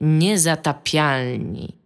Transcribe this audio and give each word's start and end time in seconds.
Niezatapialni. 0.00 1.76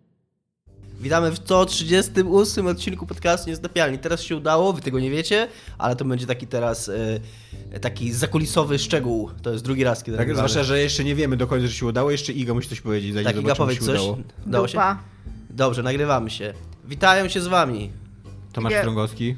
Witamy 1.00 1.30
w 1.30 1.36
138 1.38 2.66
odcinku 2.66 3.06
podcastu 3.06 3.48
Niezatapialni. 3.50 3.98
Teraz 3.98 4.22
się 4.22 4.36
udało, 4.36 4.72
wy 4.72 4.82
tego 4.82 5.00
nie 5.00 5.10
wiecie, 5.10 5.48
ale 5.78 5.96
to 5.96 6.04
będzie 6.04 6.26
taki 6.26 6.46
teraz 6.46 6.90
e, 7.72 7.80
taki 7.80 8.12
zakulisowy 8.12 8.78
szczegół. 8.78 9.30
To 9.42 9.52
jest 9.52 9.64
drugi 9.64 9.84
raz, 9.84 10.04
kiedy 10.04 10.16
Tak, 10.18 10.26
nagrywamy. 10.26 10.48
zwłaszcza, 10.48 10.64
że 10.68 10.80
jeszcze 10.80 11.04
nie 11.04 11.14
wiemy 11.14 11.36
do 11.36 11.46
końca, 11.46 11.66
że 11.66 11.72
się 11.72 11.86
udało. 11.86 12.10
Jeszcze 12.10 12.32
Iga 12.32 12.54
musi 12.54 12.68
coś 12.68 12.80
powiedzieć, 12.80 13.12
zanim 13.14 13.24
Tak, 13.24 13.36
Iga, 13.36 13.42
zobaczymy, 13.42 13.66
powiedz 13.66 13.78
czy 13.78 13.84
coś. 13.86 13.94
udało. 14.00 14.18
Udało 14.46 14.68
się? 14.68 14.72
Dupa. 14.72 14.98
Dobrze, 15.50 15.82
nagrywamy 15.82 16.30
się. 16.30 16.54
Witają 16.84 17.28
się 17.28 17.40
z 17.40 17.46
wami. 17.46 17.90
Tomasz 18.52 18.72
Iga. 18.72 18.80
Strągowski. 18.80 19.36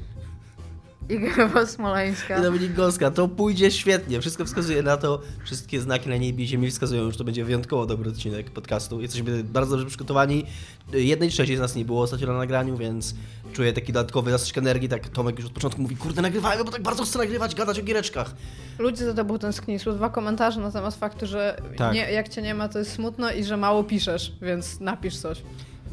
Iga 1.09 1.66
Smoleńska. 1.66 2.41
Dominik 2.41 2.72
Gąska. 2.72 3.11
To 3.11 3.29
pójdzie 3.29 3.70
świetnie. 3.70 4.20
Wszystko 4.20 4.45
wskazuje 4.45 4.82
na 4.82 4.96
to. 4.96 5.21
Wszystkie 5.45 5.80
znaki 5.80 6.09
na 6.09 6.16
niebie 6.16 6.45
i 6.45 6.46
ziemi 6.46 6.71
wskazują, 6.71 7.11
że 7.11 7.18
to 7.18 7.25
będzie 7.25 7.45
wyjątkowo 7.45 7.86
dobry 7.86 8.11
odcinek 8.11 8.50
podcastu. 8.50 9.00
Jesteśmy 9.00 9.45
bardzo 9.45 9.71
dobrze 9.71 9.86
przygotowani. 9.86 10.45
Jednej 10.93 11.30
trzeciej 11.30 11.57
z 11.57 11.61
nas 11.61 11.75
nie 11.77 11.85
było 11.85 12.03
ostatnio 12.03 12.27
na 12.27 12.39
nagraniu, 12.39 12.77
więc 12.77 13.14
czuję 13.53 13.72
taki 13.72 13.93
dodatkowy 13.93 14.30
zastrzyk 14.30 14.58
energii. 14.58 14.89
Tak 14.89 15.08
Tomek 15.08 15.36
już 15.36 15.46
od 15.46 15.53
początku 15.53 15.82
mówi, 15.82 15.96
kurde, 15.96 16.22
nagrywajmy, 16.22 16.64
bo 16.64 16.71
tak 16.71 16.82
bardzo 16.82 17.04
chcę 17.04 17.18
nagrywać, 17.18 17.54
gadać 17.54 17.79
o 17.79 17.82
giereczkach. 17.82 18.35
Ludzie 18.79 19.04
za 19.04 19.14
tobą 19.14 19.38
tęsknili. 19.38 19.80
Są 19.80 19.93
dwa 19.94 20.08
komentarze 20.11 20.61
na 20.61 20.71
temat 20.71 20.94
faktu, 20.94 21.27
że 21.27 21.63
Tak. 21.77 21.94
nie, 21.94 22.13
jak 22.13 22.29
cię 22.29 22.43
nie 22.43 22.54
ma, 22.54 22.68
to 22.68 22.79
jest 22.79 22.93
smutno 22.93 23.32
i 23.32 23.44
że 23.44 23.57
mało 23.57 23.85
piszesz, 23.85 24.32
więc 24.43 24.80
napisz 24.80 25.16
coś. 25.16 25.43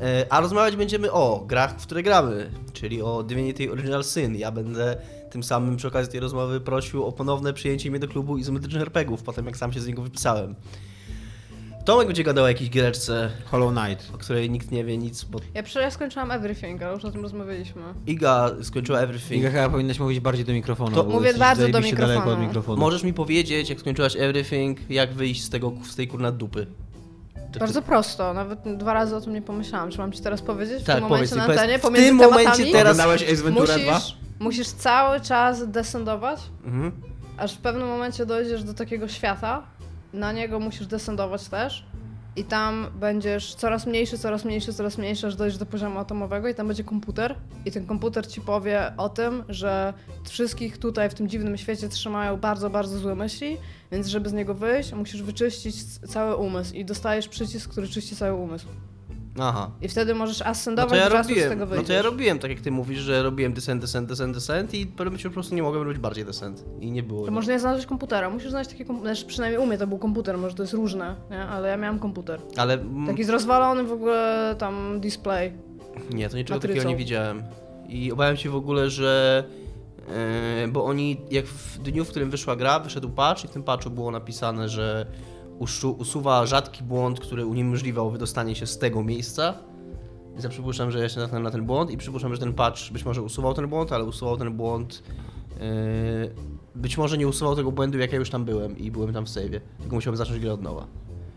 E, 0.02 0.26
A 0.30 0.40
rozmawiać 0.40 0.76
będziemy 0.76 1.12
o 1.12 1.44
grach, 1.48 1.80
w 1.80 1.86
które 1.86 2.04
gramy, 2.04 2.50
czyli 2.74 3.02
o 3.02 3.24
Divinity 3.24 3.72
Original 3.72 4.04
Sin. 4.04 4.36
Ja 4.36 4.52
będę 4.52 4.98
tym 5.32 5.44
samym 5.44 5.78
przy 5.78 5.88
okazji 5.88 6.12
tej 6.12 6.20
rozmowy 6.22 6.62
prosił 6.62 7.06
o 7.06 7.12
ponowne 7.12 7.54
przyjęcie 7.54 7.90
mnie 7.92 8.00
do 8.00 8.08
klubu 8.08 8.38
izometrycznych 8.38 8.82
RPGów, 8.84 9.24
potem 9.24 9.46
jak 9.46 9.58
sam 9.58 9.74
się 9.74 9.80
z 9.82 9.88
niego 9.88 10.02
wypisałem. 10.02 10.56
Tomek 11.86 12.08
będzie 12.08 12.24
gadał 12.24 12.46
o 12.46 12.48
jakiejś 12.48 12.70
giereczce, 12.70 13.30
Hollow 13.46 13.74
Knight. 13.74 14.16
o 14.16 14.18
której 14.18 14.50
nikt 14.50 14.72
nie 14.72 14.84
wie 14.86 14.98
nic, 14.98 15.24
bo 15.24 15.40
Ja 15.54 15.64
przecież 15.64 15.84
ja 15.84 15.92
skończyłam 15.92 16.32
Everything, 16.32 16.82
ale 16.84 16.94
już 16.94 17.06
o 17.06 17.12
tym 17.12 17.22
rozmawialiśmy. 17.22 17.82
Iga 18.08 18.52
skończyła 18.62 19.00
Everything. 19.00 19.42
Iga 19.42 19.50
chyba 19.52 19.70
powinnaś 19.70 20.00
mówić 20.00 20.20
bardziej 20.20 20.46
do 20.46 20.54
mikrofonu. 20.54 20.96
To 20.96 21.04
bo 21.04 21.12
mówię 21.12 21.34
bardzo 21.34 21.68
do 21.68 21.72
zajebiście 21.72 21.96
daleko 21.98 22.20
od 22.20 22.26
mikrofonu. 22.26 22.48
mikrofonu. 22.48 22.80
Możesz 22.80 23.04
mi 23.04 23.14
powiedzieć, 23.14 23.70
jak 23.70 23.80
skończyłaś 23.80 24.16
Everything, 24.16 24.90
jak 24.90 25.14
wyjść 25.14 25.44
z 25.44 25.50
tego, 25.50 25.72
z 25.90 25.96
tej 25.96 26.08
kurna 26.08 26.32
dupy? 26.32 26.68
Bardzo 27.60 27.82
prosto, 27.82 28.34
nawet 28.34 28.60
dwa 28.78 28.94
razy 28.94 29.16
o 29.16 29.22
tym 29.22 29.34
nie 29.34 29.42
pomyślałam. 29.42 29.92
Czy 29.92 29.98
mam 29.98 30.12
ci 30.12 30.22
teraz 30.22 30.42
powiedzieć 30.42 30.84
w 30.84 30.86
Tak, 30.86 30.96
tym 30.96 31.04
momencie 31.04 31.30
powiedz 31.36 31.48
na 31.48 31.54
antenie? 31.54 31.80
w 31.80 31.82
Pomiędzy 31.82 32.08
tym 32.08 32.18
momencie 32.18 32.72
teraz- 32.72 32.82
Oglądałeś 33.00 33.24
Ace 33.24 33.44
Ventura 33.44 33.78
2? 33.78 33.94
musisz, 33.94 34.18
musisz 34.40 34.68
cały 34.68 35.22
czas 35.22 35.72
descendować, 35.72 36.40
Mhm. 36.66 36.92
aż 37.38 37.54
w 37.54 37.58
pewnym 37.58 37.88
momencie 37.88 38.26
dojdziesz 38.26 38.64
do 38.64 38.74
takiego 38.74 39.08
świata, 39.08 39.64
na 40.14 40.32
niego 40.32 40.60
musisz 40.60 40.88
descendować 40.88 41.44
też 41.48 41.86
i 42.36 42.44
tam 42.44 42.88
będziesz 43.00 43.56
coraz 43.56 43.86
mniejszy, 43.86 44.18
coraz 44.18 44.46
mniejszy, 44.46 44.74
coraz 44.74 44.98
mniejszy, 44.98 45.28
aż 45.28 45.36
dojdziesz 45.36 45.58
do 45.58 45.66
poziomu 45.66 46.00
atomowego 46.00 46.48
i 46.48 46.56
tam 46.56 46.68
będzie 46.68 46.84
komputer 46.84 47.36
i 47.66 47.72
ten 47.72 47.86
komputer 47.86 48.28
ci 48.28 48.42
powie 48.42 48.94
o 48.98 49.10
tym, 49.10 49.44
że 49.50 49.94
wszystkich 50.30 50.78
tutaj 50.78 51.10
w 51.10 51.14
tym 51.14 51.30
dziwnym 51.30 51.58
świecie 51.58 51.90
trzymają 51.90 52.38
bardzo, 52.38 52.70
bardzo 52.70 52.98
złe 52.98 53.16
myśli, 53.16 53.58
więc 53.92 54.08
żeby 54.08 54.30
z 54.30 54.34
niego 54.34 54.54
wyjść, 54.54 54.94
musisz 54.94 55.24
wyczyścić 55.24 55.76
cały 56.00 56.36
umysł 56.36 56.74
i 56.74 56.86
dostajesz 56.86 57.28
przycisk, 57.28 57.72
który 57.72 57.88
czyści 57.88 58.16
cały 58.16 58.34
umysł. 58.34 58.68
Aha. 59.40 59.72
I 59.82 59.88
wtedy 59.88 60.16
możesz 60.16 60.40
No 60.40 60.46
ascendować 60.46 60.90
to 60.90 60.96
ja 60.96 61.10
czasu, 61.10 61.24
z 61.24 61.28
robiłem, 61.30 61.50
tego 61.50 61.60
no 61.62 61.68
wyjdziesz. 61.68 61.88
to 61.88 61.94
ja 61.94 62.02
robiłem 62.02 62.40
tak 62.40 62.52
jak 62.52 62.60
ty 62.60 62.72
mówisz, 62.72 63.00
że 63.00 63.24
robiłem 63.24 63.54
descent, 63.54 63.82
descent, 63.82 64.10
descent, 64.10 64.34
descent 64.36 64.74
i 64.74 64.88
pewnym 64.88 65.20
po 65.24 65.30
prostu 65.30 65.56
nie 65.56 65.64
mogłem 65.64 65.84
robić 65.84 66.00
bardziej 66.00 66.26
descent 66.26 66.66
i 66.80 66.92
nie 66.92 67.04
było. 67.04 67.26
To 67.26 67.32
może 67.32 67.52
nie 67.52 67.60
znaleźć 67.60 67.86
komputera, 67.88 68.30
musisz 68.30 68.50
znaleźć 68.50 68.72
taki 68.72 68.86
komputer, 68.86 69.16
znaczy 69.16 69.28
przynajmniej 69.28 69.62
u 69.62 69.66
mnie 69.66 69.78
to 69.78 69.88
był 69.88 69.98
komputer, 69.98 70.38
może 70.38 70.56
to 70.56 70.64
jest 70.64 70.74
różne, 70.74 71.16
nie? 71.32 71.40
ale 71.42 71.70
ja 71.70 71.78
miałam 71.78 72.00
komputer. 72.00 72.40
Ale 72.58 72.74
mm, 72.74 73.08
Taki 73.08 73.24
z 73.24 73.30
rozwalonym 73.30 73.88
w 73.88 73.92
ogóle 73.92 74.56
tam 74.60 75.00
display. 75.02 75.54
nie, 76.14 76.30
to 76.30 76.38
niczego 76.38 76.56
matrycą. 76.58 76.74
takiego 76.74 76.90
nie 76.90 76.96
widziałem. 76.96 77.44
I 77.90 78.12
obawiam 78.12 78.38
się 78.38 78.50
w 78.50 78.56
ogóle, 78.56 78.90
że 78.90 79.44
e, 80.64 80.68
bo 80.68 80.86
oni, 80.86 81.18
jak 81.32 81.46
w 81.46 81.78
dniu, 81.78 82.06
w 82.06 82.10
którym 82.10 82.30
wyszła 82.30 82.56
gra, 82.56 82.80
wyszedł 82.80 83.10
patch 83.10 83.44
i 83.46 83.48
w 83.48 83.52
tym 83.52 83.64
patchu 83.64 83.90
było 83.90 84.12
napisane, 84.12 84.70
że 84.70 85.06
usuwa 85.98 86.46
rzadki 86.46 86.84
błąd, 86.84 87.20
który 87.20 87.46
uniemożliwiał 87.46 88.12
wydostanie 88.12 88.56
się 88.56 88.68
z 88.68 88.78
tego 88.78 89.04
miejsca. 89.04 89.54
Więc 90.32 90.44
ja 90.44 90.50
przypuszczam, 90.50 90.92
że 90.92 91.00
ja 91.00 91.10
się 91.10 91.20
natknąłem 91.20 91.44
na 91.44 91.52
ten 91.52 91.66
błąd 91.66 91.92
i 91.92 91.98
przypuszczam, 91.98 92.34
że 92.34 92.40
ten 92.40 92.54
patch 92.54 92.92
być 92.92 93.06
może 93.06 93.22
usuwał 93.22 93.54
ten 93.54 93.68
błąd, 93.68 93.92
ale 93.92 94.04
usuwał 94.04 94.38
ten 94.38 94.54
błąd. 94.54 95.04
e, 95.60 96.74
być 96.76 96.98
może 96.98 97.18
nie 97.18 97.28
usuwał 97.28 97.56
tego 97.56 97.72
błędu, 97.72 97.98
jak 97.98 98.12
ja 98.12 98.20
już 98.20 98.30
tam 98.30 98.46
byłem 98.46 98.78
i 98.78 98.92
byłem 98.92 99.14
tam 99.14 99.26
w 99.26 99.30
save'ie. 99.30 99.60
Tylko 99.80 99.96
musiałem 99.96 100.18
zacząć 100.18 100.40
grę 100.40 100.54
od 100.54 100.62
nowa. 100.62 100.88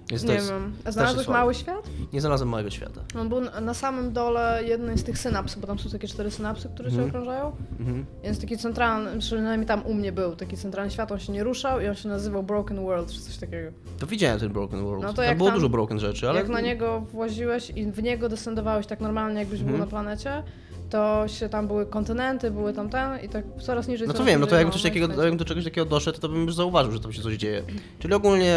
To 0.09 0.27
Nie 0.27 0.35
jest, 0.35 0.49
wiem. 0.51 0.73
Znalazłeś 0.89 1.29
mały 1.29 1.55
świat? 1.55 1.91
Nie 2.13 2.21
znalazłem 2.21 2.49
małego 2.49 2.71
świata. 2.71 3.01
On 3.21 3.29
był 3.29 3.41
na- 3.41 3.75
samym 3.75 4.13
dole 4.13 4.61
jednej 4.67 4.99
z 4.99 5.05
tych 5.05 5.19
synaps, 5.19 5.55
bo 5.55 5.67
tam 5.67 5.79
są 5.79 5.91
takie 5.91 6.09
cztery 6.09 6.31
synapsy, 6.31 6.69
które 6.75 6.91
się 6.91 6.97
Mhm. 6.97 7.11
okrążają. 7.11 7.53
Mhm. 7.81 8.07
Więc 8.25 8.41
taki 8.41 8.59
centralny, 8.59 9.19
przynajmniej 9.19 9.67
tam 9.69 9.87
u 9.87 9.95
mnie 9.95 10.13
był, 10.13 10.37
taki 10.37 10.57
centralny 10.57 10.91
świat, 10.91 11.13
on 11.13 11.19
się 11.19 11.33
nie 11.33 11.45
ruszał 11.45 11.81
i 11.81 11.89
on 11.89 11.95
się 11.95 12.09
nazywał 12.09 12.43
Broken 12.43 12.81
World, 12.85 13.13
czy 13.13 13.21
coś 13.21 13.37
takiego. 13.37 13.71
To 13.99 14.07
widziałem 14.07 14.41
ten 14.41 14.53
Broken 14.53 14.85
World. 14.85 15.03
No 15.03 15.09
to 15.09 15.15
tam 15.17 15.25
jak 15.25 15.37
było 15.39 15.49
tam- 15.51 15.59
dużo 15.59 15.69
broken 15.69 15.99
rzeczy, 16.01 16.29
ale. 16.29 16.39
Jak 16.39 16.49
na 16.49 16.61
niego 16.61 17.01
właziłeś 17.13 17.71
i 17.71 17.87
w 17.93 18.03
niego 18.03 18.29
descendowałeś 18.29 18.87
tak 18.87 19.01
normalnie, 19.01 19.39
jakbyś 19.41 19.61
Mhm. 19.61 19.77
był 19.77 19.87
na 19.87 19.91
planecie, 19.91 20.43
to 20.91 21.29
się 21.29 21.49
tam 21.49 21.67
były 21.67 21.87
kontynenty, 21.87 22.51
były 22.51 22.73
tam 22.73 22.89
ten 22.91 23.21
i 23.25 23.29
tak 23.29 23.45
coraz 23.63 23.89
niżej. 23.89 24.09
No 24.09 24.15
to 24.15 24.25
wiem, 24.25 24.41
no 24.41 24.47
to 24.47 24.57
jakbym 24.57 24.73
coś 24.73 24.85
no 24.85 24.89
takiego, 24.91 25.07
końcu. 25.07 25.23
jakbym 25.23 25.39
do 25.39 25.45
czegoś 25.45 25.65
takiego 25.65 25.85
doszedł, 25.85 26.21
to 26.21 26.29
bym 26.29 26.45
już 26.45 26.55
zauważył, 26.55 26.93
że 26.93 27.01
tam 27.01 27.13
się 27.13 27.23
coś 27.23 27.35
dzieje. 27.35 27.63
Czyli 27.99 28.15
ogólnie 28.15 28.57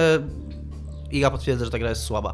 Iga 1.12 1.32
potwierdza, 1.32 1.66
że 1.66 1.72
ta 1.72 1.80
gra 1.80 1.90
jest 1.90 2.04
słaba. 2.04 2.34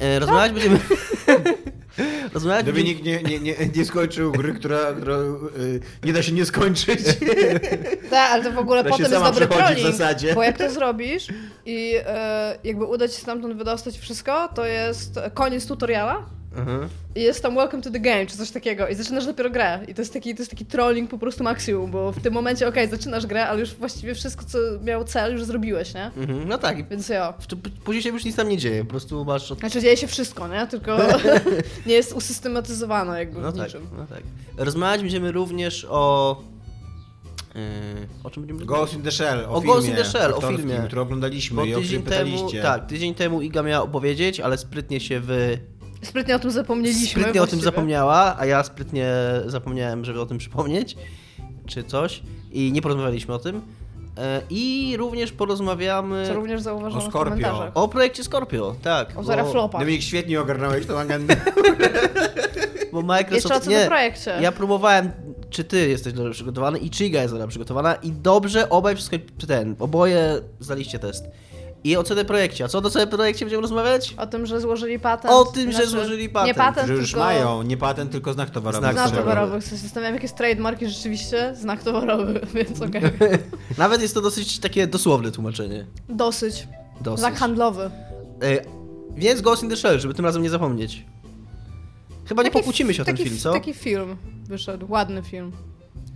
E, 0.00 0.18
rozmawiać 0.18 0.52
będziemy. 0.52 0.78
rozmawiać 2.34 2.64
będziemy. 2.64 2.94
Dominik 2.94 3.04
nie, 3.04 3.22
nie, 3.22 3.40
nie, 3.40 3.54
nie 3.76 3.84
skończył 3.84 4.32
gry, 4.32 4.54
która, 4.54 4.78
która 4.92 5.16
y, 5.16 5.80
nie 6.04 6.12
da 6.12 6.22
się 6.22 6.32
nie 6.32 6.44
skończyć. 6.46 7.00
Tak, 8.10 8.30
ale 8.32 8.44
to 8.44 8.52
w 8.52 8.58
ogóle 8.58 8.84
potem 8.84 8.98
jest 9.00 9.12
dobry 9.12 9.46
przechodzi 9.46 9.64
w 9.64 9.76
trolling, 9.76 9.96
zasadzie. 9.96 10.34
bo 10.34 10.42
jak 10.42 10.58
to 10.58 10.70
zrobisz 10.70 11.26
i 11.64 11.94
e, 12.06 12.58
jakby 12.64 12.84
uda 12.84 13.08
ci 13.08 13.14
się 13.14 13.20
stamtąd 13.20 13.56
wydostać 13.56 13.98
wszystko, 13.98 14.48
to 14.54 14.66
jest 14.66 15.20
koniec 15.34 15.66
tutoriala 15.66 16.35
Mhm. 16.56 16.88
i 17.14 17.22
jest 17.22 17.42
tam 17.42 17.54
welcome 17.54 17.82
to 17.82 17.90
the 17.90 18.00
game, 18.00 18.26
czy 18.26 18.36
coś 18.36 18.50
takiego 18.50 18.88
i 18.88 18.94
zaczynasz 18.94 19.26
dopiero 19.26 19.50
grę 19.50 19.80
i 19.88 19.94
to 19.94 20.00
jest 20.02 20.12
taki, 20.12 20.34
to 20.34 20.40
jest 20.42 20.50
taki 20.50 20.66
trolling 20.66 21.10
po 21.10 21.18
prostu 21.18 21.44
maksimum, 21.44 21.90
bo 21.90 22.12
w 22.12 22.20
tym 22.22 22.34
momencie 22.34 22.68
okej, 22.68 22.88
zaczynasz 22.88 23.26
grę, 23.26 23.46
ale 23.46 23.60
już 23.60 23.74
właściwie 23.74 24.14
wszystko, 24.14 24.44
co 24.44 24.58
miało 24.84 25.04
cel, 25.04 25.32
już 25.32 25.44
zrobiłeś, 25.44 25.94
nie? 25.94 26.04
Mhm. 26.16 26.48
No 26.48 26.58
tak, 26.58 26.88
Więc 26.88 27.08
ja. 27.08 27.34
później 27.84 28.02
się 28.02 28.08
już 28.10 28.24
nic 28.24 28.36
tam 28.36 28.48
nie 28.48 28.58
dzieje, 28.58 28.84
po 28.84 28.90
prostu 28.90 29.24
masz. 29.24 29.52
Od... 29.52 29.58
Znaczy 29.58 29.80
dzieje 29.80 29.96
się 29.96 30.06
wszystko, 30.06 30.48
nie? 30.48 30.66
Tylko 30.66 30.98
nie 31.86 31.94
jest 31.94 32.12
usystematyzowane 32.12 33.18
jakby 33.18 33.40
No 33.40 33.52
w 33.52 33.56
tak, 33.56 33.66
niczym. 33.66 33.86
no 33.98 34.06
tak. 34.06 34.22
Rozmawiać 34.56 35.00
będziemy 35.00 35.32
również 35.32 35.86
o. 35.90 36.36
Yy, 37.54 37.60
o 38.24 38.30
czym 38.30 38.42
będziemy 38.42 38.66
Ghost 38.66 38.94
in 38.94 39.02
the 39.02 39.10
Shell, 39.10 39.38
o, 39.44 39.48
O 39.50 39.60
filmie 39.60 39.74
Ghost 39.74 39.88
in 39.88 39.94
the 39.96 40.04
Shell, 40.04 40.34
o 40.34 40.40
filmie. 40.40 40.82
który 40.86 41.00
oglądaliśmy 41.00 41.56
Bo 41.56 41.64
i 41.64 41.74
o 41.74 41.78
tydzień 41.78 42.02
którym 42.02 42.18
temu, 42.18 42.30
pytaliście. 42.32 42.62
tak, 42.62 42.86
tydzień 42.86 43.14
temu 43.14 43.40
Iga 43.42 43.62
miała 43.62 43.84
opowiedzieć, 43.84 44.40
ale 44.40 44.58
sprytnie 44.58 45.00
się 45.00 45.20
wy... 45.20 45.58
Sprytnie 46.06 46.36
o 46.36 46.38
tym 46.38 46.50
zapomnieliśmy. 46.50 47.06
sprytnie 47.06 47.30
o 47.30 47.32
tym 47.32 47.38
właściwie. 47.40 47.62
zapomniała, 47.62 48.36
a 48.38 48.46
ja 48.46 48.64
sprytnie 48.64 49.12
zapomniałem, 49.46 50.04
żeby 50.04 50.20
o 50.20 50.26
tym 50.26 50.38
przypomnieć, 50.38 50.96
czy 51.66 51.84
coś, 51.84 52.22
i 52.52 52.72
nie 52.72 52.82
porozmawialiśmy 52.82 53.34
o 53.34 53.38
tym. 53.38 53.62
E, 54.18 54.42
I 54.50 54.94
również 54.98 55.32
porozmawiamy 55.32 56.26
Co 56.26 56.34
również 56.34 56.60
zauważyłam 56.60 57.06
O 57.06 57.10
Scorpio. 57.10 57.70
o 57.74 57.88
projekcie 57.88 58.24
Scorpio, 58.24 58.74
tak. 58.82 59.12
O 59.16 59.44
Flopa. 59.50 59.78
Dominik, 59.78 60.02
świetnie 60.02 60.40
ogarnąłeś 60.40 60.86
tą 60.86 60.98
agendę. 60.98 61.36
bo 62.92 63.02
Microsoft... 63.02 63.54
Jeszcze 63.54 63.70
o 63.70 63.80
nie, 63.80 63.86
projekcie. 63.86 64.38
Ja 64.40 64.52
próbowałem, 64.52 65.10
czy 65.50 65.64
ty 65.64 65.88
jesteś 65.88 66.12
dobrze 66.12 66.32
przygotowany 66.32 66.78
i 66.78 66.90
czy 66.90 67.04
Iga 67.04 67.22
jest 67.22 67.34
dobrze 67.34 67.48
przygotowana 67.48 67.94
i 67.94 68.12
dobrze 68.12 68.70
obaj 68.70 68.94
wszystko, 68.94 69.16
czy 69.38 69.46
ten, 69.46 69.76
oboje 69.78 70.40
zdaliście 70.60 70.98
test. 70.98 71.24
I 71.86 71.96
o 71.96 72.02
CD 72.02 72.24
Projekcie. 72.24 72.64
A 72.64 72.68
co 72.68 72.80
do 72.80 72.90
CD 72.90 73.06
Projekcie 73.06 73.44
będziemy 73.44 73.62
rozmawiać? 73.62 74.14
O 74.16 74.26
tym, 74.26 74.46
że 74.46 74.60
złożyli 74.60 74.98
patent. 74.98 75.34
O 75.34 75.44
tym, 75.44 75.72
że 75.72 75.86
złożyli 75.86 76.28
patent. 76.28 76.46
Nie 76.46 76.54
patent, 76.64 76.86
Że 76.86 76.94
już 76.94 77.10
tylko 77.10 77.24
mają, 77.24 77.62
nie 77.62 77.76
patent, 77.76 78.10
tylko 78.10 78.32
znak 78.32 78.50
towarowy. 78.50 78.82
Znak 78.82 78.92
znak 78.92 79.10
towarowy. 79.10 79.30
towarowy. 79.30 79.66
Się 79.66 79.76
zastanawiam, 79.76 80.14
jakie 80.14 80.24
jest 80.24 80.36
trademarki 80.36 80.88
rzeczywiście. 80.88 81.54
Znak 81.54 81.82
towarowy, 81.82 82.40
więc 82.54 82.82
okej. 82.82 83.02
Nawet 83.78 84.02
jest 84.02 84.14
to 84.14 84.20
dosyć 84.20 84.58
takie 84.58 84.86
dosłowne 84.86 85.32
tłumaczenie. 85.32 85.86
Dosyć. 86.08 86.68
Dosyć. 87.00 87.20
Znak 87.20 87.36
handlowy. 87.36 87.90
E, 88.42 88.64
więc 89.16 89.40
Ghost 89.40 89.62
in 89.62 89.70
the 89.70 89.76
Shell, 89.76 90.00
żeby 90.00 90.14
tym 90.14 90.24
razem 90.24 90.42
nie 90.42 90.50
zapomnieć. 90.50 91.04
Chyba 92.24 92.42
nie 92.42 92.50
Taki 92.50 92.58
pokłócimy 92.58 92.94
się 92.94 93.02
o 93.02 93.04
ten 93.04 93.16
film, 93.16 93.38
co? 93.38 93.52
Taki 93.52 93.74
film 93.74 94.16
wyszedł, 94.48 94.86
ładny 94.88 95.22
film. 95.22 95.52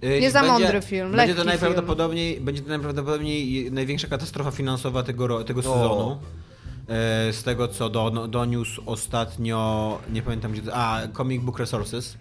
Y, 0.04 0.20
Nie 0.20 0.30
za 0.30 0.40
będzie- 0.42 0.52
mądry 0.52 0.82
film, 0.82 1.12
Będzie 1.16 1.34
to 1.34 1.44
najprawdopodobniej, 1.44 2.40
będzie 2.40 2.62
to 2.62 2.68
najprawdopodobniej 2.68 3.72
największa 3.72 4.08
katastrofa 4.08 4.50
finansowa 4.50 5.02
tego, 5.02 5.44
tego 5.44 5.62
sezonu. 5.62 6.18
E, 6.88 7.32
Z 7.32 7.42
tego 7.42 7.68
co 7.68 7.88
do, 7.90 8.10
no, 8.14 8.28
doniósł 8.28 8.82
ostatnio, 8.86 9.98
nie 10.12 10.22
pamiętam 10.22 10.52
gdzie, 10.52 10.62
to- 10.62 10.74
a 10.74 11.00
Comic 11.16 11.42
Book 11.42 11.58
Resources. 11.58 12.16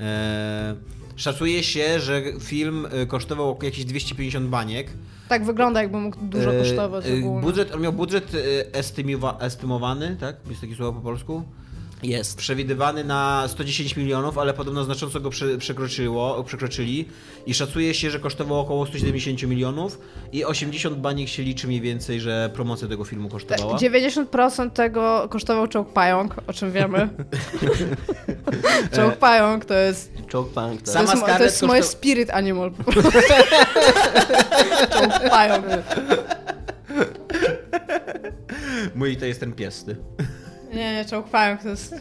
E, 0.00 0.74
Szacuje 1.16 1.62
się, 1.62 2.00
że 2.00 2.22
film 2.40 2.86
y, 3.02 3.06
kosztował 3.06 3.58
jakieś 3.62 3.84
250 3.84 4.46
baniek, 4.48 4.86
Tak 5.28 5.44
wygląda, 5.44 5.82
jakby 5.82 5.98
mógł 6.00 6.16
dużo 6.22 6.54
E, 6.54 6.58
kosztować 6.58 7.06
e, 7.06 7.18
ogólnie. 7.18 7.40
Budżet, 7.42 7.74
on 7.74 7.80
miał 7.80 7.92
budżet 7.92 8.32
e, 8.34 9.40
estymowany, 9.40 10.16
tak? 10.20 10.36
Jest 10.48 10.60
takie 10.60 10.74
słowo 10.74 10.92
po 10.92 11.00
polsku? 11.00 11.42
Jest. 12.02 12.38
Przewidywany 12.38 13.04
na 13.04 13.44
110 13.48 13.96
milionów, 13.96 14.38
ale 14.38 14.54
podobno 14.54 14.84
znacząco 14.84 15.20
go 15.20 15.30
prze, 15.30 15.58
przekroczyło, 15.58 16.44
przekroczyli 16.44 17.08
i 17.46 17.54
szacuje 17.54 17.94
się, 17.94 18.10
że 18.10 18.18
kosztował 18.18 18.60
około 18.60 18.86
170 18.86 19.42
milionów 19.42 19.98
i 20.32 20.44
80 20.44 20.96
baniek 20.96 21.28
się 21.28 21.42
liczy 21.42 21.66
mniej 21.66 21.80
więcej, 21.80 22.20
że 22.20 22.50
promocja 22.54 22.88
tego 22.88 23.04
filmu 23.04 23.28
kosztowała. 23.28 23.76
90% 23.78 24.70
tego 24.70 25.28
kosztował 25.30 25.68
czołg 25.68 25.92
pająk, 25.92 26.34
o 26.46 26.52
czym 26.52 26.72
wiemy. 26.72 27.08
czołg 28.96 29.16
pająk 29.16 29.64
to 29.64 29.74
jest, 29.74 30.12
Punk, 30.12 30.30
to 30.30 30.44
tak. 30.44 30.88
Sama 30.88 31.12
jest, 31.12 31.26
to 31.38 31.44
jest 31.44 31.62
moje 31.62 31.82
kosztow- 31.82 31.84
spirit 31.84 32.30
animal. 32.30 32.70
czołg 34.98 35.30
pająk. 35.30 35.66
Mój 38.94 39.16
to 39.16 39.26
jest 39.26 39.40
ten 39.40 39.52
pies, 39.52 39.84
ty. 39.84 39.96
Nie, 40.74 40.92
nie, 40.94 41.04
czołg 41.04 41.28
pająk 41.28 41.62
to 41.62 41.68
jest... 41.68 41.94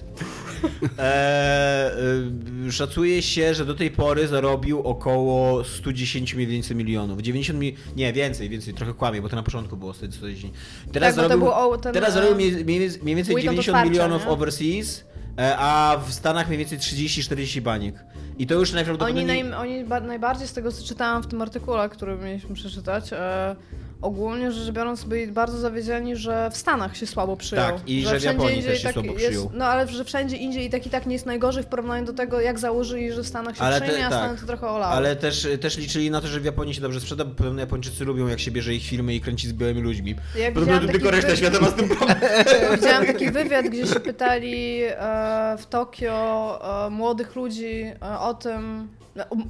Eee, 0.99 2.67
y, 2.67 2.71
szacuje 2.71 3.21
się, 3.21 3.53
że 3.53 3.65
do 3.65 3.75
tej 3.75 3.91
pory 3.91 4.27
zarobił 4.27 4.79
około 4.79 5.63
110 5.63 6.33
mniej 6.33 6.47
więcej 6.47 6.75
milionów. 6.77 7.21
90 7.21 7.59
mi... 7.59 7.75
Nie, 7.95 8.13
więcej, 8.13 8.49
więcej, 8.49 8.73
trochę 8.73 8.93
kłamie, 8.93 9.21
bo 9.21 9.29
to 9.29 9.35
na 9.35 9.43
początku 9.43 9.77
było 9.77 9.93
110. 9.93 10.53
Teraz 10.91 11.15
Tak, 11.15 11.23
zarobił, 11.29 11.77
ten, 11.81 11.93
teraz 11.93 12.09
e, 12.09 12.13
zarobił 12.13 12.35
mniej, 12.35 12.51
mniej, 12.65 13.15
więcej 13.15 13.35
weekend 13.35 13.55
90 13.55 13.67
otwarcia, 13.67 13.89
milionów 13.91 14.25
nie? 14.25 14.29
overseas, 14.31 15.03
e, 15.39 15.57
a 15.57 15.97
w 16.07 16.13
Stanach 16.13 16.47
mniej 16.47 16.57
więcej 16.59 16.77
30-40 16.79 17.61
baniek. 17.61 17.95
I 18.37 18.47
to 18.47 18.53
już 18.55 18.69
Oni, 18.69 18.75
najprawdopodobniej... 18.75 19.43
naj, 19.43 19.53
oni 19.53 19.83
ba- 19.85 19.99
najbardziej 19.99 20.47
z 20.47 20.53
tego, 20.53 20.71
co 20.71 20.83
czytałam 20.87 21.23
w 21.23 21.27
tym 21.27 21.41
artykule, 21.41 21.89
który 21.89 22.15
mieliśmy 22.17 22.55
przeczytać, 22.55 23.13
e, 23.13 23.55
ogólnie 24.01 24.51
rzecz 24.51 24.71
biorąc 24.71 25.03
byli 25.03 25.27
bardzo 25.27 25.57
zawiedzieni, 25.57 26.15
że 26.15 26.49
w 26.51 26.57
Stanach 26.57 26.97
się 26.97 27.07
słabo 27.07 27.37
przyjął. 27.37 27.65
Tak, 27.65 27.89
i 27.89 28.01
że 28.01 28.07
w 28.07 28.09
wszędzie 28.09 28.27
Japonii 28.27 28.63
też 28.63 28.77
się 28.77 28.83
tak 28.83 28.93
słabo 28.93 29.13
jest, 29.13 29.25
przyjął. 29.25 29.51
No 29.53 29.65
ale 29.65 29.87
że 29.87 30.05
wszędzie 30.05 30.37
indziej 30.37 30.65
i 30.65 30.69
tak 30.69 30.87
i 30.87 30.89
tak 30.89 31.05
nie 31.05 31.13
jest 31.13 31.25
najgorzej 31.25 31.63
w 31.63 31.65
porównaniu 31.65 32.05
do 32.05 32.13
tego, 32.13 32.41
jak 32.41 32.59
założyli, 32.59 33.11
że 33.11 33.23
w 33.23 33.27
Stanach 33.27 33.57
się 33.57 33.63
Ale 33.63 33.79
te- 33.79 33.87
przyjmie, 33.87 34.05
a 34.05 34.09
tak. 34.09 34.19
Stany 34.19 34.39
to 34.39 34.45
trochę 34.47 34.67
olały. 34.67 34.93
Ale 34.93 35.15
też, 35.15 35.47
też 35.61 35.77
liczyli 35.77 36.11
na 36.11 36.21
to, 36.21 36.27
że 36.27 36.39
w 36.39 36.45
Japonii 36.45 36.73
się 36.73 36.81
dobrze 36.81 36.99
sprzeda, 36.99 37.25
bo 37.25 37.35
podobno 37.35 37.59
Japończycy 37.61 38.05
lubią 38.05 38.27
jak 38.27 38.39
się 38.39 38.51
bierze 38.51 38.73
ich 38.73 38.83
filmy 38.83 39.15
i 39.15 39.21
kręci 39.21 39.47
z 39.47 39.53
białymi 39.53 39.81
ludźmi. 39.81 40.15
Podobno 40.53 40.79
taki 40.79 40.91
tylko 40.91 41.11
reszta 41.11 41.35
świata 41.35 41.59
ma 41.61 41.69
z 41.69 41.73
tym 41.75 41.89
problem. 41.89 42.17
Widziałam 42.75 43.05
taki 43.05 43.31
wywiad, 43.31 43.65
gdzie 43.65 43.87
się 43.87 43.99
pytali 43.99 44.81
e, 44.83 45.55
w 45.59 45.65
Tokio 45.65 46.59
e, 46.85 46.89
młodych 46.89 47.35
ludzi 47.35 47.83
e, 48.01 48.19
o 48.19 48.33
tym, 48.33 48.87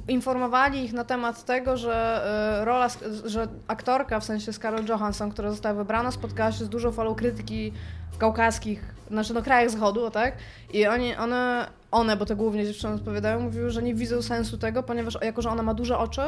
informowali 0.08 0.84
ich 0.84 0.92
na 0.92 1.04
temat 1.04 1.44
tego, 1.44 1.76
że 1.76 2.24
e, 2.60 2.64
rola, 2.64 2.88
że 3.24 3.48
aktorka, 3.66 4.20
w 4.20 4.24
sensie 4.24 4.52
Scarlett 4.52 4.88
Johansson, 4.88 5.30
która 5.30 5.50
została 5.50 5.74
wybrana, 5.74 6.10
spotkała 6.10 6.52
się 6.52 6.64
z 6.64 6.68
dużą 6.68 6.92
falą 6.92 7.14
krytyki 7.14 7.72
w 8.12 8.18
kaukaskich, 8.18 8.94
znaczy 9.10 9.34
no 9.34 9.42
krajach 9.42 9.70
zachodu, 9.70 10.10
tak? 10.10 10.34
I 10.72 10.86
oni, 10.86 11.16
one, 11.16 11.70
one, 11.90 12.16
bo 12.16 12.26
to 12.26 12.36
głównie 12.36 12.66
dziewczyny 12.66 12.94
odpowiadają, 12.94 13.40
mówiły, 13.40 13.70
że 13.70 13.82
nie 13.82 13.94
widzą 13.94 14.22
sensu 14.22 14.58
tego, 14.58 14.82
ponieważ 14.82 15.18
jako, 15.22 15.42
że 15.42 15.50
ona 15.50 15.62
ma 15.62 15.74
duże 15.74 15.98
oczy, 15.98 16.22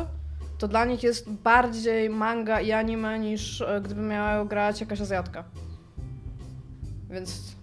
to 0.58 0.68
dla 0.68 0.84
nich 0.84 1.02
jest 1.02 1.30
bardziej 1.30 2.10
manga 2.10 2.60
i 2.60 2.72
anime 2.72 3.18
niż 3.18 3.60
e, 3.60 3.80
gdyby 3.84 4.00
miała 4.00 4.44
grać 4.44 4.80
jakaś 4.80 5.00
Azjatka. 5.00 5.44
Więc 7.10 7.56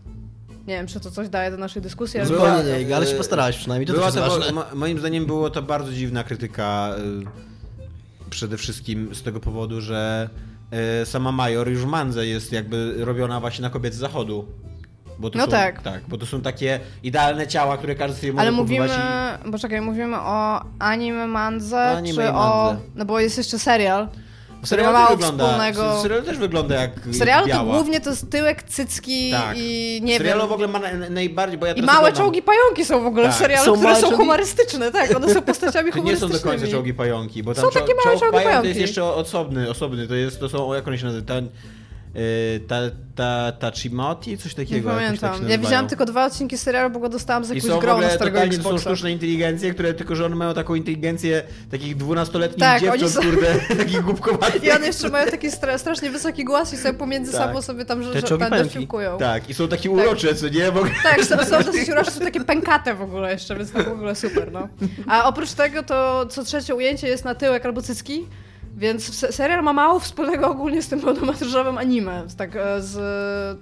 nie 0.68 0.74
wiem, 0.74 0.88
czy 0.88 1.00
to 1.00 1.12
coś 1.12 1.30
daje 1.30 1.52
do 1.52 1.58
naszej 1.58 1.82
dyskusji, 1.82 2.20
ale 2.20 2.30
Była- 2.30 2.58
Zupełnie 2.58 2.86
nie, 2.86 2.96
ale 2.96 3.08
się 3.08 3.16
postarałeś 3.16 3.58
przynajmniej, 3.58 3.88
to 3.88 3.94
Była 3.94 4.12
też 4.12 4.16
to, 4.24 4.30
ważne. 4.30 4.52
mo- 4.52 4.66
moim 4.76 5.00
zdaniem 5.00 5.26
było 5.26 5.50
to 5.50 5.62
bardzo 5.62 5.92
dziwna 5.94 6.24
krytyka 6.24 6.90
y, 8.26 8.30
przede 8.30 8.58
wszystkim 8.58 9.16
z 9.16 9.24
tego 9.24 9.40
powodu, 9.40 9.82
że 9.82 10.30
y, 11.02 11.06
sama 11.06 11.32
Major 11.32 11.70
już 11.70 11.82
w 11.82 11.86
Mandze 11.86 12.28
jest 12.28 12.52
jakby 12.52 12.94
robiona 13.06 13.40
właśnie 13.40 13.62
na 13.62 13.70
kobiet 13.70 13.94
z 13.94 13.98
zachodu. 13.98 14.46
Bo 15.20 15.30
to 15.30 15.38
No 15.38 15.46
są, 15.46 15.52
tak. 15.52 15.82
tak. 15.82 16.02
Bo 16.08 16.18
to 16.18 16.26
są 16.26 16.42
takie 16.42 16.80
idealne 17.04 17.48
ciała, 17.48 17.78
które 17.78 17.96
każdy 17.96 18.18
sobie 18.20 18.34
może 18.34 18.42
Ale 18.42 18.52
mówimy, 18.52 18.88
kupować 18.88 19.52
bo 19.52 19.58
czekaj, 19.60 19.82
mówimy 19.82 20.18
o 20.20 20.62
anime 20.80 21.28
mandze, 21.28 21.80
anime 21.90 22.16
czy 22.16 22.24
i 22.24 22.34
o... 22.34 22.76
No 22.96 23.06
bo 23.06 23.20
jest 23.20 23.38
jeszcze 23.38 23.60
serial. 23.60 24.08
Też 24.70 24.86
mało 24.94 25.10
wygląda, 25.16 25.44
wspólnego... 25.46 25.98
w 25.98 26.02
serialu 26.02 26.24
też 26.26 26.38
wygląda 26.38 26.76
jak 26.76 27.00
W 27.00 27.16
serialu 27.18 27.48
biała. 27.48 27.64
to 27.72 27.78
głównie 27.78 28.02
to 28.02 28.10
jest 28.10 28.30
tyłek, 28.32 28.64
cycki 28.64 29.32
Tak. 29.32 29.56
i 29.58 30.00
w 30.02 30.06
nie 30.06 30.18
serialu 30.18 30.40
wiem... 30.42 30.50
w 30.50 30.52
ogóle 30.52 30.68
ma 30.68 30.80
na, 30.80 31.10
najbardziej, 31.10 31.58
bo 31.60 31.66
ja 31.66 31.74
I 31.74 31.82
małe 31.82 31.98
oglądam- 32.00 32.18
czołgi 32.24 32.42
pająki 32.42 32.86
są 32.86 33.04
w 33.04 33.06
ogóle 33.06 33.24
w 33.24 33.30
Tak. 33.30 33.40
serialu, 33.40 33.66
Są 33.66 33.78
które 33.82 33.96
są 33.96 34.08
czołgi- 34.10 34.16
humorystyczne, 34.18 34.92
tak, 34.92 35.16
one 35.16 35.34
są 35.34 35.42
postaciami 35.42 35.92
To 35.98 36.00
nie 36.00 36.18
są 36.18 36.20
do 36.20 36.28
końca 36.28 36.40
humorystycznymi. 36.42 36.72
czołgi 36.74 36.94
pająki, 36.94 37.44
bo 37.44 37.54
tam 37.54 37.64
Są 37.66 37.70
czo- 37.70 37.74
takie 37.82 37.94
małe 37.96 38.04
czołg 38.04 38.20
czołgi 38.20 38.32
pająk 38.34 38.44
to 38.46 38.50
pająki. 38.50 38.68
jest 38.68 38.80
jeszcze 38.82 39.04
osobny, 39.04 39.70
osobny, 39.70 40.08
to 40.08 40.16
jest, 40.16 40.40
to 40.40 40.50
są, 40.50 40.74
jak 40.74 40.88
one 40.88 40.98
się 40.98 41.06
nazywa, 41.06 41.28
ten, 41.28 41.46
yy, 41.46 41.52
ta, 42.68 42.76
ta, 43.16 43.52
Tachimoti, 43.52 44.38
coś 44.38 44.58
Nie 44.58 44.66
takiego. 44.66 44.90
jakoś 45.00 45.20
tak 45.20 45.32
pamiętam. 45.32 45.50
ja 45.52 45.58
widziałam 45.58 45.88
tylko 45.88 46.06
dwa 46.06 46.26
odcinki 46.26 46.58
serialu, 46.58 46.90
bo 46.90 47.00
go 47.00 47.10
dostałam 47.10 47.46
z 47.46 47.52
I 47.52 47.56
jakiegoś 47.56 47.80
grona 47.80 48.10
starego 48.10 48.38
to 48.40 48.46
są 48.46 48.52
Xboxa. 48.52 48.78
sztuczne 48.80 49.12
inteligencje, 49.12 49.74
które 49.74 49.94
tylko, 49.94 50.16
że 50.16 50.26
one 50.26 50.36
mają 50.36 50.54
taką 50.54 50.76
inteligencję 50.76 51.44
takich 51.72 51.96
dwunastoletnich 51.98 52.60
Tak, 52.60 52.82
dziewcząt, 52.82 53.12
są- 53.12 53.22
kurde, 53.22 53.56
takich 53.84 54.02
głupkowatych. 54.02 54.64
I 54.64 54.72
one 54.72 54.86
jeszcze 54.88 55.10
mają 55.10 55.32
taki 55.32 55.48
stra- 55.52 55.78
strasznie 55.78 56.10
wysoki 56.10 56.46
głos 56.46 56.74
i 56.74 56.78
sobie 56.78 56.94
pomiędzy 57.00 57.32
Tak. 57.32 57.48
sobą 57.48 57.62
sobie 57.62 57.86
tam 57.86 58.04
że, 58.04 58.14
że, 58.22 58.38
pająki. 58.38 58.64
dosiłkują. 58.74 59.18
Tak, 59.18 59.50
i 59.50 59.54
są 59.54 59.68
takie 59.68 59.90
urocze, 59.92 60.36
co 60.36 60.50
nie? 60.50 60.68
Ogóle. 60.70 60.92
Tak, 61.04 61.24
są, 61.26 61.38
są 61.46 61.64
dosyć 61.72 61.90
urocze, 61.90 62.12
są 62.12 62.20
takie 62.22 62.42
pękate 62.44 62.96
w 62.96 63.02
ogóle 63.02 63.32
jeszcze, 63.34 63.56
więc 63.56 63.72
to 63.72 63.84
w 63.84 63.88
ogóle 63.88 64.16
super, 64.16 64.52
no. 64.52 64.68
A 65.08 65.28
oprócz 65.28 65.52
tego 65.54 65.84
to 65.84 66.26
co 66.26 66.44
trzecie 66.44 66.76
ujęcie 66.76 67.08
jest 67.08 67.26
na 67.26 67.36
tyłek 67.36 67.66
albo 67.66 67.82
cycki, 67.82 68.26
więc 68.78 69.16
se- 69.16 69.32
serial 69.32 69.64
ma 69.64 69.74
mało 69.74 70.00
wspólnego 70.00 70.50
ogólnie 70.50 70.82
z 70.82 70.88
tym 70.88 71.00
pełnometrażowym 71.02 71.78
anime, 71.78 72.24
tak 72.38 72.56
e, 72.56 72.82
z 72.82 72.98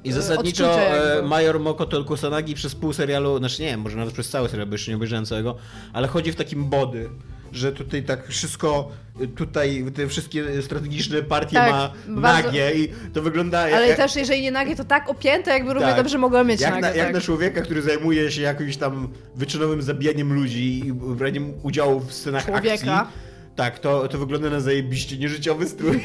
I 0.03 0.09
e, 0.09 0.13
zasadniczo 0.13 0.81
e. 0.81 1.21
Major 1.21 1.59
Mokoto 1.59 2.03
Kusanagi 2.03 2.53
przez 2.55 2.75
pół 2.75 2.93
serialu, 2.93 3.37
znaczy 3.37 3.61
nie 3.61 3.67
wiem, 3.67 3.79
może 3.79 3.97
nawet 3.97 4.13
przez 4.13 4.29
cały 4.29 4.49
serial, 4.49 4.67
bo 4.67 4.73
jeszcze 4.73 4.91
nie 4.91 4.95
obejrzałem 4.95 5.25
całego, 5.25 5.55
ale 5.93 6.07
chodzi 6.07 6.31
w 6.31 6.35
takim 6.35 6.65
body, 6.69 7.09
że 7.51 7.71
tutaj 7.71 8.03
tak 8.03 8.27
wszystko, 8.27 8.91
tutaj 9.35 9.85
te 9.95 10.07
wszystkie 10.07 10.61
strategiczne 10.61 11.21
partie 11.21 11.55
Tak, 11.55 11.71
ma 11.71 11.89
bardzo- 12.07 12.47
nagie 12.47 12.73
i 12.75 12.89
to 13.13 13.21
wygląda 13.21 13.59
Ale 13.59 13.87
jak, 13.87 13.97
też 13.97 14.15
jeżeli 14.15 14.41
nie 14.41 14.51
nagie, 14.51 14.75
to 14.75 14.83
tak 14.83 15.09
opięte, 15.09 15.51
jakby 15.51 15.73
równie 15.73 15.87
Tak. 15.89 15.97
dobrze 15.97 16.17
mogło 16.17 16.43
mieć 16.43 16.61
jak, 16.61 16.69
nagie. 16.71 16.81
na, 16.81 16.87
jak 16.87 17.05
tak. 17.05 17.15
na 17.15 17.21
człowieka, 17.21 17.61
który 17.61 17.81
zajmuje 17.81 18.31
się 18.31 18.41
jakimś 18.41 18.77
tam 18.77 19.07
wyczynowym 19.35 19.81
zabijaniem 19.81 20.33
ludzi 20.33 20.79
i 20.87 20.93
braniem 20.93 21.53
udziału 21.63 21.99
w 21.99 22.13
scenach 22.13 22.45
Człowieka. 22.45 22.73
akcji. 22.73 23.24
Tak, 23.55 23.79
to, 23.79 24.07
to 24.07 24.17
wygląda 24.17 24.49
na 24.49 24.59
zajebiście 24.59 25.17
nieżyciowy 25.17 25.67
strój. 25.67 26.01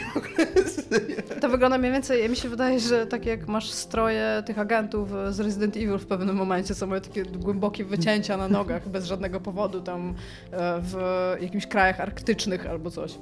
To 1.41 1.49
wygląda 1.49 1.79
mniej 1.79 1.93
więcej, 1.93 2.29
mi 2.29 2.37
się 2.37 2.49
wydaje, 2.49 2.81
że 2.81 3.06
tak 3.06 3.26
jak 3.26 3.49
masz 3.49 3.70
stroje 3.70 4.43
tych 4.47 4.58
agentów 4.58 5.11
z 5.31 5.41
Resident 5.41 5.76
Evil 5.76 5.99
w 5.99 6.06
pewnym 6.06 6.37
momencie, 6.37 6.75
co 6.75 6.87
mają 6.87 7.00
takie 7.00 7.25
głębokie 7.25 7.84
wycięcia 7.84 8.36
na 8.36 8.48
nogach 8.48 8.89
bez 8.89 9.06
żadnego 9.06 9.41
powodu 9.41 9.81
tam 9.81 10.15
e, 10.51 10.81
w 10.82 10.96
jakichś 11.41 11.67
krajach 11.67 12.01
arktycznych 12.01 12.67
albo 12.67 12.91
coś. 12.91 13.15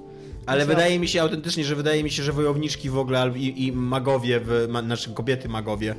Ale 0.49 0.59
Myślę- 0.59 0.75
wydaje 0.75 0.99
mi 0.99 1.09
się 1.09 1.23
autentycznie, 1.23 1.65
że 1.65 1.77
wydaje 1.77 2.05
mi 2.05 2.11
się, 2.11 2.23
że 2.23 2.33
wojowniczki 2.33 2.91
w 2.91 2.99
ogóle 2.99 3.33
i, 3.37 3.67
i 3.67 3.73
magowie, 3.73 4.41
w, 4.41 4.67
ma, 4.69 4.83
znaczy 4.83 5.11
kobiety 5.15 5.49
magowie 5.49 5.95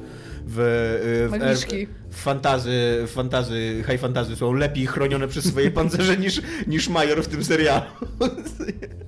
w, 0.46 0.60
y, 0.60 1.56
w, 1.56 2.16
w 2.16 2.22
fantazy, 2.22 3.04
w 3.08 3.12
fantazy, 3.12 3.84
high 3.92 4.02
fantazy 4.02 4.36
są 4.36 4.54
lepiej 4.54 4.88
chronione 4.88 5.28
przez 5.28 5.46
swoje 5.46 5.72
pancerze 5.72 6.18
niż, 6.24 6.42
niż 6.68 6.90
Major 6.90 7.24
w 7.24 7.28
tym 7.28 7.44
serialu. 7.44 7.86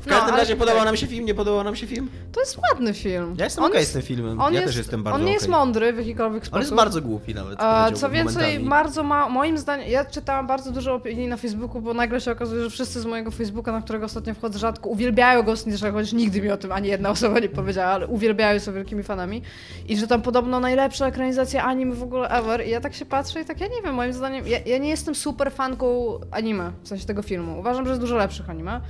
W 0.00 0.06
No, 0.06 0.12
każdym 0.16 0.34
razie 0.36 0.56
podobał 0.56 0.84
nam 0.84 0.96
się 0.96 1.06
film, 1.06 1.24
nie 1.26 1.34
podobał 1.34 1.64
nam 1.64 1.76
się 1.76 1.86
film? 1.86 2.10
To 2.32 2.40
jest 2.40 2.58
ładny 2.70 2.94
film. 2.94 3.34
Ja 3.38 3.44
jestem 3.44 3.64
okej 3.64 3.78
jest- 3.78 3.90
z 3.90 3.92
tym 3.92 4.02
filmem. 4.02 4.40
On 4.40 4.54
Ja 4.54 4.60
jest, 4.60 4.72
też 4.72 4.76
jestem 4.76 5.02
bardzo 5.02 5.18
On 5.20 5.24
nie 5.24 5.32
jest 5.32 5.44
okej. 5.44 5.56
mądry 5.58 5.92
w 5.92 5.98
jakikolwiek 5.98 6.42
sposób. 6.42 6.54
On 6.54 6.60
jest 6.60 6.74
bardzo 6.74 7.02
głupi 7.02 7.34
nawet. 7.34 7.60
A, 7.62 7.90
co 7.92 8.10
więcej, 8.10 8.36
momentami. 8.42 8.68
bardzo 8.68 9.02
ma, 9.02 9.28
moim 9.28 9.58
zdaniem, 9.58 9.88
ja 9.90 10.04
czytałam 10.04 10.46
bardzo 10.46 10.70
dużo 10.72 10.94
opinii 10.94 11.28
na 11.28 11.36
Facebooku, 11.36 11.80
bo 11.80 11.94
nagle 11.94 12.20
się 12.20 12.32
okazuje, 12.32 12.62
że 12.64 12.70
wszyscy 12.70 13.00
z 13.00 13.06
mojego 13.06 13.30
Facebooka, 13.30 13.72
na 13.72 13.82
którego 13.82 14.06
ostatnio 14.06 14.34
wchodzę 14.34 14.58
rzadko, 14.58 14.88
uwielbiają 14.88 15.42
Ghost 15.42 15.66
in 15.66 15.72
the 15.72 15.78
Shell, 15.78 15.92
chociaż 15.92 16.12
nigdy 16.12 16.42
mi 16.42 16.50
o 16.50 16.56
tym 16.56 16.72
ani 16.72 16.88
jedna 16.88 17.10
osoba 17.10 17.38
nie 17.38 17.48
powiedziała, 17.48 17.88
ale 17.92 18.06
uwielbiają, 18.06 18.60
są 18.60 18.72
wielkimi 18.72 19.02
fanami. 19.02 19.42
I 19.88 19.96
że 19.96 20.06
tam 20.06 20.22
podobno 20.22 20.60
najlepsza 20.60 21.06
ekranizacja 21.06 21.64
anime 21.64 21.94
w 21.94 22.02
ogóle 22.02 22.28
ever. 22.28 22.66
I 22.66 22.70
ja 22.70 22.80
tak 22.80 22.94
się 22.94 23.06
patrzę 23.06 23.40
i 23.40 23.44
tak, 23.44 23.60
ja 23.60 23.66
nie 23.66 23.82
wiem, 23.84 23.94
moim 23.94 24.12
zdaniem, 24.12 24.46
ja, 24.46 24.58
ja 24.66 24.78
nie 24.78 24.88
jestem 24.88 25.14
super 25.14 25.52
fanką 25.52 26.18
anime, 26.30 26.72
w 26.82 26.88
sensie 26.88 27.06
tego 27.06 27.22
filmu. 27.22 27.58
Uważam, 27.60 27.84
że 27.84 27.90
jest 27.90 28.00
dużo 28.00 28.16
lepszych 28.16 28.50
anime, 28.50 28.80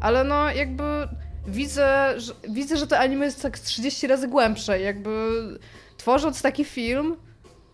ale 0.00 0.24
no 0.24 0.52
jakby 0.52 1.08
widzę, 1.46 2.14
że, 2.16 2.32
widzę, 2.48 2.76
że 2.76 2.86
to 2.86 2.98
anime 2.98 3.24
jest 3.24 3.42
tak 3.42 3.58
z 3.58 3.62
30 3.62 4.06
razy 4.06 4.28
głębsze. 4.28 4.80
Jakby 4.80 5.30
tworząc 5.96 6.42
taki 6.42 6.64
film, 6.64 7.16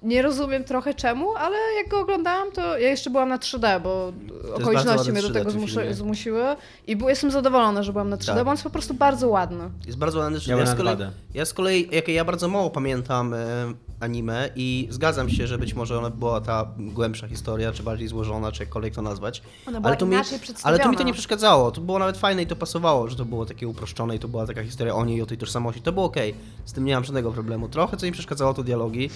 nie 0.07 0.23
rozumiem 0.23 0.65
trochę 0.65 0.95
czemu, 0.95 1.35
ale 1.37 1.57
jak 1.79 1.89
go 1.89 2.01
oglądałam, 2.01 2.53
to 2.53 2.79
ja 2.79 2.89
jeszcze 2.89 3.11
byłam 3.11 3.29
na 3.29 3.39
3D, 3.39 3.81
bo 3.83 4.13
okoliczności 4.55 5.13
mnie 5.13 5.23
do 5.23 5.29
3D 5.29 5.33
tego 5.33 5.51
zmuszy, 5.51 5.95
zmusiły 5.95 6.45
i 6.87 6.97
był, 6.97 7.09
jestem 7.09 7.31
zadowolona, 7.31 7.83
że 7.83 7.93
byłam 7.93 8.09
na 8.09 8.17
3D, 8.17 8.27
Tak. 8.27 8.45
bo 8.45 8.51
on 8.51 8.55
jest 8.55 8.65
po 8.65 8.71
prostu 8.71 8.95
bardzo 8.95 9.29
ładny. 9.29 9.71
Jest 9.87 9.99
bardzo 9.99 10.19
ładny. 10.19 10.39
Ja 10.47 10.57
Ja, 10.57 10.67
z 10.67 10.75
kolei, 10.75 10.97
2D. 10.97 11.11
ja 11.35 11.45
z 11.45 11.53
kolei, 11.53 11.89
jak 11.93 12.09
ja 12.09 12.25
bardzo 12.25 12.49
mało 12.49 12.71
pamiętam 12.71 13.35
e, 13.35 13.37
anime 14.01 14.51
i 14.57 14.89
zgadzam 14.91 15.31
się, 15.31 15.47
że 15.47 15.59
być 15.59 15.75
może 15.75 15.99
ona 15.99 16.11
była 16.11 16.41
ta 16.41 16.69
głębsza 16.79 17.29
historia, 17.29 17.73
czy 17.73 17.83
bardziej 17.83 18.09
złożona, 18.09 18.53
czy 18.53 18.63
jakkolwiek 18.63 18.95
to 18.95 19.03
nazwać. 19.03 19.43
Ona 19.69 19.81
była 19.81 19.89
ale, 19.89 19.97
to 19.97 20.07
mi, 20.07 20.13
inaczej 20.15 20.39
ale 20.63 20.79
to 20.79 20.89
mi 20.89 20.97
to 20.97 21.03
nie 21.03 21.13
przeszkadzało. 21.13 21.71
To 21.71 21.81
było 21.81 21.99
nawet 21.99 22.17
fajne 22.17 22.43
i 22.43 22.47
to 22.47 22.57
pasowało, 22.57 23.09
że 23.09 23.17
to 23.17 23.25
było 23.25 23.47
takie 23.47 23.69
uproszczone 23.69 24.17
i 24.17 24.19
to 24.19 24.29
była 24.29 24.47
taka 24.47 24.63
historia 24.63 24.95
o 24.95 25.05
niej, 25.05 25.23
o 25.23 25.27
tej 25.27 25.39
tożsamości. 25.39 25.83
To 25.83 25.93
było 25.93 26.07
okej. 26.07 26.35
Z 26.65 26.73
tym 26.73 26.85
nie 26.85 26.95
mam 26.95 27.05
żadnego 27.05 27.33
problemu. 27.33 27.69
Trochę 27.69 27.97
co 27.97 28.07
mi 28.07 28.13
przeszkadzało 28.13 28.55
to 28.55 28.63
dialogi. 28.63 29.11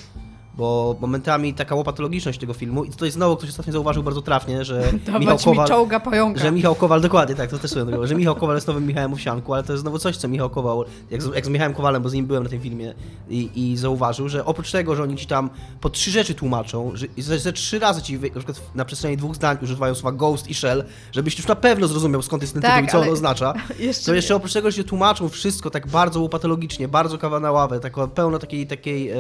Bo 0.60 0.96
momentami 1.00 1.54
taka 1.54 1.74
łopatologiczność 1.74 2.40
tego 2.40 2.52
filmu, 2.54 2.84
i 2.84 2.90
to 2.90 3.04
jest 3.04 3.14
znowu 3.16 3.36
ktoś 3.36 3.50
ostatnio 3.50 3.72
zauważył 3.72 4.02
bardzo 4.02 4.22
trafnie, 4.22 4.64
że 4.64 4.92
Michał 5.20 5.38
Kowal, 5.38 5.68
czołga 5.68 6.00
pająka. 6.00 6.40
że 6.40 6.52
Michał 6.52 6.74
Kowal, 6.74 7.00
dokładnie 7.00 7.34
tak, 7.34 7.50
to 7.50 7.58
też 7.58 7.72
tego, 7.72 8.06
że 8.06 8.14
Michał 8.14 8.34
Kowal 8.36 8.56
jest 8.56 8.66
nowym 8.66 8.86
Michałem 8.86 9.12
Owsianku, 9.12 9.54
ale 9.54 9.62
to 9.62 9.72
jest 9.72 9.82
znowu 9.82 9.98
coś, 9.98 10.16
co 10.16 10.28
Michał 10.28 10.50
Kowal, 10.50 10.84
jak 11.10 11.22
z, 11.22 11.34
jak 11.34 11.46
z 11.46 11.48
Michałem 11.48 11.74
Kowalem, 11.74 12.02
bo 12.02 12.08
z 12.08 12.12
nim 12.12 12.26
byłem 12.26 12.42
na 12.42 12.48
tym 12.48 12.60
filmie 12.60 12.94
i, 13.30 13.50
i 13.54 13.76
zauważył, 13.76 14.28
że 14.28 14.44
oprócz 14.44 14.70
tego, 14.72 14.96
że 14.96 15.02
oni 15.02 15.16
ci 15.16 15.26
tam 15.26 15.50
po 15.80 15.90
trzy 15.90 16.10
rzeczy 16.10 16.34
tłumaczą, 16.34 16.90
że 16.94 17.06
ze, 17.18 17.38
ze 17.38 17.52
trzy 17.52 17.78
razy 17.78 18.02
ci 18.02 18.18
na 18.18 18.28
przykład 18.30 18.60
na 18.74 18.84
przestrzeni 18.84 19.16
dwóch 19.16 19.34
zdań 19.34 19.58
używają 19.62 19.94
słowa 19.94 20.16
ghost 20.16 20.48
i 20.50 20.54
shell, 20.54 20.84
żebyś 21.12 21.38
już 21.38 21.46
na 21.48 21.56
pewno 21.56 21.88
zrozumiał 21.88 22.22
skąd 22.22 22.42
jest 22.42 22.52
ten 22.52 22.62
Tak, 22.62 22.74
tytuł 22.74 22.86
i 22.88 22.90
co 22.90 22.98
ale- 22.98 23.06
on 23.06 23.12
oznacza, 23.12 23.54
Jeszcze 23.78 24.04
to 24.04 24.10
nie. 24.12 24.16
jeszcze 24.16 24.34
oprócz 24.36 24.52
tego, 24.52 24.70
że 24.70 24.76
się 24.76 24.84
tłumaczą 24.84 25.28
wszystko 25.28 25.70
tak 25.70 25.86
bardzo 25.86 26.20
łopatologicznie, 26.20 26.88
bardzo 26.88 27.18
kawa 27.18 27.40
na 27.40 27.52
ławę, 27.52 27.80
tak 27.80 27.92
pełno 28.14 28.38
takiej, 28.38 28.66
takiej 28.66 29.10
e, 29.10 29.16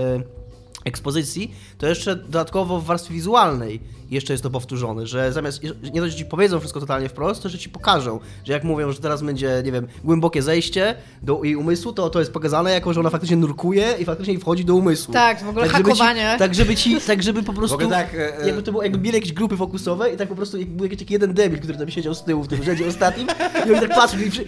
ekspozycji, 0.84 1.54
to 1.78 1.86
jeszcze 1.86 2.16
dodatkowo 2.16 2.80
w 2.80 2.84
warstwie 2.84 3.14
wizualnej 3.14 3.80
jeszcze 4.10 4.32
jest 4.32 4.42
to 4.42 4.50
powtórzone, 4.50 5.06
że 5.06 5.32
zamiast, 5.32 5.62
nie 5.92 6.00
dość, 6.00 6.12
że 6.12 6.18
ci 6.18 6.24
powiedzą 6.24 6.58
wszystko 6.60 6.80
totalnie 6.80 7.08
wprost, 7.08 7.42
to 7.42 7.48
że 7.48 7.58
ci 7.58 7.68
pokażą, 7.68 8.20
że 8.44 8.52
jak 8.52 8.64
mówią, 8.64 8.92
że 8.92 8.98
teraz 8.98 9.22
będzie, 9.22 9.62
nie 9.64 9.72
wiem, 9.72 9.86
głębokie 10.04 10.42
zejście 10.42 10.94
do 11.22 11.44
jej 11.44 11.56
umysłu, 11.56 11.92
to 11.92 12.10
to 12.10 12.18
jest 12.18 12.32
pokazane 12.32 12.70
jako, 12.72 12.92
że 12.92 13.00
ona 13.00 13.10
faktycznie 13.10 13.36
nurkuje 13.36 13.94
i 13.98 14.04
faktycznie 14.04 14.38
wchodzi 14.38 14.64
do 14.64 14.74
umysłu. 14.74 15.14
Tak, 15.14 15.44
w 15.44 15.48
ogóle 15.48 15.66
żeby 15.68 15.82
hakowanie. 15.82 16.30
Ci, 16.32 16.38
tak, 16.38 16.54
żeby 16.54 16.76
ci, 16.76 17.00
tak 17.00 17.22
żeby 17.22 17.42
po 17.42 17.52
prostu, 17.52 17.74
ogóle 17.74 17.90
tak, 17.90 18.14
e, 18.14 18.42
e- 18.42 18.46
jakby 18.46 18.62
to 18.62 18.70
było, 18.70 18.82
jakby 18.82 18.98
mieli 18.98 19.14
jakieś 19.14 19.32
grupy 19.32 19.56
fokusowe 19.56 20.10
i 20.12 20.16
tak 20.16 20.28
po 20.28 20.34
prostu 20.36 20.58
jakby 20.58 20.74
był 20.74 20.84
jakiś 20.84 20.98
taki 20.98 21.12
jeden 21.12 21.34
debil, 21.34 21.58
który 21.60 21.78
tam 21.78 21.90
siedział 21.90 22.14
z 22.14 22.22
tyłu 22.24 22.42
w 22.42 22.48
tym 22.48 22.62
rzędzie 22.64 22.86
ostatnim 22.88 23.26
i 23.66 23.70
oni 23.70 23.80
tak 23.80 23.94
patrzą 23.94 24.18
i, 24.18 24.30
przy- 24.30 24.44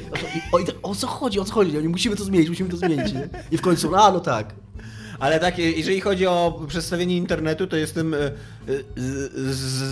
o, 0.52 0.58
i 0.58 0.64
tak, 0.64 0.74
o 0.82 0.94
co 0.94 1.06
chodzi, 1.06 1.40
o 1.40 1.44
co 1.44 1.52
chodzi, 1.54 1.78
oni 1.78 1.88
musimy 1.88 2.16
to 2.16 2.24
zmienić, 2.24 2.48
musimy 2.48 2.68
to 2.70 2.76
zmienić, 2.76 3.12
nie? 3.12 3.28
I 3.50 3.56
w 3.58 3.60
końcu, 3.62 3.96
a 3.96 4.12
no 4.12 4.20
tak. 4.20 4.54
Ale 5.22 5.40
tak, 5.40 5.58
jeżeli 5.58 6.00
chodzi 6.00 6.26
o 6.26 6.60
przedstawienie 6.68 7.16
internetu, 7.16 7.66
to 7.66 7.76
jestem 7.76 8.14
e, 8.14 8.18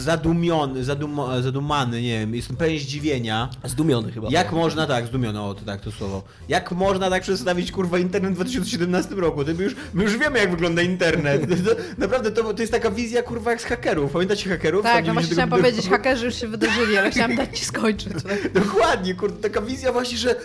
zadumiony, 0.00 0.84
zadum, 0.84 1.20
zadumany, 1.40 2.02
nie 2.02 2.20
wiem, 2.20 2.34
jestem 2.34 2.56
pełen 2.56 2.78
zdziwienia. 2.78 3.48
Zdumiony 3.64 4.12
chyba. 4.12 4.28
Jak 4.30 4.52
można, 4.52 4.86
tak, 4.86 5.06
zdumiony, 5.06 5.40
o 5.40 5.54
to 5.54 5.64
tak, 5.64 5.80
to 5.80 5.92
słowo. 5.92 6.22
Jak 6.48 6.72
można 6.72 7.10
tak 7.10 7.22
przedstawić, 7.22 7.72
kurwa, 7.72 7.98
internet 7.98 8.32
w 8.32 8.34
2017 8.34 9.14
roku? 9.14 9.44
To 9.44 9.54
my 9.54 9.64
już, 9.64 9.76
my 9.94 10.04
już 10.04 10.16
wiemy, 10.16 10.38
jak 10.38 10.50
wygląda 10.50 10.82
internet. 10.82 11.42
To, 11.60 11.70
naprawdę, 11.98 12.30
to, 12.30 12.54
to 12.54 12.62
jest 12.62 12.72
taka 12.72 12.90
wizja, 12.90 13.22
kurwa, 13.22 13.50
jak 13.50 13.60
z 13.60 13.64
hakerów. 13.64 14.12
Pamiętacie 14.12 14.50
hakerów? 14.50 14.82
Tak, 14.82 15.06
no 15.06 15.12
właśnie 15.12 15.28
90 15.28 15.32
chciałam 15.32 15.62
powiedzieć, 15.62 15.90
hakerzy 15.90 16.24
już 16.26 16.34
się 16.34 16.48
wydarzyli, 16.48 16.96
ale 16.96 17.10
chciałam 17.10 17.36
dać 17.36 17.58
ci 17.58 17.64
skończyć. 17.64 18.12
Tak. 18.12 18.52
Dokładnie, 18.64 19.14
kurde, 19.14 19.42
taka 19.42 19.62
wizja 19.62 19.92
właśnie, 19.92 20.18
że 20.18 20.36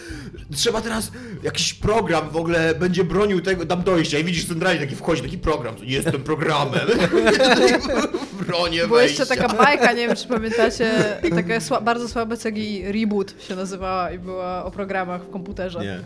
trzeba 0.56 0.82
teraz 0.82 1.12
jakiś 1.44 1.74
program 1.74 2.30
w 2.30 2.38
ogóle 2.38 2.76
będzie 2.76 3.04
bronił 3.04 3.42
tego 3.42 3.66
tam 3.66 3.84
dojścia 3.84 4.20
i 4.20 4.24
widzisz 4.24 4.48
centralnie 4.48 4.80
taki 4.80 4.96
wchodzi 4.96 5.22
taki 5.22 5.38
program, 5.38 5.76
nie 5.76 5.94
jestem 5.94 6.24
programem. 6.24 6.88
Bronię 8.48 8.88
Była 8.88 9.00
wejścia. 9.00 9.24
jeszcze 9.24 9.36
taka 9.36 9.54
bajka, 9.54 9.92
nie 9.94 10.08
wiem 10.08 10.16
czy 10.16 10.28
pamiętacie, 10.28 10.92
taka 11.36 11.60
sła, 11.60 11.82
bardzo 11.82 12.08
słabe 12.10 12.38
cegi 12.38 12.92
Reboot 12.92 13.36
się 13.44 13.56
nazywała 13.56 14.12
i 14.12 14.20
była 14.20 14.66
o 14.66 14.72
programach 14.72 15.22
w 15.24 15.30
komputerze. 15.30 15.80
Nie. 15.80 16.00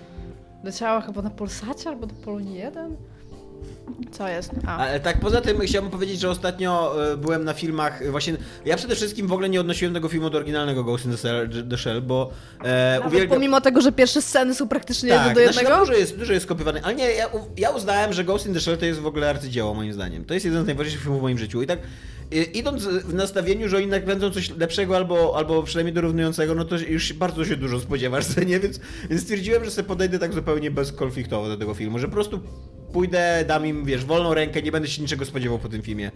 Leciała 0.63 1.01
chyba 1.01 1.21
na 1.21 1.29
Polsacie 1.29 1.89
albo 1.89 2.05
do 2.07 2.15
Polonii 2.15 2.57
1? 2.57 2.97
Co 4.11 4.27
jest? 4.27 4.51
A. 4.67 4.77
Ale 4.77 4.99
tak, 4.99 5.19
poza 5.19 5.41
tym 5.41 5.59
chciałbym 5.59 5.91
powiedzieć, 5.91 6.19
że 6.19 6.29
ostatnio 6.29 6.95
e, 7.11 7.17
byłem 7.17 7.43
na 7.45 7.53
filmach, 7.53 8.01
e, 8.01 8.11
właśnie, 8.11 8.33
ja 8.65 8.77
przede 8.77 8.95
wszystkim 8.95 9.27
w 9.27 9.31
ogóle 9.31 9.49
nie 9.49 9.61
odnosiłem 9.61 9.93
tego 9.93 10.09
filmu 10.09 10.29
do 10.29 10.37
oryginalnego 10.37 10.83
Ghost 10.83 11.05
in 11.05 11.11
the 11.11 11.17
Shell, 11.17 11.49
the 11.69 11.77
Shell 11.77 12.01
bo 12.01 12.31
e, 12.63 13.01
uwielbiam... 13.07 13.29
pomimo 13.29 13.61
tego, 13.61 13.81
że 13.81 13.91
pierwsze 13.91 14.21
sceny 14.21 14.55
są 14.55 14.67
praktycznie 14.67 15.09
Tak, 15.09 15.35
do 15.35 15.41
znaczy, 15.41 15.55
jednego? 15.55 15.69
no, 15.69 15.85
dużo, 15.85 15.93
jest, 15.93 16.17
dużo 16.17 16.33
jest 16.33 16.45
kopiowany, 16.45 16.83
ale 16.83 16.95
nie, 16.95 17.11
ja, 17.11 17.29
ja 17.57 17.69
uznałem, 17.69 18.13
że 18.13 18.23
Ghost 18.23 18.47
in 18.47 18.53
the 18.53 18.59
Shell 18.59 18.77
to 18.77 18.85
jest 18.85 18.99
w 18.99 19.07
ogóle 19.07 19.29
arcydzieło 19.29 19.73
moim 19.73 19.93
zdaniem. 19.93 20.25
To 20.25 20.33
jest 20.33 20.45
jeden 20.45 20.63
z 20.63 20.65
najważniejszych 20.65 21.01
filmów 21.01 21.19
w 21.19 21.23
moim 21.23 21.37
życiu 21.37 21.61
i 21.61 21.67
tak 21.67 21.79
idąc 22.53 22.83
w 22.83 23.13
nastawieniu, 23.13 23.69
że 23.69 23.77
oni 23.77 23.87
nakręcą 23.87 24.31
coś 24.31 24.49
lepszego 24.49 24.95
albo, 24.95 25.37
albo 25.37 25.63
przynajmniej 25.63 25.93
dorównującego, 25.93 26.55
no 26.55 26.65
to 26.65 26.77
już 26.77 27.13
bardzo 27.13 27.45
się 27.45 27.55
dużo 27.55 27.79
spodziewasz, 27.79 28.25
nie? 28.47 28.59
Więc, 28.59 28.79
więc 29.09 29.21
stwierdziłem, 29.21 29.65
że 29.65 29.71
sobie 29.71 29.87
podejdę 29.87 30.19
tak 30.19 30.33
zupełnie 30.33 30.71
bezkonfliktowo 30.71 31.47
do 31.47 31.57
tego 31.57 31.73
filmu, 31.73 31.99
że 31.99 32.07
po 32.07 32.13
prostu 32.13 32.39
pójdę, 32.93 33.45
dam 33.47 33.65
im, 33.65 33.85
wiesz, 33.85 34.05
wolną 34.05 34.33
rękę, 34.33 34.61
nie 34.61 34.71
będę 34.71 34.87
się 34.87 35.01
niczego 35.01 35.25
spodziewał 35.25 35.59
po 35.59 35.69
tym 35.69 35.81
filmie. 35.81 36.11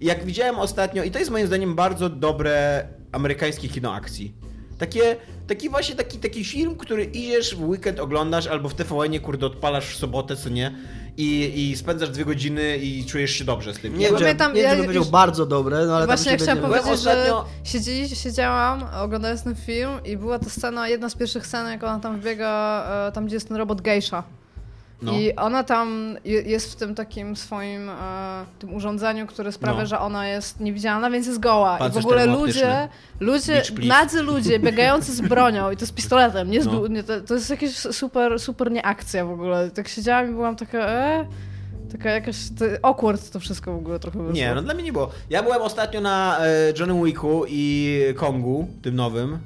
I 0.00 0.06
jak 0.06 0.24
widziałem 0.24 0.58
ostatnio, 0.58 1.02
i 1.04 1.10
to 1.10 1.18
jest 1.18 1.30
moim 1.30 1.46
zdaniem 1.46 1.74
bardzo 1.74 2.08
dobre 2.08 2.86
amerykańskie 3.12 3.68
kino 3.68 3.94
akcji. 3.94 4.34
Takie, 4.78 5.16
taki 5.46 5.68
właśnie 5.70 5.94
taki, 5.94 6.18
taki 6.18 6.44
film, 6.44 6.76
który 6.76 7.04
idziesz 7.04 7.54
w 7.56 7.62
weekend, 7.68 8.00
oglądasz, 8.00 8.46
albo 8.46 8.68
w 8.68 8.74
TVN-ie, 8.74 9.20
kurde, 9.20 9.46
odpalasz 9.46 9.86
w 9.86 9.96
sobotę, 9.96 10.36
co 10.36 10.48
nie? 10.48 10.74
I, 11.16 11.52
I 11.70 11.76
spędzasz 11.76 12.10
dwie 12.10 12.24
godziny 12.24 12.76
i 12.78 13.04
czujesz 13.06 13.30
się 13.30 13.44
dobrze 13.44 13.74
z 13.74 13.78
tym. 13.78 13.98
Nie, 13.98 14.04
Ja 14.04 14.10
nie, 14.10 14.60
ja 14.62 14.70
że 14.70 14.76
bym 14.76 14.84
powiedział 14.84 15.02
już- 15.02 15.08
bardzo 15.12 15.46
dobre, 15.46 15.86
no 15.86 15.96
ale 15.96 16.06
Właśnie 16.06 16.30
tam 16.30 16.38
się 16.38 16.44
chciałam 16.44 16.60
powiedzieć, 16.62 16.82
Byłem 16.84 16.98
że 16.98 17.10
ostatnio- 17.10 17.44
siedzi, 17.64 18.16
siedziałam 18.16 18.84
oglądając 19.02 19.42
ten 19.42 19.54
film 19.54 19.90
i 20.04 20.16
była 20.16 20.38
to 20.38 20.50
scena, 20.50 20.88
jedna 20.88 21.08
z 21.08 21.14
pierwszych 21.14 21.46
scen, 21.46 21.66
jak 21.66 21.82
ona 21.84 22.00
tam 22.00 22.20
wbiega, 22.20 22.84
e, 23.08 23.12
tam 23.12 23.26
gdzie 23.26 23.36
jest 23.36 23.48
ten 23.48 23.56
robot 23.56 23.80
Geisha. 23.80 24.22
No. 25.02 25.12
I 25.12 25.36
ona 25.36 25.64
tam 25.64 26.16
je- 26.24 26.42
jest 26.42 26.72
w 26.72 26.76
tym 26.76 26.94
takim 26.94 27.36
swoim 27.36 27.88
e, 27.90 27.94
tym 28.58 28.74
urządzeniu, 28.74 29.26
które 29.26 29.52
sprawia, 29.52 29.80
No. 29.80 29.86
że 29.86 29.98
ona 29.98 30.28
jest 30.28 30.60
niewidzialna, 30.60 31.10
więc 31.10 31.26
jest 31.26 31.40
goła. 31.40 31.74
I 31.74 31.76
w 31.76 31.78
Pancerz 31.78 32.04
ogóle 32.04 32.26
ludzie, 32.26 32.88
ludzie, 33.20 33.52
Beach 33.52 33.86
nadzy 33.88 34.22
ludzie 34.22 34.58
biegający 34.58 35.12
z 35.14 35.20
bronią 35.20 35.70
i 35.70 35.76
to 35.76 35.86
z 35.86 35.92
pistoletem, 35.92 36.50
nie 36.50 36.62
z 36.62 36.66
No. 36.66 36.86
nie, 36.86 37.02
to, 37.02 37.20
to 37.20 37.34
jest 37.34 37.50
jakieś 37.50 37.76
super, 37.76 38.40
super 38.40 38.70
nieakcja 38.72 39.24
w 39.24 39.30
ogóle. 39.30 39.70
Tak 39.70 39.88
siedziałam 39.88 40.30
i 40.30 40.32
byłam 40.32 40.56
taka, 40.56 40.78
e, 40.78 41.24
taka 41.92 42.10
jakaś, 42.10 42.36
to, 42.58 42.64
awkward 42.82 43.30
to 43.30 43.40
wszystko 43.40 43.72
w 43.72 43.76
ogóle 43.76 43.98
trochę 43.98 44.18
wyszło. 44.18 44.32
Nie, 44.34 44.54
no 44.54 44.62
dla 44.62 44.74
mnie 44.74 44.82
nie 44.82 44.92
było. 44.92 45.10
Ja 45.30 45.42
byłem 45.42 45.62
ostatnio 45.62 46.00
na 46.00 46.38
e, 46.40 46.72
Johnny 46.78 47.04
Wicku 47.04 47.44
i 47.48 47.94
Kongu, 48.16 48.68
tym 48.82 48.96
nowym, 48.96 49.34
e, 49.34 49.38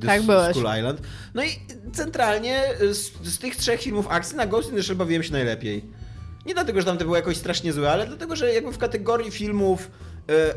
The 0.00 0.06
Tak, 0.06 0.22
byłeś. 0.22 0.56
Skull 0.56 0.70
Island. 0.78 1.00
No 1.34 1.44
i 1.44 1.48
centralnie 1.92 2.62
z, 2.92 3.28
z 3.28 3.38
tych 3.38 3.56
trzech 3.56 3.80
filmów 3.82 4.06
akcji 4.10 4.36
na 4.36 4.46
Ghost 4.46 4.70
in 4.70 4.76
the 4.76 4.82
Shell 4.82 4.96
bawiłem 4.96 5.22
się 5.22 5.32
najlepiej. 5.32 5.84
Nie 6.46 6.54
dlatego, 6.54 6.80
że 6.80 6.86
tamte 6.86 7.04
były 7.04 7.16
jakoś 7.16 7.36
strasznie 7.36 7.72
złe, 7.72 7.92
ale 7.92 8.06
dlatego, 8.06 8.36
że 8.36 8.54
jakby 8.54 8.72
w 8.72 8.78
kategorii 8.78 9.30
filmów 9.30 9.90
e, 10.28 10.54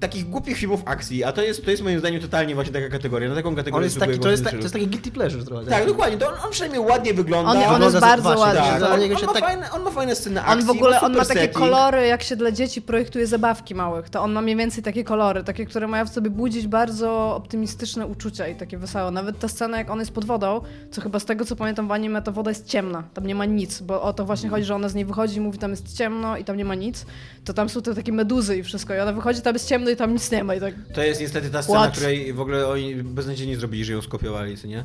takich 0.00 0.28
głupich 0.30 0.56
filmów 0.56 0.82
akcji, 0.84 1.24
a 1.24 1.32
to 1.32 1.42
jest, 1.42 1.64
to 1.64 1.70
jest 1.70 1.82
moim 1.82 1.98
zdaniem 1.98 2.20
totalnie 2.20 2.54
właśnie 2.54 2.72
taka 2.72 2.88
kategoria, 2.88 3.28
na 3.28 3.34
taką 3.34 3.48
On 3.48 3.56
kategorię 3.56 3.84
jest 3.84 3.98
taki, 3.98 4.18
to, 4.18 4.30
jest, 4.30 4.44
tak, 4.44 4.52
in 4.52 4.58
to 4.58 4.64
jest 4.64 4.72
taki 4.74 4.86
guilty 4.86 5.10
pleasure 5.10 5.44
trochę. 5.44 5.64
Shell. 5.64 5.78
Tak, 5.78 5.86
dokładnie, 5.86 6.18
to 6.18 6.28
on, 6.28 6.34
on 6.44 6.50
przynajmniej 6.50 6.80
ładnie 6.82 7.14
wygląda. 7.14 7.50
On, 7.50 7.56
on 7.56 7.62
Wygląda 7.62 7.86
jest 7.86 8.00
bardzo 8.00 8.38
ładny. 8.38 8.60
tak, 8.60 8.82
on, 8.82 9.02
on, 9.02 9.10
ma 9.10 9.32
tak- 9.32 9.44
fajne, 9.44 9.70
on 9.70 9.82
ma 9.82 9.90
fajne 9.90 10.14
sceny 10.16 10.40
akcji, 10.42 10.60
On 10.60 10.66
w 10.66 10.70
ogóle 10.70 10.90
ma 10.90 11.00
on 11.00 11.12
ma 11.12 11.24
takie 11.24 11.40
setting. 11.40 11.58
kolory, 11.58 12.06
jak 12.06 12.22
się 12.22 12.36
dla 12.36 12.52
dzieci 12.52 12.82
projektuje 12.82 13.26
zabawki 13.26 13.74
małych, 13.74 14.10
to 14.10 14.22
on 14.22 14.32
ma 14.32 14.40
mniej 14.40 14.56
więcej 14.56 14.82
takie 14.82 15.04
kolory, 15.04 15.44
takie, 15.44 15.66
które 15.66 15.88
mają 15.88 16.06
w 16.06 16.08
sobie 16.08 16.30
budzić 16.30 16.66
bardzo 16.66 17.36
optymistyczne 17.36 18.06
uczucia 18.06 18.48
i 18.48 18.56
takie 18.56 18.78
wesołe. 18.78 19.10
Nawet 19.10 19.38
ta 19.38 19.48
scena, 19.48 19.78
jak 19.78 19.90
on 19.90 19.98
jest 19.98 20.10
pod 20.12 20.24
wodą, 20.24 20.60
co 20.90 21.00
chyba 21.00 21.18
z 21.18 21.24
tego 21.24 21.44
co 21.44 21.56
pamiętam 21.56 21.88
w 21.88 21.92
anime, 21.92 22.22
ta 22.22 22.32
woda 22.32 22.50
jest 22.50 22.66
ciemna, 22.66 23.02
tam 23.14 23.26
nie 23.26 23.34
ma 23.34 23.44
nic, 23.44 23.80
bo 23.80 24.02
o 24.02 24.12
to 24.12 24.24
właśnie 24.24 24.50
chodzi, 24.50 24.64
że 24.64 24.74
ona 24.74 24.88
z 24.88 24.94
niej 24.94 25.04
wychodzi 25.04 25.36
i 25.36 25.40
mówi, 25.40 25.58
tam 25.58 25.70
jest 25.70 25.96
ciemno 25.96 26.36
i 26.36 26.44
tam 26.44 26.56
nie 26.56 26.64
ma 26.64 26.74
nic, 26.74 27.06
to 27.44 27.52
tam 27.54 27.68
są 27.68 27.82
te 27.82 27.94
takie 27.94 28.12
meduzy 28.12 28.56
i 28.56 28.62
wszystko 28.62 28.94
i 28.94 28.98
ona 28.98 29.12
wychodzi, 29.12 29.42
tam 29.42 29.54
jest 29.54 29.68
ciemno 29.68 29.87
i 29.90 29.96
tam 29.96 30.12
nic 30.12 30.30
nie 30.30 30.44
ma 30.44 30.54
i 30.54 30.60
tak... 30.60 30.74
To 30.94 31.02
jest 31.02 31.20
niestety 31.20 31.50
ta 31.50 31.62
scena, 31.62 31.78
What? 31.78 31.92
której 31.92 32.32
w 32.32 32.40
ogóle 32.40 32.68
oni 32.68 32.94
beznadziejnie 32.96 33.56
zrobili, 33.56 33.84
że 33.84 33.92
ją 33.92 34.02
skopiowali, 34.02 34.56
co 34.56 34.66
nie? 34.66 34.84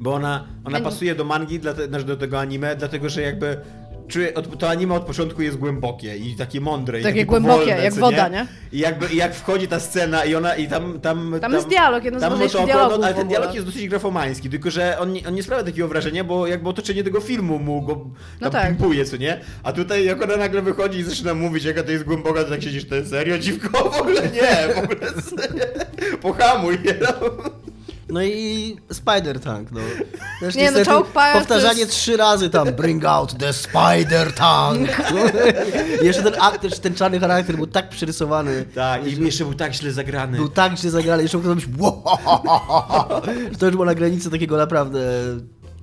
Bo 0.00 0.14
ona, 0.14 0.46
ona 0.64 0.80
pasuje 0.80 1.14
do 1.14 1.24
mangi, 1.24 1.60
znaczy 1.88 2.04
do 2.04 2.16
tego 2.16 2.40
anime, 2.40 2.76
dlatego 2.76 3.08
że 3.08 3.22
jakby 3.22 3.60
czuję, 4.08 4.32
to 4.58 4.68
anime 4.70 4.94
od 4.94 5.04
początku 5.04 5.42
jest 5.42 5.56
głębokie 5.56 6.16
i 6.16 6.36
takie 6.36 6.60
mądre. 6.60 7.00
i 7.00 7.02
Takie 7.02 7.14
takie 7.14 7.26
głębokie, 7.26 7.58
powolne, 7.60 7.84
jak 7.84 7.94
woda, 7.94 8.28
nie? 8.28 8.46
I 8.72 8.78
jakby 8.78 9.06
i 9.06 9.16
jak 9.16 9.34
wchodzi 9.34 9.68
ta 9.68 9.80
scena 9.80 10.24
i 10.24 10.34
ona 10.34 10.56
i 10.56 10.68
tam... 10.68 11.00
Tam, 11.00 11.34
Tam 11.40 11.52
jest 11.52 11.68
dialog, 11.68 12.04
jeden 12.04 12.20
z 12.20 12.22
tam 12.22 12.30
ważniejszych 12.30 12.60
motoko, 12.60 12.72
dialogów 12.78 12.98
no, 13.00 13.06
ale 13.06 13.14
ten 13.14 13.28
dialog 13.28 13.54
jest 13.54 13.66
dosyć 13.66 13.88
grafomański, 13.88 14.50
tylko 14.50 14.70
że 14.70 14.98
on, 14.98 15.12
nie- 15.12 15.28
on 15.28 15.34
nie 15.34 15.42
sprawia 15.42 15.64
takiego 15.64 15.88
wrażenia, 15.88 16.24
bo 16.24 16.46
jakby 16.46 16.68
otoczenie 16.68 17.04
tego 17.04 17.20
filmu 17.20 17.58
mu 17.58 17.82
go 17.82 17.94
tam 17.94 18.10
No 18.40 18.50
tak. 18.50 18.68
pimpuje, 18.68 19.04
co 19.04 19.16
nie? 19.16 19.40
A 19.62 19.72
tutaj 19.72 20.04
jak 20.04 20.22
ona 20.22 20.36
nagle 20.36 20.62
wychodzi 20.62 20.98
i 20.98 21.02
zaczyna 21.02 21.34
mówić, 21.34 21.64
jaka 21.64 21.82
to 21.82 21.90
jest 21.90 22.04
głęboka, 22.04 22.44
to 22.44 22.50
tak 22.50 22.62
siedzisz, 22.62 22.88
to 22.88 22.94
jest 22.94 23.10
serio, 23.10 23.38
dziwko? 23.38 23.90
W 23.90 24.00
ogóle 24.00 24.22
nie, 24.22 24.74
w 24.74 24.78
ogóle 24.78 24.96
pohamuj, 26.22 26.78
no. 27.00 27.30
No 28.08 28.22
i 28.22 28.76
Spider 28.92 29.40
Tank, 29.40 29.72
no. 29.72 29.80
Też 30.40 30.54
Nie, 30.54 30.70
no, 30.70 30.84
Choke 30.84 31.32
Powtarzanie 31.32 31.80
jest- 31.80 31.92
trzy 31.92 32.16
razy 32.16 32.50
tam, 32.50 32.72
bring 32.72 33.04
out 33.04 33.38
the 33.38 33.52
Spider 33.52 34.32
Tank. 34.32 34.88
Jeszcze 36.02 36.22
ten 36.22 36.32
aktor, 36.40 36.78
ten 36.78 36.94
czarny 36.94 37.20
charakter 37.20 37.56
był 37.56 37.66
tak 37.66 37.88
przerysowany. 37.88 38.64
Tak, 38.74 39.06
i 39.06 39.24
jeszcze 39.24 39.44
był 39.44 39.54
tak 39.54 39.74
źle 39.74 39.92
zagrany. 39.92 40.36
Był 40.36 40.48
tak 40.48 40.78
źle 40.78 40.90
zagrany, 40.90 41.22
jeszcze 41.22 41.38
mógł 41.38 41.48
to 41.48 41.54
być 41.54 41.64
że 43.52 43.58
to 43.58 43.66
już 43.66 43.74
było 43.74 43.84
na 43.84 43.94
granicy 43.94 44.30
takiego 44.30 44.56
naprawdę... 44.56 44.98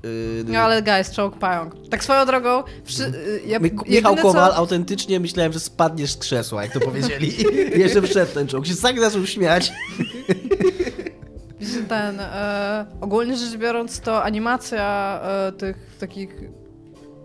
Yy, 0.03 0.43
No 0.47 0.59
ale 0.59 0.81
guys, 0.81 1.11
czołg 1.11 1.37
pająk. 1.37 1.73
Tak 1.89 2.03
swoją 2.03 2.25
drogą, 2.25 2.63
wszy... 2.83 3.03
y, 3.03 3.41
ja, 3.45 3.59
Michał 3.59 4.15
Kowal, 4.15 4.51
co... 4.51 4.55
autentycznie 4.55 5.19
myślałem, 5.19 5.53
że 5.53 5.59
spadniesz 5.59 6.11
z 6.11 6.17
krzesła, 6.17 6.63
jak 6.63 6.73
to 6.73 6.79
powiedzieli. 6.79 7.35
Jeszcze 7.83 8.01
wszedł 8.01 8.33
ten 8.33 8.47
czołg. 8.47 8.67
Się 8.67 8.75
tak 8.75 8.99
zaczął 8.99 9.25
śmiać. 9.25 9.71
Ten, 11.89 12.19
e, 12.19 12.85
ogólnie 13.01 13.37
rzecz 13.37 13.57
biorąc, 13.57 13.99
to 13.99 14.23
animacja 14.23 15.19
e, 15.23 15.51
tych 15.51 15.97
takich 15.99 16.35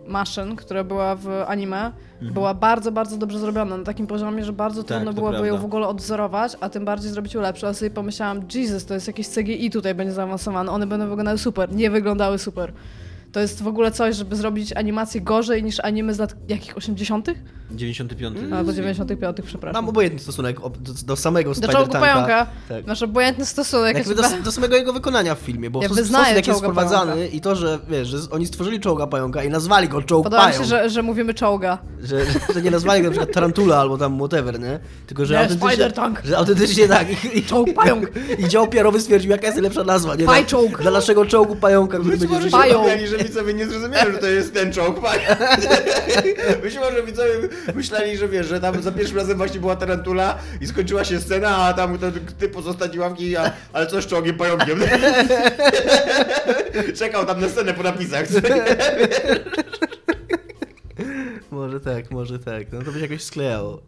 maszyn, 0.07 0.57
która 0.57 0.85
była 0.85 1.17
w 1.17 1.29
anime, 1.47 1.93
była 2.33 2.55
bardzo, 2.55 2.93
bardzo 2.93 3.17
dobrze 3.17 3.39
zrobiona. 3.39 3.77
Na 3.77 3.85
takim 3.85 4.07
poziomie, 4.07 4.45
że 4.45 4.53
bardzo 4.53 4.81
Mhm. 4.81 4.89
Tak, 4.89 5.07
trudno 5.07 5.23
byłoby 5.31 5.49
ją 5.49 5.59
w 5.59 5.65
ogóle 5.65 5.87
odwzorować, 5.87 6.57
a 6.61 6.69
tym 6.69 6.85
bardziej 6.85 7.11
zrobić 7.11 7.35
ją 7.35 7.41
lepszą. 7.41 7.67
A 7.67 7.75
sobie 7.75 7.91
pomyślałam, 7.91 8.41
Jesus, 8.55 8.85
to 8.85 8.95
jest 8.95 9.07
jakieś 9.07 9.29
CGI 9.29 9.71
tutaj 9.71 9.95
będzie 9.95 10.13
zaawansowane. 10.13 10.73
One 10.73 10.87
będą 10.87 11.09
wyglądały 11.09 11.39
super. 11.39 11.73
Nie 11.73 11.91
wyglądały 11.91 12.39
super. 12.39 12.73
To 13.33 13.41
jest 13.41 13.63
w 13.63 13.69
ogóle 13.69 13.91
coś, 13.91 14.17
żeby 14.17 14.37
zrobić 14.37 14.73
animację 14.73 15.21
gorzej 15.21 15.63
niż 15.63 15.81
anime 15.81 16.15
z 16.15 16.19
lat 16.19 16.37
jakich 16.49 16.77
80. 16.77 17.29
95. 17.71 18.39
Albo 18.53 18.73
95, 18.73 19.37
przepraszam. 19.47 19.83
Mam 19.83 19.89
obojętny 19.89 20.19
stosunek 20.21 20.61
do, 20.61 20.93
do 21.07 21.17
samego 21.17 21.51
Do 21.51 21.55
Spider 21.55 21.75
czołgu 21.77 21.93
Tanka. 21.93 22.07
pająka 22.15 22.47
Tak. 22.69 22.87
masz 22.87 23.03
obojętny 23.03 23.47
stosunek. 23.47 23.97
Jakby 23.97 24.15
jest 24.23 24.37
do, 24.37 24.43
do 24.43 24.53
samego 24.53 24.77
jego 24.77 24.93
wykonania 24.93 25.35
w 25.35 25.39
filmie, 25.39 25.71
bo 25.71 25.83
Ja 25.83 25.89
jak 25.89 25.97
jest 26.37 26.45
czołga 26.45 26.59
wprowadzany 26.59 27.13
pająka. 27.13 27.35
i 27.37 27.41
to, 27.41 27.57
że 27.57 27.79
wiesz, 27.89 28.09
że 28.09 28.19
oni 28.31 28.47
stworzyli 28.47 28.81
czołga 28.81 29.07
pająka 29.07 29.45
i 29.45 29.49
nazwali 29.49 29.89
go 29.89 30.03
czołg 30.03 30.25
Podoba 30.25 30.43
mi 30.47 30.53
pająk. 30.53 30.65
się, 30.65 30.69
że, 30.71 30.91
że 30.91 31.03
mówimy 31.03 31.35
czołga. 31.35 31.79
Że, 32.03 32.21
że 32.55 32.63
nie 32.63 32.71
nazwali 32.71 33.03
go 33.03 33.07
na 33.09 33.11
przykład 33.13 33.33
Tarantula 33.35 33.77
albo 33.79 33.99
tam 33.99 34.19
whatever, 34.19 34.61
nie? 34.61 34.79
Tylko, 35.07 35.27
że 35.27 35.35
Nie, 35.35 35.41
autentycznie... 35.41 35.69
Spider 35.71 35.93
Tank. 35.93 36.21
Że 36.25 36.37
autentycznie 36.39 36.89
tak. 36.89 37.25
I, 37.25 37.39
i, 37.39 37.43
Czołg 37.43 37.75
pająk. 37.75 38.11
I 38.39 38.49
dział 38.49 38.67
PR-owy 38.69 39.01
stwierdził, 39.01 39.31
jaka 39.31 39.47
jest 39.47 39.57
najlepsza 39.57 39.85
nazwa, 39.85 40.15
nie? 40.15 40.25
Paj 40.27 40.41
Dla- 40.43 40.51
czołg. 40.51 40.83
Dla 40.83 40.91
naszego 40.91 41.27
czołgu 41.27 41.57
pająka, 41.57 41.99
który 41.99 42.17
Być 42.17 42.31
będzie... 42.31 42.51
Pająk. 42.51 43.07
że 43.07 43.19
widzowie 43.19 43.55
nie 43.55 43.67
zrozumieli, 43.67 44.13
że 44.13 44.19
to 44.19 44.27
jest 44.27 44.55
ten 44.55 44.73
czołg, 44.73 45.01
panie. 45.01 45.37
Być 46.63 46.75
może 46.77 47.03
widzowie 47.03 47.31
myśleli, 47.75 48.17
że 48.17 48.29
wiesz, 48.29 48.47
że 48.47 48.61
tam 48.61 48.83
za 48.83 48.93
pierwszym 48.93 49.17
razem 49.17 49.37
właśnie 49.39 49.61
była 49.61 49.77
tarantula 49.77 50.39
i 50.61 50.67
skończyła 50.67 51.05
się 51.05 51.21
scena, 51.21 51.57
a 51.57 51.73
tam 51.73 51.99
ten 51.99 52.13
typ 52.39 52.57
ostatniej 52.57 53.01
ławki, 53.01 53.37
a, 53.37 53.53
ale 53.73 53.87
co 53.87 54.03
z 54.03 54.07
czołgiem 54.07 54.37
pająkiem? 54.37 54.79
Czekał 56.99 57.27
tam 57.27 57.41
na 57.41 57.49
scenę 57.49 57.75
po 57.75 57.83
napisach. 57.83 58.27
Może 61.51 61.81
tak, 61.81 62.11
może 62.11 62.39
tak. 62.39 62.73
No 62.73 62.83
to 62.83 62.93
by 62.93 62.99
się 62.99 63.05
jakoś 63.05 63.23
sklejało. 63.23 63.83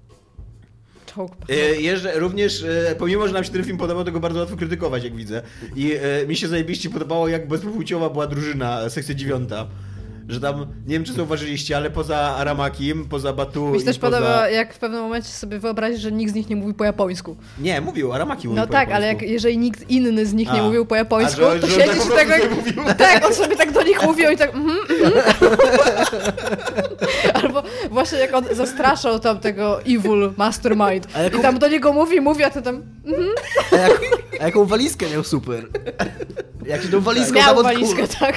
E, 1.49 1.55
Jeszcze 1.81 2.19
również, 2.19 2.63
e, 2.63 2.95
pomimo, 2.99 3.27
że 3.27 3.33
nam 3.35 3.45
się 3.45 3.51
ten 3.51 3.65
film 3.65 3.79
podobał, 3.79 4.05
to 4.05 4.13
go 4.13 4.21
bardzo 4.21 4.39
łatwo 4.41 4.57
krytykować, 4.57 5.05
jak 5.05 5.17
widzę. 5.17 5.43
I 5.77 5.93
e, 5.93 6.27
mi 6.27 6.37
się 6.37 6.49
zajebiście 6.49 6.91
podobało, 6.91 7.29
jak 7.29 7.49
bezpłciowa 7.49 8.11
była 8.11 8.27
drużyna, 8.27 8.91
sekcja 8.91 9.15
dziewiąta. 9.15 9.67
Że 10.31 10.41
tam, 10.41 10.67
nie 10.87 10.95
wiem 10.95 11.05
czy 11.05 11.13
zauważyliście, 11.13 11.77
ale 11.77 11.91
poza 11.91 12.17
Aramakim, 12.19 13.09
poza 13.09 13.33
Batu 13.33 13.67
Mi 13.69 13.79
się 13.79 13.85
też 13.85 13.99
poza... 13.99 14.17
podoba, 14.17 14.49
jak 14.49 14.75
w 14.75 14.79
pewnym 14.79 15.01
momencie 15.01 15.29
sobie 15.29 15.59
wyobrazić, 15.59 16.01
że 16.01 16.13
nikt 16.13 16.33
z 16.33 16.35
nich 16.35 16.49
nie 16.49 16.57
mówi 16.57 16.75
po 16.75 16.85
japońsku. 16.85 17.37
Nie, 17.59 17.81
mówił, 17.81 18.13
Aramaki 18.13 18.49
mówił 18.49 18.63
No 18.63 18.67
tak, 18.67 18.91
ale 18.91 19.07
jak, 19.07 19.15
japońsku. 19.15 19.33
jeżeli 19.33 19.59
nikt 19.59 19.91
inny 19.91 20.27
z 20.27 20.35
nich 20.35 20.53
nie 20.53 20.61
A. 20.61 20.65
mówił 20.65 20.87
po 20.87 20.95
japońsku, 20.97 21.45
A, 21.45 21.55
że- 21.55 21.61
to 21.61 21.67
że 21.67 21.77
tak 21.77 21.87
siedzisz 21.87 22.05
tak, 22.17 22.29
tak, 22.29 22.43
sobie 22.43 22.55
mówił? 22.55 22.75
tak, 22.99 23.27
on 23.27 23.35
sobie 23.35 23.57
tak 23.57 23.73
do 23.73 23.83
nich 23.83 24.03
mówił 24.03 24.31
i 24.31 24.37
tak 24.37 24.55
mhm, 24.55 24.79
mhm. 24.91 25.13
Albo 27.43 27.63
właśnie 27.91 28.19
jak 28.19 28.35
on 28.35 28.45
zastraszał 28.53 29.21
tam 29.21 29.41
tego 29.41 29.83
evil 29.83 30.33
mastermind 30.37 31.09
i 31.39 31.43
tam 31.43 31.59
do 31.59 31.69
niego 31.69 31.93
mówi, 31.93 32.21
mówi, 32.21 32.45
a 32.45 32.51
ty 32.51 32.63
tam 32.63 32.83
mhm. 33.07 33.29
A, 33.73 33.77
jak, 33.77 34.01
a 34.41 34.45
jaką 34.45 34.65
walizkę 34.65 35.07
miał 35.11 35.25
super? 35.25 35.67
Jak 36.67 36.83
się 36.83 36.89
tą 36.89 37.01
walizką 37.01 37.35
miał 37.39 37.63
walizkę, 37.63 38.09
tak. 38.09 38.37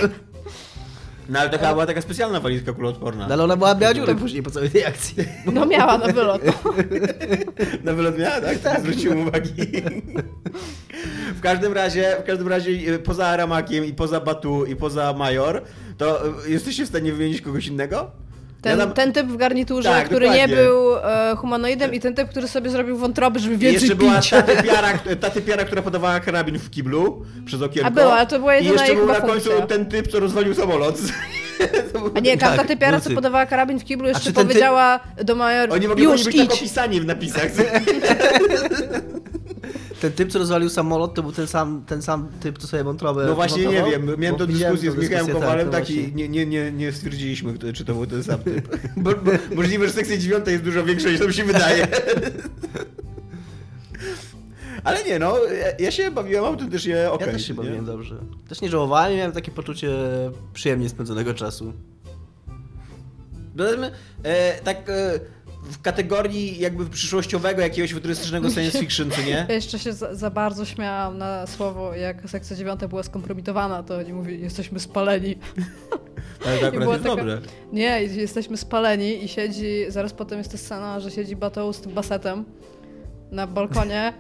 No 1.30 1.40
ale 1.40 1.50
to 1.50 1.58
chyba 1.58 1.72
była 1.72 1.86
taka 1.86 2.02
specjalna 2.02 2.40
walizka 2.40 2.74
kuloodporna. 2.74 3.28
No 3.28 3.34
ale 3.34 3.44
ona 3.44 3.58
była 3.58 3.76
miała 3.76 3.94
dziurę 3.94 4.16
później 4.16 4.44
po 4.44 4.52
całej 4.52 4.70
tej 4.70 4.86
akcji. 4.86 5.16
No 5.54 5.66
miała 5.66 5.98
na 5.98 6.08
wylot. 6.08 6.42
Na 7.84 7.94
wylot 7.94 8.18
miała, 8.18 8.42
tak? 8.42 8.58
tak. 8.58 8.80
Zwróciłem 8.82 9.28
uwagi. 9.28 9.54
W 11.36 11.42
każdym 11.42 11.74
razie, 11.74 12.16
w 12.22 12.24
każdym 12.24 12.48
razie 12.48 12.72
e, 12.96 13.00
poza 13.00 13.28
Aramakiem 13.28 13.86
i 13.86 13.94
poza 13.94 14.20
Batu 14.20 14.66
i 14.66 14.76
poza 14.76 15.14
Major, 15.14 15.62
to 15.98 16.28
e, 16.28 16.32
jesteście 16.48 16.86
w 16.86 16.88
stanie 16.88 17.14
wymienić 17.14 17.42
kogoś 17.42 17.68
innego? 17.68 18.12
Ten, 18.64 18.80
Ja 18.80 18.86
tam- 18.86 18.94
ten 18.94 19.14
typ 19.14 19.28
w 19.28 19.38
garniturze, 19.38 19.90
Tak, 19.90 20.06
który 20.06 20.26
nie 20.30 20.32
dokładnie. 20.48 20.56
był 20.56 20.96
e, 20.98 21.36
humanoidem 21.38 21.94
i 21.94 22.00
ten 22.00 22.16
typ, 22.16 22.30
który 22.30 22.48
sobie 22.48 22.70
zrobił 22.70 22.98
wątroby, 22.98 23.40
żeby 23.40 23.56
I 23.56 23.58
więcej 23.58 23.82
jeszcze 23.82 23.96
była 23.96 24.20
pić. 24.20 24.30
ta 24.30 24.42
typiara, 24.56 24.88
ta 25.22 25.30
typiara, 25.30 25.64
która 25.64 25.82
podawała 25.82 26.20
karabin 26.20 26.60
w 26.60 26.70
kiblu 26.70 27.26
przez 27.46 27.62
okienko. 27.62 27.88
A 27.88 27.92
była, 27.92 28.14
ale 28.14 28.28
to 28.28 28.40
była 28.40 28.56
I 28.56 28.66
jedyna 28.66 28.82
jeszcze 28.82 28.88
jej 28.98 29.06
był 29.06 29.14
na 29.14 29.22
końcu 29.22 29.50
funkcja. 29.50 29.68
ten 29.68 29.86
typ, 29.86 30.08
co 30.08 30.20
rozwalił 30.20 30.54
samolot. 30.56 30.96
A 32.16 32.20
nie, 32.20 32.38
Tak, 32.44 32.68
typiara, 32.68 33.00
co 33.00 33.10
podawała 33.12 33.46
karabin 33.46 33.80
w 33.80 33.84
kiblu, 33.84 34.08
jeszcze 34.08 34.32
powiedziała 34.32 35.00
do 35.24 35.36
Major, 35.36 35.74
Oni 35.74 35.88
mogli 35.88 36.04
już 36.04 36.24
być 36.24 36.38
tak 36.38 36.54
opisani 36.54 37.02
w 37.02 37.06
napisach. 37.06 37.48
Ten 40.04 40.12
typ, 40.12 40.32
co 40.32 40.40
rozwalił 40.40 40.70
samolot, 40.70 41.14
to 41.14 41.24
był 41.24 41.32
ten 41.32 41.48
sam, 41.48 41.84
ten 41.88 42.02
sam 42.02 42.28
typ, 42.40 42.58
co 42.58 42.68
sobie 42.68 42.84
wątrobę 42.84 43.26
No 43.26 43.36
właśnie 43.36 43.66
nie 43.66 43.84
wiem, 43.84 44.16
miałem 44.18 44.38
tą 44.38 44.48
widziałem 44.48 44.76
dyskusję 44.76 44.92
z 44.92 45.10
Michałem 45.10 45.28
Kowalem, 45.28 45.70
tak, 45.70 45.90
i 45.90 46.16
nie, 46.16 46.30
nie, 46.30 46.46
nie, 46.46 46.72
nie 46.72 46.92
stwierdziliśmy, 46.92 47.54
czy 47.74 47.86
to 47.86 47.94
był 47.94 48.06
ten 48.06 48.24
sam 48.24 48.40
typ. 48.40 48.78
Bo, 48.98 49.16
bo, 49.16 49.32
możliwe, 49.56 49.88
że 49.88 49.94
sekcja 49.94 50.18
dziewiąta 50.18 50.52
jest 50.52 50.64
dużo 50.64 50.84
większa 50.84 51.10
niż 51.10 51.20
to 51.20 51.28
mi 51.28 51.34
się 51.34 51.44
wydaje. 51.44 51.88
Ale 54.84 55.04
nie 55.04 55.20
no, 55.20 55.36
ja, 55.80 55.92
się 55.92 56.12
bawiłem 56.12 56.46
autentycznie 56.46 57.12
okej. 57.12 57.28
Ja 57.28 57.34
też 57.34 57.48
się 57.48 57.54
nie? 57.54 57.58
bawiłem 57.58 57.86
dobrze. 57.86 58.16
Też 58.50 58.62
nie 58.62 58.70
żałowałem, 58.70 59.18
miałem 59.18 59.32
takie 59.32 59.52
poczucie 59.52 59.90
przyjemnie 60.54 60.90
spędzonego 60.90 61.34
czasu. 61.34 61.74
Powiedzmy, 63.58 63.92
e, 64.24 64.62
tak 64.62 64.90
e, 64.90 65.20
w 65.64 65.82
kategorii 65.82 66.60
jakby 66.60 66.86
przyszłościowego 66.86 67.62
jakiegoś 67.62 67.94
futurystycznego 67.94 68.50
science 68.50 68.80
fiction, 68.80 69.12
czy 69.12 69.24
nie? 69.24 69.46
Ja 69.50 69.56
jeszcze 69.56 69.80
się 69.80 69.94
za, 69.94 70.16
za 70.16 70.30
bardzo 70.30 70.66
śmiałam 70.66 71.18
na 71.18 71.48
słowo, 71.48 71.96
jak 71.96 72.30
sekcja 72.30 72.56
dziewiąta 72.56 72.88
była 72.88 73.04
skompromitowana, 73.04 73.84
to 73.84 73.98
oni 73.98 74.14
mówili, 74.14 74.42
jesteśmy 74.44 74.80
spaleni. 74.80 75.36
Ale 76.46 76.58
to 76.60 76.68
akurat 76.68 76.90
jest 76.90 77.04
taka- 77.04 77.16
dobre. 77.16 77.42
Nie, 77.72 78.04
jesteśmy 78.04 78.58
spaleni 78.58 79.24
i 79.24 79.28
siedzi, 79.28 79.86
zaraz 79.88 80.14
potem 80.14 80.38
jest 80.38 80.52
ta 80.52 80.58
scena, 80.58 81.00
że 81.00 81.12
siedzi 81.12 81.36
Bateł 81.36 81.74
z 81.74 81.82
tym 81.82 81.92
basetem 81.92 82.46
na 83.34 83.48
balkonie 83.48 84.14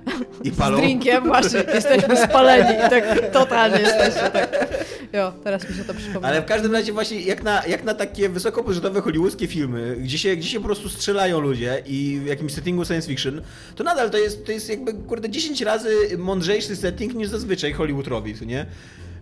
I 0.43 0.51
z 0.51 0.77
drinkiem, 0.77 1.23
właśnie, 1.23 1.63
jesteśmy 1.73 2.17
spaleni 2.17 2.77
i 2.87 2.89
tak 2.89 3.31
totalnie 3.31 3.79
jesteśmy, 3.79 4.31
tak. 4.31 4.67
Jo, 5.13 5.33
teraz 5.43 5.69
mi 5.69 5.75
się 5.75 5.83
to 5.83 5.93
przypomina. 5.93 6.27
Ale 6.27 6.41
w 6.41 6.45
każdym 6.45 6.71
razie 6.71 6.93
właśnie 6.93 7.21
jak 7.21 7.43
na, 7.43 7.65
jak 7.65 7.83
na 7.83 7.93
takie 7.93 8.29
wysokobudżetowe 8.29 9.01
hollywoodzkie 9.01 9.47
filmy, 9.47 9.95
gdzie 9.99 10.17
się, 10.17 10.35
gdzie 10.35 10.49
się 10.49 10.59
po 10.59 10.65
prostu 10.65 10.89
strzelają 10.89 11.39
ludzie 11.39 11.83
i 11.85 12.19
w 12.23 12.25
jakimś 12.27 12.53
settingu 12.53 12.85
science 12.85 13.07
fiction, 13.07 13.41
to 13.75 13.83
nadal 13.83 14.09
to 14.09 14.17
jest, 14.17 14.45
to 14.45 14.51
jest 14.51 14.69
jakby 14.69 14.93
kurde 14.93 15.29
10 15.29 15.61
razy 15.61 15.95
mądrzejszy 16.17 16.75
setting 16.75 17.13
niż 17.13 17.29
zazwyczaj 17.29 17.73
Hollywood 17.73 18.07
robi, 18.07 18.35
nie? 18.45 18.65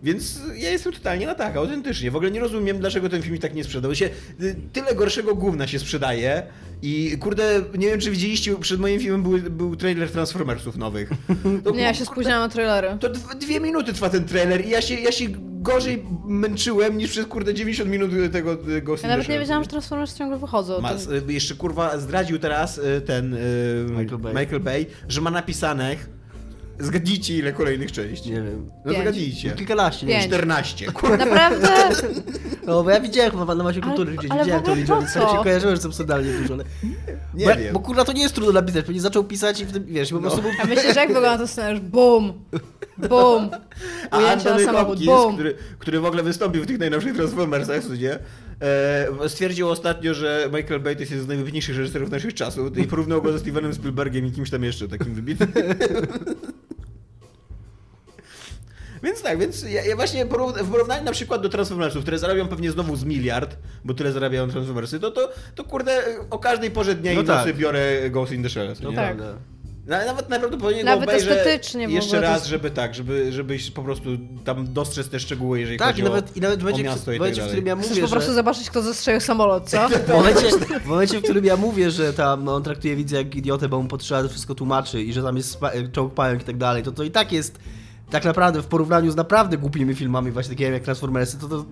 Więc 0.03 0.39
ja 0.57 0.69
jestem 0.69 0.93
totalnie 0.93 1.25
na 1.25 1.35
tak, 1.35 1.55
autentycznie. 1.55 2.11
W 2.11 2.15
ogóle 2.15 2.31
nie 2.31 2.39
rozumiem, 2.39 2.79
dlaczego 2.79 3.09
ten 3.09 3.21
film 3.21 3.37
tak 3.37 3.53
nie 3.53 3.63
sprzedał. 3.63 3.95
Się, 3.95 4.09
y, 4.41 4.55
tyle 4.73 4.95
gorszego 4.95 5.35
gówna 5.35 5.67
się 5.67 5.79
sprzedaje 5.79 6.43
i 6.81 7.17
kurde, 7.19 7.61
nie 7.77 7.87
wiem 7.87 7.99
czy 7.99 8.11
widzieliście, 8.11 8.55
przed 8.55 8.79
moim 8.79 8.99
filmem 8.99 9.23
był, 9.23 9.39
był 9.51 9.75
trailer 9.75 10.09
Transformersów 10.11 10.77
nowych. 10.77 11.09
To, 11.63 11.71
Nie, 11.71 11.81
ja 11.81 11.93
się 11.93 12.05
spóźniałam 12.05 12.41
na 12.41 12.49
trailery. 12.49 12.97
to 12.99 13.09
dw- 13.09 13.37
dwie 13.39 13.59
minuty 13.59 13.93
trwa 13.93 14.09
ten 14.09 14.25
trailer 14.25 14.65
i 14.65 14.69
ja 14.69 14.81
się, 14.81 14.95
ja 14.95 15.11
się 15.11 15.25
gorzej 15.61 16.03
męczyłem 16.25 16.97
niż 16.97 17.11
przez 17.11 17.25
kurde 17.25 17.53
90 17.53 17.89
minut 17.89 18.11
tego, 18.31 18.55
tego 18.55 18.95
Ja 19.03 19.07
nawet 19.09 19.29
nie 19.29 19.39
wiedziałam, 19.39 19.63
że 19.63 19.69
Transformers 19.69 20.15
ciągle 20.15 20.37
wychodzą. 20.37 20.81
Ma, 20.81 20.91
jeszcze 21.27 21.55
kurwa 21.55 21.97
zdradził 21.97 22.39
teraz 22.39 22.77
y, 22.77 23.01
ten 23.05 23.33
y, 23.33 23.85
Michael 23.89 24.17
Bay. 24.21 24.33
Michael 24.33 24.59
Bay, 24.61 24.85
że 25.07 25.21
ma 25.21 25.31
napisane 25.31 25.95
zgadnijcie 26.81 27.37
ile 27.37 27.53
kolejnych 27.53 27.91
części. 27.91 28.29
Nie 28.29 28.35
wiem. 28.41 28.71
No 28.85 28.91
Pięć. 28.91 29.03
zgadnijcie. 29.03 29.51
Kilkanaście, 29.51 30.05
nie 30.05 30.11
Pięć. 30.13 30.23
wiem. 30.23 30.31
14. 30.31 30.85
Kurwa. 30.91 31.17
Naprawdę? 31.17 31.67
No 32.67 32.83
bo 32.83 32.89
ja 32.89 32.99
widziałem 32.99 33.31
chyba 33.31 33.55
na 33.55 33.63
masie 33.63 33.79
Ale- 33.83 33.87
kultury 33.95 34.17
gdzieś, 34.17 34.31
ale 34.31 34.41
w 34.41 34.45
widziałem 34.45 34.63
to 34.65 34.71
ogóle 34.71 34.81
liczbę, 34.81 34.95
po 34.95 35.01
więc 35.01 35.13
co? 35.13 35.19
tak 35.19 35.29
się 35.37 35.43
kojarzyłem, 35.43 35.75
że 35.75 35.81
to 35.81 35.87
absurdalnie 35.87 36.31
dużo, 36.33 36.53
ale... 36.53 36.63
Nie 37.33 37.45
bo, 37.45 37.55
wiem. 37.55 37.73
Bo 37.73 37.79
kurwa 37.79 38.05
to 38.05 38.11
nie 38.13 38.21
jest 38.21 38.35
trudno 38.35 38.53
napisać, 38.53 38.85
pewnie 38.85 39.01
zaczął 39.01 39.23
pisać 39.23 39.59
i 39.61 39.65
w 39.65 39.71
tym, 39.71 39.85
wiesz, 39.85 40.09
i 40.09 40.13
po 40.13 40.19
No. 40.19 40.21
prostu 40.21 40.41
był... 40.41 40.51
A 40.63 40.65
myślisz, 40.65 40.93
że 40.93 40.99
jak 40.99 41.07
wygląda 41.13 41.37
ten 41.37 41.47
scenariusz? 41.47 41.81
Bum! 41.81 42.33
Bum! 42.97 43.49
A 44.11 44.17
Ujęcie 44.17 44.35
na 44.45 44.51
Anthony 44.51 44.65
samochód. 44.65 44.87
Hopkins, 44.87 45.05
Bum! 45.11 45.33
który, 45.33 45.55
który 45.79 45.99
w 45.99 46.05
ogóle 46.05 46.23
wystąpił 46.23 46.63
w 46.63 46.67
tych 46.67 46.79
najnowszych 46.79 47.15
Transformersach, 47.15 47.83
co 47.83 47.95
nie? 47.95 48.19
E, 48.61 49.29
stwierdził 49.29 49.69
ostatnio, 49.69 50.13
że 50.13 50.49
Michael 50.53 50.79
Bay 50.79 50.95
to 50.95 50.99
jest 50.99 51.11
jeden 51.11 51.25
z 51.25 51.27
najwybitniejszych 51.27 51.77
reżyserów 51.77 52.11
naszych 52.11 52.33
czasów 52.33 52.77
i 52.77 52.83
porównał 52.83 53.21
go 53.21 53.31
ze 53.31 53.39
Stevenem 53.39 53.73
Spielbergiem 53.73 54.25
i 54.25 54.31
kimś 54.31 54.49
tam 54.49 54.63
jeszcze 54.63 54.87
takim 54.87 55.13
wybitnym. 55.13 55.51
Więc 59.03 59.21
tak, 59.21 59.39
więc 59.39 59.63
ja, 59.63 59.85
ja 59.85 59.95
właśnie 59.95 60.25
w 60.63 60.69
porównaniu 60.71 61.03
na 61.03 61.11
przykład 61.11 61.41
do 61.41 61.49
Transformersów, 61.49 62.01
które 62.01 62.19
zarabiają 62.19 62.47
pewnie 62.47 62.71
znowu 62.71 62.95
z 62.95 63.03
miliard, 63.03 63.57
bo 63.85 63.93
tyle 63.93 64.11
zarabiają 64.11 64.49
Transformersy, 64.49 64.99
to, 64.99 65.11
to, 65.11 65.29
to 65.55 65.63
kurde 65.63 66.03
o 66.29 66.39
każdej 66.39 66.71
porze 66.71 66.95
dnia 66.95 67.13
No 67.13 67.21
i 67.21 67.23
nocy 67.23 67.45
tak. 67.45 67.57
biorę 67.57 68.09
Ghost 68.09 68.31
in 68.31 68.43
the 68.43 68.49
Shell. 68.49 68.73
No 68.83 68.89
nie? 68.89 68.95
tak. 68.95 69.17
prawda. 69.17 69.37
Na- 69.85 70.05
Nawet 70.05 70.29
najprawdopodobniej 70.29 70.83
Nawet 70.85 71.05
go 71.05 71.11
obejrzę 71.11 71.41
estetycznie 71.41 71.85
jeszcze 71.85 72.21
raz, 72.21 72.33
jest- 72.35 72.47
żeby 72.47 72.71
tak, 72.71 72.95
żeby, 72.95 73.31
żebyś 73.31 73.71
po 73.71 73.83
prostu 73.83 74.09
tam 74.45 74.73
dostrzec 74.73 75.09
te 75.09 75.19
szczegóły, 75.19 75.59
jeżeli 75.59 75.79
Tak, 75.79 75.87
chodzi 75.87 76.01
i 76.01 76.03
nawet, 76.03 76.25
o, 76.25 76.33
i 76.35 76.41
nawet 76.41 76.59
w 76.59 76.61
o 76.61 76.65
momencie, 76.65 76.83
miasto 76.83 77.05
w, 77.05 77.07
i 77.07 77.11
tak 77.11 77.19
momencie 77.19 77.41
w 77.41 77.45
którym 77.45 77.65
ja 77.65 77.75
Chcesz 77.75 77.89
mówię, 77.89 78.01
po 78.01 78.07
prostu 78.09 78.29
że... 78.29 78.35
zobaczyć, 78.35 78.69
kto 78.69 78.81
zastrzelił 78.81 79.21
samolot, 79.21 79.69
co? 79.69 79.89
W 79.89 80.07
momencie, 80.09 80.47
w 80.83 80.85
momencie, 80.85 81.19
w 81.19 81.23
którym 81.23 81.45
ja 81.45 81.57
mówię, 81.57 81.91
że 81.91 82.13
tam 82.13 82.43
no, 82.43 82.55
on 82.55 82.63
traktuje 82.63 82.95
widza 82.95 83.17
jak 83.17 83.35
idiotę, 83.35 83.69
bo 83.69 83.81
mu 83.81 83.87
potrzeba 83.87 84.23
to 84.23 84.29
wszystko 84.29 84.55
tłumaczy 84.55 85.01
i 85.01 85.13
że 85.13 85.23
tam 85.23 85.37
jest 85.37 85.59
czołg 85.91 86.13
pająk 86.13 86.41
i 86.41 86.45
tak 86.45 86.57
dalej, 86.57 86.83
to 86.83 86.91
to 86.91 87.03
i 87.03 87.11
tak 87.11 87.31
jest 87.31 87.59
tak 88.11 88.25
naprawdę 88.25 88.61
w 88.61 88.67
porównaniu 88.67 89.11
z 89.11 89.15
naprawdę 89.15 89.57
głupimi 89.57 89.95
filmami 89.95 90.31
właśnie 90.31 90.49
takimi 90.55 90.71
jak 90.71 90.83
Transformersy, 90.83 91.39
to, 91.39 91.47
to 91.47 91.65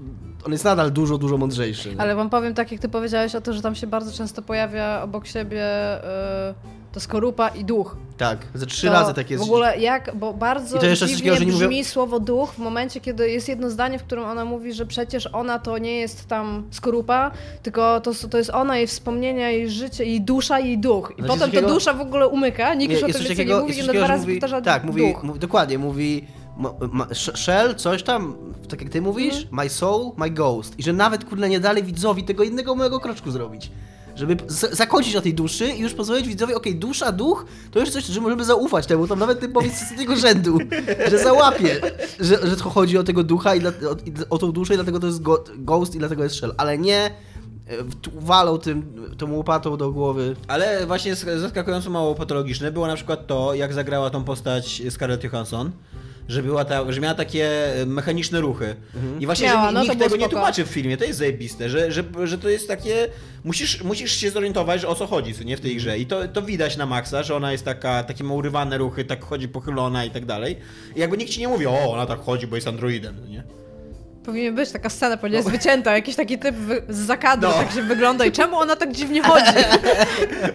on 0.46 0.52
jest 0.52 0.64
nadal 0.64 0.92
dużo, 0.92 1.18
dużo 1.18 1.38
mądrzejszy. 1.38 1.96
Ale 1.98 2.16
wam 2.16 2.30
powiem, 2.30 2.54
tak 2.54 2.72
jak 2.72 2.82
ty 2.82 2.90
powiedziałeś 2.90 3.36
o 3.36 3.42
to, 3.42 3.54
że 3.54 3.62
tam 3.62 3.76
się 3.76 3.88
bardzo 3.88 4.12
często 4.12 4.42
pojawia 4.42 5.02
obok 5.02 5.28
siebie 5.28 5.64
y, 5.98 6.79
to 6.92 7.00
skorupa 7.00 7.48
i 7.48 7.66
duch. 7.66 7.98
Tak, 8.18 8.38
ze 8.54 8.66
trzy 8.66 8.88
to 8.88 8.94
razy 8.94 9.14
tak 9.14 9.30
jest. 9.30 9.44
W 9.44 9.48
ogóle 9.48 9.78
jak, 9.78 10.16
bo 10.16 10.34
bardzo 10.34 10.78
I 10.78 10.80
to 10.80 10.86
jeszcze 10.86 11.08
dziwnie 11.08 11.34
że 11.36 11.46
nie 11.46 11.52
brzmi 11.52 11.66
mówią- 11.68 11.84
słowo 11.84 12.20
duch 12.20 12.52
w 12.54 12.58
momencie, 12.58 13.02
kiedy 13.02 13.30
jest 13.32 13.50
jedno 13.50 13.70
zdanie, 13.70 14.00
w 14.00 14.04
którym 14.04 14.24
ona 14.26 14.46
mówi, 14.46 14.74
że 14.74 14.86
przecież 14.86 15.30
ona 15.34 15.60
to 15.60 15.78
nie 15.78 16.00
jest 16.00 16.28
tam 16.28 16.68
skorupa, 16.72 17.32
tylko 17.64 18.02
to, 18.02 18.12
to 18.30 18.38
jest 18.38 18.50
ona, 18.50 18.78
jej 18.78 18.88
wspomnienia, 18.88 19.50
jej 19.50 19.70
życie, 19.70 20.06
jej 20.06 20.22
dusza, 20.22 20.60
jej 20.60 20.78
duch. 20.78 21.12
I 21.18 21.22
Znaczy 21.22 21.28
potem 21.34 21.50
takiego- 21.50 21.68
ta 21.68 21.74
dusza 21.74 21.94
w 21.94 22.02
ogóle 22.02 22.28
umyka, 22.28 22.74
nikt 22.74 22.94
już 22.94 23.04
o 23.04 23.08
tym 23.08 23.24
więcej 23.24 23.46
nie 23.46 23.56
mówi 23.56 23.80
i 23.80 23.84
dwa 23.84 24.08
razy 24.08 24.22
mówi- 24.28 24.34
powtarza 24.36 24.62
Tak, 24.62 24.84
mówi, 24.84 25.16
mówi, 25.24 25.40
dokładnie, 25.40 25.78
mówi 25.78 26.28
ma, 26.58 26.74
ma, 26.92 27.06
sh- 27.06 27.38
Shell, 27.38 27.76
coś 27.76 28.04
tam, 28.04 28.36
tak 28.70 28.82
jak 28.82 28.90
ty 28.90 29.02
mówisz, 29.02 29.36
Mhm. 29.44 29.56
my 29.64 29.70
soul, 29.70 30.12
my 30.18 30.30
ghost. 30.30 30.80
I 30.80 30.84
że 30.84 30.94
nawet, 30.94 31.26
kurde, 31.26 31.50
nie 31.50 31.60
dali 31.60 31.84
widzowi 31.84 32.24
tego 32.24 32.44
jednego 32.44 32.76
małego 32.76 33.00
kroczku 33.00 33.32
zrobić. 33.32 33.72
Żeby 34.20 34.38
zakończyć 34.72 35.14
na 35.14 35.22
tej 35.22 35.34
duszy 35.34 35.68
i 35.68 35.80
już 35.80 35.94
pozwolić 35.94 36.28
widzowi, 36.28 36.54
okej, 36.54 36.76
dusza, 36.76 37.12
duch, 37.12 37.46
to 37.72 37.80
już 37.80 37.90
coś, 37.90 38.06
że 38.06 38.22
możemy 38.22 38.46
zaufać 38.46 38.86
temu, 38.88 39.08
tam 39.08 39.20
nawet 39.20 39.40
ty 39.40 39.50
powiedz 39.50 39.74
z 39.74 39.96
tego 39.98 40.16
rzędu, 40.16 40.58
że 41.12 41.20
załapie, 41.20 41.82
że, 42.20 42.48
że 42.48 42.56
to 42.56 42.70
chodzi 42.70 42.98
o 42.98 43.04
tego 43.04 43.24
ducha 43.24 43.56
i, 43.56 43.60
dla, 43.60 43.70
o, 43.70 43.94
i 44.06 44.14
o 44.30 44.38
tą 44.38 44.52
duszę 44.52 44.74
i 44.74 44.78
dlatego 44.78 45.00
to 45.00 45.08
jest 45.08 45.22
go, 45.22 45.44
ghost 45.58 45.96
i 45.96 46.00
dlatego 46.00 46.24
jest 46.24 46.36
Shell, 46.36 46.54
ale 46.58 46.78
nie 46.78 47.06
e, 47.06 47.12
walą 48.16 48.58
tym, 48.58 48.94
tą 49.18 49.32
łopatą 49.34 49.78
do 49.78 49.92
głowy. 49.92 50.36
Ale 50.48 50.88
właśnie 50.88 51.16
sk- 51.16 51.40
zaskakująco 51.40 51.90
mało 51.90 52.16
patologiczne 52.16 52.72
było 52.72 52.88
na 52.88 52.96
przykład 52.96 53.28
to, 53.28 53.54
jak 53.54 53.74
zagrała 53.74 54.10
tą 54.10 54.24
postać 54.24 54.82
Scarlett 54.90 55.24
Johansson. 55.24 55.72
Że, 56.30 56.44
była 56.44 56.66
ta, 56.66 56.92
że 56.92 57.02
miała 57.02 57.14
takie 57.16 57.76
e, 57.82 57.86
mechaniczne 57.86 58.42
ruchy. 58.42 58.76
I 59.20 59.26
właśnie, 59.26 59.48
Miała, 59.48 59.68
że 59.68 59.72
no 59.72 59.82
nikt 59.82 59.94
tego 59.94 60.16
nie 60.16 60.22
spoko. 60.22 60.30
tłumaczy 60.30 60.66
w 60.66 60.68
filmie, 60.68 60.98
to 60.98 61.04
jest 61.04 61.20
zajebiste, 61.20 61.70
że, 61.70 61.92
że, 61.92 62.04
że 62.24 62.38
to 62.38 62.50
jest 62.50 62.68
takie... 62.68 63.08
Musisz, 63.44 63.84
musisz 63.84 64.12
się 64.12 64.32
zorientować, 64.32 64.82
że 64.82 64.88
o 64.88 64.96
co 64.96 65.08
chodzi 65.08 65.34
co 65.34 65.44
nie, 65.44 65.58
w 65.58 65.62
tej 65.62 65.76
grze. 65.76 65.98
I 66.00 66.06
to, 66.06 66.28
to 66.28 66.42
widać 66.42 66.78
na 66.78 66.86
maksa, 66.86 67.24
że 67.24 67.36
ona 67.36 67.52
jest 67.52 67.66
taka, 67.66 68.04
takie 68.04 68.24
ma 68.24 68.34
urywane 68.34 68.78
ruchy, 68.78 69.06
tak 69.06 69.24
chodzi 69.26 69.48
pochylona 69.48 70.06
i 70.06 70.12
tak 70.12 70.26
dalej. 70.26 70.58
I 70.96 71.00
jakby 71.00 71.18
nikt 71.18 71.32
ci 71.32 71.40
nie 71.40 71.48
mówi, 71.48 71.68
o, 71.68 71.92
ona 71.92 72.06
tak 72.06 72.20
chodzi, 72.20 72.48
bo 72.48 72.56
jest 72.56 72.68
androidem, 72.68 73.16
no 73.22 73.28
nie? 73.28 73.44
Powinien 74.30 74.56
być 74.56 74.72
taka 74.72 74.90
scena, 74.90 75.18
pewnie 75.18 75.38
jest 75.38 75.50
wycięta, 75.50 75.94
jakiś 75.94 76.16
taki 76.16 76.38
typ 76.40 76.56
wy- 76.56 76.82
z 76.90 76.98
zakadru 76.98 77.50
No. 77.50 77.56
tak 77.56 77.72
się 77.72 77.82
wygląda 77.82 78.26
i 78.26 78.32
czemu 78.32 78.56
ona 78.58 78.76
tak 78.76 78.92
dziwnie 78.92 79.24
chodzi? 79.24 79.46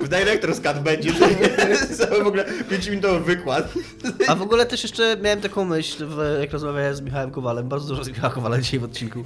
W 0.00 0.08
Director's 0.08 0.62
Cut 0.72 0.82
będzie, 0.82 1.10
że 1.12 1.26
cały 1.96 2.24
w 2.24 2.26
ogóle 2.26 2.44
5-minutowy 2.70 3.20
wykład. 3.24 3.68
A 4.28 4.34
w 4.34 4.42
ogóle 4.42 4.66
też 4.66 4.82
jeszcze 4.82 5.16
miałem 5.22 5.40
taką 5.40 5.64
myśl, 5.64 6.06
jak 6.40 6.52
rozmawiałem 6.52 6.94
z 6.94 7.00
Michałem 7.00 7.30
Kowalem, 7.30 7.68
bardzo 7.68 7.88
dużo 7.88 8.04
z 8.04 8.08
Michałem 8.08 8.32
Kowalem 8.32 8.62
dzisiaj 8.62 8.80
w 8.80 8.84
odcinku, 8.84 9.24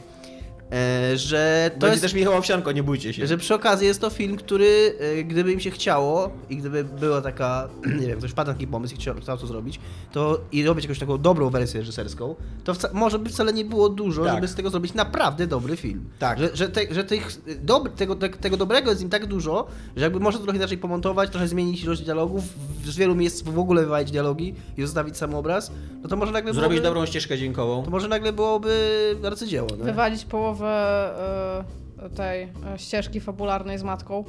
że 1.14 1.70
to 1.74 1.78
Będzie 1.80 1.90
jest, 1.92 2.02
też 2.02 2.14
Michał 2.14 2.34
Owsianko, 2.34 2.72
nie 2.72 2.82
bójcie 2.82 3.12
się. 3.12 3.26
że 3.26 3.36
przy 3.38 3.54
okazji 3.54 3.86
jest 3.86 4.00
to 4.00 4.10
film, 4.10 4.36
który 4.36 4.94
e, 5.00 5.24
gdyby 5.24 5.52
im 5.52 5.60
się 5.60 5.70
chciało 5.70 6.30
i 6.50 6.56
gdyby 6.56 6.84
była 6.84 7.20
taka, 7.20 7.68
nie 8.00 8.06
wiem, 8.06 8.18
ktoś 8.18 8.30
wpadł 8.30 8.48
na 8.50 8.54
taki 8.54 8.66
pomysł 8.66 8.94
i 8.94 8.96
chciał, 8.96 9.14
chciał 9.14 9.38
to 9.38 9.46
zrobić, 9.46 9.80
to 10.12 10.40
i 10.52 10.64
robić 10.64 10.84
jakąś 10.84 10.98
taką 10.98 11.18
dobrą 11.18 11.50
wersję 11.50 11.80
reżyserską, 11.80 12.34
to 12.64 12.74
wca, 12.74 12.88
może 12.92 13.18
by 13.18 13.30
wcale 13.30 13.52
nie 13.52 13.64
było 13.64 13.88
dużo, 13.88 14.24
Tak. 14.24 14.34
żeby 14.34 14.48
z 14.48 14.54
tego 14.54 14.70
zrobić 14.70 14.94
naprawdę 14.94 15.46
dobry 15.46 15.76
film. 15.76 16.04
Tak. 16.18 16.38
Że, 16.38 16.50
że, 16.56 16.68
te, 16.68 16.94
że 16.94 17.04
tych, 17.04 17.28
dob, 17.62 17.94
tego, 17.94 18.16
te, 18.16 18.28
tego 18.28 18.56
dobrego 18.56 18.90
jest 18.90 19.02
im 19.02 19.10
tak 19.10 19.26
dużo, 19.26 19.66
że 19.96 20.02
jakby 20.04 20.20
można 20.20 20.38
to 20.38 20.44
trochę 20.44 20.58
inaczej 20.58 20.78
pomontować, 20.78 21.30
trochę 21.30 21.48
zmienić 21.48 21.82
ilość 21.82 22.02
dialogów, 22.02 22.44
w- 22.84 22.90
z 22.90 22.96
wielu 22.96 23.14
miejsc 23.14 23.42
w 23.42 23.58
ogóle 23.58 23.82
wywalić 23.82 24.10
dialogi 24.10 24.54
i 24.76 24.82
zostawić 24.82 25.16
sam 25.16 25.34
obraz, 25.34 25.72
no 26.02 26.08
to 26.08 26.16
może 26.16 26.32
nagle 26.32 26.52
Zrobić 26.52 26.68
byłoby, 26.80 26.88
dobrą 26.88 27.06
ścieżkę 27.06 27.38
dźwiękową. 27.38 27.82
to 27.84 27.90
może 27.90 28.08
nagle 28.08 28.32
byłoby 28.32 29.16
arcydzieło, 29.26 29.68
no. 29.78 29.84
Wywalić 29.84 30.24
połowę 30.24 30.57
y, 30.60 32.10
tej 32.10 32.42
y, 32.44 32.48
ścieżki 32.76 33.20
fabularnej 33.20 33.78
z 33.78 33.82
matką. 33.82 34.24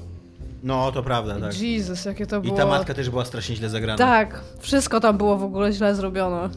No, 0.63 0.91
to 0.91 1.03
prawda, 1.03 1.39
tak. 1.39 1.61
Jesus, 1.61 2.05
jakie 2.05 2.25
to 2.25 2.37
I 2.37 2.41
było... 2.41 2.57
ta 2.57 2.65
matka 2.65 2.93
też 2.93 3.09
była 3.09 3.25
strasznie 3.25 3.55
źle 3.55 3.69
zagrana. 3.69 3.97
Tak, 3.97 4.41
wszystko 4.59 4.99
tam 4.99 5.17
było 5.17 5.37
w 5.37 5.43
ogóle 5.43 5.73
źle 5.73 5.95
zrobione. 5.95 6.49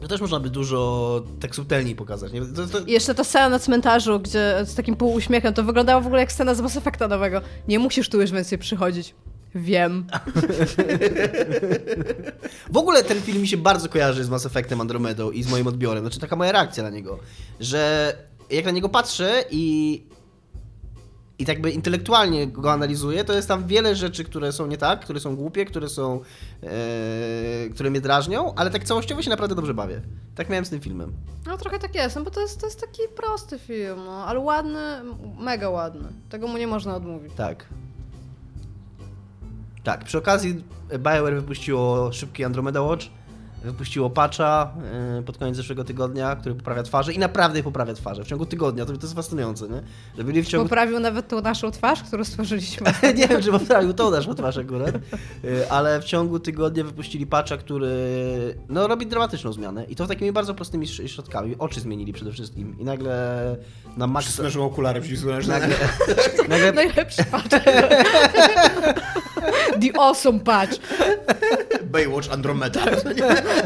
To 0.00 0.08
też 0.08 0.20
można 0.20 0.40
by 0.40 0.50
dużo 0.50 1.22
tak 1.40 1.54
subtelniej 1.54 1.96
pokazać, 1.96 2.32
nie? 2.32 2.40
To, 2.40 2.66
to, 2.66 2.78
I 2.78 2.92
jeszcze 2.92 3.14
ta 3.14 3.24
scena 3.24 3.48
na 3.48 3.58
cmentarzu, 3.58 4.20
gdzie 4.20 4.56
z 4.64 4.74
takim 4.74 4.96
półuśmiechem, 4.96 5.54
to 5.54 5.64
wyglądało 5.64 6.00
w 6.00 6.06
ogóle 6.06 6.20
jak 6.20 6.32
scena 6.32 6.54
z 6.54 6.60
Mass 6.60 6.76
Effecta 6.76 7.08
nowego. 7.08 7.40
Nie 7.68 7.78
musisz 7.78 8.08
tu 8.08 8.20
już 8.20 8.30
więcej 8.30 8.58
przychodzić. 8.58 9.14
Wiem. 9.54 10.06
W 12.72 12.76
ogóle 12.76 13.02
ten 13.02 13.20
film 13.20 13.40
mi 13.40 13.48
się 13.48 13.56
bardzo 13.56 13.88
kojarzy 13.88 14.24
z 14.24 14.30
Mass 14.30 14.46
Effectem 14.46 14.80
Andromedą 14.80 15.30
i 15.30 15.42
z 15.42 15.50
moim 15.50 15.66
odbiorem. 15.66 16.02
Znaczy 16.04 16.20
taka 16.20 16.36
moja 16.36 16.52
reakcja 16.52 16.82
na 16.82 16.90
niego, 16.90 17.18
że 17.60 18.14
jak 18.50 18.64
na 18.64 18.70
niego 18.70 18.88
patrzę 18.88 19.44
i 19.50 20.02
i 21.40 21.44
tak 21.44 21.60
by 21.60 21.70
intelektualnie 21.70 22.46
go 22.46 22.72
analizuję, 22.72 23.24
to 23.24 23.32
jest 23.32 23.48
tam 23.48 23.66
wiele 23.66 23.96
rzeczy, 23.96 24.24
które 24.24 24.52
są 24.52 24.66
nie 24.66 24.76
tak, 24.76 25.00
które 25.00 25.20
są 25.20 25.36
głupie, 25.36 25.64
które 25.64 25.88
są 25.88 26.20
e, 26.62 27.68
które 27.74 27.90
mnie 27.90 28.00
drażnią, 28.00 28.54
ale 28.54 28.70
tak 28.70 28.84
całościowo 28.84 29.22
się 29.22 29.30
naprawdę 29.30 29.54
dobrze 29.56 29.74
bawię. 29.74 30.00
Tak 30.34 30.48
miałem 30.48 30.64
z 30.64 30.70
tym 30.70 30.80
filmem. 30.80 31.12
No 31.46 31.56
trochę 31.56 31.78
tak 31.78 31.94
jest, 31.94 32.16
no 32.16 32.22
bo 32.24 32.30
to 32.30 32.40
jest, 32.40 32.60
to 32.60 32.66
jest 32.66 32.80
taki 32.80 33.02
prosty 33.16 33.58
film, 33.58 33.96
no, 34.04 34.24
ale 34.24 34.40
ładny, 34.40 35.00
mega 35.38 35.70
ładny. 35.70 36.08
Tego 36.28 36.46
mu 36.46 36.58
nie 36.58 36.66
można 36.66 36.96
odmówić. 36.96 37.32
Tak. 37.36 37.66
Tak, 39.84 40.04
przy 40.04 40.18
okazji 40.18 40.64
BioWare 40.98 41.34
wypuściło 41.34 42.12
szybki 42.12 42.44
Andromeda 42.44 42.82
Watch, 42.82 43.06
wypuściło 43.64 44.10
patcha 44.10 44.72
yy, 45.16 45.22
pod 45.22 45.38
koniec 45.38 45.56
zeszłego 45.56 45.84
tygodnia, 45.84 46.36
który 46.36 46.54
poprawia 46.54 46.82
twarze 46.82 47.12
i 47.12 47.18
naprawdę 47.18 47.62
poprawia 47.62 47.94
twarze 47.94 48.24
w 48.24 48.26
ciągu 48.26 48.46
tygodnia, 48.46 48.86
to, 48.86 48.92
to 48.96 49.02
jest 49.02 49.14
fascynujące, 49.14 49.68
nie? 49.68 49.82
Że 50.18 50.24
byli 50.24 50.42
w 50.42 50.48
ciągu... 50.48 50.64
Poprawił 50.64 51.00
nawet 51.00 51.28
tą 51.28 51.40
naszą 51.40 51.70
twarz, 51.70 52.02
którą 52.02 52.24
stworzyliśmy. 52.24 52.86
nie 53.16 53.28
wiem, 53.28 53.42
czy 53.42 53.50
poprawił 53.50 53.92
tą 53.92 54.10
naszą 54.10 54.34
twarz 54.34 54.56
akurat, 54.56 54.94
yy, 55.42 55.70
ale 55.70 56.00
w 56.00 56.04
ciągu 56.04 56.40
tygodnia 56.40 56.84
wypuścili 56.84 57.26
patcha, 57.26 57.56
który 57.56 57.90
no, 58.68 58.86
robi 58.86 59.06
dramatyczną 59.06 59.52
zmianę 59.52 59.84
i 59.84 59.96
to 59.96 60.06
takimi 60.06 60.32
bardzo 60.32 60.54
prostymi 60.54 60.88
środkami. 60.88 61.56
Oczy 61.58 61.80
zmienili 61.80 62.12
przede 62.12 62.32
wszystkim 62.32 62.76
i 62.78 62.84
nagle 62.84 63.56
na 63.96 64.06
maksa... 64.06 64.28
Przysnężą 64.28 64.64
okulary 64.64 65.00
przysłoneczne. 65.00 65.60
Nagle, 65.60 65.76
nagle, 66.48 66.72
Najlepszy 66.72 67.24
patch. 67.24 67.48
The 69.80 69.96
awesome 69.98 70.40
patch. 70.40 70.78
Baywatch 71.90 72.32
Andromeda. 72.32 72.80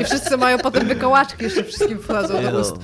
I 0.01 0.05
wszyscy 0.05 0.37
mają 0.37 0.59
potem 0.59 0.89
wykołaczki, 0.89 1.45
jeszcze 1.45 1.65
wszystkim 1.65 1.99
wchodzą 1.99 2.43
do 2.43 2.61
ust. 2.61 2.77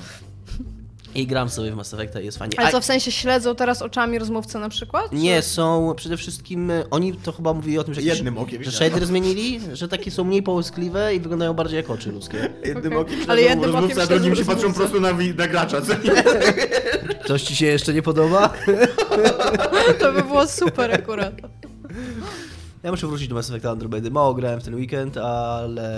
I 1.15 1.27
gram 1.27 1.49
sobie 1.49 1.71
w 1.71 1.75
Mass 1.75 1.93
Effecta 1.93 2.19
i 2.21 2.25
jest 2.25 2.37
fajnie. 2.37 2.59
Ale 2.59 2.67
A- 2.67 2.71
co, 2.71 2.81
w 2.81 2.85
sensie 2.85 3.11
śledzą 3.11 3.55
teraz 3.55 3.81
oczami 3.81 4.19
rozmówcę 4.19 4.59
na 4.59 4.69
przykład? 4.69 5.11
Nie, 5.11 5.41
są 5.41 5.93
przede 5.97 6.17
wszystkim. 6.17 6.71
e, 6.71 6.83
Oni 6.91 7.13
to 7.13 7.31
chyba 7.31 7.53
mówili 7.53 7.79
o 7.79 7.83
tym, 7.83 7.93
że, 7.93 8.01
Jednym 8.01 8.37
okiem, 8.37 8.63
że 8.63 8.71
shader 8.71 9.05
zmienili, 9.05 9.59
że 9.73 9.87
takie 9.87 10.11
są 10.11 10.23
mniej 10.23 10.43
połyskliwe 10.43 11.15
i 11.15 11.19
wyglądają 11.19 11.53
bardziej 11.53 11.77
jak 11.77 11.89
oczy 11.89 12.11
ludzkie. 12.11 12.49
Jednym 12.65 12.93
Okej. 12.97 13.15
okiem 13.15 13.29
Ale 13.31 13.41
jednym 13.41 13.75
okiem 13.75 13.99
a 13.99 14.05
drugim 14.05 14.35
się 14.35 14.45
patrzą 14.45 14.67
rozmówcę. 14.67 14.79
prosto 14.79 14.99
na, 14.99 15.11
na 15.37 15.47
gracza. 15.47 15.81
Co? 15.81 15.93
Coś 17.27 17.41
ci 17.41 17.55
się 17.55 17.65
jeszcze 17.65 17.93
nie 17.93 18.01
podoba? 18.01 18.53
To 19.99 20.13
by 20.13 20.21
było 20.23 20.47
super 20.47 20.91
akurat. 20.93 21.33
Ja 22.83 22.91
muszę 22.91 23.07
wrócić 23.07 23.27
do 23.27 23.35
Mass 23.35 23.49
Effecta 23.49 23.71
Andromedy. 23.71 24.11
Mało 24.11 24.33
grałem 24.33 24.59
w 24.61 24.63
ten 24.63 24.75
weekend, 24.75 25.17
ale 25.17 25.91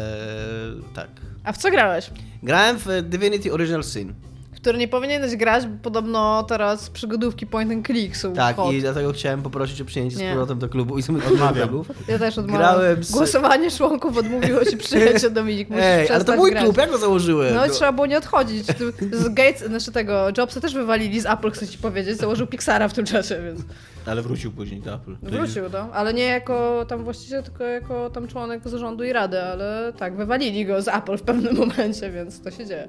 tak. 0.95 1.07
A 1.43 1.51
w 1.53 1.57
co 1.57 1.71
grałeś? 1.71 2.09
Grałem 2.43 2.77
w 2.79 2.87
Divinity 3.03 3.53
Original 3.53 3.83
Sin. 3.83 4.13
Który 4.55 4.77
nie 4.77 4.87
powinieneś 4.87 5.35
grać, 5.35 5.65
bo 5.67 5.77
podobno 5.83 6.43
teraz 6.43 6.89
przygodówki 6.89 7.47
point 7.47 7.71
and 7.71 7.85
click 7.85 8.15
są 8.15 8.33
Tak, 8.33 8.55
hot. 8.55 8.73
i 8.73 8.81
dlatego 8.81 9.13
chciałem 9.13 9.41
poprosić 9.41 9.81
o 9.81 9.85
przyjęcie 9.85 10.15
z 10.15 10.19
Nie. 10.19 10.29
powrotem 10.29 10.59
do 10.59 10.69
klubu 10.69 10.97
i 10.97 11.03
sobie 11.03 11.25
odmawiam. 11.27 11.83
Ja 12.07 12.19
też 12.19 12.37
odmawiam. 12.37 12.61
Grałem 12.61 13.03
z- 13.03 13.11
Głosowanie 13.11 13.71
członków 13.71 14.17
odmówiło 14.17 14.65
ci 14.65 14.77
przyjęcie, 14.77 15.29
Dominik. 15.29 15.69
Musisz 15.69 15.83
Ej, 15.85 15.93
ale 15.99 16.07
to 16.07 16.13
przestać 16.13 16.37
mój 16.37 16.51
grać. 16.51 16.63
klub, 16.63 16.77
ja 16.77 16.87
go 16.87 16.97
założyłem. 16.97 17.55
No 17.55 17.65
i 17.65 17.69
trzeba 17.69 17.91
było 17.91 18.05
nie 18.07 18.17
odchodzić. 18.17 18.67
Z 19.11 19.29
Gates, 19.33 19.67
znaczy 19.67 19.91
tego, 19.91 20.27
Jobsa 20.37 20.61
też 20.61 20.73
wywalili 20.73 21.21
z 21.21 21.25
Apple, 21.25 21.51
chcę 21.51 21.67
ci 21.67 21.77
powiedzieć. 21.77 22.17
Założył 22.17 22.47
Pixara 22.47 22.87
w 22.87 22.93
tym 22.93 23.05
czasie, 23.05 23.41
więc 23.45 23.61
Ale 24.05 24.21
wrócił 24.21 24.51
później 24.51 24.81
do 24.81 24.93
Apple. 24.93 25.15
wrócił, 25.21 25.63
no. 25.73 25.89
Ale 25.93 26.13
nie 26.13 26.23
jako 26.23 26.85
tam 26.87 27.03
właściciel, 27.03 27.43
tylko 27.43 27.63
jako 27.63 28.09
tam 28.09 28.27
członek 28.27 28.69
zarządu 28.69 29.03
i 29.03 29.13
rady, 29.13 29.43
ale 29.43 29.93
tak, 29.97 30.15
wywalili 30.15 30.65
go 30.65 30.81
z 30.81 30.87
Apple 30.87 31.17
w 31.17 31.21
pewnym 31.21 31.55
momencie, 31.67 32.11
więc 32.11 32.41
to 32.41 32.51
się 32.51 32.65
dzieje. 32.65 32.87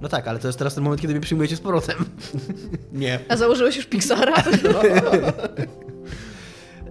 No 0.00 0.08
tak, 0.08 0.28
ale 0.28 0.38
to 0.38 0.46
jest 0.46 0.58
teraz 0.58 0.74
ten 0.74 0.84
moment, 0.84 1.02
kiedy 1.02 1.14
mnie 1.14 1.20
przyjmujecie 1.20 1.56
z 1.56 1.60
powrotem. 1.60 1.96
Nie. 2.92 3.18
A 3.28 3.36
założyłeś 3.36 3.76
już 3.76 3.86
Pixara? 3.86 4.34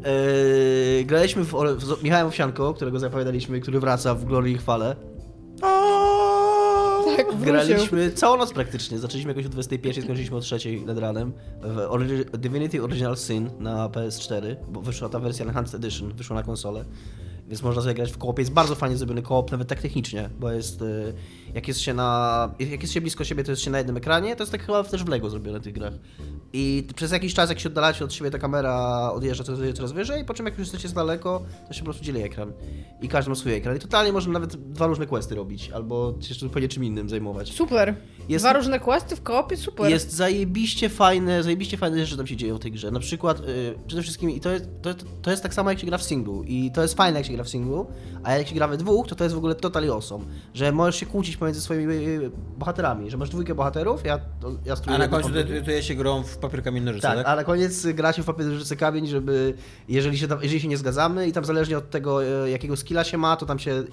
Eee, 0.06 1.06
graliśmy 1.10 1.44
w, 1.44 1.54
z 1.80 2.04
Michałem 2.04 2.28
Owsianko, 2.28 2.74
którego 2.74 3.00
zapowiadaliśmy, 3.00 3.60
który 3.62 3.80
wraca 3.80 4.16
w 4.16 4.26
glorii 4.26 4.56
i 4.56 4.58
chwale. 4.58 4.96
Tak, 7.26 7.36
wrócił. 7.36 7.54
Graliśmy 7.68 8.12
całą 8.12 8.38
noc 8.38 8.54
praktycznie. 8.54 9.00
Zaczęliśmy 9.00 9.32
jakoś 9.32 9.46
o 9.46 9.50
21, 9.50 10.04
skończyliśmy 10.04 10.38
o 10.38 10.40
3 10.40 10.58
nad 10.86 10.98
ranem 10.98 11.34
w 11.62 11.78
Ori- 11.78 12.26
Divinity 12.38 12.84
Original 12.84 13.18
Sin 13.18 13.50
na 13.60 13.90
PS4, 13.90 14.56
bo 14.70 14.82
wyszła 14.82 15.10
ta 15.10 15.20
wersja 15.20 15.46
Enhanced 15.46 15.76
Edition, 15.76 16.14
wyszła 16.14 16.36
na 16.36 16.44
konsolę. 16.44 16.86
Więc 17.52 17.64
można 17.64 17.82
sobie 17.82 17.94
grać 17.94 18.12
w 18.12 18.18
koopie. 18.18 18.42
Jest 18.42 18.54
bardzo 18.54 18.76
fajnie 18.76 18.98
zrobiony 18.98 19.22
koop, 19.22 19.52
nawet 19.52 19.68
tak 19.68 19.82
technicznie, 19.82 20.30
bo 20.40 20.52
jest, 20.52 20.82
y, 20.82 21.14
jak 21.54 21.68
jest 21.68 21.80
się 21.80 21.94
na, 21.94 22.50
jak 22.60 22.82
jest 22.82 22.94
się 22.94 23.02
blisko 23.02 23.24
siebie, 23.24 23.44
to 23.44 23.52
jest 23.52 23.62
się 23.62 23.72
na 23.72 23.78
jednym 23.78 23.98
ekranie, 23.98 24.36
to 24.36 24.44
jest 24.44 24.52
tak 24.52 24.66
chyba 24.66 24.84
też 24.84 25.04
w 25.04 25.08
Lego 25.08 25.30
zrobione 25.30 25.60
w 25.60 25.64
tych 25.64 25.74
grach. 25.74 25.94
I 26.54 26.88
przez 26.96 27.12
jakiś 27.12 27.34
czas, 27.34 27.50
jak 27.50 27.60
się 27.60 27.70
oddalacie 27.70 28.06
od 28.06 28.14
siebie, 28.14 28.32
ta 28.32 28.38
kamera 28.38 29.12
odjeżdża 29.12 29.44
coraz, 29.44 29.60
coraz 29.74 29.92
wyżej, 29.92 30.26
po 30.26 30.34
czym 30.34 30.46
jak 30.46 30.58
już 30.58 30.68
jesteście 30.68 30.90
z 30.90 30.94
daleko, 30.94 31.42
to 31.68 31.74
się 31.74 31.80
po 31.80 31.86
prostu 31.86 32.04
dzieli 32.04 32.22
ekran. 32.22 32.54
I 33.02 33.08
każdy 33.08 33.30
ma 33.30 33.36
swój 33.36 33.54
ekran. 33.54 33.78
I 33.78 33.80
totalnie 33.80 34.12
można 34.12 34.34
nawet 34.34 34.56
dwa 34.56 34.88
różne 34.88 35.08
questy 35.08 35.36
robić, 35.36 35.70
albo 35.72 36.14
się 36.22 36.34
zupełnie 36.34 36.68
czym 36.68 36.84
innym 36.84 37.10
zajmować. 37.10 37.54
Super. 37.54 37.96
Jest- 38.32 38.46
Dwa 38.46 38.54
różne 38.54 38.80
questy 38.80 39.16
w 39.16 39.24
koopie, 39.24 39.58
super. 39.58 39.90
Jest 39.92 40.12
zajebiście 40.12 40.90
fajne, 40.90 41.44
zajebiście 41.44 41.78
fajne 41.78 42.00
rzeczy 42.06 42.18
tam 42.18 42.28
się 42.28 42.36
dzieją 42.36 42.58
w 42.58 42.60
tej 42.60 42.72
grze. 42.72 42.92
Na 42.92 43.00
przykład, 43.00 43.40
y, 43.40 43.76
przede 43.88 44.02
wszystkim, 44.02 44.30
i 44.30 44.40
to 44.40 44.50
jest, 44.52 44.66
to, 44.82 44.90
to 45.22 45.32
jest 45.32 45.44
tak 45.44 45.54
samo 45.54 45.70
jak 45.70 45.80
się 45.80 45.88
gra 45.88 45.98
w 45.98 46.04
singlu. 46.04 46.44
I 46.44 46.72
to 46.72 46.82
jest 46.82 46.94
fajne 46.94 47.20
jak 47.20 47.28
się 47.28 47.34
gra 47.34 47.44
w 47.44 47.50
singlu, 47.50 47.88
a 48.24 48.34
jak 48.38 48.48
się 48.48 48.56
gra 48.56 48.68
we 48.68 48.78
dwóch, 48.78 49.08
to 49.08 49.16
to 49.16 49.24
jest 49.24 49.36
w 49.36 49.38
ogóle 49.38 49.56
totally 49.56 49.92
awesome. 49.92 50.26
Że 50.54 50.72
możesz 50.72 50.96
się 50.96 51.06
kłócić 51.06 51.38
pomiędzy 51.38 51.62
swoimi 51.62 51.94
y, 51.94 52.32
bohaterami, 52.58 53.12
że 53.12 53.18
masz 53.18 53.30
dwójkę 53.30 53.56
bohaterów, 53.56 54.06
ja, 54.06 54.18
to, 54.18 54.52
ja 54.66 54.76
A 54.86 54.98
na 54.98 55.08
końcu 55.08 55.30
to, 55.66 55.82
się 55.82 55.96
grą 55.96 56.24
w 56.24 56.38
papier 56.38 56.64
kamień 56.64 56.84
nożyce, 56.84 57.08
tak? 57.08 57.18
Tak, 57.18 57.28
a 57.28 57.36
na 57.36 57.44
koniec 57.44 57.88
gra 57.88 58.14
się 58.14 58.24
w 58.24 58.26
papierze 58.26 58.76
kamień, 58.76 59.08
żeby 59.08 59.54
jeżeli 59.88 60.18
się, 60.18 60.28
tam- 60.28 60.40
jeżeli 60.44 60.62
się 60.62 60.68
nie 60.68 60.78
zgadzamy 60.78 61.28
i 61.28 61.32
tam 61.32 61.46
zależnie 61.46 61.78
od 61.78 61.90
tego, 61.90 62.24
y, 62.46 62.50
jakiego 62.50 62.78
skilla 62.78 63.04
się 63.04 63.18
ma, 63.18 63.38
to 63.38 63.46
tam 63.46 63.60
się 63.60 63.84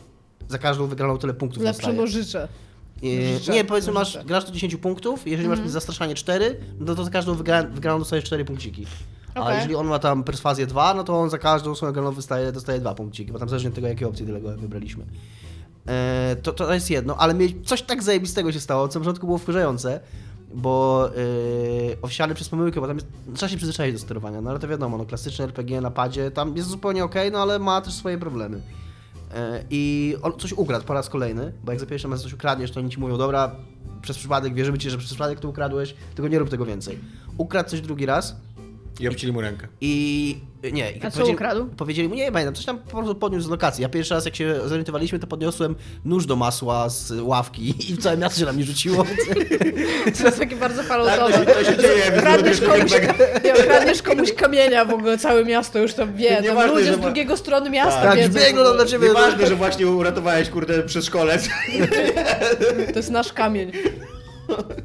za 0.49 0.59
każdą 0.59 0.87
wygraną 0.87 1.19
tyle 1.19 1.35
punktów 1.35 1.63
Lepsze 1.63 1.77
dostaje. 1.79 1.97
nożycze. 1.97 2.49
Nie, 3.03 3.39
Życzę, 3.39 3.53
nie, 3.53 3.65
powiedzmy 3.65 3.93
masz, 3.93 4.13
życzę. 4.13 4.25
grasz 4.25 4.45
do 4.45 4.53
10 4.53 4.77
punktów, 4.77 5.27
jeżeli 5.27 5.45
Mhm. 5.49 5.61
masz 5.65 5.71
zastraszanie 5.73 6.15
4, 6.15 6.57
no 6.81 6.95
to 6.95 7.05
za 7.05 7.11
każdą 7.11 7.35
wygra, 7.35 7.63
wygraną 7.63 7.99
dostajesz 7.99 8.25
4 8.25 8.45
punkciki. 8.45 8.87
A 9.35 9.41
Okej. 9.41 9.55
jeżeli 9.57 9.75
on 9.75 9.87
ma 9.87 9.99
tam 9.99 10.25
perswazję 10.25 10.67
2, 10.67 10.95
no 10.95 11.05
to 11.05 11.21
on 11.21 11.31
za 11.31 11.39
każdą 11.39 11.75
swoją 11.75 11.93
wygraną 11.93 12.15
dostaje, 12.15 12.53
dostaje 12.53 12.81
2 12.81 12.95
punkciki, 12.95 13.33
bo 13.33 13.39
tam 13.39 13.49
zależy 13.49 13.69
od 13.69 13.75
tego, 13.75 13.87
jakie 13.89 14.09
opcje 14.09 14.27
tego 14.27 14.49
wybraliśmy. 14.57 15.05
E, 15.89 16.37
to, 16.43 16.53
to 16.53 16.75
jest 16.75 16.91
jedno, 16.91 17.17
ale 17.17 17.35
coś 17.65 17.83
tak 17.83 18.03
zajebistego 18.03 18.53
się 18.53 18.61
stało, 18.61 18.89
co 18.89 18.99
na 18.99 19.05
początku 19.05 19.27
było 19.27 19.39
wkurzające, 19.39 20.01
bo 20.55 21.09
owsiany 22.03 22.35
przez 22.35 22.49
pomyłkę, 22.49 22.81
bo 22.81 22.87
tam 22.87 22.97
jest, 22.97 23.09
trzeba 23.35 23.51
się 23.51 23.57
przyzwyczaić 23.57 23.93
do 23.93 23.99
sterowania, 23.99 24.41
no 24.41 24.51
ale 24.51 24.59
to 24.59 24.69
wiadomo, 24.69 24.99
no 24.99 25.05
klasyczne 25.05 25.45
RPG 25.45 25.81
na 25.81 25.91
padzie, 25.91 26.31
tam 26.31 26.57
jest 26.57 26.69
zupełnie 26.69 27.05
okej, 27.05 27.33
no 27.33 27.43
ale 27.43 27.59
ma 27.59 27.81
też 27.81 27.95
swoje 27.95 28.19
problemy. 28.19 28.61
E, 29.35 29.65
I 29.71 30.17
on 30.23 30.33
coś 30.39 30.53
ukradł 30.53 30.85
po 30.85 30.95
raz 30.95 31.09
kolejny, 31.09 31.53
bo 31.65 31.73
jak 31.73 31.81
za 31.81 31.87
pierwszym 31.87 32.11
razem 32.11 32.25
coś 32.25 32.33
ukradniesz, 32.33 32.71
to 32.71 32.81
oni 32.81 32.91
ci 32.91 33.01
mówią, 33.01 33.19
dobra, 33.19 33.57
przez 34.03 34.19
przypadek, 34.19 34.55
wierzymy 34.55 34.79
ci, 34.79 34.91
że 34.91 34.99
przez 34.99 35.11
przypadek 35.11 35.41
to 35.41 35.49
ukradłeś, 35.49 35.95
tylko 36.15 36.29
nie 36.29 36.39
rób 36.39 36.49
tego 36.49 36.65
więcej. 36.65 36.99
Ukradł 37.39 37.71
coś 37.71 37.81
drugi 37.81 38.07
raz 38.07 38.37
I 39.01 39.09
obcili 39.09 39.33
mu 39.33 39.41
rękę. 39.41 39.69
i 39.81 40.41
nie. 40.73 40.93
I 40.93 40.97
A 40.97 41.11
co 41.11 41.17
powiedzieli- 41.19 41.35
ukradł? 41.35 41.67
Powiedzieli 41.67 42.09
mu, 42.09 42.15
nie 42.15 42.33
pamiętam, 42.33 42.55
coś 42.55 42.65
tam 42.65 42.79
po 42.79 42.91
prostu 42.97 43.15
podniósł 43.15 43.47
z 43.47 43.51
lokacji. 43.51 43.83
Ja 43.83 43.89
pierwszy 43.89 44.15
raz 44.15 44.25
jak 44.25 44.37
się 44.37 44.61
zorientowaliśmy, 44.69 45.19
to 45.19 45.27
podniosłem 45.27 45.75
nóż 46.05 46.27
do 46.27 46.37
masła 46.37 46.89
z 46.89 47.13
ławki 47.21 47.75
i 47.93 47.97
całe 47.99 48.17
miasto 48.17 48.41
się 48.41 48.47
na 48.47 48.53
mnie 48.53 48.65
rzuciło. 48.65 49.05
To 50.19 50.25
jest 50.25 50.39
takie 50.39 50.57
bardzo 50.57 50.79
Tak, 50.83 50.89
falutowe. 50.89 51.33
to 51.33 51.33
się, 51.39 51.45
to 51.45 51.65
się 51.65 51.77
dzieje. 51.83 52.03
Kradniesz 52.21 52.61
komuś, 52.61 52.93
kradniesz 53.67 54.03
komuś 54.03 54.33
kamienia, 54.33 54.85
w 54.85 54.91
ogóle 54.95 55.19
całe 55.19 55.45
miasto 55.45 55.79
już 55.79 55.95
to 55.95 56.13
wie. 56.13 56.35
Tam 56.35 56.45
Nieważne, 56.45 56.73
ludzie 56.75 56.85
że 56.87 56.95
z 56.95 56.99
ma- 56.99 57.05
drugiego 57.05 57.37
strony 57.37 57.71
miasta 57.71 58.03
tak, 58.03 58.17
wiedzą. 58.19 58.39
biegną 58.41 58.73
dla 58.75 58.87
ciebie. 58.87 59.09
Nieważne, 59.09 59.47
że 59.47 59.57
właśnie 59.57 59.87
uratowałeś, 59.87 60.49
kurde, 60.51 60.83
przedszkolec. 60.83 61.49
To 62.93 62.99
jest 62.99 63.11
nasz 63.11 63.33
kamień. 63.33 63.73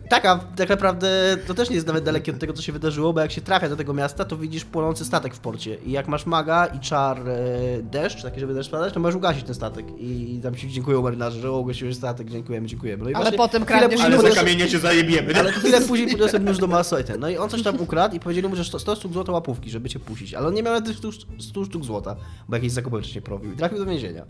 Tak, 0.09 0.25
a 0.25 0.39
tak 0.55 0.69
naprawdę 0.69 1.37
to 1.47 1.53
też 1.53 1.69
nie 1.69 1.75
jest 1.75 1.87
nawet 1.87 2.03
dalekie 2.03 2.31
od 2.31 2.39
tego, 2.39 2.53
co 2.53 2.61
się 2.61 2.71
wydarzyło, 2.71 3.13
bo 3.13 3.21
jak 3.21 3.31
się 3.31 3.41
trafia 3.41 3.69
do 3.69 3.75
tego 3.75 3.93
miasta, 3.93 4.25
to 4.25 4.37
widzisz 4.37 4.65
płonący 4.65 5.05
statek 5.05 5.35
w 5.35 5.39
porcie. 5.39 5.75
I 5.75 5.91
jak 5.91 6.07
masz 6.07 6.25
maga 6.25 6.65
i 6.65 6.79
czar 6.79 7.29
e, 7.29 7.33
deszcz, 7.81 8.21
taki, 8.23 8.39
żeby 8.39 8.53
deszcz 8.53 8.69
padać, 8.71 8.93
to 8.93 8.99
możesz 8.99 9.15
ugasić 9.15 9.43
ten 9.43 9.55
statek. 9.55 9.85
I 9.97 10.39
tam 10.43 10.55
ci 10.55 10.69
dziękują 10.69 11.01
marynarze, 11.01 11.39
że 11.39 11.51
o, 11.51 11.59
ugasiłeś 11.59 11.95
statek, 11.95 12.29
dziękujemy, 12.29 12.67
dziękujemy. 12.67 13.03
No 13.03 13.09
i 13.09 13.13
Ale 13.13 13.23
właśnie 13.23 13.37
potem 13.37 13.65
kradniesz 13.65 14.01
Ale 14.01 14.21
za 14.21 14.29
kamienie 14.29 14.69
się 14.69 14.79
zajebiemy. 14.79 15.39
Ale 15.39 15.51
chwilę 15.51 15.81
później 15.81 16.09
podniosłem 16.09 16.45
nóż 16.45 16.57
do 16.57 16.67
masła 16.67 16.99
i 16.99 17.03
ten. 17.03 17.19
No 17.19 17.29
i 17.29 17.37
on 17.37 17.49
coś 17.49 17.63
tam 17.63 17.81
ukradł 17.81 18.15
i 18.15 18.19
powiedzieli 18.19 18.47
mu, 18.47 18.55
że 18.55 18.63
100, 18.63 18.79
100 18.79 18.95
sztuk 18.95 19.13
złota 19.13 19.31
łapówki, 19.31 19.69
żeby 19.69 19.89
cię 19.89 19.99
puścić. 19.99 20.33
Ale 20.33 20.47
on 20.47 20.53
nie 20.53 20.63
miał 20.63 20.73
nawet 20.73 20.85
tych 20.85 20.97
100, 20.97 21.09
100 21.39 21.65
sztuk 21.65 21.83
złota, 21.83 22.15
bo 22.49 22.55
jakieś 22.55 22.71
zakupy 22.71 22.99
wcześniej 23.01 23.21
prowadził. 23.21 23.53
I 23.53 23.55
trafił 23.55 23.77
do 23.77 23.85
więzienia. 23.85 24.25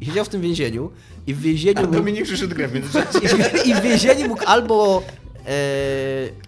I 0.00 0.06
siedział 0.06 0.24
w 0.24 0.28
tym 0.28 0.40
więzieniu 0.40 0.90
i 1.26 1.34
w 1.34 1.40
więzieniu... 1.40 1.80
mógł- 1.80 1.92
Dominik 1.94 2.24
przyszedł 2.24 2.54
grę, 2.54 2.68
więc 2.68 2.86
i, 3.64 3.68
I 3.70 3.74
w 3.74 3.80
więzieniu 3.80 4.28
mógł 4.28 4.42
albo 4.46 5.02
e, 5.46 5.48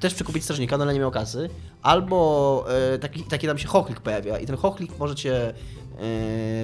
też 0.00 0.14
przekupić 0.14 0.44
strażnika, 0.44 0.78
no 0.78 0.84
ale 0.84 0.94
nie 0.94 1.00
miał 1.00 1.10
kasy, 1.10 1.50
albo 1.82 2.64
e, 2.94 2.98
taki, 2.98 3.22
taki 3.22 3.46
tam 3.46 3.58
się 3.58 3.68
chochlik 3.68 4.00
pojawia 4.00 4.38
i 4.38 4.46
ten 4.46 4.56
chochlik 4.56 4.98
może 4.98 5.14
cię 5.14 5.54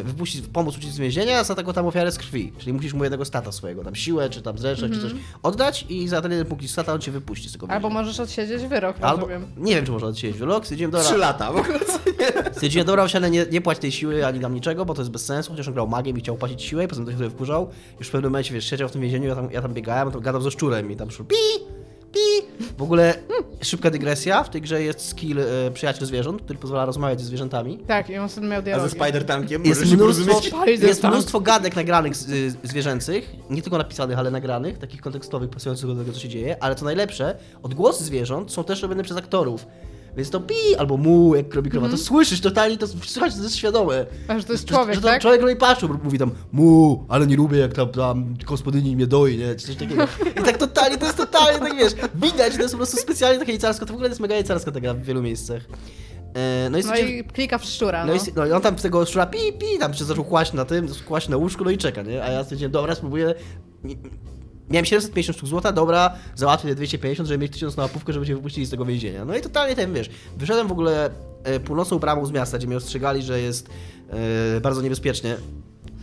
wypuścić, 0.04 0.46
pomóc 0.46 0.76
uciec 0.78 0.90
z 0.90 0.98
więzienia 0.98 1.44
za 1.44 1.54
taką 1.54 1.72
tam 1.72 1.86
ofiarę 1.86 2.12
z 2.12 2.18
krwi. 2.18 2.52
Czyli 2.58 2.72
musisz 2.72 2.94
mu 2.94 3.04
jednego 3.04 3.24
stata 3.24 3.52
swojego, 3.52 3.84
tam 3.84 3.94
siłę, 3.94 4.30
czy 4.30 4.42
tam 4.42 4.58
zresztą, 4.58 4.90
czy 4.90 5.00
coś 5.00 5.12
oddać 5.42 5.86
i 5.88 6.08
za 6.08 6.22
ten 6.22 6.30
jeden 6.30 6.46
punkt 6.46 6.68
stata 6.70 6.92
on 6.92 7.00
cię 7.00 7.12
wypuści 7.12 7.48
z 7.48 7.52
tego 7.52 7.66
więzienia. 7.66 7.76
Albo 7.86 7.90
możesz 7.90 8.20
odsiedzieć 8.20 8.62
wyrok, 8.62 8.96
Albo, 9.00 9.16
rozumiem. 9.20 9.46
nie 9.56 9.74
wiem, 9.74 9.86
czy 9.86 9.92
można 9.92 10.08
odsiedzieć 10.08 10.38
wyrok, 10.38 10.64
stwierdziłem, 10.64 10.90
dobra, 10.90 11.06
trzy 11.06 11.16
lata. 11.16 11.52
W 11.52 11.56
ogóle. 11.56 11.78
stwierdziłem, 12.52 12.86
dobra, 12.86 13.02
osiane, 13.02 13.30
nie, 13.30 13.46
nie 13.50 13.60
płać 13.60 13.78
tej 13.78 13.92
siły 13.92 14.26
ani 14.26 14.40
nam 14.40 14.54
niczego, 14.54 14.84
bo 14.84 14.94
to 14.94 15.00
jest 15.02 15.10
bez 15.12 15.24
sensu, 15.24 15.50
chociaż 15.50 15.68
on 15.68 15.74
grał 15.74 15.88
magiem 15.88 16.16
i 16.16 16.20
chciał 16.20 16.36
płacić 16.36 16.62
siłę 16.62 16.84
i 16.84 16.88
poza 16.88 17.04
tym 17.04 17.16
to 17.18 17.24
się 17.24 17.30
wkurzał. 17.30 17.70
Już 17.98 18.08
w 18.08 18.10
pewnym 18.10 18.30
momencie, 18.32 18.54
wiesz, 18.54 18.70
siedział 18.70 18.88
w 18.88 18.92
tym 18.92 19.00
więzieniu, 19.00 19.28
ja 19.28 19.34
tam, 19.34 19.50
ja 19.52 19.62
tam 19.62 19.74
biegałem, 19.74 20.12
tam 20.12 20.20
gadał 20.20 20.40
ze 20.42 20.50
szczurem 20.50 20.92
i 20.92 20.96
tam 20.96 21.10
szło 21.10 21.24
pi, 21.24 21.34
pi. 22.12 22.64
W 22.78 22.82
ogóle 22.82 23.14
hmm, 23.28 23.44
szybka 23.62 23.90
dygresja, 23.90 24.44
w 24.44 24.50
tej 24.50 24.62
grze 24.62 24.82
jest 24.82 25.08
skill 25.08 25.38
e, 25.40 25.70
przyjaciel 25.70 26.06
zwierząt, 26.06 26.42
który 26.42 26.58
pozwala 26.58 26.84
rozmawiać 26.84 27.20
ze 27.20 27.26
zwierzętami. 27.26 27.78
Tak, 27.78 28.10
i 28.10 28.18
on 28.18 28.28
wtedy 28.28 28.46
miał 28.46 28.56
A 28.56 28.60
ze 28.60 28.62
dialogi. 28.62 28.98
Spider-Tankiem 28.98 29.66
Jest 29.66 29.80
możesz 29.96 30.18
mnóstwo? 30.18 30.62
Spider 30.62 30.88
jest 30.88 31.04
mnóstwo 31.04 31.40
gadek 31.40 31.76
nagranych 31.76 32.16
z, 32.16 32.30
y, 32.30 32.50
zwierzęcych, 32.62 33.36
nie 33.50 33.62
tylko 33.62 33.78
napisanych, 33.78 34.18
ale 34.18 34.30
nagranych, 34.30 34.78
takich 34.78 35.00
kontekstowych, 35.00 35.50
pasujących 35.50 35.86
do 35.86 35.96
tego, 35.96 36.12
co 36.12 36.20
się 36.20 36.28
dzieje, 36.28 36.62
ale 36.62 36.74
co 36.74 36.84
najlepsze, 36.84 37.36
odgłosy 37.62 38.04
zwierząt 38.04 38.52
są 38.52 38.64
też 38.64 38.82
robione 38.82 39.02
przez 39.02 39.16
aktorów. 39.16 39.66
Więc 40.16 40.30
to 40.30 40.40
pi 40.40 40.54
albo 40.78 40.96
mu, 40.96 41.34
jak 41.36 41.54
robi 41.54 41.70
krowa, 41.70 41.88
to 41.88 41.96
słyszysz 41.98 42.40
totalnie, 42.40 42.78
to 42.78 42.86
słychać, 42.86 43.34
to 43.36 43.42
jest 43.42 43.56
świadome. 43.56 44.06
A, 44.28 44.38
że 44.38 44.44
to 44.44 44.52
jest 44.52 44.68
Że- 44.68 44.74
człowiek, 44.74 44.94
że 44.94 45.00
to 45.00 45.06
tak? 45.08 45.22
Człowiek 45.22 45.40
robi 45.40 45.56
paszczu, 45.56 45.98
mówi 46.04 46.18
tam 46.18 46.30
mu, 46.52 47.04
ale 47.08 47.26
nie 47.26 47.36
lubię 47.36 47.58
jak 47.58 47.72
tam, 47.72 47.88
tam 47.88 48.34
gospodyni 48.46 48.96
mnie 48.96 49.06
doi, 49.06 49.38
nie, 49.38 49.54
czy 49.54 49.66
coś 49.66 49.76
takiego. 49.76 50.04
I 50.40 50.44
tak 50.44 50.58
totalnie, 50.58 50.98
to 50.98 51.04
jest 51.06 51.16
totalnie, 51.18 51.58
tak 51.58 51.76
wiesz, 51.76 51.92
widać, 52.14 52.52
że 52.52 52.56
to 52.58 52.62
jest 52.62 52.74
po 52.74 52.78
prostu 52.78 52.96
specjalnie 52.96 53.38
takie 53.38 53.52
jecarsko, 53.52 53.86
to 53.86 53.92
w 53.92 53.94
ogóle 53.96 54.08
jest 54.08 54.20
mega 54.20 54.34
jecarska 54.34 54.72
ta 54.72 54.80
gra 54.80 54.94
w 54.94 55.02
wielu 55.02 55.22
miejscach. 55.22 55.62
E, 56.34 56.68
no 56.70 56.78
i, 56.78 56.84
No 56.84 56.96
i 56.96 57.24
klika 57.24 57.58
w 57.58 57.64
szczura, 57.64 58.06
no, 58.06 58.12
no. 58.14 58.18
i, 58.18 58.32
no 58.36 58.46
i 58.46 58.52
on 58.52 58.62
tam 58.62 58.78
z 58.78 58.82
tego 58.82 59.06
szczura 59.06 59.26
pi, 59.26 59.38
pi, 59.58 59.78
tam 59.78 59.94
się 59.94 60.04
zaczął 60.04 60.24
kłaść 60.24 60.52
na 60.52 60.64
tym, 60.64 60.88
kłaść 61.08 61.28
na 61.28 61.36
łóżku, 61.36 61.64
no 61.64 61.70
i 61.70 61.78
czeka, 61.78 62.02
nie? 62.02 62.24
A 62.24 62.30
ja 62.30 62.42
stwierdziłem, 62.44 62.72
dobra, 62.72 62.94
spróbuję. 62.94 63.34
Miałem 64.70 64.84
750 64.84 65.36
sztuk 65.36 65.48
złota, 65.48 65.72
dobra, 65.72 66.14
załatwię 66.34 66.68
te 66.68 66.74
250, 66.74 67.28
żeby 67.28 67.42
mieć 67.42 67.52
1000 67.52 67.76
na 67.76 67.82
łapówkę, 67.82 68.12
żeby 68.12 68.26
cię 68.26 68.36
wypuścili 68.36 68.66
z 68.66 68.70
tego 68.70 68.84
więzienia. 68.84 69.24
No 69.24 69.36
i 69.36 69.40
totalnie 69.40 69.76
ten, 69.76 69.94
wiesz, 69.94 70.10
wyszedłem 70.36 70.68
w 70.68 70.72
ogóle 70.72 71.10
e, 71.44 71.60
północną 71.60 71.98
bramą 71.98 72.26
z 72.26 72.32
miasta, 72.32 72.58
gdzie 72.58 72.66
mnie 72.66 72.76
ostrzegali, 72.76 73.22
że 73.22 73.40
jest 73.40 73.68
e, 74.56 74.60
bardzo 74.60 74.82
niebezpiecznie. 74.82 75.36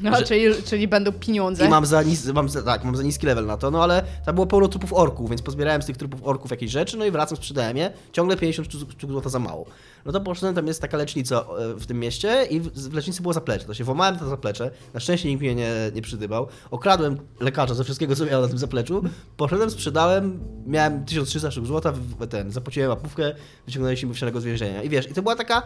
No, 0.02 0.18
że- 0.18 0.26
czyli, 0.26 0.64
czyli 0.64 0.88
będą 0.88 1.12
pieniądze. 1.12 1.66
I 1.66 1.70
mam 1.70 1.86
za, 1.86 2.04
nis, 2.04 2.26
mam 2.26 2.50
za, 2.50 2.64
tak, 2.64 2.84
mam 2.84 2.96
za 2.96 3.04
niski 3.04 3.26
level 3.28 3.46
na 3.46 3.58
to, 3.58 3.72
no 3.72 3.84
ale 3.84 4.04
tam 4.26 4.36
było 4.36 4.48
pełno 4.48 4.68
trupów 4.68 4.94
orków, 4.94 5.30
więc 5.30 5.42
pozbierałem 5.42 5.82
z 5.82 5.86
tych 5.86 5.98
trupów 5.98 6.20
orków 6.24 6.52
jakieś 6.52 6.72
rzeczy, 6.72 6.98
no 6.98 7.06
i 7.06 7.12
wracam, 7.12 7.38
sprzedałem 7.38 7.78
je. 7.78 7.92
Ciągle 8.12 8.38
50 8.38 8.68
sztuk 8.72 9.12
złota 9.12 9.30
za 9.30 9.40
mało. 9.40 9.66
No 10.06 10.12
to 10.12 10.22
poszedłem, 10.22 10.56
tam 10.56 10.68
jest 10.68 10.82
taka 10.82 10.98
lecznica 10.98 11.36
e, 11.60 11.74
w 11.74 11.86
tym 11.86 12.00
mieście 12.00 12.46
i 12.50 12.60
w, 12.60 12.94
lecznicy 12.94 13.22
było 13.22 13.34
zaplecze. 13.34 13.66
To 13.66 13.74
się 13.74 13.84
włamałem 13.84 14.20
to 14.20 14.30
zaplecze, 14.30 14.72
na 14.94 15.00
szczęście 15.00 15.30
nikt 15.30 15.42
mnie 15.42 15.56
nie, 15.56 15.72
nie 15.96 16.02
przydybał. 16.02 16.48
Okradłem 16.72 17.18
lekarza 17.40 17.74
ze 17.74 17.84
wszystkiego, 17.84 18.16
co 18.16 18.26
miał 18.26 18.42
na 18.42 18.48
tym 18.48 18.58
zapleczu. 18.58 19.04
Poszedłem, 19.38 19.70
sprzedałem, 19.70 20.40
miałem 20.66 21.06
1300 21.06 21.52
sztuk 21.52 21.66
złota, 21.66 21.94
ten, 22.30 22.52
zapłaciłem 22.52 22.90
łapówkę, 22.90 23.34
wyciągnęliśmy 23.66 24.16
się 24.16 24.42
z 24.42 24.44
więzienia. 24.44 24.84
I 24.84 24.90
wiesz, 24.90 25.10
i 25.10 25.14
to 25.14 25.22
była 25.22 25.36
taka 25.36 25.64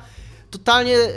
totalnie 0.51 0.97
e, 0.97 1.09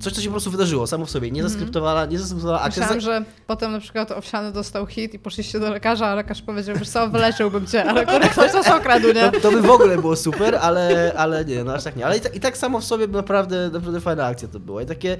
coś, 0.00 0.12
co 0.12 0.20
się 0.20 0.26
po 0.26 0.32
prostu 0.32 0.50
wydarzyło 0.50 0.86
samo 0.86 1.06
w 1.06 1.10
sobie. 1.10 1.30
Nie 1.30 1.42
zaskryptowana, 1.42 2.06
nie 2.06 2.18
zaskryptowana 2.18 2.60
akcja. 2.60 2.82
Myślałam, 2.82 3.00
że 3.00 3.24
potem 3.46 3.72
na 3.72 3.80
przykład 3.80 4.10
Owsiany 4.12 4.52
dostał 4.52 4.86
hit 4.86 5.14
i 5.14 5.18
poszliście 5.18 5.60
do 5.60 5.70
lekarza, 5.70 6.06
a 6.06 6.14
lekarz 6.14 6.42
powiedział, 6.42 6.76
wiesz 6.78 6.88
co, 6.88 7.08
wyleczyłbym 7.10 7.66
cię, 7.66 7.84
ale 7.84 8.06
kurde, 8.06 8.28
ktoś 8.28 8.52
nas 8.52 8.68
okradł, 8.68 9.06
nie? 9.12 9.30
To, 9.32 9.40
to 9.40 9.50
by 9.50 9.62
w 9.62 9.70
ogóle 9.70 9.98
było 9.98 10.16
super, 10.16 10.56
ale, 10.62 11.12
ale 11.16 11.44
nie, 11.44 11.64
no 11.64 11.74
aż 11.74 11.84
tak 11.84 11.96
nie. 11.96 12.06
Ale 12.06 12.16
i, 12.16 12.20
tak- 12.20 12.36
i 12.36 12.40
tak 12.40 12.56
samo 12.56 12.80
w 12.80 12.84
sobie 12.84 13.06
naprawdę, 13.06 13.70
naprawdę 13.72 14.00
fajna 14.00 14.26
akcja 14.26 14.48
to 14.48 14.60
była. 14.60 14.82
I 14.82 14.86
takie 14.86 15.16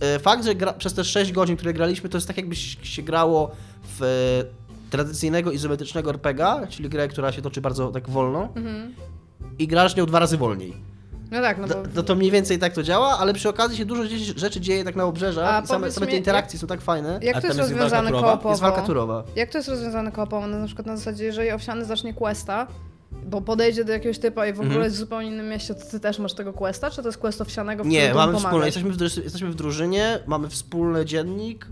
e, 0.00 0.18
fakt, 0.18 0.44
że 0.44 0.54
gra, 0.54 0.72
przez 0.72 0.94
te 0.94 1.04
6 1.04 1.32
godzin, 1.32 1.56
które 1.56 1.72
graliśmy, 1.72 2.08
to 2.08 2.16
jest 2.16 2.26
tak 2.26 2.36
jakby 2.36 2.56
się 2.56 3.02
grało 3.02 3.50
w 3.98 4.44
tradycyjnego 4.90 5.50
izometrycznego 5.52 6.10
RPGa, 6.10 6.66
czyli 6.66 6.88
grę, 6.88 7.08
która 7.08 7.32
się 7.32 7.42
toczy 7.42 7.60
bardzo 7.60 7.88
tak 7.88 8.08
wolno 8.10 8.48
Mhm. 8.56 8.94
i 9.58 9.66
grasz 9.66 9.96
nią 9.96 10.06
dwa 10.06 10.18
razy 10.18 10.36
wolniej. 10.36 10.89
No 11.30 11.40
tak, 11.40 11.58
no 11.58 11.68
bo... 11.68 11.74
To, 11.74 11.82
to, 11.94 12.02
to 12.02 12.14
mniej 12.14 12.30
więcej 12.30 12.58
tak 12.58 12.72
to 12.72 12.82
działa, 12.82 13.18
ale 13.18 13.34
przy 13.34 13.48
okazji 13.48 13.76
się 13.78 13.84
dużo 13.84 14.02
rzeczy 14.36 14.60
dzieje 14.60 14.84
tak 14.84 14.96
na 14.96 15.04
obrzeżach 15.04 15.54
A 15.54 15.60
i 15.64 15.66
same, 15.66 15.92
same 15.92 16.06
te 16.06 16.12
mi, 16.12 16.18
interakcje 16.18 16.58
są 16.58 16.66
tak 16.66 16.80
fajne. 16.80 17.20
Jak 17.22 17.40
to 17.40 17.46
jest 17.46 17.58
jest 17.58 17.70
rozwiązane 17.70 18.10
koopowo? 18.10 18.50
Jest 18.50 18.62
walka 18.62 18.82
turowa. 18.82 19.24
Jak 19.36 19.50
to 19.50 19.58
jest 19.58 19.68
rozwiązane 19.68 20.12
koopowo? 20.12 20.46
No, 20.46 20.58
na 20.58 20.66
przykład 20.66 20.86
na 20.86 20.96
zasadzie, 20.96 21.24
jeżeli 21.24 21.50
Owsiany 21.50 21.84
zacznie 21.84 22.14
questa, 22.14 22.66
bo 23.26 23.40
podejdzie 23.40 23.84
do 23.84 23.92
jakiegoś 23.92 24.18
typa 24.18 24.46
i 24.46 24.52
w 24.52 24.56
ogóle 24.56 24.66
Mhm. 24.66 24.84
jest 24.84 24.96
w 24.96 24.98
zupełnie 24.98 25.28
innym 25.28 25.48
mieście, 25.48 25.74
to 25.74 25.86
ty 25.90 26.00
też 26.00 26.18
masz 26.18 26.32
tego 26.34 26.52
questa? 26.52 26.90
Czy 26.90 27.02
to 27.02 27.08
jest 27.08 27.18
quest 27.18 27.40
Owsianego, 27.40 27.84
w 27.84 27.86
Nie, 27.86 28.14
mamy 28.14 28.38
wspólne, 28.38 28.66
jesteśmy 28.66 28.90
w, 28.90 29.00
jesteśmy 29.00 29.50
w 29.50 29.54
drużynie, 29.54 30.18
mamy 30.26 30.48
wspólny 30.48 31.04
dziennik, 31.04 31.66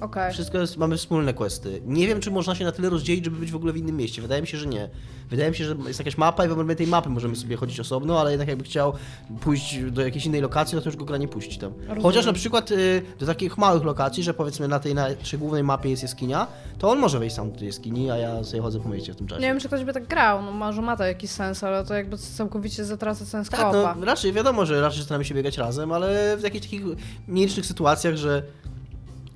Okej. 0.00 0.32
wszystko 0.32 0.58
jest, 0.58 0.76
mamy 0.76 0.96
wspólne 0.96 1.34
questy. 1.34 1.82
Nie 1.86 2.06
wiem, 2.06 2.20
czy 2.20 2.30
można 2.30 2.54
się 2.54 2.64
na 2.64 2.72
tyle 2.72 2.90
rozdzielić, 2.90 3.24
żeby 3.24 3.36
być 3.36 3.50
w 3.52 3.56
ogóle 3.56 3.72
w 3.72 3.76
innym 3.76 3.96
mieście. 3.96 4.22
Wydaje 4.22 4.42
mi 4.42 4.48
się, 4.48 4.58
że 4.58 4.66
nie. 4.66 4.88
Wydaje 5.32 5.50
mi 5.50 5.56
się, 5.56 5.64
że 5.64 5.76
jest 5.86 5.98
jakaś 5.98 6.18
mapa 6.18 6.44
i 6.44 6.48
w 6.48 6.52
obrębie 6.52 6.76
tej 6.76 6.86
mapy 6.86 7.08
możemy 7.08 7.36
sobie 7.36 7.56
chodzić 7.56 7.80
osobno, 7.80 8.20
ale 8.20 8.30
jednak 8.30 8.48
jakby 8.48 8.64
chciał 8.64 8.92
pójść 9.40 9.78
do 9.78 10.02
jakiejś 10.02 10.26
innej 10.26 10.40
lokacji, 10.40 10.76
no 10.76 10.82
to 10.82 10.88
już 10.88 10.96
go 10.96 11.04
gra 11.04 11.16
nie 11.16 11.28
puści 11.28 11.58
tam. 11.58 11.72
Rozumiem. 11.72 12.02
Chociaż 12.02 12.26
na 12.26 12.32
przykład 12.32 12.70
y, 12.70 13.02
do 13.18 13.26
takich 13.26 13.58
małych 13.58 13.84
lokacji, 13.84 14.22
że 14.22 14.34
powiedzmy 14.34 14.68
na 14.68 14.78
tej 14.78 14.94
naszej 14.94 15.38
głównej 15.38 15.62
mapie 15.64 15.90
jest 15.90 16.02
jaskinia, 16.02 16.46
to 16.78 16.90
on 16.90 16.98
może 16.98 17.18
wejść 17.18 17.36
sam 17.36 17.52
do 17.52 17.58
tej 17.58 17.66
jaskini, 17.66 18.10
a 18.10 18.16
ja 18.16 18.44
sobie 18.44 18.62
chodzę 18.62 18.80
po 18.80 18.88
mieście 18.88 19.12
w 19.12 19.16
tym 19.16 19.26
czasie. 19.26 19.40
Nie 19.42 19.48
wiem, 19.48 19.60
czy 19.60 19.68
ktoś 19.68 19.84
by 19.84 19.92
tak 19.92 20.06
grał, 20.06 20.42
no 20.42 20.52
może 20.52 20.82
ma 20.82 20.96
to 20.96 21.04
jakiś 21.04 21.30
sens, 21.30 21.64
ale 21.64 21.84
to 21.84 21.94
jakby 21.94 22.18
całkowicie 22.18 22.84
zatraca 22.84 23.24
sens 23.24 23.48
Tak, 23.48 23.60
koopa. 23.60 23.94
no 23.98 24.06
raczej 24.06 24.32
wiadomo, 24.32 24.66
że 24.66 24.80
raczej 24.80 25.02
staramy 25.04 25.24
się 25.24 25.34
biegać 25.34 25.58
razem, 25.58 25.92
ale 25.92 26.36
w 26.36 26.42
jakichś 26.42 26.64
takich 26.64 26.82
nielicznych 27.28 27.66
sytuacjach, 27.66 28.16
że 28.16 28.42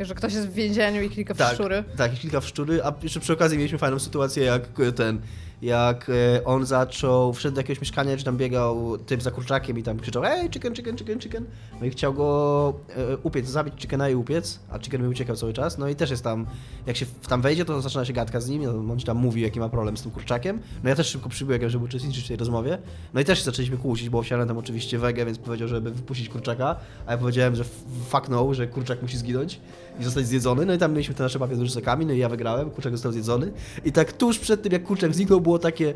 Że 0.00 0.14
ktoś 0.14 0.34
jest 0.34 0.48
w 0.48 0.52
więzieniu 0.52 1.02
i 1.02 1.10
klika 1.10 1.34
w 1.34 1.38
tak, 1.38 1.54
szczury. 1.54 1.84
tak, 1.96 2.14
i 2.14 2.16
kilka 2.16 2.40
w 2.40 2.46
szczury, 2.46 2.84
a 2.84 2.92
jeszcze 3.02 3.20
przy 3.20 3.32
okazji 3.32 3.58
mieliśmy 3.58 3.78
fajną 3.78 3.98
sytuację, 3.98 4.44
jak 4.44 4.62
ten, 4.96 5.20
jak 5.62 6.10
e, 6.10 6.44
on 6.44 6.66
zaczął, 6.66 7.32
wszedł 7.32 7.54
do 7.54 7.60
jakiegoś 7.60 7.80
mieszkania, 7.80 8.16
czy 8.16 8.24
tam 8.24 8.36
biegał 8.36 8.98
typ 8.98 9.22
za 9.22 9.30
kurczakiem 9.30 9.78
i 9.78 9.82
tam 9.82 9.98
krzyczał 9.98 10.22
hej, 10.22 10.50
chicken, 10.50 10.74
chicken, 10.74 10.96
chicken, 10.96 11.20
chicken, 11.20 11.44
no 11.80 11.86
i 11.86 11.90
chciał 11.90 12.14
go 12.14 12.74
e, 12.96 13.16
upiec, 13.16 13.48
zabić 13.48 13.74
chickena 13.78 14.08
i 14.08 14.14
upiec, 14.14 14.60
a 14.70 14.78
chicken 14.78 15.02
mi 15.02 15.08
uciekał 15.08 15.36
cały 15.36 15.52
czas, 15.52 15.78
no 15.78 15.88
i 15.88 15.94
też 15.94 16.10
jest 16.10 16.24
tam, 16.24 16.46
jak 16.86 16.96
się 16.96 17.06
tam 17.28 17.42
wejdzie, 17.42 17.64
to 17.64 17.80
zaczyna 17.80 18.04
się 18.04 18.12
gadka 18.12 18.40
z 18.40 18.48
nim, 18.48 18.62
no, 18.62 18.92
on 18.92 18.98
ci 18.98 19.06
tam 19.06 19.16
mówi, 19.16 19.42
jaki 19.42 19.60
ma 19.60 19.68
problem 19.68 19.96
z 19.96 20.02
tym 20.02 20.10
kurczakiem, 20.10 20.60
no 20.84 20.90
ja 20.90 20.96
też 20.96 21.06
szybko 21.06 21.28
przybiegłem, 21.28 21.70
żeby 21.70 21.84
uczestniczyć 21.84 22.24
w 22.24 22.28
tej 22.28 22.36
rozmowie, 22.36 22.78
no 23.14 23.20
i 23.20 23.24
też 23.24 23.38
się 23.38 23.44
zaczęliśmy 23.44 23.76
kłócić, 23.76 24.08
bo 24.08 24.18
owsiałem 24.18 24.48
tam 24.48 24.58
oczywiście 24.58 24.98
wege, 24.98 25.26
więc 25.26 25.38
powiedział, 25.38 25.68
żeby 25.68 25.90
wypuścić 25.90 26.28
kurczaka, 26.28 26.76
a 27.06 27.12
ja 27.12 27.18
powiedziałem, 27.18 27.54
że 27.54 27.64
fuck 28.08 28.28
no, 28.28 28.54
że 28.54 28.66
kurczak 28.66 29.02
musi 29.02 29.16
zginąć 29.16 29.60
i 30.00 30.04
zostać 30.04 30.26
zjedzony, 30.26 30.66
no 30.66 30.74
i 30.74 30.78
tam 30.78 30.92
mieliśmy 30.92 31.14
te 31.14 31.22
nasze 31.22 31.38
mapy 31.38 31.56
z 31.56 31.76
no 32.06 32.12
i 32.12 32.18
ja 32.18 32.28
wygrałem, 32.28 32.70
kurczak 32.70 32.92
został 32.92 33.12
zjedzony. 33.12 33.52
I 33.84 33.92
tak 33.92 34.12
tuż 34.12 34.38
przed 34.38 34.62
tym, 34.62 34.72
jak 34.72 34.82
kurczak 34.82 35.14
zniknął, 35.14 35.40
było 35.46 35.58
takie 35.58 35.94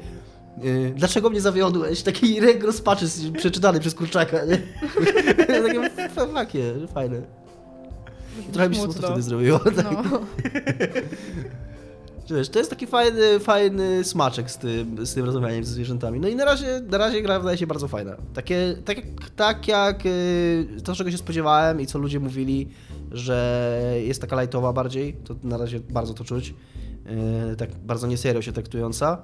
yy, 0.63 0.93
dlaczego 0.97 1.31
mnie 1.31 1.41
zawiodłeś? 1.41 2.03
Taki 2.03 2.41
ręk 2.41 2.65
rozpaczy 2.65 3.07
przeczytany 3.39 3.81
przez 3.81 3.95
kurczaka, 3.95 4.45
nie? 4.45 4.59
Takie 5.67 5.91
fakie, 6.35 6.75
fajne. 6.95 7.23
Trochę 8.53 8.69
mi 8.69 8.77
się 8.77 8.83
smutno 8.83 9.09
wtedy 9.09 9.23
zrobiło. 9.23 9.61
Tak. 9.77 9.93
No. 10.11 10.21
Wiesz, 12.37 12.49
to 12.49 12.59
jest 12.59 12.71
taki 12.71 12.87
fajny, 12.87 13.41
fajny 13.41 14.05
smaczek 14.05 14.51
z 14.51 14.59
tym, 14.59 15.07
z 15.07 15.15
tym 15.15 15.25
rozmawianiem 15.25 15.65
ze 15.65 15.73
zwierzętami. 15.73 16.21
No 16.21 16.29
i 16.29 16.37
na 16.37 16.45
razie, 16.45 16.81
na 16.91 16.99
razie 16.99 17.23
gra 17.23 17.39
wydaje 17.39 17.59
się 17.59 17.67
bardzo 17.67 17.89
fajna. 17.89 18.17
Takie, 18.35 18.77
tak, 18.85 18.97
jak, 18.97 19.07
tak 19.37 19.69
jak 19.69 20.07
y, 20.07 20.67
to, 20.85 20.95
czego 20.95 21.11
się 21.11 21.19
spodziewałem 21.19 21.81
i 21.81 21.87
co 21.87 21.99
ludzie 21.99 22.21
mówili, 22.21 22.69
że 23.13 24.01
jest 24.05 24.21
taka 24.21 24.41
lightowa 24.41 24.73
bardziej, 24.73 25.17
to 25.25 25.35
na 25.43 25.57
razie 25.57 25.81
bardzo 25.81 26.15
to 26.15 26.25
czuć. 26.25 26.55
Y, 27.53 27.57
tak 27.57 27.79
bardzo 27.79 28.07
nieserio 28.07 28.43
się 28.43 28.53
traktująca. 28.53 29.23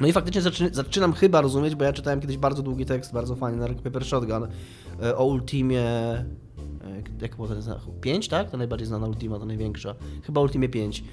No 0.00 0.06
i 0.06 0.12
faktycznie 0.12 0.42
zaczy, 0.42 0.70
zaczynam 0.72 1.12
chyba 1.12 1.40
rozumieć, 1.40 1.74
bo 1.74 1.84
ja 1.84 1.92
czytałem 1.92 2.20
kiedyś 2.20 2.36
bardzo 2.36 2.62
długi 2.62 2.86
tekst, 2.86 3.12
bardzo 3.12 3.36
fajny 3.36 3.58
na 3.58 3.66
Rock 3.66 3.82
Paper 3.82 4.04
Shotgun 4.04 4.44
y, 4.44 5.16
o 5.16 5.24
Ultimie 5.24 5.84
y, 6.18 7.22
jak 7.22 7.36
było 7.36 7.48
nazywa? 7.48 7.80
5, 8.00 8.28
tak? 8.28 8.50
To 8.50 8.56
najbardziej 8.56 8.86
znana 8.86 9.06
Ultima, 9.06 9.38
to 9.38 9.46
największa. 9.46 9.94
Chyba 10.22 10.40
Ultimie 10.40 10.68
5. 10.68 11.04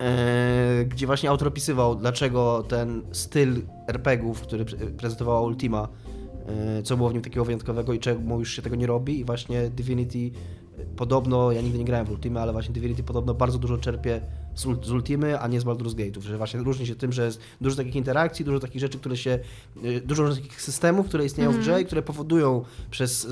E, 0.00 0.84
gdzie 0.84 1.06
właśnie 1.06 1.30
autor 1.30 1.48
opisywał, 1.48 1.96
dlaczego 1.96 2.64
ten 2.68 3.02
styl 3.12 3.62
RPGów, 3.88 4.40
który 4.40 4.64
pre- 4.64 4.90
prezentowała 4.90 5.40
Ultima, 5.40 5.88
e, 6.46 6.82
co 6.82 6.96
było 6.96 7.08
w 7.08 7.12
nim 7.12 7.22
takiego 7.22 7.44
wyjątkowego 7.44 7.92
i 7.92 7.98
czemu 7.98 8.38
już 8.38 8.52
się 8.52 8.62
tego 8.62 8.76
nie 8.76 8.86
robi 8.86 9.20
i 9.20 9.24
właśnie 9.24 9.70
Divinity 9.70 10.18
e, 10.78 10.84
podobno, 10.96 11.52
ja 11.52 11.60
nigdy 11.60 11.78
nie 11.78 11.84
grałem 11.84 12.06
w 12.06 12.10
Ultimę, 12.10 12.40
ale 12.40 12.52
właśnie 12.52 12.74
Divinity 12.74 13.02
podobno 13.02 13.34
bardzo 13.34 13.58
dużo 13.58 13.78
czerpie 13.78 14.20
z, 14.54 14.66
ul- 14.66 14.84
z 14.84 14.90
Ultimy, 14.90 15.40
a 15.40 15.48
nie 15.48 15.60
z 15.60 15.64
Baldur's 15.64 15.94
Gate'ów, 15.94 16.22
że 16.22 16.38
właśnie 16.38 16.60
różni 16.60 16.86
się 16.86 16.94
tym, 16.94 17.12
że 17.12 17.24
jest 17.24 17.40
dużo 17.60 17.76
takich 17.76 17.96
interakcji, 17.96 18.44
dużo 18.44 18.60
takich 18.60 18.80
rzeczy, 18.80 18.98
które 18.98 19.16
się, 19.16 19.38
e, 19.84 20.00
dużo 20.00 20.34
takich 20.34 20.62
systemów, 20.62 21.06
które 21.08 21.24
istnieją 21.24 21.52
w 21.52 21.58
grze 21.58 21.82
i 21.82 21.84
które 21.84 22.02
powodują 22.02 22.64
przez, 22.90 23.24
e, 23.24 23.28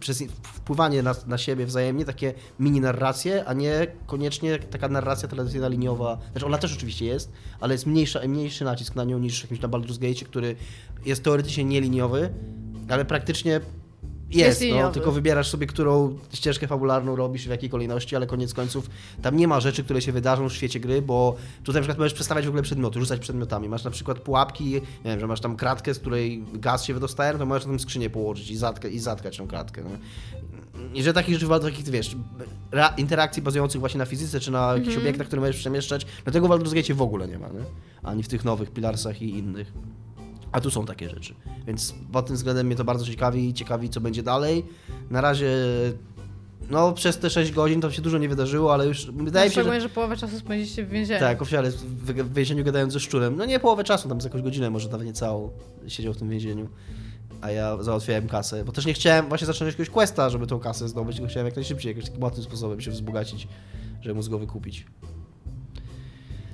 przez 0.00 0.24
wpływanie 0.42 1.02
na, 1.02 1.14
na 1.26 1.38
siebie 1.38 1.66
wzajemnie 1.66 2.04
takie 2.04 2.34
mini 2.60 2.80
narracje, 2.80 3.44
a 3.44 3.52
nie 3.52 3.86
koniecznie 4.06 4.58
taka 4.58 4.88
narracja 4.88 5.28
tradycyjna 5.28 5.68
liniowa. 5.68 6.18
Znaczy 6.32 6.46
ona 6.46 6.58
też 6.58 6.72
oczywiście 6.72 7.06
jest, 7.06 7.32
ale 7.60 7.74
jest 7.74 7.86
mniejsza, 7.86 8.20
mniejszy 8.28 8.64
nacisk 8.64 8.96
na 8.96 9.04
nią 9.04 9.18
niż 9.18 9.42
jakimś 9.42 9.60
na 9.60 9.68
Baldur's 9.68 9.98
Gate, 9.98 10.24
który 10.24 10.56
jest 11.06 11.24
teoretycznie 11.24 11.64
nieliniowy, 11.64 12.30
ale 12.88 13.04
praktycznie 13.04 13.60
jest, 14.38 14.60
no, 14.60 14.66
liniowy. 14.66 14.94
tylko 14.94 15.12
wybierasz 15.12 15.48
sobie, 15.48 15.66
którą 15.66 16.18
ścieżkę 16.32 16.66
fabularną 16.66 17.16
robisz, 17.16 17.46
w 17.46 17.50
jakiej 17.50 17.70
kolejności, 17.70 18.16
ale 18.16 18.26
koniec 18.26 18.54
końców 18.54 18.90
tam 19.22 19.36
nie 19.36 19.48
ma 19.48 19.60
rzeczy, 19.60 19.84
które 19.84 20.00
się 20.00 20.12
wydarzą 20.12 20.48
w 20.48 20.52
świecie 20.52 20.80
gry, 20.80 21.02
bo 21.02 21.36
tutaj 21.64 21.80
na 21.80 21.82
przykład 21.82 21.98
możesz 21.98 22.14
przestawiać 22.14 22.44
w 22.44 22.48
ogóle 22.48 22.62
przedmioty, 22.62 23.00
rzucać 23.00 23.20
przedmiotami. 23.20 23.68
Masz 23.68 23.84
na 23.84 23.90
przykład 23.90 24.18
pułapki, 24.18 24.64
nie 24.64 24.80
wiem, 25.04 25.20
że 25.20 25.26
masz 25.26 25.40
tam 25.40 25.56
kratkę, 25.56 25.94
z 25.94 25.98
której 25.98 26.44
gaz 26.54 26.84
się 26.84 26.94
wydostaje, 26.94 27.32
no 27.32 27.38
to 27.38 27.46
możesz 27.46 27.64
na 27.64 27.70
tym 27.70 27.80
skrzynię 27.80 28.10
położyć 28.10 28.50
i, 28.50 28.56
zatka, 28.56 28.88
i 28.88 28.98
zatkać 28.98 29.36
tą 29.36 29.46
kratkę. 29.46 29.82
No. 29.84 29.90
I 30.94 31.02
że 31.02 31.12
takich 31.12 31.34
rzeczy, 31.38 31.60
takich, 31.60 31.88
wiesz, 31.88 32.16
ra- 32.72 32.94
interakcji 32.96 33.42
bazujących 33.42 33.80
właśnie 33.80 33.98
na 33.98 34.06
fizyce, 34.06 34.40
czy 34.40 34.50
na 34.50 34.74
jakichś 34.74 34.96
obiektach, 34.96 35.26
które 35.26 35.40
możesz 35.40 35.56
przemieszczać, 35.56 36.06
no 36.26 36.32
tego 36.32 36.48
w 36.48 36.50
Baldur's 36.50 36.74
Gate 36.74 36.94
w 36.94 37.02
ogóle 37.02 37.28
nie 37.28 37.38
ma, 37.38 37.48
nie? 37.48 37.64
Ani 38.02 38.22
w 38.22 38.28
tych 38.28 38.44
nowych 38.44 38.70
Pilarsach 38.70 39.22
i 39.22 39.30
innych. 39.38 39.72
A 40.52 40.60
tu 40.60 40.70
są 40.70 40.86
takie 40.86 41.08
rzeczy. 41.10 41.34
Więc 41.66 41.94
pod 42.12 42.26
tym 42.26 42.36
względem 42.36 42.66
mnie 42.66 42.76
to 42.76 42.84
bardzo 42.84 43.06
ciekawi 43.06 43.48
i 43.48 43.54
ciekawi, 43.54 43.90
co 43.90 44.00
będzie 44.00 44.22
dalej. 44.22 44.64
Na 45.10 45.20
razie, 45.20 45.50
no 46.70 46.92
przez 46.92 47.18
te 47.18 47.30
6 47.30 47.52
godzin 47.52 47.80
to 47.80 47.90
się 47.90 48.02
dużo 48.02 48.18
nie 48.18 48.28
wydarzyło, 48.28 48.74
ale 48.74 48.86
już 48.86 49.06
wydaje 49.10 49.48
mi 49.48 49.54
się, 49.54 49.64
że... 49.64 49.80
że 49.80 49.88
połowę 49.88 50.16
czasu 50.16 50.38
spędziliście 50.38 50.84
w 50.84 50.88
więzieniu. 50.88 51.20
Tak, 51.20 51.44
w, 51.44 51.50
w 52.04 52.34
więzieniu 52.34 52.64
gadając 52.64 52.92
ze 52.92 53.00
szczurem. 53.00 53.36
No 53.36 53.44
nie 53.44 53.60
połowę 53.60 53.84
czasu, 53.84 54.08
tam 54.08 54.20
z 54.20 54.24
jakąś 54.24 54.42
godzinę, 54.42 54.70
może 54.70 54.88
nawet 54.88 55.06
nie 55.06 55.12
całą 55.12 55.50
siedział 55.88 56.14
w 56.14 56.16
tym 56.16 56.28
więzieniu. 56.28 56.68
A 57.40 57.50
ja 57.50 57.82
załatwiałem 57.82 58.28
kasę, 58.28 58.64
bo 58.64 58.72
też 58.72 58.86
nie 58.86 58.94
chciałem 58.94 59.28
właśnie 59.28 59.46
zacząć 59.46 59.66
jakiegoś 59.66 59.90
questa, 59.90 60.30
żeby 60.30 60.46
tą 60.46 60.60
kasę 60.60 60.88
zdobyć, 60.88 61.16
tylko 61.16 61.30
chciałem 61.30 61.46
jak 61.46 61.56
najszybciej, 61.56 61.90
jakimś 61.90 62.06
takim 62.06 62.22
łatwym 62.22 62.44
sposobem 62.44 62.80
się 62.80 62.90
wzbogacić, 62.90 63.48
żeby 64.00 64.14
móc 64.14 64.28
go 64.28 64.38
wykupić. 64.38 64.86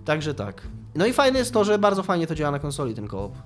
Także 0.04 0.34
tak. 0.34 0.68
No 0.94 1.06
i 1.06 1.12
fajne 1.12 1.38
jest 1.38 1.52
to, 1.52 1.64
że 1.64 1.78
bardzo 1.78 2.02
fajnie 2.02 2.26
to 2.26 2.34
działa 2.34 2.50
na 2.50 2.58
konsoli, 2.58 2.94
ten 2.94 3.08
koop. 3.08 3.38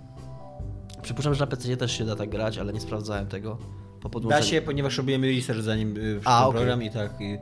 Przypuszczam, 1.02 1.34
że 1.34 1.40
na 1.40 1.46
PC 1.46 1.76
też 1.76 1.98
się 1.98 2.04
da 2.04 2.16
tak 2.16 2.30
grać, 2.30 2.58
ale 2.58 2.72
nie 2.72 2.80
sprawdzałem 2.80 3.26
tego. 3.26 3.58
Po 4.00 4.20
Da 4.20 4.42
się, 4.42 4.62
ponieważ 4.62 4.98
robiłem 4.98 5.24
research 5.24 5.62
zanim 5.62 5.96
y, 5.96 6.20
A, 6.24 6.36
wszedł 6.36 6.48
okej. 6.48 6.52
program 6.52 6.82
i 6.82 6.90
tak. 6.90 7.20
I, 7.20 7.38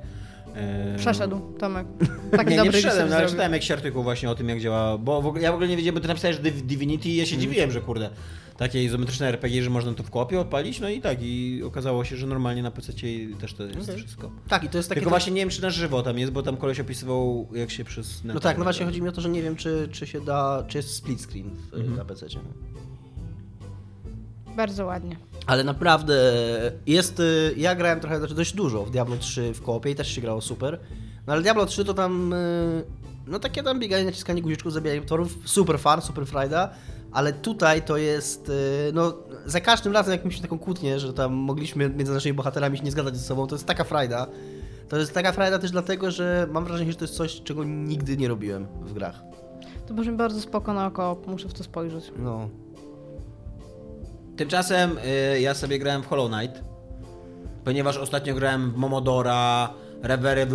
e, 0.54 0.94
Przeszedł, 0.98 1.40
Tomek. 1.58 1.86
Taki 2.30 2.44
nie, 2.44 2.50
nie 2.50 2.56
dobry 2.56 2.72
przyszedłem, 2.72 2.92
research 3.04 3.10
no, 3.10 3.16
ale 3.16 3.28
czytałem 3.28 3.52
jakiś 3.52 3.70
artykuł 3.70 4.02
właśnie 4.02 4.30
o 4.30 4.34
tym, 4.34 4.48
jak 4.48 4.60
działa, 4.60 4.98
bo 4.98 5.22
w 5.22 5.26
ogóle, 5.26 5.42
ja 5.42 5.50
w 5.50 5.54
ogóle 5.54 5.68
nie 5.68 5.76
wiedziałem, 5.76 5.94
bo 5.94 6.00
ty 6.00 6.08
napisałeś, 6.08 6.38
Divinity 6.64 7.08
i 7.08 7.16
ja 7.16 7.26
się 7.26 7.34
Mhm. 7.34 7.40
dziwiłem, 7.50 7.70
że 7.70 7.80
kurde, 7.80 8.10
takie 8.56 8.84
izometryczne 8.84 9.26
RPG, 9.28 9.62
że 9.62 9.70
można 9.70 9.94
to 9.94 10.02
w 10.02 10.10
kopie 10.10 10.40
odpalić, 10.40 10.80
no 10.80 10.88
i 10.88 11.00
tak, 11.00 11.18
i 11.22 11.62
okazało 11.66 12.04
się, 12.04 12.16
że 12.16 12.26
normalnie 12.26 12.62
na 12.62 12.70
PC 12.70 12.92
też 13.40 13.54
to 13.54 13.64
jest 13.64 13.90
Okej. 13.90 13.96
wszystko. 14.02 14.30
Tak, 14.48 14.64
i 14.64 14.68
to 14.68 14.76
jest 14.76 14.88
takie... 14.88 15.00
Tylko 15.00 15.10
właśnie 15.10 15.32
nie 15.32 15.40
wiem, 15.40 15.50
czy 15.50 15.62
na 15.62 15.70
żywo 15.70 16.02
tam 16.02 16.18
jest, 16.18 16.32
bo 16.32 16.42
tam 16.42 16.56
koleś 16.56 16.80
opisywał, 16.80 17.48
jak 17.52 17.70
się 17.70 17.84
przez... 17.84 18.24
No 18.24 18.40
tak, 18.40 18.58
no 18.58 18.64
właśnie 18.64 18.86
chodzi 18.86 19.02
mi 19.02 19.08
o 19.08 19.12
to, 19.12 19.20
że 19.20 19.28
nie 19.28 19.42
wiem, 19.42 19.56
czy, 19.56 19.88
czy 19.92 20.06
się 20.06 20.20
da, 20.20 20.64
czy 20.68 20.78
jest 20.78 20.94
split 20.94 21.20
screen 21.22 21.50
w, 21.70 21.74
Mhm. 21.74 21.96
na 21.96 22.04
PC. 22.04 22.26
Bardzo 24.58 24.86
ładnie. 24.86 25.16
Ale 25.46 25.64
naprawdę 25.64 26.14
jest. 26.86 27.20
y, 27.20 27.54
Ja 27.56 27.74
grałem 27.74 28.00
trochę, 28.00 28.18
znaczy 28.18 28.34
dość 28.34 28.54
dużo 28.54 28.84
w 28.84 28.90
Diablo 28.90 29.16
3 29.16 29.54
w 29.54 29.62
koopie 29.62 29.90
i 29.90 29.94
też 29.94 30.08
się 30.08 30.20
grało 30.20 30.40
super. 30.40 30.78
No 31.26 31.32
ale 31.32 31.42
Diablo 31.42 31.66
3 31.66 31.84
to 31.84 31.94
tam. 31.94 32.32
y, 32.32 32.84
No 33.26 33.38
takie 33.38 33.62
tam 33.62 33.80
bieganie, 33.80 34.04
naciskanie 34.04 34.42
guziczków, 34.42 34.72
zabijanie 34.72 35.00
torów, 35.02 35.38
super 35.44 35.78
fun, 35.78 36.00
super 36.02 36.26
frajda. 36.26 36.70
Ale 37.12 37.32
tutaj 37.32 37.82
to 37.82 37.96
jest, 37.96 38.48
y, 38.48 38.52
no 38.94 39.14
za 39.46 39.60
każdym 39.60 39.92
razem 39.92 40.12
jak 40.12 40.24
mieliśmy 40.24 40.42
taką 40.42 40.58
kłótnię, 40.58 40.98
że 41.00 41.12
tam 41.12 41.32
mogliśmy 41.32 41.88
między 41.90 42.12
naszymi 42.12 42.34
bohaterami 42.34 42.78
się 42.78 42.84
nie 42.84 42.90
zgadzać 42.90 43.16
ze 43.16 43.22
sobą, 43.22 43.46
to 43.46 43.54
jest 43.54 43.66
taka 43.66 43.84
frajda. 43.84 44.26
To 44.88 44.96
jest 44.98 45.14
taka 45.14 45.32
frajda 45.32 45.58
też 45.58 45.70
dlatego, 45.70 46.10
że 46.10 46.48
mam 46.52 46.64
wrażenie, 46.64 46.92
że 46.92 46.98
to 46.98 47.04
jest 47.04 47.14
coś, 47.14 47.42
czego 47.42 47.64
nigdy 47.64 48.16
nie 48.16 48.28
robiłem 48.28 48.66
w 48.80 48.92
grach. 48.92 49.22
To 49.86 49.94
brzmi 49.94 50.16
bardzo 50.16 50.40
spoko 50.40 50.74
na 50.74 50.86
oko, 50.86 51.16
muszę 51.26 51.48
w 51.48 51.54
to 51.54 51.64
spojrzeć. 51.64 52.12
No. 52.18 52.48
Tymczasem 54.38 54.98
y, 55.34 55.40
ja 55.40 55.54
sobie 55.54 55.78
grałem 55.78 56.02
w 56.02 56.06
Hollow 56.06 56.30
Knight, 56.30 56.62
ponieważ 57.64 57.96
ostatnio 57.96 58.34
grałem 58.34 58.70
w 58.70 58.76
Momodora, 58.76 59.70
Reverie 60.02 60.46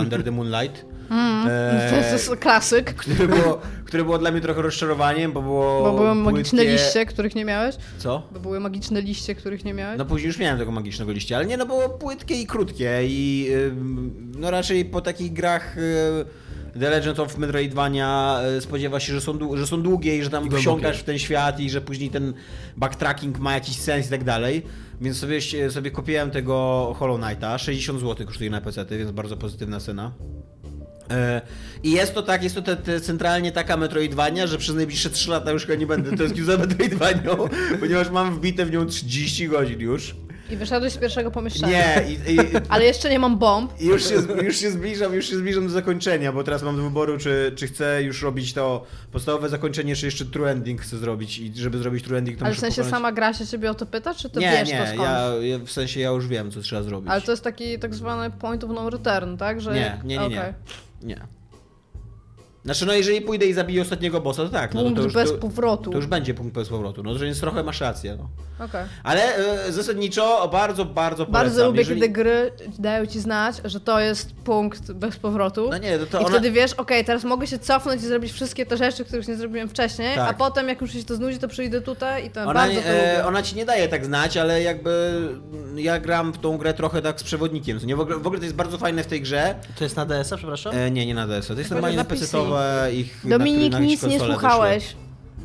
Under 0.00 0.24
the 0.24 0.30
Moonlight. 0.30 0.84
Mm, 1.10 1.48
E, 1.50 1.90
to 1.90 1.96
jest 1.96 2.30
klasyk. 2.40 2.94
które, 2.94 3.28
było, 3.28 3.60
które 3.84 4.04
było 4.04 4.18
dla 4.18 4.30
mnie 4.30 4.40
trochę 4.40 4.62
rozczarowaniem, 4.62 5.32
bo 5.32 5.42
było 5.42 5.82
Bo 5.82 5.92
były 5.92 6.14
magiczne 6.14 6.62
płytkie- 6.62 6.72
liście, 6.72 7.06
których 7.06 7.34
nie 7.34 7.44
miałeś. 7.44 7.76
Co? 7.98 8.22
Bo 8.32 8.40
były 8.40 8.60
magiczne 8.60 9.00
liście, 9.00 9.34
których 9.34 9.64
nie 9.64 9.74
miałeś. 9.74 9.98
No 9.98 10.04
później 10.04 10.26
już 10.26 10.38
miałem 10.38 10.58
tego 10.58 10.72
magicznego 10.72 11.12
liścia, 11.12 11.36
ale 11.36 11.46
nie, 11.46 11.56
no 11.56 11.66
było 11.66 11.88
płytkie 11.88 12.34
i 12.34 12.46
krótkie 12.46 13.00
i 13.04 13.50
no 14.38 14.50
raczej 14.50 14.84
po 14.84 15.00
takich 15.00 15.32
grach 15.32 15.78
y, 15.78 15.80
The 16.80 16.90
Legend 16.90 17.20
of 17.20 17.38
Metroidvania 17.38 18.40
y, 18.56 18.60
spodziewa 18.60 19.00
się, 19.00 19.12
że 19.12 19.20
są, 19.20 19.56
że 19.56 19.66
są 19.66 19.82
długie 19.82 20.18
i 20.18 20.24
że 20.24 20.30
tam 20.30 20.50
wsiąkasz 20.50 20.98
w 20.98 21.04
ten 21.04 21.18
świat 21.18 21.60
i 21.60 21.70
że 21.70 21.80
później 21.80 22.10
ten 22.10 22.34
backtracking 22.76 23.38
ma 23.38 23.54
jakiś 23.54 23.76
sens 23.76 24.06
i 24.06 24.10
tak 24.10 24.24
dalej. 24.24 24.62
Więc 25.00 25.16
sobie, 25.16 25.40
sobie 25.70 25.90
kupiłem 25.90 26.30
tego 26.30 26.54
Hollow 26.98 27.20
Knighta, 27.20 27.58
60 27.58 28.00
zł 28.00 28.26
kosztuje 28.26 28.50
na 28.50 28.60
PC, 28.60 28.84
więc 28.84 29.10
bardzo 29.10 29.36
pozytywna 29.36 29.80
cena. 29.80 30.12
E, 31.10 31.40
I 31.82 31.90
jest 31.90 32.14
to 32.14 32.22
tak, 32.22 32.42
jest 32.42 32.54
to 32.54 32.62
te, 32.62 32.76
te 32.76 33.00
centralnie 33.00 33.52
taka 33.52 33.76
Metroidvania, 33.76 34.46
że 34.46 34.58
przez 34.58 34.74
najbliższe 34.76 35.10
3 35.10 35.30
lata 35.30 35.50
już 35.50 35.66
chyba 35.66 35.78
nie 35.78 35.86
będę 35.86 36.16
tęsknił 36.16 36.44
za 36.44 36.56
Metroidvanią, 36.66 37.36
ponieważ 37.80 38.10
mam 38.10 38.34
wbite 38.34 38.66
w 38.66 38.70
nią 38.70 38.86
30 38.86 39.48
godzin 39.48 39.80
już. 39.80 40.14
I 40.50 40.56
wyszedłeś 40.56 40.92
z 40.92 40.96
pierwszego 40.96 41.30
pomieszczenia. 41.30 41.68
Nie, 41.96 42.04
i, 42.08 42.34
i, 42.34 42.38
Ale 42.68 42.84
jeszcze 42.84 43.10
nie 43.10 43.18
mam 43.18 43.38
bomb. 43.38 43.80
i 43.80 43.86
już, 43.86 44.08
się, 44.08 44.14
już 44.42 44.56
się 44.56 44.70
zbliżam, 44.70 45.14
już 45.14 45.28
się 45.30 45.36
zbliżam 45.36 45.66
do 45.66 45.72
zakończenia, 45.72 46.32
bo 46.32 46.44
teraz 46.44 46.62
mam 46.62 46.76
do 46.76 46.82
wyboru, 46.82 47.18
czy, 47.18 47.52
czy 47.56 47.66
chcę 47.66 48.02
już 48.02 48.22
robić 48.22 48.52
to 48.52 48.84
podstawowe 49.12 49.48
zakończenie, 49.48 49.96
czy 49.96 50.06
jeszcze 50.06 50.24
true 50.24 50.50
ending 50.50 50.80
chcę 50.80 50.98
zrobić 50.98 51.38
i 51.38 51.52
żeby 51.54 51.78
zrobić 51.78 52.04
true 52.04 52.18
ending 52.18 52.38
to 52.38 52.44
Ale 52.44 52.54
w 52.54 52.56
muszę 52.56 52.60
sensie 52.60 52.82
pokonać... 52.82 52.90
sama 52.90 53.12
gra 53.12 53.32
się 53.32 53.46
ciebie 53.46 53.70
o 53.70 53.74
to 53.74 53.86
pyta, 53.86 54.14
czy 54.14 54.30
ty 54.30 54.40
Nie, 54.40 54.50
wiesz 54.50 54.68
nie, 54.68 54.78
to 54.78 54.86
skąd? 54.86 55.00
ja, 55.02 55.28
ja, 55.42 55.58
w 55.58 55.70
sensie 55.70 56.00
ja 56.00 56.08
już 56.08 56.28
wiem, 56.28 56.50
co 56.50 56.60
trzeba 56.60 56.82
zrobić. 56.82 57.10
Ale 57.10 57.20
to 57.22 57.30
jest 57.30 57.44
taki 57.44 57.78
tak 57.78 57.94
zwany 57.94 58.30
point 58.30 58.64
of 58.64 58.70
no 58.74 58.90
return, 58.90 59.36
tak? 59.36 59.60
Że 59.60 59.74
Nie, 59.74 60.00
nie, 60.04 60.18
nie, 60.18 60.28
nie. 60.28 60.54
Nie. 61.02 61.20
Znaczy, 62.64 62.86
no 62.86 62.92
jeżeli 62.94 63.20
pójdę 63.20 63.46
i 63.46 63.52
zabiję 63.52 63.82
ostatniego 63.82 64.20
bossa, 64.20 64.42
to 64.42 64.48
tak. 64.48 64.74
No, 64.74 64.80
to, 64.80 64.84
Punkt 64.84 64.98
to 64.98 65.04
już, 65.04 65.14
bez 65.14 65.30
to, 65.32 65.38
powrotu. 65.38 65.90
to 65.90 65.96
już 65.96 66.06
będzie 66.06 66.34
punkt 66.34 66.54
bez 66.54 66.68
powrotu. 66.68 67.02
No, 67.02 67.12
to 67.14 67.18
więc 67.18 67.40
trochę 67.40 67.62
masz 67.62 67.80
rację. 67.80 68.16
No. 68.18 68.28
Okej. 68.64 68.84
Ale 69.02 69.36
e, 69.36 69.72
zasadniczo 69.72 70.48
bardzo, 70.52 70.84
bardzo 70.84 71.26
polecam. 71.26 71.32
Bardzo 71.32 71.66
lubię, 71.66 71.78
jeżeli... 71.78 72.00
kiedy 72.00 72.12
gry 72.12 72.52
dają 72.78 73.06
ci 73.06 73.20
znać, 73.20 73.56
że 73.64 73.80
to 73.80 74.00
jest 74.00 74.32
punkt 74.34 74.92
bez 74.92 75.16
powrotu. 75.16 75.68
No 75.70 75.78
nie, 75.78 75.98
to, 75.98 76.06
to 76.06 76.20
I 76.20 76.24
ona... 76.24 76.30
wtedy 76.30 76.50
wiesz, 76.50 76.72
okej, 76.72 77.04
teraz 77.04 77.24
mogę 77.24 77.46
się 77.46 77.58
cofnąć 77.58 78.02
i 78.02 78.06
zrobić 78.06 78.32
wszystkie 78.32 78.66
te 78.66 78.76
rzeczy, 78.76 79.04
których 79.04 79.28
nie 79.28 79.36
zrobiłem 79.36 79.68
wcześniej, 79.68 80.16
Tak. 80.16 80.30
a 80.30 80.34
potem 80.34 80.68
jak 80.68 80.80
już 80.80 80.92
się 80.92 81.04
to 81.04 81.14
znudzi, 81.16 81.38
to 81.38 81.48
przyjdę 81.48 81.80
tutaj 81.80 82.26
i 82.26 82.30
to 82.30 82.42
Ona, 82.42 82.54
bardzo 82.54 82.74
to 82.80 82.88
lubię. 82.88 83.18
e, 83.18 83.26
ona 83.26 83.42
ci 83.42 83.56
nie 83.56 83.64
daje 83.64 83.88
tak 83.88 84.04
znać, 84.04 84.36
ale 84.36 84.62
jakby 84.62 85.12
ja 85.76 86.00
gram 86.00 86.32
w 86.32 86.38
tą 86.38 86.58
grę 86.58 86.74
trochę 86.74 87.02
tak 87.02 87.20
z 87.20 87.22
przewodnikiem. 87.24 87.78
Nie? 87.84 87.96
W, 87.96 88.00
ogóle, 88.00 88.18
w 88.18 88.26
ogóle 88.26 88.38
to 88.38 88.44
jest 88.44 88.56
bardzo 88.56 88.78
fajne 88.78 89.02
w 89.04 89.06
tej 89.06 89.20
grze. 89.20 89.54
To 89.78 89.84
jest 89.84 89.96
na 89.96 90.06
DS-a, 90.06 90.36
przepraszam? 90.36 90.74
E, 90.76 90.90
nie, 90.90 91.06
nie 91.06 91.14
na 91.14 91.26
DS. 91.26 91.46
To 91.46 91.54
jest 91.54 91.70
normalnie 91.70 91.96
na 91.96 92.04
będzie 92.04 92.26
PC-owe 92.54 92.92
ich 92.92 93.20
Dominik, 93.24 93.72
na, 93.72 93.78
na 93.78 93.84
nic 93.84 94.02
nie 94.02 94.20
słuchałeś. 94.20 94.96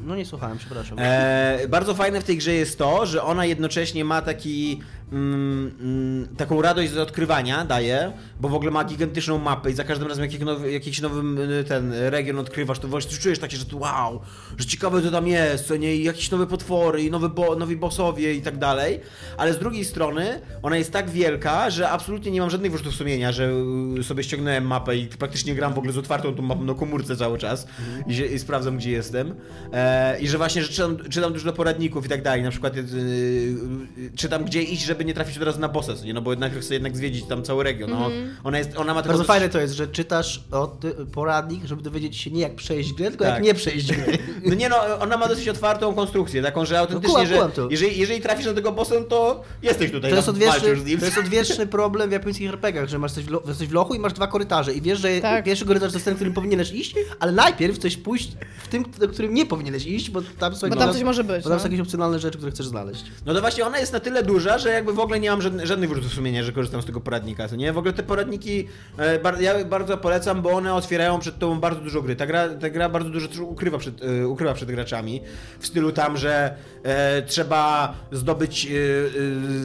No 0.05 0.15
nie 0.15 0.25
słuchałem, 0.25 0.57
przepraszam. 0.57 0.97
E, 1.01 1.67
bardzo 1.69 1.93
fajne 1.93 2.21
w 2.21 2.23
tej 2.23 2.37
grze 2.37 2.53
jest 2.53 2.77
to, 2.77 3.05
że 3.05 3.23
ona 3.23 3.45
jednocześnie 3.45 4.05
ma 4.05 4.21
taki 4.21 4.81
mm, 5.11 5.71
mm, 5.81 6.27
taką 6.37 6.61
radość 6.61 6.91
z 6.91 6.97
odkrywania, 6.97 7.65
daje, 7.65 8.11
bo 8.39 8.49
w 8.49 8.53
ogóle 8.53 8.71
ma 8.71 8.83
gigantyczną 8.83 9.37
mapę 9.37 9.71
i 9.71 9.73
za 9.73 9.83
każdym 9.83 10.07
razem 10.07 10.23
jak 10.23 10.33
jakiś 10.33 10.45
nowy, 10.45 10.71
jakiś 10.71 11.01
nowy 11.01 11.43
y, 11.59 11.63
ten 11.63 11.93
region 11.93 12.39
odkrywasz, 12.39 12.79
to 12.79 12.87
właśnie 12.87 13.17
czujesz 13.17 13.39
takie, 13.39 13.57
że 13.57 13.65
to 13.65 13.77
wow, 13.77 14.19
że 14.57 14.65
ciekawe 14.65 15.01
co 15.01 15.11
tam 15.11 15.27
jest, 15.27 15.67
co 15.67 15.75
nie, 15.75 15.95
i 15.95 16.03
jakieś 16.03 16.31
nowe 16.31 16.47
potwory, 16.47 17.03
i 17.03 17.11
bo, 17.11 17.55
nowi 17.55 17.75
bossowie 17.75 18.33
i 18.33 18.41
tak 18.41 18.57
dalej, 18.57 18.99
ale 19.37 19.53
z 19.53 19.59
drugiej 19.59 19.85
strony 19.85 20.41
ona 20.63 20.77
jest 20.77 20.91
tak 20.91 21.09
wielka, 21.09 21.69
że 21.69 21.89
absolutnie 21.89 22.31
nie 22.31 22.41
mam 22.41 22.49
żadnych 22.49 22.71
wyrzutów 22.71 22.95
sumienia, 22.95 23.31
że 23.31 23.51
y, 23.99 24.03
sobie 24.03 24.23
ściągnąłem 24.23 24.67
mapę 24.67 24.97
i 24.97 25.07
praktycznie 25.07 25.55
gram 25.55 25.73
w 25.73 25.77
ogóle 25.77 25.93
z 25.93 25.97
otwartą 25.97 26.35
tą 26.35 26.41
mapą 26.41 26.63
na 26.63 26.73
komórce 26.73 27.15
cały 27.15 27.37
czas 27.37 27.67
i, 28.07 28.11
i 28.11 28.39
sprawdzam 28.39 28.77
gdzie 28.77 28.91
jestem. 28.91 29.35
E, 29.73 30.19
i 30.19 30.27
że 30.27 30.37
właśnie, 30.37 30.63
że 30.63 30.69
czytam, 30.69 30.97
czytam 31.09 31.33
dużo 31.33 31.53
poradników 31.53 32.05
i 32.05 32.09
tak 32.09 32.23
dalej, 32.23 32.43
na 32.43 32.51
przykład 32.51 32.77
y, 32.77 34.11
czytam 34.15 34.43
gdzie 34.43 34.63
iść, 34.63 34.85
żeby 34.85 34.98
nie 35.05 35.13
trafić 35.13 35.37
od 35.37 35.43
razu 35.43 35.59
na 35.59 35.69
bossa, 35.69 35.93
nie? 36.05 36.13
no 36.13 36.21
bo 36.21 36.31
jednak 36.31 36.53
chcę 36.59 36.73
jednak 36.73 36.97
zwiedzić 36.97 37.25
tam 37.25 37.43
cały 37.43 37.63
region, 37.63 37.89
no, 37.89 38.09
ona, 38.43 38.57
jest, 38.57 38.77
ona 38.77 38.93
ma 38.93 39.01
Bardzo 39.01 39.11
dosyć- 39.17 39.27
fajne 39.27 39.49
to 39.49 39.59
jest, 39.59 39.73
że 39.73 39.87
czytasz 39.87 40.43
od, 40.51 40.81
poradnik, 41.13 41.65
żeby 41.65 41.81
dowiedzieć 41.81 42.17
się 42.17 42.31
nie 42.31 42.41
jak 42.41 42.55
przejść 42.55 42.93
grę, 42.93 43.09
tylko 43.09 43.25
Tak. 43.25 43.33
jak 43.33 43.43
nie 43.43 43.53
przejść 43.53 43.91
gry. 43.93 44.17
No 44.45 44.55
nie 44.55 44.69
no, 44.69 44.75
ona 44.99 45.17
ma 45.17 45.27
dosyć 45.27 45.47
otwartą 45.49 45.93
konstrukcję, 45.93 46.41
taką, 46.41 46.65
że 46.65 46.79
autentycznie, 46.79 47.07
No, 47.07 47.13
kumam, 47.13 47.27
że 47.27 47.33
kumam 47.35 47.51
to. 47.51 47.67
jeżeli, 47.71 47.99
jeżeli 47.99 48.21
trafisz 48.21 48.45
na 48.45 48.53
tego 48.53 48.71
bossa, 48.71 48.95
no 48.99 49.01
to 49.05 49.43
jesteś 49.63 49.91
tutaj, 49.91 50.09
To 50.11 50.15
jest, 50.15 50.25
tam 50.25 50.35
odwieczny, 50.35 50.59
walczysz 50.59 50.79
z 50.79 50.85
nim. 50.85 50.99
to 50.99 51.05
jest 51.05 51.17
odwieczny 51.17 51.67
problem 51.67 52.09
w 52.09 52.11
japońskich 52.11 52.49
RPGach, 52.49 52.89
że 52.89 52.99
masz 52.99 53.11
coś 53.11 53.23
w, 53.23 53.29
lo, 53.29 53.43
jesteś 53.47 53.67
w 53.67 53.71
lochu 53.73 53.93
i 53.95 53.99
masz 53.99 54.13
dwa 54.13 54.27
korytarze 54.27 54.73
i 54.73 54.81
wiesz, 54.81 54.99
że 54.99 55.19
Tak. 55.21 55.45
pierwszy 55.45 55.65
korytarz 55.65 55.91
to 55.91 55.95
jest 55.97 56.05
ten, 56.05 56.15
którym 56.15 56.33
powinieneś 56.33 56.71
iść, 56.71 56.95
ale 57.19 57.31
najpierw 57.31 57.75
chcesz 57.75 57.97
pójść 57.97 58.31
w 58.63 58.67
tym, 58.67 58.85
do 58.99 59.07
którym 59.09 59.33
nie 59.33 59.45
powinieneś 59.45 59.85
iść, 59.85 60.09
bo 60.09 60.21
tam 60.39 60.55
są, 60.55 60.69
Bo 60.69 60.75
tam 60.75 60.93
coś 60.93 61.03
może 61.03 61.23
być, 61.23 61.43
bo 61.43 61.49
tam 61.49 61.57
no. 61.57 61.59
są 61.59 61.65
jakieś 61.65 61.79
opcjonalne 61.79 62.19
rzeczy, 62.19 62.37
które 62.37 62.51
chcesz 62.51 62.67
znaleźć. 62.67 63.03
No 63.25 63.33
to 63.33 63.41
właśnie 63.41 63.65
ona 63.65 63.79
jest 63.79 63.93
na 63.93 63.99
tyle 63.99 64.23
duża, 64.23 64.57
że 64.57 64.69
jakby 64.69 64.88
w 64.93 64.99
ogóle 64.99 65.19
nie 65.19 65.29
mam 65.29 65.41
żadnych, 65.41 65.65
żadnych 65.65 65.89
wyrzutów 65.89 66.13
sumienia, 66.13 66.43
że 66.43 66.51
korzystam 66.51 66.81
z 66.81 66.85
tego 66.85 67.01
poradnika, 67.01 67.47
co 67.47 67.55
nie? 67.55 67.73
W 67.73 67.77
ogóle 67.77 67.93
te 67.93 68.03
poradniki 68.03 68.67
e, 68.97 69.19
bar, 69.19 69.41
ja 69.41 69.65
bardzo 69.65 69.97
polecam, 69.97 70.41
bo 70.41 70.49
one 70.49 70.73
otwierają 70.73 71.19
przed 71.19 71.39
tobą 71.39 71.59
bardzo 71.59 71.81
dużo 71.81 72.01
gry. 72.01 72.15
Ta 72.15 72.27
gra, 72.27 72.49
ta 72.49 72.69
gra 72.69 72.89
bardzo 72.89 73.09
dużo 73.09 73.27
ukrywa 73.43 73.77
przed, 73.77 74.03
e, 74.03 74.27
ukrywa 74.27 74.53
przed 74.53 74.71
graczami, 74.71 75.21
w 75.59 75.67
stylu 75.67 75.91
tam, 75.91 76.17
że 76.17 76.55
e, 76.83 77.21
trzeba 77.21 77.93
zdobyć 78.11 78.65
e, 78.65 78.69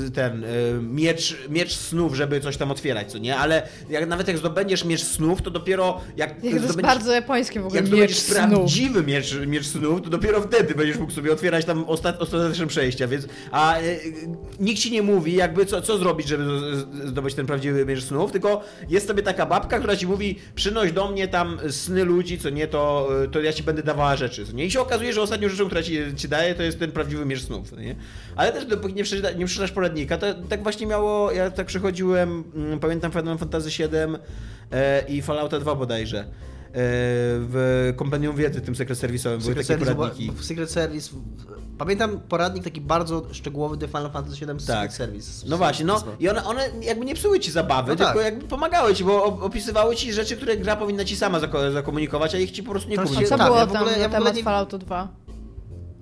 e, 0.06 0.10
ten 0.10 0.44
e, 0.44 0.48
miecz, 0.82 1.36
miecz 1.48 1.76
snów, 1.76 2.14
żeby 2.14 2.40
coś 2.40 2.56
tam 2.56 2.70
otwierać, 2.70 3.12
co 3.12 3.18
nie? 3.18 3.36
Ale 3.36 3.68
jak, 3.90 4.08
nawet 4.08 4.28
jak 4.28 4.38
zdobędziesz 4.38 4.84
miecz 4.84 5.02
snów, 5.04 5.42
to 5.42 5.50
dopiero 5.50 6.00
jak 6.16 6.40
To 6.40 6.46
jest 6.46 6.80
bardzo 6.82 7.12
japońskie 7.12 7.60
w 7.60 7.66
ogóle 7.66 7.80
Jak 7.82 7.90
miecz 7.90 8.16
snu. 8.16 8.34
prawdziwy 8.34 9.02
miecz, 9.02 9.36
miecz 9.46 9.66
snów, 9.66 10.02
to 10.02 10.10
dopiero 10.10 10.40
wtedy 10.40 10.74
będziesz 10.74 10.98
mógł 10.98 11.12
sobie 11.12 11.32
otwierać 11.32 11.64
tam 11.64 11.84
ostat, 11.88 12.22
ostateczne 12.22 12.66
przejścia, 12.66 13.08
więc 13.08 13.26
a 13.52 13.76
nikt 14.60 14.80
ci 14.80 14.90
nie 14.92 15.02
mówi 15.02 15.13
jakby 15.26 15.66
co, 15.66 15.82
co 15.82 15.98
zrobić, 15.98 16.28
żeby 16.28 16.44
zdobyć 17.04 17.34
ten 17.34 17.46
prawdziwy 17.46 17.86
miecz 17.86 18.04
snów, 18.04 18.32
tylko 18.32 18.64
jest 18.88 19.06
sobie 19.06 19.22
taka 19.22 19.46
babka, 19.46 19.78
która 19.78 19.96
ci 19.96 20.06
mówi 20.06 20.38
przynoś 20.54 20.92
do 20.92 21.10
mnie 21.10 21.28
tam 21.28 21.58
sny 21.70 22.04
ludzi, 22.04 22.38
co 22.38 22.50
nie, 22.50 22.66
to, 22.66 23.08
e, 23.24 23.28
to 23.28 23.40
ja 23.40 23.52
ci 23.52 23.62
będę 23.62 23.82
dawała 23.82 24.16
rzeczy, 24.16 24.44
nie? 24.54 24.66
I 24.66 24.70
się 24.70 24.80
okazuje, 24.80 25.12
że 25.12 25.22
ostatnią 25.22 25.48
rzeczą, 25.48 25.66
która 25.66 25.82
ci, 25.82 25.98
ci 26.16 26.28
daje, 26.28 26.54
to 26.54 26.62
jest 26.62 26.78
ten 26.78 26.92
prawdziwy 26.92 27.26
miecz 27.26 27.42
snów, 27.42 27.72
nie? 27.72 27.96
Ale 28.36 28.52
też 28.52 28.66
dopóki 28.66 28.94
nie, 28.94 29.04
przeczyta, 29.04 29.30
nie 29.32 29.46
przeczytasz 29.46 29.72
poradnika, 29.72 30.18
to 30.18 30.26
tak 30.48 30.62
właśnie 30.62 30.86
miało, 30.86 31.32
ja 31.32 31.50
tak 31.50 31.66
przechodziłem, 31.66 32.44
mm, 32.54 32.80
pamiętam 32.80 33.12
Final 33.12 33.38
Fantasy 33.38 33.68
VII 33.68 33.88
e, 34.72 35.04
i 35.08 35.22
Fallouta 35.22 35.60
2 35.60 35.74
bodajże. 35.74 36.24
E, 36.74 36.80
W 37.48 37.92
kompendium 37.96 38.36
wiedzy, 38.36 38.60
tym 38.60 38.76
sekret 38.76 38.98
serwisowym, 38.98 39.38
były 39.40 39.50
Secret 39.54 39.66
takie 39.68 39.78
Service, 39.84 39.96
poradniki. 39.96 40.32
w 40.36 40.44
Secret 40.44 40.70
Service. 40.70 41.10
Pamiętam 41.78 42.20
poradnik 42.28 42.64
taki 42.64 42.80
bardzo 42.80 43.26
szczegółowy 43.32 43.76
do 43.76 43.86
Final 43.86 44.10
Fantasy 44.10 44.36
VII 44.46 44.46
Tak. 44.46 44.60
Secret 44.60 44.92
Service. 44.92 45.46
No 45.48 45.56
właśnie, 45.56 45.84
no 45.84 46.02
i 46.20 46.28
one, 46.28 46.44
one 46.44 46.68
jakby 46.82 47.04
nie 47.04 47.14
psuły 47.14 47.40
ci 47.40 47.50
zabawy, 47.52 47.90
No 47.92 47.96
tylko 47.96 48.12
tak. 48.14 48.24
jakby 48.24 48.44
pomagały 48.48 48.94
ci, 48.94 49.04
bo 49.04 49.24
op- 49.24 49.42
opisywały 49.42 49.96
ci 49.96 50.12
rzeczy, 50.12 50.36
które 50.36 50.56
gra 50.56 50.76
powinna 50.76 51.04
ci 51.04 51.16
sama 51.16 51.40
zako- 51.40 51.72
zakomunikować, 51.72 52.34
a 52.34 52.38
ich 52.38 52.50
ci 52.50 52.62
po 52.62 52.70
prostu 52.70 52.90
nie 52.90 52.96
komunikuje. 52.96 53.28
co 53.28 53.38
Tak, 53.38 53.46
było 53.46 53.58
ja 53.58 53.66
w 53.66 53.72
tam 53.72 53.82
ogóle- 53.82 53.98
ja 53.98 54.08
na 54.08 54.18
temat 54.18 54.36
nie- 54.36 54.42
Falloutu 54.42 54.78
2? 54.78 55.08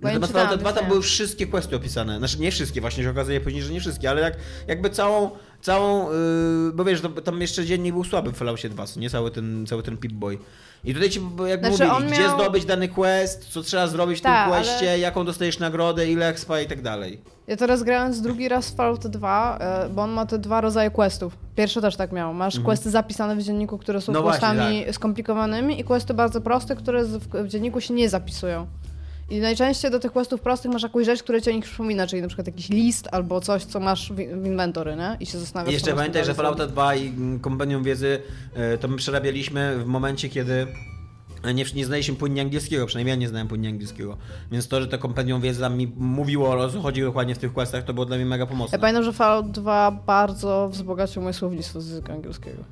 Bo 0.03 0.09
Na 0.09 0.15
temat 0.15 0.31
Fallouta 0.31 0.57
2 0.57 0.71
więc 0.71 0.81
tam 0.81 0.89
były 0.89 1.03
wszystkie 1.03 1.47
questy 1.47 1.77
opisane. 1.77 2.19
Znaczy 2.19 2.39
nie 2.41 2.51
wszystkie, 2.53 2.81
właśnie 2.81 3.05
się 3.05 3.11
okazuje 3.11 3.41
później, 3.41 3.63
że 3.63 3.73
nie 3.73 3.81
wszystkie, 3.81 4.11
ale 4.11 4.21
jak, 4.21 4.35
jakby 4.69 4.91
całą, 4.91 5.31
całą 5.63 6.11
yy, 6.13 6.73
bo 6.75 6.85
wiesz, 6.85 7.01
to, 7.01 7.09
tam 7.09 7.41
jeszcze 7.41 7.65
dziennik 7.67 7.93
był 7.95 8.05
słaby 8.05 8.33
w 8.33 8.37
Falloutie 8.37 8.69
2, 8.69 8.87
co 8.87 9.01
nie 9.01 9.11
cały 9.11 9.31
ten, 9.31 9.67
cały 9.67 9.83
ten 9.83 9.97
Pip-Boy. 9.97 10.39
I 10.85 10.95
tutaj 10.95 11.11
ci 11.11 11.21
jakby 11.47 11.67
Znaczy, 11.77 11.91
mówili, 11.93 12.07
on 12.07 12.13
gdzie 12.13 12.23
miał- 12.29 12.41
zdobyć 12.41 12.65
dany 12.65 12.89
quest, 12.89 13.45
co 13.49 13.63
trzeba 13.63 13.87
zrobić 13.87 14.19
w 14.19 14.23
Tak, 14.23 14.45
tym 14.45 14.53
ale- 14.55 14.65
questie, 14.65 14.99
jaką 14.99 15.25
dostajesz 15.25 15.59
nagrodę, 15.59 16.11
ile 16.11 16.29
expa 16.29 16.61
i 16.61 16.67
tak 16.67 16.83
dalej. 16.83 17.21
Ja 17.47 17.57
teraz 17.57 17.83
grając 17.83 18.21
drugi 18.21 18.49
raz 18.49 18.71
w 18.71 18.77
Fallout 18.77 19.07
2, 19.07 19.59
e, 19.61 19.89
bo 19.89 20.03
on 20.03 20.11
ma 20.11 20.27
te 20.27 20.39
dwa 20.39 20.61
rodzaje 20.61 20.91
questów. 20.91 21.37
Pierwszy 21.57 21.81
też 21.81 21.97
tak 21.97 22.13
miał. 22.13 22.35
Masz 22.35 22.61
questy 22.61 22.91
zapisane 22.91 23.37
w 23.37 23.43
dzienniku, 23.43 23.79
które 23.79 24.01
są 24.01 24.13
Mhm. 24.13 24.25
No 24.25 24.31
właśnie, 24.31 24.49
questami 24.49 24.93
skomplikowanymi 24.93 25.81
i 25.81 25.85
questy 25.85 26.15
bardzo 26.15 26.41
proste, 26.41 26.77
które 26.77 27.05
w 27.35 27.49
dzienniku 27.49 27.81
się 27.81 27.95
nie 27.95 28.09
zapisują. 28.09 28.67
I 29.33 29.41
najczęściej 29.41 29.91
do 29.91 29.99
tych 29.99 30.13
questów 30.13 30.41
prostych 30.41 30.71
masz 30.71 30.83
jakąś 30.83 31.07
rzecz, 31.07 31.23
która 31.23 31.41
cię 31.41 31.51
o 31.51 31.55
nich 31.55 31.65
przypomina, 31.65 32.07
czyli 32.07 32.23
na 32.23 32.29
przykład 32.29 32.47
jakiś 32.47 32.69
list 32.69 33.09
albo 33.13 33.41
coś, 33.41 33.65
co 33.65 33.81
masz 33.81 34.13
w, 34.13 34.19
inwentory, 34.19 34.97
nie? 34.97 35.17
I 35.21 35.27
się 35.27 35.39
I 35.39 35.41
zastanawiasz, 35.41 35.73
jeszcze 35.73 35.91
co 35.91 35.97
masz 35.97 36.01
pamiętaj, 36.01 36.25
że 36.25 36.35
zrobić. 36.35 36.67
2 36.67 36.95
i 36.95 37.09
mm, 37.09 37.41
Kompendium 37.41 37.83
Wiedzy 37.83 38.23
e, 38.55 38.79
to 38.79 38.89
my 38.89 38.97
przerabialiśmy 38.97 39.79
w 39.79 39.87
momencie, 39.87 40.29
kiedy 40.29 40.67
nie, 41.55 41.65
nie 41.75 41.87
znaliśmy 41.87 42.15
płynnie 42.15 42.43
angielskiego, 42.43 42.87
przynajmniej 42.87 43.13
ja 43.13 43.21
nie 43.21 43.29
znałem 43.29 43.49
płynnie 43.49 43.69
angielskiego. 43.69 44.17
Więc 44.51 44.69
to, 44.69 44.81
że 44.81 44.89
to 44.89 44.99
Kompendium 44.99 45.41
Wiedzy 45.41 45.61
tam 45.61 45.77
mi 45.77 45.93
mówiło 45.97 46.51
o 46.51 46.69
co 46.69 46.81
chodzi 46.81 47.03
dokładnie 47.03 47.35
w 47.35 47.39
tych 47.39 47.53
questach, 47.53 47.85
to 47.85 47.95
było 47.95 48.07
dla 48.07 48.17
mnie 48.17 48.27
mega 48.27 48.47
pomocne. 48.47 48.77
Ja 48.77 48.81
pamiętam, 48.81 49.05
że 49.05 49.13
Fallout 49.13 49.51
2 49.51 49.91
bardzo 49.91 50.69
wzbogacił 50.69 51.23
moje 51.23 51.35
słownictwo 51.35 51.81
z 51.81 51.89
języka 51.89 52.13
angielskiego. 52.13 52.65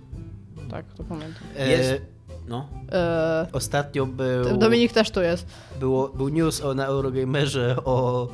Tak, 0.71 0.93
to 0.93 1.05
pamiętam. 1.05 1.43
Jest- 1.69 1.91
E, 1.91 2.20
No. 2.51 2.69
E, 2.93 3.47
ostatnio 3.53 4.07
był, 4.07 4.59
Dominik 4.59 4.93
też 4.93 5.11
tu 5.11 5.21
jest. 5.21 5.47
było, 5.81 6.09
był 6.09 6.29
news 6.29 6.61
o, 6.61 6.75
na 6.75 6.87
Eurogamerze 6.87 7.77
o 7.85 8.29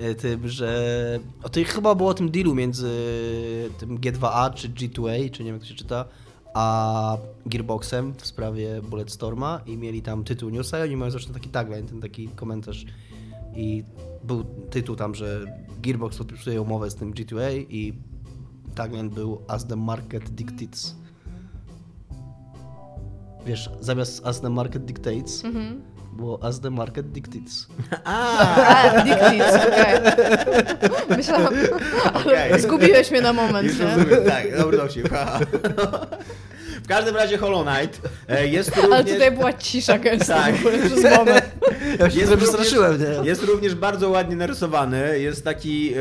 e, 0.00 0.14
tym, 0.14 0.48
że... 0.48 1.20
O 1.42 1.48
to 1.48 1.60
chyba 1.66 1.94
było 1.94 2.10
o 2.10 2.14
tym 2.14 2.30
dealu 2.30 2.54
między 2.54 2.90
tym 3.78 3.98
G2A 3.98 4.54
czy 4.54 4.68
G2A, 4.68 5.30
czy 5.30 5.44
nie 5.44 5.46
wiem 5.46 5.54
jak 5.54 5.62
to 5.62 5.68
się 5.68 5.74
czyta, 5.74 6.04
a 6.54 7.16
Gearboxem 7.46 8.14
w 8.14 8.26
sprawie 8.26 8.82
Bulletstorma 8.82 9.60
i 9.66 9.76
mieli 9.76 10.02
tam 10.02 10.24
tytuł 10.24 10.50
newsa 10.50 10.78
i 10.78 10.82
oni 10.82 10.96
mają 10.96 11.10
zresztą 11.10 11.32
taki 11.32 11.48
tagline, 11.48 11.88
ten 11.88 12.00
taki 12.00 12.28
komentarz 12.28 12.84
i 13.54 13.84
był 14.24 14.44
tytuł 14.70 14.96
tam, 14.96 15.14
że 15.14 15.44
Gearbox 15.82 16.18
podpisuje 16.18 16.62
umowę 16.62 16.90
z 16.90 16.94
tym 16.94 17.14
G2A 17.14 17.66
i 17.70 17.94
tagline 18.74 19.10
był 19.10 19.42
As 19.48 19.66
the 19.66 19.76
Market 19.76 20.30
Dictates. 20.30 21.01
Wiesz, 23.46 23.70
zamiast 23.80 24.26
As 24.26 24.40
the 24.40 24.50
Market 24.50 24.84
Dictates 24.84 25.42
było 26.16 26.42
As 26.42 26.60
the 26.60 26.70
Market 26.70 27.10
Dictates. 27.12 27.66
A, 28.04 29.02
Dictis, 29.04 29.54
okej. 29.68 30.00
Myślałam, 31.16 31.54
ale 32.14 32.48
Okej. 32.48 32.60
zgubiłeś 32.60 33.10
mnie 33.10 33.20
na 33.20 33.32
moment, 33.32 33.68
Już 33.68 33.78
nie? 33.78 33.84
rozumiem, 33.84 34.24
tak, 34.26 34.58
dobry 34.58 34.76
dowcip. 34.76 35.10
haha. 35.10 35.40
W 36.84 36.88
każdym 36.88 37.16
razie 37.16 37.38
Hollow 37.38 37.66
Knight 37.66 38.00
e, 38.28 38.46
jest 38.48 38.78
Ale 38.78 38.96
również... 38.98 39.12
tutaj 39.14 39.30
była 39.32 39.52
cisza 39.52 39.98
gęsta 39.98 40.34
Tak. 40.34 40.54
przez 40.54 41.04
moment. 41.04 41.44
Ja 41.98 42.10
się 42.10 42.36
przestraszyłem, 42.36 43.00
nie? 43.00 43.28
Jest 43.28 43.42
również 43.42 43.74
bardzo 43.74 44.10
ładnie 44.10 44.36
narysowany, 44.36 45.18
jest 45.18 45.44
taki... 45.44 45.92
E, 45.94 45.98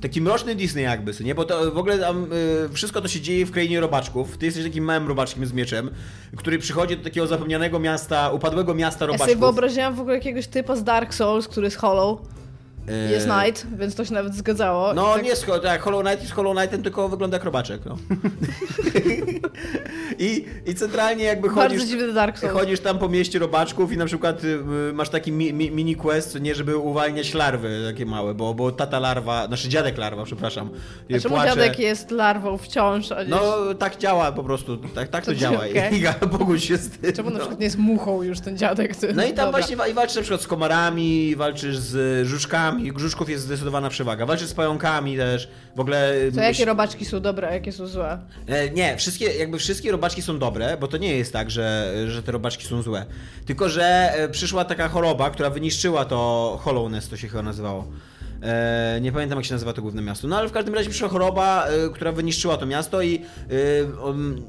Taki 0.00 0.20
mroczny 0.20 0.54
Disney 0.54 0.82
jakby, 0.84 1.12
nie? 1.24 1.34
Bo 1.34 1.44
to 1.44 1.70
w 1.72 1.78
ogóle 1.78 1.98
tam 1.98 2.26
e, 2.64 2.68
wszystko 2.68 3.00
to 3.00 3.08
się 3.08 3.20
dzieje 3.20 3.46
w 3.46 3.50
krainie 3.50 3.80
robaczków. 3.80 4.38
Ty 4.38 4.46
jesteś 4.46 4.64
takim 4.64 4.84
małym 4.84 5.08
robaczkiem 5.08 5.46
z 5.46 5.52
mieczem, 5.52 5.90
który 6.36 6.58
przychodzi 6.58 6.96
do 6.96 7.04
takiego 7.04 7.26
zapomnianego 7.26 7.78
miasta, 7.78 8.30
upadłego 8.30 8.74
miasta 8.74 9.04
Ja 9.04 9.06
robaczków. 9.06 9.28
sobie 9.28 9.40
wyobraziłam 9.40 9.94
w 9.94 10.00
ogóle 10.00 10.14
jakiegoś 10.14 10.46
typa 10.46 10.76
z 10.76 10.84
Dark 10.84 11.14
Souls, 11.14 11.48
który 11.48 11.66
jest 11.66 11.76
Hollow. 11.76 12.20
E, 12.90 13.10
Jest 13.10 13.28
Knight, 13.28 13.66
więc 13.78 13.94
to 13.94 14.04
się 14.04 14.14
nawet 14.14 14.34
zgadzało. 14.34 14.94
No 14.94 15.10
I 15.10 15.14
tak, 15.14 15.22
nie 15.22 15.28
jest 15.28 15.46
tak, 15.62 15.82
Hollow 15.82 16.04
Knight 16.04 16.20
jest 16.22 16.32
Hollow 16.32 16.56
Knightem, 16.56 16.82
tylko 16.82 17.08
wygląda 17.08 17.36
jak 17.36 17.44
robaczek, 17.44 17.80
no. 17.86 17.96
I, 20.18 20.44
I 20.66 20.74
centralnie 20.74 21.24
jakby 21.24 21.48
chodzisz... 21.48 21.82
Chodzisz 22.52 22.80
tam 22.80 22.98
po 22.98 23.08
mieście 23.08 23.38
robaczków 23.38 23.92
i 23.92 23.96
na 23.96 24.06
przykład 24.06 24.44
y, 24.44 24.58
masz 24.94 25.08
taki 25.08 25.32
mi, 25.32 25.52
mi, 25.52 25.70
mini 25.70 25.96
quest, 25.96 26.40
nie, 26.40 26.54
żeby 26.54 26.76
uwalniać 26.76 27.34
larwy 27.34 27.84
takie 27.92 28.06
małe, 28.06 28.34
bo, 28.34 28.54
bo 28.54 28.72
tata 28.72 28.98
larwa, 28.98 29.46
znaczy 29.46 29.68
dziadek 29.68 29.98
larwa, 29.98 30.24
przepraszam, 30.24 30.70
A 31.12 31.16
y, 31.16 31.20
czemu 31.20 31.34
płacze. 31.34 31.48
dziadek 31.50 31.78
jest 31.78 32.10
larwą 32.10 32.58
wciąż, 32.58 33.12
a. 33.12 33.16
No 33.28 33.42
tak 33.78 33.96
działa 33.96 34.32
po 34.32 34.44
prostu, 34.44 34.76
tak, 34.76 35.08
tak 35.08 35.24
to, 35.24 35.30
To 35.32 35.36
działa 35.36 35.56
okej. 35.56 35.94
i 35.94 35.96
Iga, 35.96 36.12
pogódź 36.12 36.64
się 36.64 36.76
z 36.76 36.90
tym. 36.90 37.12
Czemu 37.12 37.30
na 37.30 37.34
no. 37.34 37.38
przykład 37.40 37.60
nie 37.60 37.64
jest 37.66 37.78
muchą 37.78 38.22
już 38.22 38.40
ten 38.40 38.58
dziadek? 38.58 38.96
Ty? 38.96 39.14
No 39.14 39.22
i 39.24 39.26
tam 39.26 39.36
Dobra. 39.36 39.50
właśnie 39.50 39.76
i 39.90 39.94
walczysz 39.94 40.16
na 40.16 40.22
przykład 40.22 40.42
z 40.42 40.46
komarami, 40.46 41.36
walczysz 41.36 41.78
z 41.78 42.26
żuczkami, 42.26 42.77
grzuszków 42.78 43.30
jest 43.30 43.44
zdecydowana 43.44 43.88
przewaga, 43.88 44.26
walczysz 44.26 44.48
z 44.48 44.54
pająkami 44.54 45.16
też, 45.16 45.48
w 45.76 45.80
ogóle... 45.80 46.14
To 46.34 46.40
jakie 46.40 46.64
robaczki 46.64 47.04
są 47.04 47.20
dobre, 47.20 47.48
a 47.48 47.54
jakie 47.54 47.72
są 47.72 47.86
złe? 47.86 48.18
E, 48.46 48.70
Nie, 48.70 48.96
wszystkie, 48.96 49.24
jakby 49.26 49.58
wszystkie 49.58 49.92
robaczki 49.92 50.22
są 50.22 50.38
dobre, 50.38 50.76
bo 50.80 50.88
to 50.88 50.96
nie 50.96 51.16
jest 51.16 51.32
tak, 51.32 51.50
że, 51.50 51.94
że 52.08 52.22
te 52.22 52.32
robaczki 52.32 52.66
są 52.66 52.82
złe. 52.82 53.06
Tylko, 53.46 53.68
że 53.68 54.12
e, 54.14 54.28
przyszła 54.28 54.64
taka 54.64 54.88
choroba, 54.88 55.30
która 55.30 55.50
wyniszczyła 55.50 56.04
to 56.04 56.58
Hollowness, 56.62 57.08
to 57.08 57.16
się 57.16 57.28
chyba 57.28 57.42
nazywało. 57.42 57.88
E, 58.42 58.98
nie 59.00 59.12
pamiętam 59.12 59.38
jak 59.38 59.46
się 59.46 59.54
nazywa 59.54 59.72
to 59.72 59.82
główne 59.82 60.02
miasto. 60.02 60.28
No 60.28 60.38
ale 60.38 60.48
w 60.48 60.52
każdym 60.52 60.74
razie 60.74 60.90
przyszła 60.90 61.08
choroba, 61.08 61.66
e, 61.66 61.90
która 61.94 62.12
wyniszczyła 62.12 62.56
to 62.56 62.66
miasto 62.66 63.02
i 63.02 63.22
e, 63.50 63.84
um, 64.02 64.42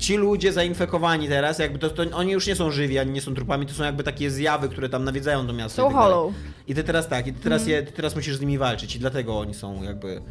ci 0.00 0.16
ludzie 0.16 0.52
zainfekowani 0.52 1.28
teraz, 1.28 1.58
jakby 1.58 1.78
to, 1.78 1.90
to 1.90 2.02
oni 2.12 2.32
już 2.32 2.46
nie 2.46 2.56
są 2.56 2.70
żywi, 2.70 2.98
ani 2.98 3.10
nie 3.10 3.20
są 3.20 3.34
trupami, 3.34 3.66
to 3.66 3.74
są 3.74 3.84
jakby 3.84 4.04
takie 4.04 4.30
zjawy, 4.30 4.68
które 4.68 4.88
tam 4.88 5.04
nawiedzają 5.04 5.46
to 5.46 5.52
miasto. 5.52 5.82
Są 5.82 5.88
i 5.88 5.92
tak 5.92 6.02
hollow. 6.02 6.34
I 6.68 6.74
ty 6.74 6.84
teraz 6.84 7.08
tak, 7.08 7.26
i 7.26 7.32
ty 7.32 7.40
teraz, 7.40 7.66
je, 7.66 7.82
ty 7.82 7.92
teraz 7.92 8.16
musisz 8.16 8.36
z 8.36 8.40
nimi 8.40 8.58
walczyć 8.58 8.96
i 8.96 8.98
dlatego 8.98 9.38
oni 9.38 9.54
są 9.54 9.82
jakby... 9.82 10.22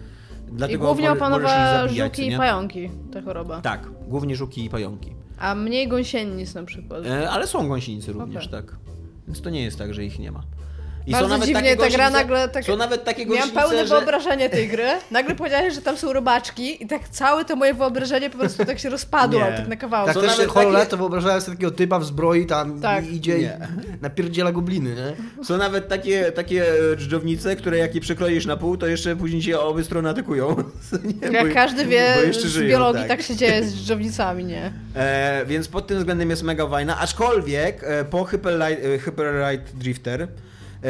I 0.49 0.51
Dlatego 0.51 0.85
głównie 0.85 1.09
możesz 1.09 1.17
ich 1.17 1.23
opanowa 1.23 1.73
zabijać, 1.73 2.17
żuki 2.17 2.33
i 2.33 2.37
pająki, 2.37 2.89
ta 3.13 3.21
choroba. 3.21 3.61
Tak, 3.61 3.87
głównie 4.07 4.35
żuki 4.35 4.65
i 4.65 4.69
pająki. 4.69 5.13
A 5.39 5.55
mniej 5.55 5.87
gąsienic 5.87 6.53
na 6.53 6.63
przykład. 6.63 7.05
E, 7.05 7.29
ale 7.29 7.47
są 7.47 7.67
gąsienice 7.67 8.11
również, 8.11 8.47
Okej. 8.47 8.61
tak. 8.61 8.75
Więc 9.27 9.41
to 9.41 9.49
nie 9.49 9.63
jest 9.63 9.77
tak, 9.77 9.93
że 9.93 10.05
ich 10.05 10.19
nie 10.19 10.31
ma. 10.31 10.43
I 11.09 11.11
Bardzo 11.11 11.39
dziwnie, 11.39 11.75
ta 11.77 11.89
gra 11.89 12.09
nagle 12.09 12.49
tak- 12.49 12.65
Są 12.65 12.77
nawet 12.77 13.03
takie 13.03 13.25
Miałam 13.25 13.51
pełne 13.51 13.87
że... 13.87 13.95
wyobrażenie 13.95 14.49
tej 14.49 14.67
gry. 14.67 14.87
Nagle 15.11 15.35
powiedziałeś, 15.35 15.73
że 15.73 15.81
tam 15.81 15.97
są 15.97 16.13
robaczki 16.13 16.83
i 16.83 16.87
tak 16.87 17.09
całe 17.09 17.45
to 17.45 17.55
moje 17.55 17.73
wyobrażenie 17.73 18.29
po 18.29 18.37
prostu 18.37 18.65
tak 18.65 18.79
się 18.79 18.89
rozpadło, 18.89 19.39
tak 19.39 19.67
na 19.67 19.75
kawałki. 19.75 20.05
Tak 20.07 20.15
Są 20.15 20.21
też 20.21 20.29
nawet 20.31 20.45
się 20.47 20.53
Hollow 20.53 20.73
takie- 20.73 20.89
to 20.91 20.97
wyobrażałem 20.97 21.41
sobie 21.41 21.57
takiego 21.57 21.71
typa 21.71 21.99
w 21.99 22.05
zbroi 22.05 22.45
tam 22.45 22.81
Tak. 22.81 23.07
i 23.07 23.15
idzie 23.15 23.37
Nie. 23.39 23.57
i 23.99 24.01
napierdziela 24.01 24.51
gobliny, 24.51 24.95
nie? 24.95 25.43
Są 25.45 25.57
nawet 25.57 25.87
takie, 25.87 26.31
takie 26.31 26.65
dżdżownice, 26.95 27.55
które 27.55 27.77
jak 27.77 27.95
je 27.95 28.01
przekroisz 28.01 28.45
na 28.45 28.57
pół, 28.57 28.77
to 28.77 28.87
jeszcze 28.87 29.15
później 29.15 29.41
cię 29.41 29.59
obie 29.59 29.83
strony 29.83 30.09
atakują. 30.09 30.55
Nie, 31.21 31.27
Jak 31.37 31.47
bo- 31.47 31.53
każdy 31.53 31.85
wie 31.85 32.13
z 32.33 32.59
biologii, 32.69 33.03
tak. 33.07 33.21
się 33.21 33.35
dzieje 33.35 33.63
z 33.63 33.75
dżownicami, 33.75 34.43
nie? 34.45 34.71
E, 34.95 35.45
więc 35.45 35.67
pod 35.67 35.87
tym 35.87 35.97
względem 35.97 36.29
jest 36.29 36.43
mega 36.43 36.67
fajna, 36.67 36.99
aczkolwiek 36.99 37.83
e, 37.83 38.05
po 38.05 38.23
Hyper 38.23 38.53
Light, 38.59 38.85
e, 38.85 38.97
Hyper 38.99 39.33
Light 39.51 39.75
Drifter 39.75 40.27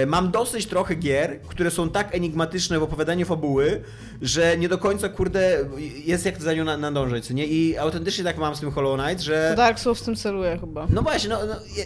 mam 0.07 0.31
dosyć 0.31 0.65
trochę 0.65 0.95
gier, 0.95 1.41
które 1.41 1.71
są 1.71 1.89
tak 1.89 2.15
enigmatyczne 2.15 2.79
w 2.79 2.83
opowiadaniu 2.83 3.25
fabuły, 3.25 3.81
że 4.21 4.57
nie 4.57 4.69
do 4.69 4.77
końca, 4.77 5.09
kurde, 5.09 5.65
jest 6.05 6.25
jak 6.25 6.41
za 6.41 6.53
nią 6.53 6.63
na- 6.65 6.77
nadążyć, 6.77 7.29
nie? 7.29 7.45
I 7.47 7.77
autentycznie 7.77 8.23
tak 8.23 8.37
mam 8.37 8.55
z 8.55 8.59
tym 8.59 8.71
Hollow 8.71 8.99
Knight, 8.99 9.23
że... 9.23 9.47
To 9.51 9.57
Dark 9.57 9.79
Souls 9.79 9.99
w 10.01 10.05
tym 10.05 10.15
celuje 10.15 10.57
chyba. 10.59 10.87
No 10.89 11.01
właśnie, 11.01 11.29
no, 11.29 11.39
no 11.45 11.53
je, 11.75 11.85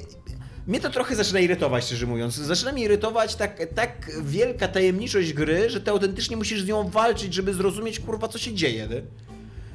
mnie 0.67 0.79
to 0.79 0.89
trochę 0.89 1.15
zaczyna 1.15 1.39
irytować, 1.39 1.85
szczerze 1.85 2.05
mówiąc. 2.05 2.35
Zaczyna 2.35 2.71
mnie 2.71 2.83
irytować 2.83 3.35
tak, 3.35 3.59
tak 3.75 4.11
wielka 4.23 4.67
tajemniczość 4.67 5.33
gry, 5.33 5.69
że 5.69 5.81
ty 5.81 5.91
autentycznie 5.91 6.37
musisz 6.37 6.61
z 6.61 6.67
nią 6.67 6.89
walczyć, 6.89 7.33
żeby 7.33 7.53
zrozumieć, 7.53 7.99
kurwa, 7.99 8.27
co 8.27 8.37
się 8.37 8.53
dzieje, 8.53 8.87
nie? 8.87 9.01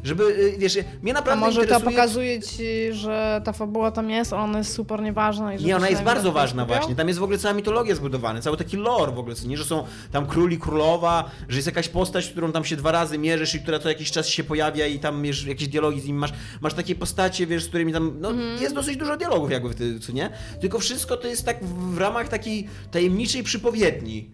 Żeby, 0.04 0.24
y, 0.24 0.58
wiesz, 0.58 0.78
mnie 1.02 1.12
A 1.12 1.14
naprawdę 1.14 1.40
może 1.46 1.56
to 1.56 1.62
interesuje... 1.62 1.90
pokazuje 1.90 2.42
ci, 2.42 2.92
że 2.92 3.40
ta 3.44 3.52
fabuła 3.52 3.90
tam 3.90 4.10
jest, 4.10 4.32
a 4.32 4.36
ona 4.36 4.58
jest 4.58 4.72
super 4.72 5.02
nieważna 5.02 5.54
i 5.54 5.64
Nie, 5.64 5.76
ona 5.76 5.88
jest 5.88 6.02
bardzo 6.02 6.22
tym 6.28 6.34
ważna 6.34 6.64
właśnie. 6.64 6.94
Tam 6.96 7.08
jest 7.08 7.20
w 7.20 7.22
ogóle 7.22 7.38
cała 7.38 7.54
mitologia 7.54 7.94
zbudowana, 7.94 8.40
cały 8.40 8.56
taki 8.56 8.76
lore 8.76 9.12
w 9.12 9.18
ogóle, 9.18 9.34
nie, 9.46 9.56
że 9.56 9.64
są 9.64 9.84
tam 10.12 10.26
króli, 10.26 10.58
królowa, 10.58 11.30
że 11.48 11.56
jest 11.58 11.66
jakaś 11.66 11.88
postać, 11.88 12.28
którą 12.28 12.52
tam 12.52 12.64
się 12.64 12.76
dwa 12.76 12.92
razy 12.92 13.18
mierzysz 13.18 13.54
i 13.54 13.60
która 13.60 13.78
co 13.78 13.88
jakiś 13.88 14.10
czas 14.10 14.28
się 14.28 14.44
pojawia 14.44 14.86
i 14.86 14.98
tam 14.98 15.22
wiesz, 15.22 15.44
jakieś 15.46 15.68
dialogi 15.68 16.00
z 16.00 16.06
nim 16.06 16.16
masz. 16.16 16.32
Masz 16.60 16.74
takie 16.74 16.94
postacie, 16.94 17.46
wiesz, 17.46 17.64
z 17.64 17.68
którymi 17.68 17.92
tam, 17.92 18.16
no 18.20 18.30
Mhm. 18.30 18.62
jest 18.62 18.74
dosyć 18.74 18.96
dużo 18.96 19.16
dialogów 19.16 19.50
jakby 19.50 19.68
w 19.68 19.74
tym, 19.74 20.00
co 20.00 20.12
nie? 20.12 20.30
Tylko 20.60 20.78
wszystko 20.78 21.16
to 21.16 21.28
jest 21.28 21.44
tak 21.44 21.64
w, 21.64 21.94
w 21.94 21.98
ramach 21.98 22.28
takiej 22.28 22.68
tajemniczej 22.90 23.42
przypowiedni. 23.42 24.30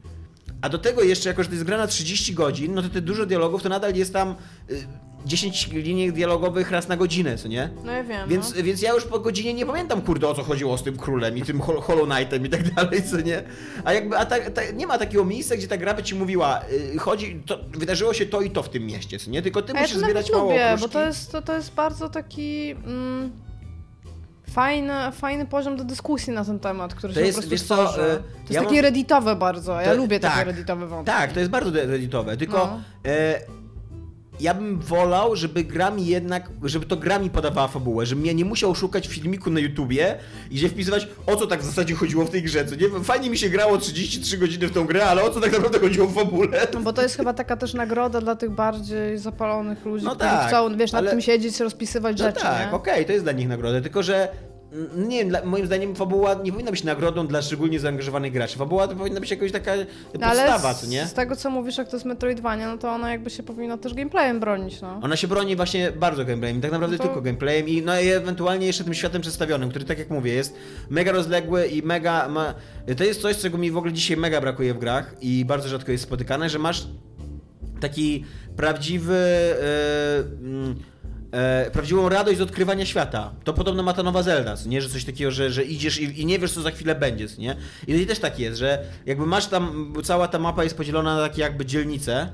A 0.62 0.68
do 0.68 0.78
tego 0.78 1.02
jeszcze, 1.02 1.28
jako 1.28 1.42
że 1.42 1.48
to 1.48 1.54
jest 1.54 1.64
gra 1.66 1.76
na 1.78 1.86
30 1.86 2.34
godzin, 2.34 2.74
no 2.74 2.82
to 2.82 2.88
te 2.88 3.00
dużo 3.00 3.26
dialogów 3.26 3.62
to 3.62 3.68
nadal 3.68 3.94
jest 3.94 4.12
tam 4.12 4.34
y, 4.70 4.86
10 5.24 5.66
linii 5.72 6.12
dialogowych 6.12 6.70
raz 6.70 6.88
na 6.88 6.96
godzinę, 6.96 7.36
co 7.38 7.48
nie? 7.48 7.70
No 7.84 7.92
ja 7.92 8.04
wiem, 8.04 8.28
Więc, 8.28 8.56
no. 8.56 8.62
więc 8.62 8.82
ja 8.82 8.92
już 8.92 9.04
po 9.04 9.18
godzinie 9.18 9.54
nie 9.54 9.66
pamiętam, 9.66 10.02
kurde, 10.02 10.28
o 10.28 10.34
co 10.34 10.42
chodziło 10.42 10.78
z 10.78 10.82
tym 10.82 10.96
królem 10.96 11.38
i 11.38 11.42
tym 11.42 11.60
Hol- 11.60 11.80
Hollow 11.82 12.08
Knightem 12.08 12.46
i 12.46 12.48
tak 12.50 12.74
dalej, 12.74 13.02
co 13.10 13.20
nie? 13.20 13.42
A 13.84 13.92
jakby, 13.92 14.16
a 14.18 14.24
ta, 14.26 14.50
ta, 14.50 14.62
nie 14.74 14.86
ma 14.86 14.98
takiego 14.98 15.24
miejsca, 15.24 15.56
gdzie 15.56 15.68
ta 15.68 15.76
gra 15.76 15.94
by 15.94 16.02
ci 16.02 16.14
mówiła, 16.14 16.60
y, 16.94 16.98
chodzi, 16.98 17.42
to, 17.46 17.58
wydarzyło 17.70 18.14
się 18.14 18.26
to 18.26 18.40
i 18.40 18.50
to 18.50 18.62
w 18.62 18.68
tym 18.68 18.86
mieście, 18.86 19.18
co 19.18 19.30
nie? 19.30 19.42
Tylko 19.42 19.62
ty 19.62 19.72
A 19.72 19.76
ja 19.76 19.82
musisz 19.82 19.96
nawet 19.96 20.10
zbierać 20.10 20.32
małe 20.32 20.44
lubię, 20.44 20.76
bo 20.80 20.88
to 20.88 21.06
jest, 21.06 21.32
to, 21.32 21.42
to 21.42 21.54
jest 21.54 21.74
bardzo 21.74 22.08
taki 22.08 22.70
mm, 22.70 23.32
fajny, 24.50 24.92
fajny 25.12 25.46
poziom 25.46 25.76
do 25.76 25.84
dyskusji 25.84 26.32
na 26.32 26.44
ten 26.44 26.58
temat, 26.60 26.94
który 26.94 27.14
To 27.14 27.20
się 27.20 27.26
jest, 27.26 27.38
po 27.38 27.42
prostu 27.42 27.50
wiesz 27.50 27.62
co, 27.62 27.74
tworzy. 27.84 28.00
e, 28.02 28.16
to 28.16 28.22
jest 28.40 28.50
ja 28.50 28.60
takie 28.62 28.74
mam- 28.74 28.82
redditowe 28.84 29.36
bardzo, 29.36 29.80
ja 29.80 29.90
To- 29.90 29.96
lubię 29.96 30.20
takie 30.20 30.34
tak. 30.36 30.46
redditowe 30.46 30.86
wątki. 30.86 31.12
Tak, 31.12 31.32
to 31.32 31.38
jest 31.40 31.50
bardzo 31.50 31.70
redditowe, 31.70 32.36
tylko 32.36 32.56
No. 32.56 32.80
e, 33.10 33.40
ja 34.40 34.54
bym 34.54 34.78
wolał, 34.80 35.36
żeby 35.36 35.64
gra 35.64 35.90
mi 35.90 36.06
jednak, 36.06 36.50
żeby 36.62 36.86
to 36.86 36.96
gra 36.96 37.18
mi 37.18 37.30
podawała 37.30 37.68
fabułę, 37.68 38.06
żebym 38.06 38.26
ja 38.26 38.32
nie 38.32 38.44
musiał 38.44 38.74
szukać 38.74 39.06
filmiku 39.08 39.50
na 39.50 39.60
YouTubie 39.60 40.18
i 40.50 40.54
gdzie 40.54 40.68
wpisywać, 40.68 41.08
o 41.26 41.36
co 41.36 41.46
tak 41.46 41.60
w 41.60 41.64
zasadzie 41.64 41.94
chodziło 41.94 42.24
w 42.24 42.30
tej 42.30 42.42
grze, 42.42 42.64
co 42.66 42.74
nie? 42.74 43.04
Fajnie 43.04 43.30
mi 43.30 43.38
się 43.38 43.48
grało 43.48 43.78
33 43.78 44.38
godziny 44.38 44.66
w 44.68 44.72
tą 44.72 44.84
grę, 44.86 45.06
ale 45.06 45.22
o 45.22 45.30
co 45.30 45.40
tak 45.40 45.52
naprawdę 45.52 45.78
chodziło 45.78 46.06
w 46.06 46.14
fabule? 46.14 46.66
No 46.74 46.80
bo 46.80 46.92
to 46.92 47.02
jest 47.02 47.16
chyba 47.16 47.32
taka 47.34 47.56
też 47.56 47.74
nagroda 47.74 48.20
dla 48.20 48.36
tych 48.36 48.50
bardziej 48.50 49.18
zapalonych 49.18 49.84
ludzi, 49.84 50.04
No 50.04 50.10
którzy 50.10 50.30
tak, 50.30 50.48
chcą, 50.48 50.76
wiesz, 50.76 50.92
nad 50.92 50.98
ale- 51.02 51.10
tym 51.10 51.20
siedzieć, 51.20 51.60
rozpisywać 51.60 52.18
No 52.18 52.24
rzeczy, 52.26 52.40
tak, 52.40 52.74
okej, 52.74 53.06
to 53.06 53.12
jest 53.12 53.24
dla 53.24 53.32
nich 53.32 53.48
nagroda, 53.48 53.80
tylko 53.80 54.02
że 54.02 54.28
nie 54.96 55.18
wiem, 55.18 55.28
dla, 55.28 55.44
moim 55.44 55.66
zdaniem 55.66 55.94
fabuła 55.96 56.34
nie 56.44 56.52
powinna 56.52 56.70
być 56.70 56.84
nagrodą 56.84 57.26
dla 57.26 57.42
szczególnie 57.42 57.80
zaangażowanych 57.80 58.32
graczy. 58.32 58.58
Fabuła 58.58 58.88
to 58.88 58.96
powinna 58.96 59.20
być 59.20 59.30
jakaś 59.30 59.52
taka 59.52 59.72
No 60.20 60.26
ale 60.26 60.58
z, 60.58 60.80
co 60.80 60.86
nie? 60.86 61.06
z 61.06 61.12
tego, 61.12 61.36
co 61.36 61.50
mówisz, 61.50 61.78
jak 61.78 61.88
to 61.88 61.96
jest 61.96 62.06
Metroidvania, 62.06 62.68
no 62.72 62.78
to 62.78 62.90
ona 62.90 63.10
jakby 63.10 63.30
się 63.30 63.42
powinna 63.42 63.78
też 63.78 63.94
gameplayem 63.94 64.40
bronić, 64.40 64.80
no. 64.80 65.00
Ona 65.02 65.16
się 65.16 65.28
broni 65.28 65.56
właśnie 65.56 65.92
bardzo 65.92 66.24
gameplayem, 66.24 66.60
tak 66.60 66.72
naprawdę 66.72 66.96
No 66.96 67.02
to- 67.02 67.08
tylko 67.08 67.22
gameplayem 67.22 67.68
i 67.68 67.82
no 67.82 68.00
i 68.00 68.08
ewentualnie 68.08 68.66
jeszcze 68.66 68.84
tym 68.84 68.94
światem 68.94 69.22
przedstawionym, 69.22 69.70
który 69.70 69.84
tak 69.84 69.98
jak 69.98 70.10
mówię 70.10 70.32
jest 70.34 70.54
mega 70.90 71.12
rozległy 71.12 71.66
i 71.66 71.82
mega 71.82 72.28
ma... 72.28 72.54
To 72.96 73.04
jest 73.04 73.20
coś, 73.22 73.36
czego 73.38 73.58
mi 73.58 73.70
w 73.70 73.76
ogóle 73.76 73.92
dzisiaj 73.92 74.16
mega 74.16 74.40
brakuje 74.40 74.74
w 74.74 74.78
grach 74.78 75.14
i 75.20 75.44
bardzo 75.44 75.68
rzadko 75.68 75.92
jest 75.92 76.04
spotykane, 76.04 76.48
że 76.50 76.58
masz 76.58 76.86
taki 77.80 78.24
prawdziwy... 78.56 79.16
mm, 80.42 80.74
e, 81.34 81.70
prawdziwą 81.70 82.08
radość 82.08 82.38
z 82.38 82.40
odkrywania 82.40 82.86
świata. 82.86 83.32
To 83.44 83.52
podobno 83.52 83.82
ma 83.82 83.92
ta 83.92 84.02
nowa 84.02 84.22
Zelda, 84.22 84.54
nie? 84.66 84.82
Że 84.82 84.88
coś 84.88 85.04
takiego, 85.04 85.30
że, 85.30 85.50
że 85.50 85.64
idziesz 85.64 86.00
i, 86.00 86.20
i 86.20 86.26
nie 86.26 86.38
wiesz, 86.38 86.52
co 86.52 86.62
za 86.62 86.70
chwilę 86.70 86.94
będzie, 86.94 87.26
nie? 87.38 87.56
I 87.88 88.06
też 88.06 88.18
tak 88.18 88.38
jest, 88.38 88.58
że 88.58 88.84
jakby 89.06 89.26
masz 89.26 89.46
tam, 89.46 89.94
cała 90.04 90.28
ta 90.28 90.38
mapa 90.38 90.64
jest 90.64 90.76
podzielona 90.76 91.16
na 91.16 91.22
takie 91.28 91.42
jakby 91.42 91.66
dzielnice, 91.66 92.28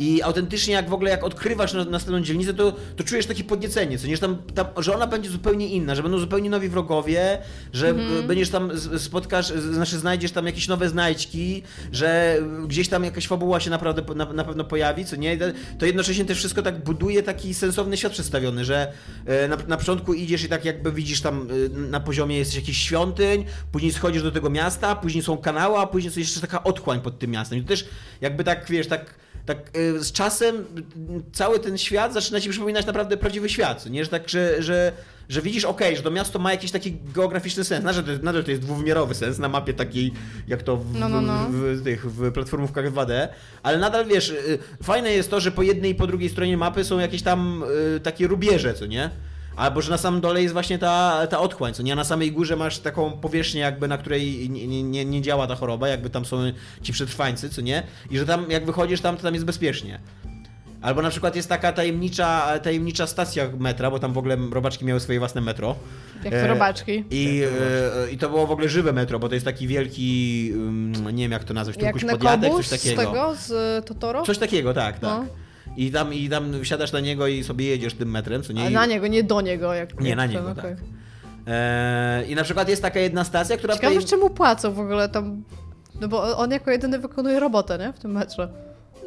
i 0.00 0.22
autentycznie 0.22 0.74
jak 0.74 0.88
w 0.88 0.92
ogóle 0.92 1.10
jak 1.10 1.24
odkrywasz 1.24 1.72
na- 1.72 1.84
następną 1.84 2.20
dzielnicę, 2.22 2.54
to, 2.54 2.72
to 2.96 3.04
czujesz 3.04 3.26
takie 3.26 3.44
podniecenie, 3.44 3.98
co 3.98 4.06
nie, 4.06 4.16
że, 4.16 4.20
tam, 4.20 4.36
tam, 4.54 4.66
że 4.76 4.94
ona 4.94 5.06
będzie 5.06 5.30
zupełnie 5.30 5.66
inna, 5.68 5.94
że 5.94 6.02
będą 6.02 6.18
zupełnie 6.18 6.50
nowi 6.50 6.68
wrogowie, 6.68 7.38
że 7.72 7.90
y, 7.90 8.22
będziesz 8.22 8.50
tam, 8.50 8.70
spotkasz, 8.98 9.46
znaczy 9.46 9.98
znajdziesz 9.98 10.32
tam 10.32 10.46
jakieś 10.46 10.68
nowe 10.68 10.88
znajdźki, 10.88 11.62
że 11.92 12.38
gdzieś 12.66 12.88
tam 12.88 13.04
jakaś 13.04 13.26
fabuła 13.26 13.60
się 13.60 13.70
naprawdę 13.70 14.14
na, 14.14 14.32
na 14.32 14.44
pewno 14.44 14.64
pojawi, 14.64 15.04
co 15.04 15.16
nie, 15.16 15.38
to- 15.78 15.86
jednocześnie 15.86 16.24
też 16.24 16.38
wszystko 16.38 16.62
tak 16.62 16.84
buduje 16.84 17.22
taki 17.22 17.54
sensowny 17.54 17.96
świat 17.96 18.12
przedstawiony, 18.12 18.64
że 18.64 18.92
y, 19.44 19.48
na, 19.48 19.56
na 19.68 19.76
początku 19.76 20.14
idziesz 20.14 20.44
i 20.44 20.48
tak 20.48 20.64
jakby 20.64 20.92
widzisz 20.92 21.20
tam 21.20 21.48
y, 21.50 21.68
na 21.68 22.00
poziomie 22.00 22.38
jesteś 22.38 22.56
jakiś 22.56 22.78
świątyń, 22.78 23.44
później 23.72 23.92
schodzisz 23.92 24.22
do 24.22 24.30
tego 24.32 24.50
miasta, 24.50 24.94
później 24.96 25.22
są 25.24 25.36
kanały, 25.38 25.78
a 25.78 25.86
później 25.86 26.06
jest 26.06 26.16
jeszcze 26.18 26.40
taka 26.40 26.64
otchłań 26.64 27.00
pod 27.00 27.18
tym 27.18 27.30
miastem. 27.30 27.58
I 27.58 27.62
to 27.62 27.68
też 27.68 27.88
jakby 28.20 28.44
tak, 28.44 28.66
wiesz, 28.70 28.86
tak 28.86 29.14
tak 29.46 29.76
y, 29.76 30.04
z 30.04 30.12
czasem 30.12 30.64
cały 31.32 31.58
ten 31.60 31.78
świat 31.78 32.12
zaczyna 32.14 32.40
ci 32.40 32.50
przypominać 32.50 32.86
naprawdę 32.86 33.16
prawdziwy 33.16 33.48
świat, 33.48 33.86
nie? 33.86 34.04
Że 34.04 34.10
tak, 34.10 34.28
że, 34.28 34.62
że, 34.62 34.92
że 35.28 35.42
widzisz, 35.42 35.64
okej, 35.64 35.96
że 35.96 36.02
to 36.02 36.10
miasto 36.10 36.38
ma 36.38 36.50
jakiś 36.52 36.70
taki 36.70 36.96
geograficzny 37.14 37.64
sens, 37.64 37.84
nadal 37.84 38.04
to, 38.04 38.10
nadal 38.22 38.44
to 38.44 38.50
jest 38.50 38.62
dwuwymiarowy 38.62 39.14
sens 39.14 39.38
na 39.38 39.48
mapie 39.48 39.74
takiej, 39.74 40.12
jak 40.48 40.62
to 40.62 40.76
w, 40.76 40.94
No, 40.94 41.08
no, 41.08 41.20
no. 41.20 41.46
w, 41.50 41.52
w, 41.52 41.84
tych, 41.84 42.12
w 42.12 42.32
platformówkach 42.32 42.92
2D, 42.92 43.28
ale 43.62 43.78
nadal, 43.78 44.06
wiesz, 44.06 44.30
y, 44.30 44.58
fajne 44.82 45.12
jest 45.12 45.30
to, 45.30 45.40
że 45.40 45.50
po 45.50 45.62
jednej 45.62 45.90
i 45.90 45.94
po 45.94 46.06
drugiej 46.06 46.28
stronie 46.30 46.56
mapy 46.56 46.84
są 46.84 46.98
jakieś 46.98 47.22
tam 47.22 47.64
y, 47.96 48.00
takie 48.00 48.26
rubieże, 48.26 48.74
co 48.74 48.86
nie? 48.86 49.10
Albo 49.60 49.82
że 49.82 49.90
na 49.90 49.98
samym 49.98 50.20
dole 50.20 50.42
jest 50.42 50.52
właśnie 50.52 50.78
ta, 50.78 51.26
ta 51.26 51.38
otchłań, 51.38 51.74
co 51.74 51.82
nie? 51.82 51.92
A 51.92 51.96
na 51.96 52.04
samej 52.04 52.32
górze 52.32 52.56
masz 52.56 52.78
taką 52.78 53.12
powierzchnię 53.12 53.60
jakby, 53.60 53.88
na 53.88 53.98
której 53.98 54.50
nie, 54.50 54.82
nie, 54.82 55.04
nie, 55.04 55.22
działa 55.22 55.46
ta 55.46 55.54
choroba, 55.54 55.88
jakby 55.88 56.10
tam 56.10 56.24
są 56.24 56.36
ci 56.82 56.92
przetrwańcy, 56.92 57.50
co 57.50 57.60
nie? 57.60 57.82
I 58.10 58.18
że 58.18 58.26
tam 58.26 58.50
jak 58.50 58.66
wychodzisz 58.66 59.00
tam, 59.00 59.16
to 59.16 59.22
tam 59.22 59.34
jest 59.34 59.46
bezpiecznie. 59.46 60.00
Albo 60.82 61.02
na 61.02 61.10
przykład 61.10 61.36
jest 61.36 61.48
taka 61.48 61.72
tajemnicza, 61.72 62.58
tajemnicza 62.58 63.06
stacja 63.06 63.50
metra, 63.58 63.90
bo 63.90 63.98
tam 63.98 64.12
w 64.12 64.18
ogóle 64.18 64.36
robaczki 64.52 64.84
miały 64.84 65.00
swoje 65.00 65.18
własne 65.18 65.40
metro. 65.40 65.74
Jak 66.24 66.34
to 66.34 66.40
E, 66.40 66.46
robaczki. 66.48 67.04
I, 67.10 67.42
e, 68.06 68.10
I 68.10 68.18
to 68.18 68.28
było 68.30 68.46
w 68.46 68.50
ogóle 68.50 68.68
żywe 68.68 68.92
metro, 68.92 69.18
bo 69.18 69.28
to 69.28 69.34
jest 69.34 69.46
taki 69.46 69.66
wielki, 69.66 70.50
ym, 70.54 70.92
nie 71.12 71.24
wiem 71.24 71.32
jak 71.32 71.44
to 71.44 71.54
nazwać, 71.54 71.76
Jak 71.76 71.92
turkuś 71.98 72.12
Nekobus 72.12 72.56
coś 72.56 72.66
z 72.66 72.70
takiego. 72.70 73.02
tego, 73.02 73.34
z 73.34 73.50
y, 73.50 73.88
Totoro? 73.88 74.22
Coś 74.22 74.38
takiego, 74.38 74.74
tak, 74.74 74.98
tak. 74.98 75.02
No. 75.02 75.49
I 75.76 75.90
tam, 75.90 76.14
I 76.14 76.28
tam 76.28 76.62
wsiadasz 76.62 76.92
na 76.92 77.00
niego 77.00 77.26
i 77.26 77.44
sobie 77.44 77.66
jedziesz 77.66 77.94
tym 77.94 78.10
metrem, 78.10 78.42
co 78.42 78.52
nie? 78.52 78.60
Ale 78.60 78.70
na 78.70 78.86
niego, 78.86 79.06
nie 79.06 79.24
do 79.24 79.40
niego. 79.40 79.74
Jak, 79.74 80.00
Nie, 80.00 80.16
na 80.16 80.26
niego, 80.26 80.54
tak. 80.54 80.76
E, 81.46 82.24
I 82.28 82.34
na 82.34 82.42
przykład 82.44 82.68
jest 82.68 82.82
taka 82.82 83.00
jedna 83.00 83.24
stacja, 83.24 83.56
która... 83.56 83.74
Ciekawe, 83.74 83.94
tutaj- 83.94 84.08
czemu 84.10 84.30
płacą 84.30 84.72
w 84.72 84.80
ogóle 84.80 85.08
tam... 85.08 85.44
No 86.00 86.08
bo 86.08 86.38
on 86.38 86.50
jako 86.50 86.70
jedyny 86.70 86.98
wykonuje 86.98 87.40
robotę, 87.40 87.78
nie? 87.78 87.92
W 87.92 87.98
tym 87.98 88.12
metrze. 88.12 88.48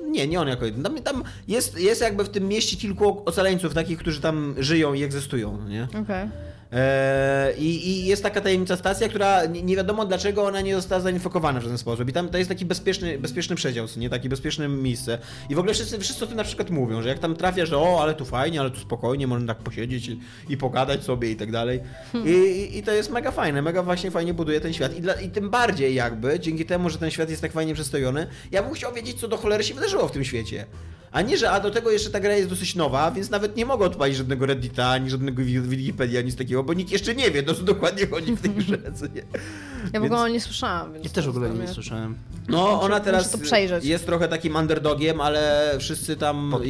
Nie, 0.09 0.27
nie 0.27 0.41
on 0.41 0.47
jako 0.47 0.65
jeden. 0.65 0.83
Tam, 0.83 0.95
tam 1.01 1.23
jest, 1.47 1.79
jest 1.79 2.01
jakby 2.01 2.23
w 2.23 2.29
tym 2.29 2.47
mieście 2.47 2.77
kilku 2.77 3.21
ocaleńców, 3.25 3.73
takich, 3.73 3.99
którzy 3.99 4.21
tam 4.21 4.55
żyją 4.57 4.93
i 4.93 5.03
egzystują, 5.03 5.67
nie? 5.67 5.87
Okej. 6.01 6.21
Eee, 6.23 6.29
i, 7.57 7.89
I 7.89 8.05
jest 8.05 8.23
taka 8.23 8.41
tajemnicza 8.41 8.77
stacja, 8.77 9.09
która 9.09 9.45
nie, 9.45 9.75
wiadomo 9.75 10.05
dlaczego 10.05 10.43
ona 10.43 10.61
nie 10.61 10.75
została 10.75 11.01
zainfekowana 11.01 11.59
w 11.59 11.63
żaden 11.63 11.77
sposób. 11.77 12.09
I 12.09 12.13
tam 12.13 12.29
to 12.29 12.37
jest 12.37 12.49
taki 12.49 12.65
bezpieczny, 12.65 13.19
bezpieczny 13.19 13.55
przedział, 13.55 13.87
nie 13.97 14.09
taki 14.09 14.29
bezpieczne 14.29 14.67
miejsce. 14.67 15.17
I 15.49 15.55
w 15.55 15.59
ogóle 15.59 15.73
wszyscy, 15.73 15.99
wszyscy 15.99 16.23
o 16.23 16.27
tym 16.27 16.37
na 16.37 16.43
przykład 16.43 16.69
mówią, 16.69 17.01
że 17.01 17.09
jak 17.09 17.19
tam 17.19 17.35
trafiasz, 17.35 17.69
że 17.69 17.77
o, 17.77 18.01
ale 18.01 18.13
tu 18.13 18.25
fajnie, 18.25 18.59
ale 18.59 18.71
tu 18.71 18.79
spokojnie, 18.79 19.27
można 19.27 19.53
tak 19.53 19.63
posiedzieć 19.63 20.07
i, 20.07 20.19
i 20.49 20.57
pogadać 20.57 21.03
sobie 21.03 21.31
i 21.31 21.35
tak 21.35 21.51
dalej. 21.51 21.79
I, 22.25 22.29
i, 22.29 22.77
I 22.77 22.83
to 22.83 22.91
jest 22.91 23.11
mega 23.11 23.31
fajne, 23.31 23.61
mega 23.61 23.83
właśnie 23.83 24.11
fajnie 24.11 24.33
buduje 24.33 24.61
ten 24.61 24.73
świat. 24.73 24.97
I, 24.97 25.01
dla, 25.01 25.13
I 25.13 25.29
tym 25.29 25.49
bardziej 25.49 25.95
jakby, 25.95 26.39
dzięki 26.39 26.65
temu, 26.65 26.89
że 26.89 26.97
ten 26.97 27.11
świat 27.11 27.29
jest 27.29 27.41
tak 27.41 27.51
fajnie 27.51 27.73
przedstawiony, 27.73 28.27
ja 28.51 28.63
bym 28.63 28.73
chciał 28.73 28.93
wiedzieć, 28.93 29.19
co 29.19 29.27
do 29.27 29.37
cholery 29.37 29.63
się 29.63 29.73
wydarzyło 29.73 30.07
w 30.07 30.11
tym 30.11 30.23
świecie. 30.23 30.65
A 31.13 31.21
nie, 31.21 31.37
że 31.37 31.51
a 31.51 31.59
do 31.59 31.71
tego 31.71 31.91
jeszcze 31.91 32.09
ta 32.09 32.19
gra 32.19 32.33
jest 32.35 32.49
dosyć 32.49 32.75
nowa, 32.75 33.11
więc 33.11 33.29
nawet 33.29 33.55
nie 33.57 33.65
mogę 33.65 33.85
odpalić 33.85 34.17
żadnego 34.17 34.45
Reddita, 34.45 34.87
ani 34.87 35.09
żadnego 35.09 35.43
Wi- 35.43 35.61
Wikipedia, 35.61 36.21
nic 36.21 36.35
takiego, 36.35 36.63
bo 36.63 36.73
nikt 36.73 36.91
jeszcze 36.91 37.15
nie 37.15 37.31
wie, 37.31 37.43
no 37.47 37.53
co 37.53 37.63
dokładnie 37.63 38.07
chodzi 38.07 38.35
w 38.35 38.41
tej 38.41 38.51
grze, 38.65 38.77
co 38.95 39.05
nie? 39.07 39.13
Ja 39.93 39.99
w 39.99 40.03
Więc- 40.03 40.05
ogóle 40.13 40.31
nie 40.31 40.41
słyszałam, 40.41 40.93
więc... 40.93 41.05
Ja 41.05 41.11
też 41.11 41.25
w 41.25 41.29
ogóle 41.29 41.49
nie 41.49 41.55
mnie- 41.55 41.67
słyszałem. 41.67 42.15
No, 42.49 42.81
ona 42.81 42.99
teraz 42.99 43.37
jest 43.83 44.05
trochę 44.05 44.27
takim 44.27 44.55
underdogiem, 44.55 45.21
ale 45.21 45.71
wszyscy 45.79 46.15
tam 46.15 46.49
Pod 46.51 46.63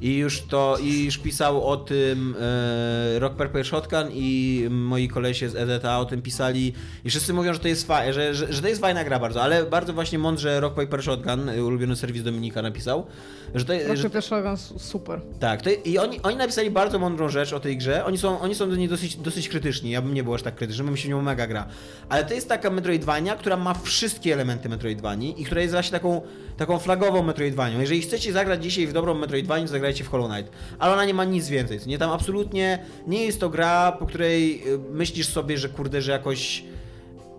i, 0.00 0.16
już 0.16 0.40
to, 0.42 0.76
i 0.82 1.04
już 1.04 1.18
pisał 1.18 1.66
o 1.68 1.76
tym 1.76 2.34
e, 2.40 3.18
Rock 3.18 3.36
Paper 3.36 3.66
Shotgun 3.66 4.08
i 4.12 4.66
moi 4.70 5.08
kolesie 5.08 5.48
z 5.48 5.56
EDTA 5.56 5.98
o 5.98 6.04
tym 6.04 6.22
pisali 6.22 6.72
i 7.04 7.10
wszyscy 7.10 7.32
mówią, 7.34 7.52
że 7.54 7.58
to 7.58 7.68
jest 7.68 7.86
fa- 7.86 8.12
że, 8.12 8.34
że, 8.34 8.52
że 8.52 8.62
to 8.62 8.68
jest 8.68 8.80
fajna 8.80 9.04
gra 9.04 9.18
bardzo, 9.18 9.42
ale 9.42 9.64
bardzo 9.64 9.92
właśnie 9.92 10.18
mądrze 10.18 10.60
Rock 10.60 10.74
Paper 10.74 11.02
Shotgun, 11.02 11.48
y, 11.48 11.64
ulubiony 11.64 11.96
serwis 11.96 12.22
Dominika 12.22 12.62
napisał, 12.62 13.06
że 13.54 13.64
to, 13.64 13.72
że, 13.72 13.84
Znaczy 13.86 14.10
pierwszego 14.10 14.56
super. 14.78 15.20
tak, 15.40 15.62
to, 15.62 15.70
i 15.84 15.98
oni, 15.98 16.22
oni 16.22 16.36
napisali 16.36 16.70
bardzo 16.70 16.98
mądrą 16.98 17.28
rzecz 17.28 17.52
o 17.52 17.60
tej 17.60 17.76
grze. 17.76 18.04
Oni 18.04 18.18
są, 18.18 18.40
oni 18.40 18.54
są 18.54 18.70
do 18.70 18.76
niej 18.76 18.88
dosyć, 18.88 19.16
dosyć 19.16 19.48
krytyczni. 19.48 19.90
Ja 19.90 20.02
bym 20.02 20.14
nie 20.14 20.24
był 20.24 20.34
aż 20.34 20.42
tak 20.42 20.54
krytyczny, 20.54 20.84
bo 20.84 20.90
mi 20.90 20.98
się 20.98 21.06
w 21.06 21.10
nią 21.10 21.22
mega 21.22 21.46
gra. 21.46 21.66
Ale 22.08 22.24
to 22.24 22.34
jest 22.34 22.48
taka 22.48 22.70
Metroidvania, 22.70 23.36
która 23.36 23.56
ma 23.56 23.74
wszystkie 23.74 24.32
elementy 24.32 24.68
Metroidvanii 24.68 25.42
i 25.42 25.44
która 25.44 25.60
jest 25.60 25.72
właśnie 25.74 25.92
taką, 25.92 26.20
taką 26.56 26.78
flagową 26.78 27.22
Metroidvanią. 27.22 27.80
Jeżeli 27.80 28.00
chcecie 28.00 28.32
zagrać 28.32 28.62
dzisiaj 28.62 28.86
w 28.86 28.92
dobrą 28.92 29.14
Metroidvanię, 29.14 29.66
to 29.66 29.72
zagrajcie 29.88 30.04
w 30.04 30.08
Hollow 30.08 30.30
Knight. 30.30 30.52
Ale 30.78 30.92
ona 30.92 31.04
nie 31.04 31.14
ma 31.14 31.24
nic 31.24 31.48
więcej. 31.48 31.80
Nie 31.86 31.98
tam 31.98 32.10
absolutnie 32.10 32.78
nie 33.06 33.24
jest 33.24 33.40
to 33.40 33.50
gra, 33.50 33.92
po 33.92 34.06
której 34.06 34.62
y, 34.68 34.78
myślisz 34.90 35.28
sobie, 35.28 35.58
że 35.58 35.68
kurde, 35.68 36.02
że 36.02 36.12
jakoś 36.12 36.64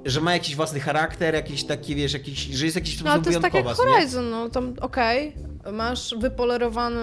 że 0.06 0.22
ma 0.22 0.34
jakiś 0.34 0.56
własny 0.56 0.80
charakter, 0.80 1.34
jakiś 1.34 1.64
taki, 1.64 1.95
wiesz, 1.95 2.14
jakiś, 2.14 2.39
że 2.39 2.66
jest 2.66 2.76
jakiś 2.76 3.02
No 3.02 3.12
ale 3.12 3.22
to 3.22 3.30
jest 3.30 3.41
tak 3.41 3.54
jak 3.54 3.76
co 3.76 3.86
nie? 3.86 3.91
Horizon, 3.91 4.30
no 4.30 4.50
tam 4.50 4.74
okej, 4.82 5.34
masz 5.72 6.16
wypolerowany 6.20 7.02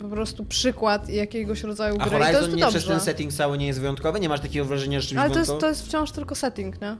po 0.00 0.08
prostu 0.08 0.44
przykład 0.44 1.08
jakiegoś 1.08 1.62
rodzaju 1.62 1.96
A 2.00 2.06
gry 2.06 2.06
i 2.06 2.10
to 2.10 2.18
Horizon 2.18 2.42
jest 2.42 2.56
nie 2.56 2.60
dobrze. 2.60 2.78
przez 2.78 2.90
ten 2.90 3.00
setting 3.00 3.32
cały 3.32 3.58
nie 3.58 3.66
jest 3.66 3.80
wyjątkowy? 3.80 4.20
Nie 4.20 4.28
masz 4.28 4.40
takiego 4.40 4.64
wrażenia, 4.64 5.00
że 5.00 5.08
czymś 5.08 5.20
Ale 5.20 5.30
to 5.30 5.38
jest, 5.38 5.58
to 5.60 5.68
jest 5.68 5.86
wciąż 5.86 6.12
tylko 6.12 6.34
setting, 6.34 6.80
nie? 6.80 6.96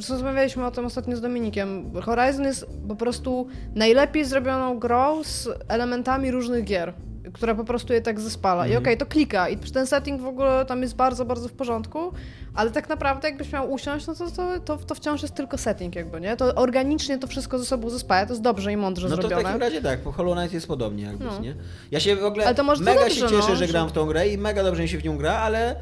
Zresztą 0.00 0.14
rozmawialiśmy 0.14 0.66
o 0.66 0.70
tym 0.70 0.86
ostatnio 0.86 1.16
z 1.16 1.20
Dominikiem. 1.20 1.92
Horizon 2.02 2.44
jest 2.44 2.66
po 2.88 2.96
prostu 2.96 3.46
najlepiej 3.74 4.24
zrobioną 4.24 4.78
grą 4.78 5.24
z 5.24 5.48
elementami 5.68 6.30
różnych 6.30 6.64
gier, 6.64 6.92
która 7.32 7.54
po 7.54 7.64
prostu 7.64 7.92
je 7.92 8.00
tak 8.00 8.20
zespala. 8.20 8.66
I 8.66 8.68
Mhm. 8.68 8.82
okej, 8.84 8.96
to 8.96 9.06
klika. 9.06 9.48
I 9.48 9.56
ten 9.56 9.86
setting 9.86 10.20
w 10.22 10.26
ogóle 10.26 10.64
tam 10.64 10.82
jest 10.82 10.96
bardzo, 10.96 11.24
bardzo 11.24 11.48
w 11.48 11.52
porządku, 11.52 12.12
ale 12.54 12.70
tak 12.70 12.88
naprawdę 12.88 13.28
jakbyś 13.28 13.52
miał 13.52 13.72
usiąść, 13.72 14.06
no 14.06 14.14
to, 14.14 14.30
to, 14.30 14.60
to, 14.60 14.76
to 14.76 14.94
wciąż 14.94 15.22
jest 15.22 15.34
tylko 15.34 15.58
setting 15.58 15.94
jakby, 15.96 16.20
nie? 16.20 16.36
To 16.36 16.54
organicznie 16.54 17.18
to 17.18 17.26
wszystko 17.26 17.58
ze 17.58 17.64
sobą 17.64 17.90
zespaja, 17.90 18.26
to 18.26 18.32
jest 18.32 18.42
dobrze 18.42 18.72
i 18.72 18.76
mądrze 18.76 19.08
No 19.08 19.16
to 19.16 19.18
w 19.18 19.20
zrobione. 19.20 19.42
takim 19.42 19.60
razie 19.60 19.82
tak, 19.82 20.00
po 20.00 20.12
Hollow 20.12 20.34
Knight 20.36 20.54
jest 20.54 20.66
podobnie 20.68 21.04
jakby, 21.04 21.24
No. 21.24 21.40
nie? 21.40 21.54
Ja 21.90 22.00
się 22.00 22.16
w 22.16 22.24
ogóle 22.24 22.44
mega 22.80 23.00
dobrze, 23.00 23.10
się 23.10 23.20
cieszę, 23.20 23.34
no, 23.36 23.42
że 23.42 23.56
że- 23.56 23.66
gram 23.66 23.88
w 23.88 23.92
tą 23.92 24.06
grę 24.06 24.28
i 24.28 24.38
mega 24.38 24.62
dobrze 24.62 24.82
mi 24.82 24.88
się 24.88 24.98
w 24.98 25.04
nią 25.04 25.16
gra, 25.18 25.32
ale 25.32 25.76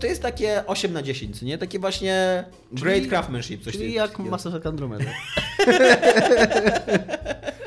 to 0.00 0.06
jest 0.06 0.22
takie 0.22 0.66
8 0.66 0.92
na 0.92 1.02
10, 1.02 1.42
nie? 1.42 1.58
Takie 1.58 1.78
właśnie 1.78 2.44
great 2.72 3.06
craftsmanship, 3.06 3.64
coś 3.64 3.72
Czyli 3.72 3.92
jak. 3.92 4.18
Mass 4.18 4.46
Effect 4.46 4.66
Andromeda. 4.66 5.04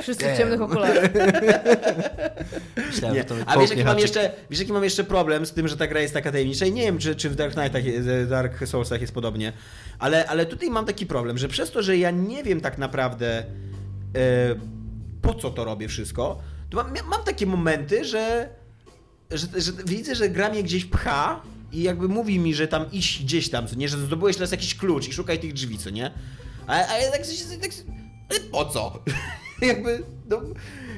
Wszyscy 0.02 0.34
w 0.34 0.38
ciemnych 0.38 0.62
okularach. 0.62 1.10
Myślałem, 2.88 3.18
Nie. 3.18 3.24
to 3.24 3.36
A 3.46 3.58
wiesz 3.60 3.70
jaki, 3.70 3.84
mam 3.84 4.00
jeszcze, 4.00 4.32
wiesz 4.50 4.60
jaki 4.60 4.74
mam 4.74 4.84
jeszcze 4.84 5.04
problem 5.04 5.46
z 5.46 5.52
tym, 5.52 5.68
że 5.68 5.78
ta 5.78 5.88
gra 5.88 6.02
jest 6.02 6.14
taka 6.14 6.32
tajemnicza 6.32 6.66
i 6.66 6.72
nie 6.72 6.82
wiem, 6.82 6.98
czy, 6.98 7.16
czy 7.16 7.30
w 7.30 7.36
Dark 7.36 7.54
Knightach, 7.54 7.84
Dark 8.30 8.68
Soulsach 8.68 9.02
jest 9.02 9.14
podobnie, 9.14 9.54
ale, 10.00 10.28
ale 10.28 10.46
tutaj 10.46 10.70
mam 10.70 10.86
taki 10.86 11.06
problem, 11.06 11.38
że 11.38 11.48
przez 11.48 11.72
to, 11.72 11.84
że 11.84 11.98
ja 11.98 12.12
nie 12.12 12.44
wiem 12.44 12.62
tak 12.62 12.78
naprawdę 12.78 13.40
e, 13.40 13.46
po 15.22 15.34
co 15.34 15.50
to 15.50 15.66
robię 15.66 15.88
wszystko, 15.88 16.42
to 16.70 16.78
mam, 16.78 16.94
mam 17.10 17.24
takie 17.24 17.46
momenty, 17.46 18.06
że, 18.06 18.50
że, 19.32 19.48
że 19.62 19.72
widzę, 19.86 20.16
że 20.16 20.30
gra 20.30 20.50
mnie 20.50 20.64
gdzieś 20.64 20.86
pcha 20.86 21.42
i 21.74 21.84
jakby 21.84 22.08
mówi 22.08 22.40
mi, 22.40 22.54
że 22.54 22.68
tam 22.68 22.92
iść 22.92 23.24
gdzieś 23.24 23.50
tam, 23.50 23.68
co 23.68 23.76
nie, 23.76 23.90
że 23.90 23.98
zdobyłeś 23.98 24.36
teraz 24.36 24.52
jakiś 24.52 24.76
klucz 24.76 25.08
i 25.08 25.14
szukaj 25.14 25.40
tych 25.40 25.54
drzwi, 25.54 25.78
co 25.78 25.90
nie? 25.90 26.12
A, 26.68 26.74
a 26.74 26.98
ja 26.98 27.12
tak, 27.12 27.22
tak 27.62 27.72
ale 28.30 28.40
po 28.40 28.66
co? 28.66 29.04
jakby, 29.62 30.04
no, 30.30 30.42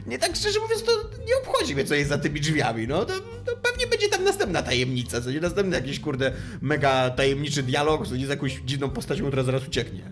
nie 0.08 0.20
tak 0.20 0.36
szczerze 0.36 0.60
mówiąc, 0.60 0.84
to 0.84 0.92
nie 1.28 1.38
obchodzi 1.38 1.76
mnie, 1.76 1.86
co 1.86 1.96
jest 1.96 2.10
za 2.10 2.18
tymi 2.18 2.42
drzwiami, 2.42 2.88
no, 2.88 3.06
to, 3.06 3.14
to 3.46 3.56
pewnie 3.64 3.88
będzie 3.88 4.10
tam 4.10 4.24
następna 4.24 4.62
tajemnica, 4.62 5.22
co 5.22 5.32
nie, 5.32 5.40
następny 5.40 5.76
jakiś, 5.76 6.00
kurde, 6.00 6.34
mega 6.62 7.10
tajemniczy 7.10 7.64
dialog, 7.64 8.08
co 8.08 8.16
nie, 8.16 8.26
z 8.26 8.30
jakąś 8.30 8.62
dziwną 8.66 8.90
postacią, 8.90 9.28
która 9.28 9.44
zaraz 9.44 9.68
ucieknie. 9.68 10.12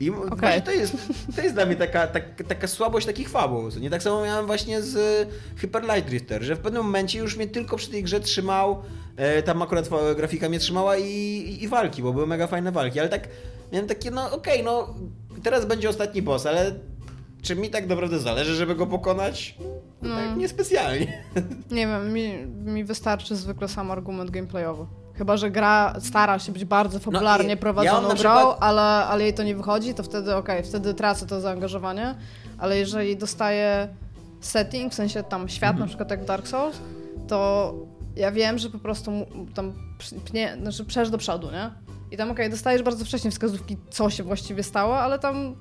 I 0.00 0.10
okay. 0.10 0.38
właśnie 0.38 0.62
to 0.62 0.70
jest, 0.70 0.96
to 1.36 1.42
jest 1.42 1.54
dla 1.54 1.66
mnie 1.66 1.76
taka, 1.76 2.06
tak, 2.06 2.42
taka 2.48 2.66
słabość 2.66 3.06
takich 3.06 3.28
fabuł. 3.28 3.68
Nie 3.80 3.90
tak 3.90 4.02
samo 4.02 4.24
miałem 4.24 4.46
właśnie 4.46 4.82
z 4.82 4.96
y, 4.96 5.56
Hyper 5.56 5.82
Light 5.82 6.08
Drifter, 6.08 6.42
że 6.42 6.56
w 6.56 6.58
pewnym 6.58 6.82
momencie 6.82 7.18
już 7.18 7.36
mnie 7.36 7.46
tylko 7.46 7.76
przy 7.76 7.90
tej 7.90 8.02
grze 8.02 8.20
trzymał, 8.20 8.82
e, 9.16 9.42
tam 9.42 9.62
akurat 9.62 9.88
grafika 10.16 10.48
mnie 10.48 10.58
trzymała 10.58 10.96
i, 10.96 11.04
i, 11.04 11.62
i 11.62 11.68
walki, 11.68 12.02
bo 12.02 12.12
były 12.12 12.26
mega 12.26 12.46
fajne 12.46 12.72
walki, 12.72 13.00
ale 13.00 13.08
tak 13.08 13.28
miałem 13.72 13.88
takie, 13.88 14.10
no 14.10 14.32
okej, 14.32 14.64
no 14.64 14.94
teraz 15.42 15.66
będzie 15.66 15.88
ostatni 15.88 16.22
boss, 16.22 16.46
ale 16.46 16.74
czy 17.42 17.56
mi 17.56 17.70
tak 17.70 17.86
naprawdę 17.86 18.18
zależy, 18.18 18.54
żeby 18.54 18.74
go 18.74 18.86
pokonać? 18.86 19.58
No. 20.02 20.16
tak 20.16 20.36
niespecjalnie. 20.36 21.24
Nie 21.70 21.86
wiem, 21.86 22.12
mi, 22.12 22.46
mi 22.46 22.84
wystarczy 22.84 23.36
zwykle 23.36 23.68
sam 23.68 23.90
argument 23.90 24.30
gameplayowy. 24.30 24.86
Chyba, 25.18 25.36
że 25.36 25.50
gra 25.50 25.94
stara 26.00 26.38
się 26.38 26.52
być 26.52 26.64
bardzo 26.64 26.98
fabularnie 26.98 27.54
No 27.54 27.60
prowadzoną 27.60 27.96
ja 28.02 28.14
grą, 28.14 28.14
przykład- 28.14 28.56
ale, 28.60 28.82
ale 28.82 29.24
jej 29.24 29.34
to 29.34 29.42
nie 29.42 29.56
wychodzi, 29.56 29.94
to 29.94 30.02
wtedy 30.02 30.36
okej, 30.36 30.62
wtedy 30.62 30.94
tracę 30.94 31.26
to 31.26 31.40
zaangażowanie, 31.40 32.14
ale 32.58 32.78
jeżeli 32.78 33.16
dostaję 33.16 33.88
setting, 34.40 34.92
w 34.92 34.94
sensie 34.94 35.22
tam 35.22 35.48
świat, 35.48 35.70
Mhm. 35.70 35.80
na 35.80 35.86
przykład 35.86 36.10
jak 36.10 36.24
Dark 36.24 36.48
Souls, 36.48 36.76
to 37.28 37.74
ja 38.16 38.32
wiem, 38.32 38.58
że 38.58 38.70
po 38.70 38.78
prostu 38.78 39.10
tam 39.54 39.72
pnie, 40.24 40.56
znaczy 40.62 40.84
przesz 40.84 41.10
do 41.10 41.18
przodu, 41.18 41.50
nie? 41.50 41.70
I 42.10 42.16
tam 42.16 42.30
okej, 42.30 42.50
dostajesz 42.50 42.82
bardzo 42.82 43.04
wcześnie 43.04 43.30
wskazówki, 43.30 43.76
co 43.90 44.10
się 44.10 44.22
właściwie 44.22 44.62
stało, 44.62 44.98
ale 44.98 45.18
tam 45.18 45.54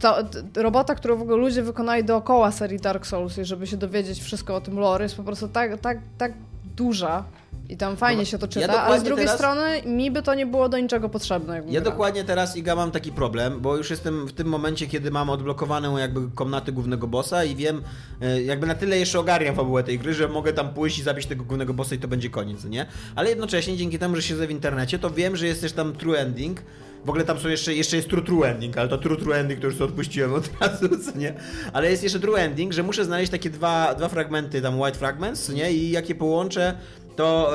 to, 0.00 0.24
t- 0.24 0.62
robota, 0.62 0.94
którą 0.94 1.16
w 1.16 1.22
ogóle 1.22 1.36
ludzie 1.36 1.62
wykonali 1.62 2.04
dookoła 2.04 2.50
serii 2.52 2.78
Dark 2.80 3.06
Souls, 3.06 3.38
i 3.38 3.44
żeby 3.44 3.66
się 3.66 3.76
dowiedzieć 3.76 4.20
wszystko 4.20 4.54
o 4.56 4.60
tym 4.60 4.78
lore, 4.78 5.02
jest 5.04 5.16
po 5.16 5.22
prostu 5.22 5.48
tak, 5.48 5.80
tak, 5.80 5.98
tak 6.18 6.32
duża 6.76 7.24
i 7.68 7.76
tam 7.76 7.96
fajnie 7.96 8.26
się 8.26 8.38
to 8.38 8.48
czyta, 8.48 8.82
ale 8.82 9.00
z 9.00 9.02
drugiej 9.02 9.26
teraz- 9.26 9.38
strony 9.40 9.82
mi 9.86 10.10
by 10.10 10.22
to 10.22 10.34
nie 10.34 10.46
było 10.46 10.68
do 10.68 10.78
niczego 10.78 11.08
potrzebne. 11.08 11.62
Ja 11.68 11.80
dokładnie 11.80 12.24
teraz, 12.24 12.56
Iga, 12.56 12.76
mam 12.76 12.90
taki 12.90 13.12
problem, 13.12 13.60
bo 13.60 13.76
już 13.76 13.90
jestem 13.90 14.26
w 14.26 14.32
tym 14.32 14.46
momencie, 14.46 14.86
kiedy 14.86 15.10
mam 15.10 15.30
odblokowaną 15.30 15.98
jakby 15.98 16.20
komnatę 16.34 16.72
głównego 16.72 17.06
bossa 17.06 17.44
i 17.44 17.56
wiem, 17.56 17.82
e, 18.20 18.42
jakby 18.42 18.66
na 18.66 18.74
tyle 18.74 18.98
jeszcze 18.98 19.18
ogarniam 19.18 19.54
fabułę 19.54 19.84
tej 19.84 19.98
gry, 19.98 20.14
że 20.14 20.28
mogę 20.28 20.52
tam 20.52 20.68
pójść 20.74 20.98
i 20.98 21.02
zabić 21.02 21.26
tego 21.26 21.44
głównego 21.44 21.74
bossa 21.74 21.94
i 21.94 21.98
to 21.98 22.08
będzie 22.08 22.30
koniec, 22.30 22.64
nie? 22.64 22.86
Ale 23.14 23.28
jednocześnie, 23.28 23.76
dzięki 23.76 23.98
temu, 23.98 24.16
że 24.16 24.22
siedzę 24.22 24.46
w 24.46 24.50
internecie, 24.50 24.98
to 24.98 25.10
wiem, 25.10 25.36
że 25.36 25.46
jest 25.46 25.60
też 25.60 25.72
tam 25.72 25.92
true 25.92 26.18
ending, 26.18 26.60
w 27.04 27.08
ogóle 27.08 27.24
tam 27.24 27.38
są 27.38 27.48
jeszcze, 27.48 27.74
jeszcze 27.74 27.96
jest 27.96 28.08
true 28.08 28.22
true 28.22 28.44
ending, 28.48 28.78
ale 28.78 28.88
to 28.88 28.98
true 28.98 29.16
true 29.16 29.36
ending 29.36 29.60
to 29.60 29.66
już 29.66 29.76
to 29.76 29.84
odpuściłem 29.84 30.34
od 30.34 30.50
razu, 30.60 30.88
co 31.04 31.18
nie? 31.18 31.34
Ale 31.72 31.90
jest 31.90 32.02
jeszcze 32.02 32.20
true 32.20 32.36
ending, 32.36 32.72
że 32.72 32.82
muszę 32.82 33.04
znaleźć 33.04 33.32
takie 33.32 33.50
dwa, 33.50 33.94
dwa 33.94 34.08
fragmenty, 34.08 34.62
tam 34.62 34.80
white 34.80 34.98
fragments, 34.98 35.48
nie? 35.48 35.72
I 35.72 35.90
jak 35.90 36.08
je 36.08 36.14
połączę, 36.14 36.74
to... 37.18 37.50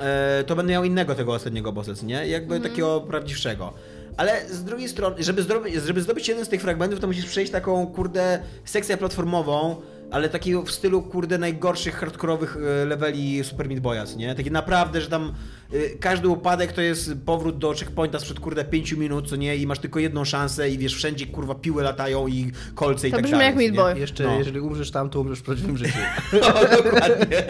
E, 0.00 0.38
e, 0.40 0.44
to 0.44 0.56
będę 0.56 0.72
miał 0.72 0.84
innego 0.84 1.14
tego 1.14 1.32
ostatniego 1.32 1.72
bossa, 1.72 1.92
nie? 2.02 2.26
Jakby 2.26 2.60
takiego 2.60 3.00
prawdziwszego. 3.00 3.72
Ale 4.16 4.48
z 4.48 4.64
drugiej 4.64 4.88
strony, 4.88 5.22
żeby, 5.22 5.42
zrobić, 5.42 5.74
żeby 5.74 6.02
zdobyć 6.02 6.28
jeden 6.28 6.44
z 6.44 6.48
tych 6.48 6.60
fragmentów, 6.60 7.00
to 7.00 7.06
musisz 7.06 7.26
przejść 7.26 7.52
taką, 7.52 7.86
kurde, 7.86 8.42
sekcję 8.64 8.96
platformową, 8.96 9.76
ale 10.10 10.28
takiego 10.28 10.62
w 10.62 10.70
stylu, 10.70 11.02
kurde, 11.02 11.38
najgorszych 11.38 11.94
hardkorowych 11.94 12.56
e, 12.56 12.84
leveli 12.84 13.44
Super 13.44 13.68
Meat 13.68 13.80
Boya, 13.80 14.06
co 14.06 14.18
nie? 14.18 14.34
Taki 14.34 14.50
naprawdę, 14.50 15.00
że 15.00 15.08
tam 15.08 15.34
każdy 16.00 16.28
upadek 16.28 16.72
to 16.72 16.80
jest 16.80 17.12
powrót 17.26 17.58
do 17.58 17.74
checkpointa 17.74 18.18
sprzed, 18.18 18.40
kurde, 18.40 18.64
5 18.64 18.92
minut, 18.92 19.28
co 19.28 19.36
nie? 19.36 19.56
I 19.56 19.66
masz 19.66 19.78
tylko 19.78 19.98
jedną 19.98 20.24
szansę 20.24 20.70
i 20.70 20.78
wiesz, 20.78 20.94
wszędzie, 20.94 21.26
kurwa, 21.26 21.54
piły 21.54 21.82
latają 21.82 22.28
i 22.28 22.52
kolce 22.74 23.08
i 23.08 23.10
To 23.10 23.16
tak 23.16 23.24
brzmi 23.24 23.38
dalej. 23.38 23.46
jak 23.46 23.54
co 23.56 23.60
nie? 23.60 23.72
Meat 23.72 23.76
Boy. 23.94 24.00
Jeszcze, 24.00 24.24
No. 24.24 24.38
jeżeli 24.38 24.60
umrzesz 24.60 24.90
tam, 24.90 25.10
to 25.10 25.20
umrzesz 25.20 25.38
w 25.38 25.42
prawdziwym 25.42 25.76
życiu. 25.76 25.98
No, 26.32 26.40
dokładnie. 26.82 27.42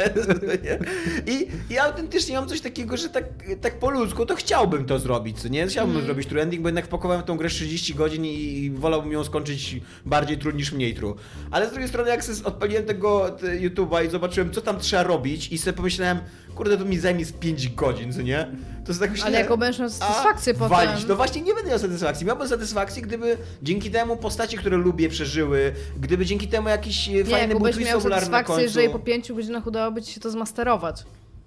I, 1.35 1.49
I 1.73 1.79
autentycznie 1.79 2.37
mam 2.37 2.49
coś 2.49 2.61
takiego, 2.61 2.97
że 2.97 3.09
tak, 3.09 3.25
tak 3.61 3.79
po 3.79 3.91
ludzku 3.91 4.27
to 4.27 4.37
chciałbym 4.37 4.85
to 4.85 4.99
zrobić, 4.99 5.41
co 5.41 5.49
nie? 5.49 5.67
Chciałbym 5.67 5.91
Mhm. 5.97 6.07
zrobić 6.07 6.29
true 6.29 6.43
ending, 6.43 6.63
bo 6.63 6.69
jednak 6.69 6.87
wpakowałem 6.87 7.23
w 7.23 7.27
tą 7.27 7.37
grę 7.37 7.49
30 7.49 7.95
godzin 7.95 8.25
i, 8.25 8.29
i 8.65 8.71
wolałbym 8.71 9.13
ją 9.13 9.25
skończyć 9.25 9.81
bardziej 10.07 10.39
true 10.39 10.53
niż 10.53 10.73
mniej 10.73 10.95
true. 10.95 11.15
Ale 11.51 11.67
z 11.69 11.71
drugiej 11.71 11.89
strony, 11.89 12.11
jak 12.11 12.25
odpaliłem 12.45 12.85
tego 12.85 13.31
te 13.31 13.47
YouTube'a 13.47 14.07
i 14.07 14.11
zobaczyłem, 14.11 14.51
co 14.53 14.61
tam 14.61 14.79
trzeba 14.79 15.03
robić 15.03 15.53
i 15.53 15.59
sobie 15.59 15.77
pomyślałem, 15.77 16.19
kurde, 16.55 16.77
to 16.79 16.85
mi 16.85 16.99
zajmie 16.99 17.25
z 17.25 17.33
5 17.33 17.69
godzin, 17.69 18.13
co 18.13 18.23
nie? 18.23 18.47
To 18.85 18.89
jest 18.91 19.01
tak 19.01 19.11
myślę, 19.11 19.27
Ale 19.27 19.39
jaką 19.39 19.57
będziesz 19.57 19.81
miał 19.81 19.91
satysfakcję 19.91 20.55
potem. 20.55 20.69
walić. 20.71 21.07
No 21.09 21.17
właśnie 21.17 21.43
nie 21.43 21.55
będę 21.55 21.71
miał 21.71 21.79
satysfakcji. 21.79 22.27
Miałbym 22.27 22.49
satysfakcję, 22.49 23.03
gdyby 23.03 23.37
dzięki 23.63 23.91
temu 23.91 24.17
postacie, 24.17 24.57
które 24.59 24.77
lubię, 24.77 25.09
przeżyły, 25.09 25.73
gdyby 26.01 26.27
dzięki 26.27 26.49
temu 26.49 26.69
jakiś 26.69 27.09
e, 27.09 27.13
Nie, 27.13 27.25
fajny 27.25 27.55
twist 27.55 27.81
miał 27.81 28.01
satysfakcję, 28.01 28.63
jeżeli 28.63 28.89
po 28.91 28.99
pięciu 28.99 29.37
godzinach 29.37 29.67
udałoby 29.67 30.03
ci 30.03 30.13
się 30.13 30.21
to 30.21 30.31
zmasterować. 30.31 31.03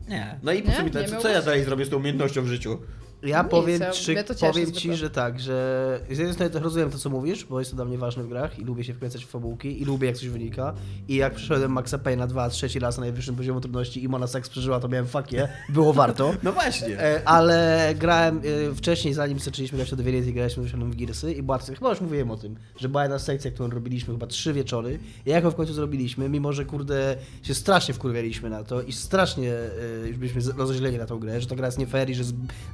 Nie. 0.07 0.39
No 0.43 0.51
i 0.51 0.63
po 0.63 0.71
co 0.71 0.83
mi 0.83 0.91
to? 0.91 1.05
Co, 1.05 1.17
co 1.21 1.29
ja 1.29 1.41
dalej 1.41 1.63
zrobię 1.63 1.85
z 1.85 1.89
tą 1.89 1.97
umiejętnością 1.97 2.41
w 2.41 2.47
życiu? 2.47 2.77
Ja 3.23 3.41
Nic, 3.41 3.51
powiem, 3.51 3.81
cieszy 3.81 4.15
powiem 4.39 4.71
ci, 4.71 4.95
że 4.95 5.09
tak, 5.09 5.39
że 5.39 5.99
z 6.07 6.17
jednej 6.17 6.33
strony 6.33 6.59
rozumiem 6.59 6.91
to, 6.91 6.97
co 6.97 7.09
mówisz, 7.09 7.45
bo 7.45 7.59
jest 7.59 7.71
to 7.71 7.75
dla 7.75 7.85
mnie 7.85 7.97
ważne 7.97 8.23
w 8.23 8.27
grach 8.27 8.59
i 8.59 8.63
lubię 8.63 8.83
się 8.83 8.93
wkręcać 8.93 9.25
w 9.25 9.27
fabułki 9.27 9.81
i 9.81 9.85
lubię, 9.85 10.07
jak 10.07 10.17
coś 10.17 10.29
wynika. 10.29 10.73
I 11.07 11.15
jak 11.15 11.33
przeszedłem 11.33 11.71
Maxa 11.71 11.97
Payne'a 11.97 12.27
dwa, 12.27 12.49
trzeci 12.49 12.79
raz 12.79 12.97
na 12.97 13.01
najwyższym 13.01 13.35
poziomie 13.35 13.61
trudności 13.61 14.03
i 14.03 14.07
Mona 14.07 14.27
Sex 14.27 14.49
przeżyła, 14.49 14.79
to 14.79 14.87
miałem 14.87 15.07
fakie, 15.07 15.47
było 15.69 15.93
warto. 15.93 16.33
No 16.43 16.51
właśnie. 16.51 16.99
E, 16.99 17.21
Ale 17.25 17.93
grałem 17.99 18.41
e, 18.71 18.75
wcześniej, 18.75 19.13
zanim 19.13 19.39
zaczęliśmy 19.39 19.77
grać 19.77 19.91
w 19.91 19.95
Divinity, 19.95 20.33
graliśmy 20.33 20.63
w 20.63 20.95
Gearsy 20.95 21.33
i 21.33 21.43
była, 21.43 21.57
chyba 21.57 21.89
już 21.89 22.01
mówiłem 22.01 22.31
o 22.31 22.37
tym, 22.37 22.55
że 22.79 22.89
była 22.89 23.03
jedna 23.03 23.19
sekcja, 23.19 23.51
którą 23.51 23.69
robiliśmy 23.69 24.13
chyba 24.13 24.27
trzy 24.27 24.53
wieczory 24.53 24.99
i 25.25 25.29
jak 25.29 25.43
ją 25.43 25.51
w 25.51 25.55
końcu 25.55 25.73
zrobiliśmy, 25.73 26.29
mimo 26.29 26.53
że 26.53 26.65
kurde 26.65 27.15
się 27.43 27.53
strasznie 27.53 27.93
wkurwialiśmy 27.93 28.49
na 28.49 28.63
to 28.63 28.81
i 28.81 28.93
strasznie 28.93 29.53
e, 29.53 30.07
już 30.07 30.17
byliśmy 30.17 30.41
rozeźleni 30.57 30.97
na 30.97 31.05
tą 31.05 31.19
grę, 31.19 31.41
że 31.41 31.47
ta 31.47 31.55
gra 31.55 31.65
jest 31.65 31.77
nie 31.77 31.87
fair 31.87 32.09
i 32.09 32.15
że 32.15 32.23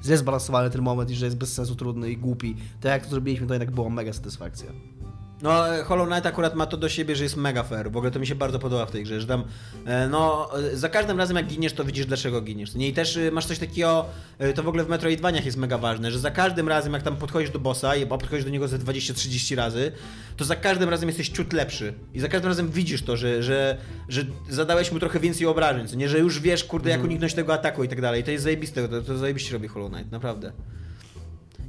jest 0.09 0.23
źle 0.33 0.39
zbalansowany 0.39 0.69
ten 0.69 0.81
moment 0.81 1.09
i 1.09 1.15
że 1.15 1.25
jest 1.25 1.37
bez 1.37 1.53
sensu 1.53 1.75
trudny 1.75 2.11
i 2.11 2.17
głupi, 2.17 2.55
to 2.81 2.87
jak 2.87 3.03
to 3.03 3.09
zrobiliśmy, 3.09 3.47
to 3.47 3.53
jednak 3.53 3.71
była 3.71 3.89
mega 3.89 4.13
satysfakcja. 4.13 4.71
No, 5.43 5.63
Hollow 5.85 6.07
Knight 6.07 6.25
akurat 6.25 6.55
ma 6.55 6.65
to 6.65 6.77
do 6.77 6.89
siebie, 6.89 7.15
że 7.15 7.23
jest 7.23 7.37
mega 7.37 7.63
fair. 7.63 7.91
W 7.91 7.97
ogóle 7.97 8.11
to 8.11 8.19
mi 8.19 8.27
się 8.27 8.35
bardzo 8.35 8.59
podoba 8.59 8.85
w 8.85 8.91
tej 8.91 9.03
grze, 9.03 9.21
że 9.21 9.27
tam, 9.27 9.43
e, 9.85 10.07
no, 10.07 10.49
e, 10.59 10.77
za 10.77 10.89
każdym 10.89 11.17
razem 11.17 11.37
jak 11.37 11.45
giniesz, 11.45 11.73
to 11.73 11.83
widzisz 11.83 12.05
dlaczego 12.05 12.41
giniesz. 12.41 12.75
Nie? 12.75 12.87
I 12.87 12.93
też 12.93 13.17
e, 13.17 13.31
masz 13.31 13.45
coś 13.45 13.59
takiego, 13.59 14.05
to 14.55 14.63
w 14.63 14.67
ogóle 14.67 14.83
w 14.83 14.89
Metroidvaniach 14.89 15.45
jest 15.45 15.57
mega 15.57 15.77
ważne, 15.77 16.11
że 16.11 16.19
za 16.19 16.31
każdym 16.31 16.67
razem 16.67 16.93
jak 16.93 17.03
tam 17.03 17.15
podchodzisz 17.15 17.49
do 17.49 17.59
bossa, 17.59 17.95
i 17.95 18.05
podchodzisz 18.05 18.45
do 18.45 18.51
niego 18.51 18.67
ze 18.67 18.79
20-30 18.79 19.55
razy, 19.55 19.91
to 20.37 20.45
za 20.45 20.55
każdym 20.55 20.89
razem 20.89 21.09
jesteś 21.09 21.29
ciut 21.29 21.53
lepszy. 21.53 21.93
I 22.13 22.19
za 22.19 22.27
każdym 22.27 22.47
razem 22.47 22.71
widzisz 22.71 23.01
to, 23.01 23.17
że, 23.17 23.43
że, 23.43 23.77
że 24.09 24.25
zadałeś 24.49 24.91
mu 24.91 24.99
trochę 24.99 25.19
więcej 25.19 25.47
obrażeń, 25.47 25.87
co 25.87 25.95
nie? 25.95 26.09
Że 26.09 26.19
już 26.19 26.39
wiesz, 26.39 26.63
kurde, 26.63 26.89
jak 26.89 27.03
uniknąć 27.03 27.33
tego 27.33 27.53
ataku 27.53 27.83
i 27.83 27.87
tak 27.87 28.01
dalej. 28.01 28.23
To 28.23 28.31
jest 28.31 28.43
zajebiste, 28.43 28.87
to, 28.87 29.01
to 29.01 29.17
zajebiście 29.17 29.53
robi 29.53 29.67
Hollow 29.67 29.91
Knight, 29.91 30.11
naprawdę. 30.11 30.51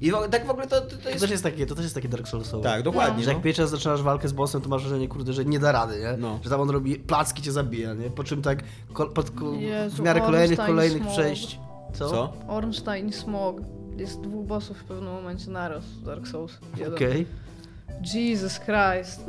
I 0.05 0.11
w, 0.11 0.29
tak 0.31 0.47
w 0.47 0.51
ogóle 0.51 0.67
to, 0.67 0.81
to, 0.81 0.87
to 0.87 0.97
To 0.97 1.09
jest... 1.09 1.21
też 1.21 1.31
jest 1.31 1.43
takie, 1.43 1.67
to 1.67 1.75
też 1.75 1.85
jest 1.85 1.95
takie 1.95 2.09
Dark 2.09 2.29
Soulsowe. 2.29 2.63
Tak, 2.63 2.83
dokładnie. 2.83 3.25
Że 3.25 3.31
jak 3.31 3.39
no. 3.39 3.45
pierwszy 3.45 3.63
raz 3.63 3.71
zaczynasz 3.71 4.03
walkę 4.03 4.29
z 4.29 4.33
bossem, 4.33 4.61
to 4.61 4.69
masz 4.69 4.83
wrażenie, 4.83 5.09
kurde, 5.09 5.33
że 5.33 5.45
nie 5.45 5.59
da 5.59 5.73
rady, 5.73 6.01
nie? 6.01 6.17
No. 6.19 6.41
Że 6.43 6.51
tam 6.51 6.61
on 6.61 6.71
robi 6.71 6.97
placki, 6.97 7.43
cię 7.43 7.53
zabija, 7.53 7.95
nie? 7.95 8.11
Po 8.11 8.25
czym 8.25 8.43
tak 8.43 8.63
ko, 8.93 9.07
pod, 9.07 9.31
ko, 9.31 9.53
Jezu, 9.53 9.97
w 9.97 10.01
miarę 10.01 10.21
kolejnych, 10.21 10.59
Ornstein 10.59 10.77
kolejnych 10.77 11.03
Smog. 11.03 11.13
przejść... 11.13 11.61
Co? 11.93 12.11
Co? 12.11 12.33
Ornstein 12.49 13.09
i 13.09 13.13
Smog. 13.13 13.61
Jest 13.97 14.21
dwóch 14.21 14.47
bossów 14.47 14.79
w 14.79 14.85
pewnym 14.85 15.13
momencie 15.13 15.51
naraz 15.51 15.85
w 15.85 16.05
Dark 16.05 16.29
Souls. 16.29 16.59
Okej. 16.95 17.27
Jesus 18.15 18.61
Christ. 18.61 19.21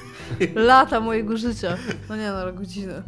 Lata 0.54 1.00
mojego 1.00 1.36
życia. 1.36 1.76
No 2.08 2.16
nie 2.16 2.30
no, 2.30 2.52
godziny. 2.52 3.02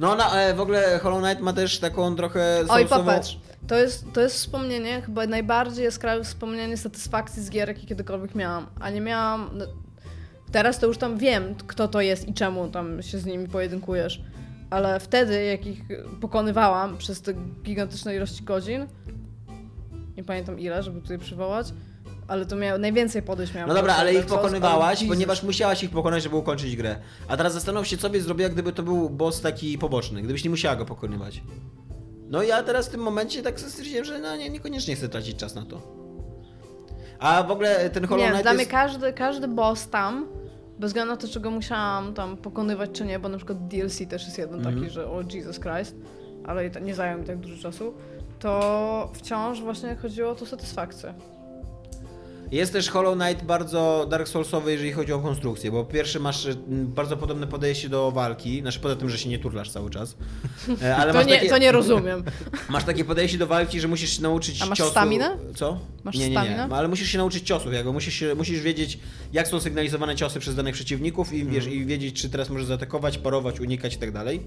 No, 0.00 0.14
na, 0.16 0.42
e, 0.42 0.54
w 0.54 0.60
ogóle 0.60 0.98
Hollow 0.98 1.22
Knight 1.22 1.40
ma 1.42 1.52
też 1.52 1.78
taką 1.78 2.16
trochę 2.16 2.64
Oj, 2.68 2.82
sousową... 2.82 3.04
popatrz. 3.04 3.38
To 3.66 3.76
jest, 3.76 4.04
to 4.12 4.20
jest 4.20 4.36
wspomnienie, 4.36 5.02
chyba 5.02 5.26
najbardziej 5.26 5.84
jaskrawe 5.84 6.24
wspomnienie 6.24 6.76
satysfakcji 6.76 7.42
z 7.42 7.50
gier, 7.50 7.68
jakie 7.68 7.86
kiedykolwiek 7.86 8.34
miałam. 8.34 8.66
A 8.80 8.90
nie 8.90 9.00
miałam... 9.00 9.50
No, 9.52 9.64
teraz 10.52 10.78
to 10.78 10.86
już 10.86 10.98
tam 10.98 11.18
wiem, 11.18 11.54
kto 11.66 11.88
to 11.88 12.00
jest 12.00 12.28
i 12.28 12.34
czemu 12.34 12.68
tam 12.68 13.02
się 13.02 13.18
z 13.18 13.26
nimi 13.26 13.48
pojedynkujesz. 13.48 14.20
Ale 14.70 15.00
wtedy, 15.00 15.44
jak 15.44 15.66
ich 15.66 15.80
pokonywałam 16.20 16.98
przez 16.98 17.22
te 17.22 17.34
gigantyczne 17.62 18.16
ilości 18.16 18.44
godzin, 18.44 18.86
nie 20.16 20.24
pamiętam 20.24 20.58
ile, 20.58 20.82
żeby 20.82 21.00
tutaj 21.00 21.18
przywołać, 21.18 21.66
ale 22.28 22.46
to 22.46 22.56
miało 22.56 22.78
najwięcej 22.78 23.22
podejść 23.22 23.54
miałam. 23.54 23.68
No 23.68 23.74
dobra, 23.74 23.92
do 23.94 23.98
ale 24.00 24.12
ich 24.12 24.18
Souls, 24.18 24.32
pokonywałaś, 24.32 24.98
ale 25.00 25.08
ponieważ 25.08 25.42
musiałaś 25.42 25.82
ich 25.84 25.90
pokonać, 25.90 26.22
żeby 26.22 26.36
ukończyć 26.36 26.76
grę. 26.76 26.96
A 27.28 27.36
teraz 27.36 27.52
zastanów 27.52 27.86
się, 27.86 27.96
co 27.96 28.10
byś 28.10 28.22
zrobiła, 28.22 28.48
gdyby 28.48 28.72
to 28.72 28.82
był 28.82 29.10
boss 29.10 29.40
taki 29.40 29.78
poboczny, 29.78 30.22
gdybyś 30.22 30.44
nie 30.44 30.50
musiała 30.50 30.76
go 30.76 30.84
pokonywać. 30.84 31.42
No 32.28 32.42
i 32.42 32.48
ja 32.48 32.62
teraz 32.62 32.88
w 32.88 32.90
tym 32.90 33.00
momencie 33.00 33.42
tak 33.42 33.60
sobie 33.60 33.70
stwierdziłem, 33.72 34.04
że 34.04 34.18
no 34.18 34.36
nie, 34.36 34.50
niekoniecznie 34.50 34.96
chcę 34.96 35.08
tracić 35.08 35.36
czas 35.36 35.54
na 35.54 35.64
to. 35.66 35.82
A 37.18 37.42
w 37.42 37.50
ogóle 37.50 37.90
ten 37.90 38.06
Hollow 38.06 38.20
Nie, 38.24 38.28
Knight 38.30 38.42
dla 38.44 38.52
jest... 38.52 38.64
mnie 38.64 38.72
każdy, 38.72 39.12
każdy 39.12 39.48
boss 39.48 39.88
tam, 39.90 40.26
bez 40.78 40.90
względu 40.90 41.10
na 41.12 41.16
to, 41.16 41.28
czego 41.28 41.50
musiałam 41.50 42.14
tam 42.14 42.36
pokonywać 42.36 42.90
czy 42.92 43.04
nie, 43.04 43.18
bo 43.18 43.28
na 43.28 43.36
przykład 43.36 43.68
DLC 43.68 43.98
też 44.08 44.24
jest 44.24 44.38
jeden 44.38 44.54
Mhm. 44.58 44.74
taki, 44.76 44.90
że 44.90 45.06
o 45.10 45.22
Jesus 45.34 45.60
Christ, 45.60 45.96
ale 46.46 46.66
i 46.66 46.70
ta- 46.70 46.80
nie 46.80 46.94
zajął 46.94 47.20
mi 47.20 47.26
tak 47.26 47.38
dużo 47.38 47.62
czasu, 47.62 47.94
to 48.38 49.10
wciąż 49.14 49.60
właśnie 49.60 49.96
chodziło 49.96 50.30
o 50.30 50.34
tą 50.34 50.46
satysfakcję. 50.46 51.14
Jest 52.52 52.72
też 52.72 52.90
Hollow 52.90 53.18
Knight 53.18 53.44
bardzo 53.44 54.06
Dark 54.10 54.28
Soulsowy, 54.28 54.72
jeżeli 54.72 54.92
chodzi 54.92 55.12
o 55.12 55.18
konstrukcję, 55.18 55.70
bo 55.70 55.84
pierwszy 55.84 56.20
masz 56.20 56.46
mm, 56.46 56.86
bardzo 56.86 57.16
podobne 57.16 57.46
podejście 57.46 57.88
do 57.88 58.10
walki, 58.10 58.60
znaczy 58.60 58.80
poza 58.80 58.96
tym, 58.96 59.10
że 59.10 59.18
się 59.18 59.28
nie 59.28 59.38
turlasz 59.38 59.70
cały 59.70 59.90
czas. 59.90 60.16
E, 60.82 60.96
Ale 60.96 61.12
To 61.12 61.22
nie, 61.22 61.34
takie, 61.34 61.48
to 61.48 61.58
nie 61.58 61.72
rozumiem. 61.72 62.24
Masz 62.68 62.84
takie 62.84 63.04
podejście 63.04 63.38
do 63.38 63.46
walki, 63.46 63.80
że 63.80 63.88
musisz 63.88 64.16
się 64.16 64.22
nauczyć 64.22 64.62
A 64.62 64.66
masz 64.66 64.78
ciosu... 64.78 64.90
staminę? 64.90 65.36
Co? 65.54 65.80
Masz 66.04 66.14
nie, 66.14 66.30
nie, 66.30 66.34
nie. 66.34 66.62
Ale 66.62 66.88
musisz 66.88 67.08
się 67.08 67.18
nauczyć 67.18 67.46
ciosów, 67.46 67.72
jakby 67.72 67.92
musisz, 67.92 68.14
się, 68.14 68.34
musisz 68.34 68.60
wiedzieć, 68.60 68.98
jak 69.32 69.48
są 69.48 69.60
sygnalizowane 69.60 70.16
ciosy 70.16 70.40
przez 70.40 70.54
danych 70.54 70.74
przeciwników 70.74 71.32
i, 71.32 71.44
wiesz, 71.44 71.66
i 71.66 71.86
wiedzieć, 71.86 72.22
czy 72.22 72.30
teraz 72.30 72.50
możesz 72.50 72.66
zaatakować, 72.66 73.18
parować, 73.18 73.60
unikać 73.60 73.94
i 73.94 73.98
tak 73.98 74.12
dalej. 74.12 74.40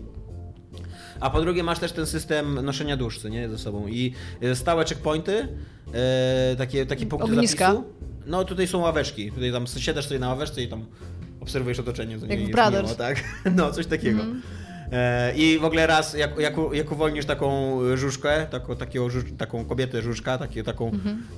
A 1.20 1.30
po 1.30 1.42
drugie 1.42 1.64
masz 1.64 1.80
też 1.80 1.92
ten 1.92 2.06
system 2.06 2.66
noszenia 2.66 2.98
dusz, 2.98 3.20
co 3.20 3.30
nie, 3.30 3.50
ze 3.50 3.58
sobą. 3.58 3.88
I 3.88 4.14
e, 4.42 4.56
stałe 4.56 4.86
checkpointy, 4.86 5.48
e, 5.94 6.56
takie, 6.58 6.86
takie 6.86 7.06
punkty 7.06 7.32
Ogniska. 7.32 7.68
zapisu. 7.68 7.94
No 8.26 8.44
tutaj 8.44 8.68
są 8.68 8.80
ławeczki, 8.80 9.32
tutaj 9.32 9.52
tam 9.52 9.68
siadasz 9.68 10.08
sobie 10.08 10.20
na 10.20 10.30
ławeczce 10.30 10.62
i 10.64 10.68
tam 10.68 10.86
obserwujesz 11.40 11.80
otoczenie. 11.80 12.18
Jak 12.28 12.40
w 12.40 12.52
Brothers. 12.52 12.84
miło, 12.84 12.96
tak? 12.96 13.24
No, 13.56 13.72
coś 13.72 13.86
takiego. 13.86 14.22
E, 14.24 14.26
I 15.36 15.60
w 15.62 15.66
ogóle 15.66 15.88
raz, 15.88 16.14
jak, 16.14 16.40
jak, 16.40 16.54
jak 16.74 16.92
uwolnisz 16.92 17.26
taką 17.26 17.80
żuczkę, 17.96 18.48
taką, 18.52 18.76
takiego, 18.76 19.08
taką 19.38 19.66
kobietę 19.66 20.02
żuczka, 20.02 20.38
takie, 20.38 20.64
taką, 20.64 20.92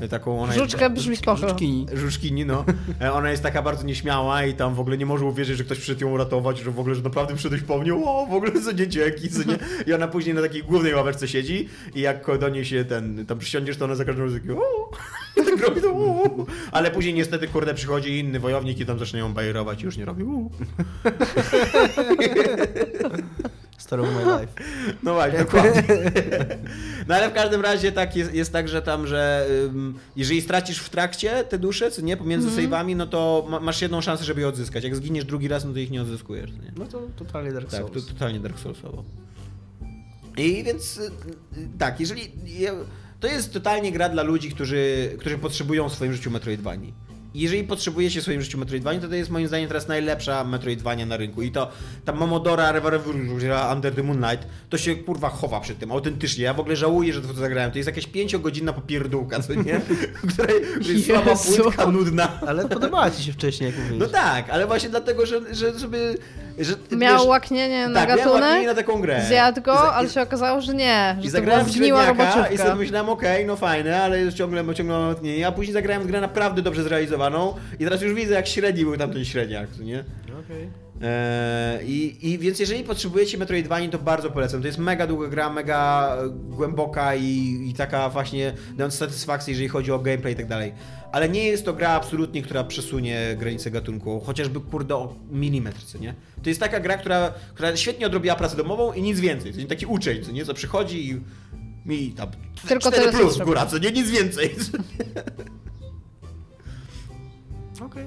taką 0.09 0.41
ona 0.41 0.53
Żuczka 0.53 0.83
jest, 0.83 0.95
brzmi 0.95 1.17
spoko. 1.17 1.37
Żuczkini. 1.37 1.85
Żuczkini, 1.93 2.45
no. 2.45 2.65
E, 3.01 3.13
Ona 3.13 3.31
jest 3.31 3.43
taka 3.43 3.61
bardzo 3.61 3.83
nieśmiała 3.83 4.45
i 4.45 4.53
tam 4.53 4.75
w 4.75 4.79
ogóle 4.79 4.97
nie 4.97 5.05
może 5.05 5.25
uwierzyć, 5.25 5.57
że 5.57 5.63
ktoś 5.63 5.77
przyszedł 5.77 6.01
ją 6.01 6.11
uratować, 6.11 6.59
że 6.59 6.71
w 6.71 6.79
ogóle, 6.79 6.95
że 6.95 7.01
naprawdę 7.01 7.33
przyszedłeś 7.33 7.61
po 7.61 7.77
mnie, 7.79 7.95
o, 7.95 8.27
w 8.29 8.33
ogóle 8.33 8.51
co 8.65 8.71
nie 8.71 8.87
dzięki, 8.87 9.29
co 9.29 9.39
nie. 9.43 9.57
I 9.87 9.93
ona 9.93 10.07
później 10.07 10.35
na 10.35 10.41
takiej 10.41 10.63
głównej 10.63 10.93
ławeczce 10.93 11.27
siedzi 11.27 11.69
i 11.95 12.01
jak 12.01 12.39
do 12.39 12.49
niej 12.49 12.65
się 12.65 12.85
ten, 12.85 13.25
tam 13.25 13.39
przysiądziesz, 13.39 13.77
to 13.77 13.85
ona 13.85 13.95
za 13.95 14.05
każdym 14.05 14.25
razem 14.25 14.39
takie, 14.39 14.53
o, 14.55 14.91
robi 15.67 15.81
to, 15.81 15.89
o. 15.93 16.45
Ale 16.71 16.91
później 16.91 17.13
niestety, 17.13 17.47
kurde, 17.47 17.73
przychodzi 17.73 18.19
inny 18.19 18.39
wojownik 18.39 18.79
i 18.79 18.85
tam 18.85 18.99
zaczyna 18.99 19.19
ją 19.19 19.33
bajerować 19.33 19.81
i 19.81 19.85
już 19.85 19.97
nie 19.97 20.05
robi, 20.05 20.23
o. 20.23 20.49
Story 23.77 24.01
of 24.03 24.09
my 24.15 24.21
life. 24.41 24.53
No 25.03 25.13
właśnie, 25.13 25.39
dokładnie. 25.45 25.83
No 27.07 27.15
ale 27.15 27.29
w 27.29 27.33
każdym 27.33 27.61
razie 27.61 27.91
tak 27.91 28.15
jest, 28.15 28.33
jest 28.33 28.53
tak, 28.53 28.67
że 28.67 28.81
tam, 28.81 29.07
że 29.07 29.47
ym, 29.65 29.95
jeżeli 30.15 30.41
stracisz 30.41 30.79
w 30.79 30.89
trakcie 30.89 31.43
te 31.43 31.57
dusze, 31.59 31.91
co 31.91 32.01
nie, 32.01 32.17
pomiędzy 32.17 32.47
Mhm. 32.47 32.69
save'ami, 32.69 32.95
no 32.95 33.07
to 33.07 33.45
ma, 33.49 33.59
masz 33.59 33.81
jedną 33.81 34.01
szansę, 34.01 34.23
żeby 34.23 34.41
je 34.41 34.47
odzyskać. 34.47 34.83
Jak 34.83 34.95
zginiesz 34.95 35.25
drugi 35.25 35.47
raz, 35.47 35.65
no 35.65 35.73
to 35.73 35.79
ich 35.79 35.91
nie 35.91 36.01
odzyskujesz. 36.01 36.51
Nie? 36.51 36.71
No 36.77 36.85
to 36.85 37.01
totalnie 37.15 37.51
Dark 37.51 37.69
Tak, 37.69 37.79
Souls. 37.79 38.05
to 38.05 38.13
totalnie 38.13 38.39
Dark 38.39 38.59
Soulsowo. 38.59 39.03
I 40.37 40.63
więc 40.63 40.97
y, 40.97 41.01
y, 41.57 41.67
tak, 41.79 41.99
jeżeli. 41.99 42.31
To 43.19 43.27
jest 43.27 43.53
totalnie 43.53 43.91
gra 43.91 44.09
dla 44.09 44.23
ludzi, 44.23 44.51
którzy, 44.51 45.11
którzy 45.19 45.37
potrzebują 45.37 45.89
w 45.89 45.93
swoim 45.93 46.13
życiu 46.13 46.31
Metroidvanii. 46.31 46.93
I 47.33 47.39
Jeżeli 47.41 47.63
potrzebujecie 47.63 48.19
w 48.19 48.23
swoim 48.23 48.41
życiu 48.41 48.57
Metroidvanii, 48.57 49.01
to 49.01 49.07
to 49.07 49.15
jest 49.15 49.29
moim 49.29 49.47
zdaniem 49.47 49.67
teraz 49.67 49.87
najlepsza 49.87 50.43
Metroidvania 50.43 51.05
na 51.05 51.17
rynku. 51.17 51.41
I 51.41 51.51
to 51.51 51.71
ta 52.05 52.13
Momodora 52.13 52.71
Revolver 52.71 53.01
Under 53.73 53.95
the 53.95 54.03
Moonlight 54.03 54.47
to 54.69 54.77
się 54.77 54.95
kurwa 54.95 55.29
chowa 55.29 55.59
przed 55.59 55.79
tym, 55.79 55.91
autentycznie. 55.91 56.43
Ja 56.43 56.53
w 56.53 56.59
ogóle 56.59 56.75
żałuję, 56.75 57.13
że 57.13 57.21
to 57.21 57.33
zagrałem. 57.33 57.71
To 57.71 57.77
jest 57.77 57.87
jakaś 57.87 58.07
pięciogodzinna 58.07 58.73
popierdółka, 58.73 59.39
co 59.39 59.53
nie? 59.53 59.81
Której, 60.33 60.55
jest 60.81 61.07
słaba 61.07 61.35
płytka, 61.35 61.85
nudna. 61.91 62.41
Ale 62.47 62.69
podobała 62.69 63.11
ci 63.11 63.23
się 63.23 63.33
wcześniej, 63.33 63.69
jak 63.69 63.79
mówiłeś. 63.79 63.99
No 63.99 64.07
tak, 64.07 64.49
ale 64.49 64.67
właśnie 64.67 64.89
dlatego, 64.89 65.25
że, 65.25 65.55
że 65.55 65.79
sobie. 65.79 65.99
Że, 66.59 66.73
Miał 66.97 67.17
wiesz, 67.17 67.27
łaknienie 67.27 67.87
na 67.87 67.99
tak, 67.99 68.09
miałem 68.09 68.27
łaknienie 68.33 68.53
gatunek, 68.53 68.67
na 68.67 68.75
taką 68.83 69.01
grę. 69.01 69.21
zjadł 69.27 69.61
go, 69.61 69.73
I 69.73 69.77
za- 69.77 69.93
ale 69.93 70.09
się 70.09 70.21
okazało, 70.21 70.61
że 70.61 70.73
nie, 70.73 71.15
I 71.21 71.29
że 71.29 71.31
to 71.37 71.43
była 71.43 71.53
zagrałem 71.55 71.69
zgniła 71.69 72.05
średniaka 72.05 72.47
i 72.49 72.57
sobie 72.57 72.75
myślałem, 72.75 73.09
okej, 73.09 73.45
no 73.45 73.55
fajne, 73.55 74.01
ale 74.03 74.33
ciągle, 74.33 74.75
ciągle 74.75 74.95
mam 74.99 75.07
łaknienie. 75.07 75.47
A 75.47 75.51
później 75.51 75.73
zagrałem 75.73 76.03
w 76.03 76.07
grę 76.07 76.21
naprawdę 76.21 76.61
dobrze 76.61 76.83
zrealizowaną 76.83 77.53
i 77.79 77.83
teraz 77.83 78.01
już 78.01 78.13
widzę, 78.13 78.33
jak 78.33 78.47
średni 78.47 78.83
był 78.83 78.97
tamten 78.97 79.25
średniak, 79.25 79.67
nie? 79.79 80.03
Okej. 80.45 80.69
Eee, 81.01 81.85
i, 81.91 82.31
I 82.33 82.37
więc 82.39 82.59
jeżeli 82.59 82.83
potrzebujecie 82.83 83.37
Metroidvanii, 83.37 83.89
to 83.89 83.99
bardzo 83.99 84.29
polecam. 84.31 84.61
To 84.61 84.67
jest 84.67 84.79
mega 84.79 85.07
długa 85.07 85.27
gra, 85.27 85.49
mega 85.49 86.13
e, 86.25 86.29
głęboka 86.29 87.15
i, 87.15 87.57
i 87.69 87.73
taka 87.77 88.09
właśnie 88.09 88.53
dając 88.77 88.93
satysfakcję, 88.93 89.51
jeżeli 89.51 89.69
chodzi 89.69 89.91
o 89.91 89.99
gameplay 89.99 90.33
i 90.33 90.35
tak 90.35 90.47
dalej. 90.47 90.73
Ale 91.11 91.29
nie 91.29 91.43
jest 91.43 91.65
to 91.65 91.73
gra 91.73 91.89
absolutnie, 91.89 92.41
która 92.41 92.63
przesunie 92.63 93.35
granice 93.39 93.71
gatunku, 93.71 94.19
chociażby 94.19 94.59
kurde 94.59 94.95
o 94.95 95.15
milimetr, 95.31 95.83
co 95.85 95.97
nie? 95.97 96.15
To 96.43 96.49
jest 96.49 96.59
taka 96.59 96.79
gra, 96.79 96.97
która, 96.97 97.33
która 97.53 97.77
świetnie 97.77 98.05
odrobiła 98.05 98.35
pracę 98.35 98.57
domową 98.57 98.93
i 98.93 99.01
nic 99.01 99.19
więcej. 99.19 99.51
To 99.51 99.57
jest 99.57 99.69
taki 99.69 99.85
uczeń, 99.85 100.23
co 100.23 100.31
nie? 100.31 100.45
Co 100.45 100.53
przychodzi 100.53 101.09
i 101.09 101.21
mi 101.85 102.11
tam 102.11 102.29
Tylko 102.67 102.81
4 102.91 102.97
tyle, 102.97 103.11
co 103.11 103.17
plus 103.17 103.37
góra, 103.37 103.65
co 103.65 103.77
nie? 103.77 103.91
Nic 103.91 104.09
więcej. 104.09 104.55
co 104.55 104.77
nie? 104.77 104.83
Okej. 107.85 108.05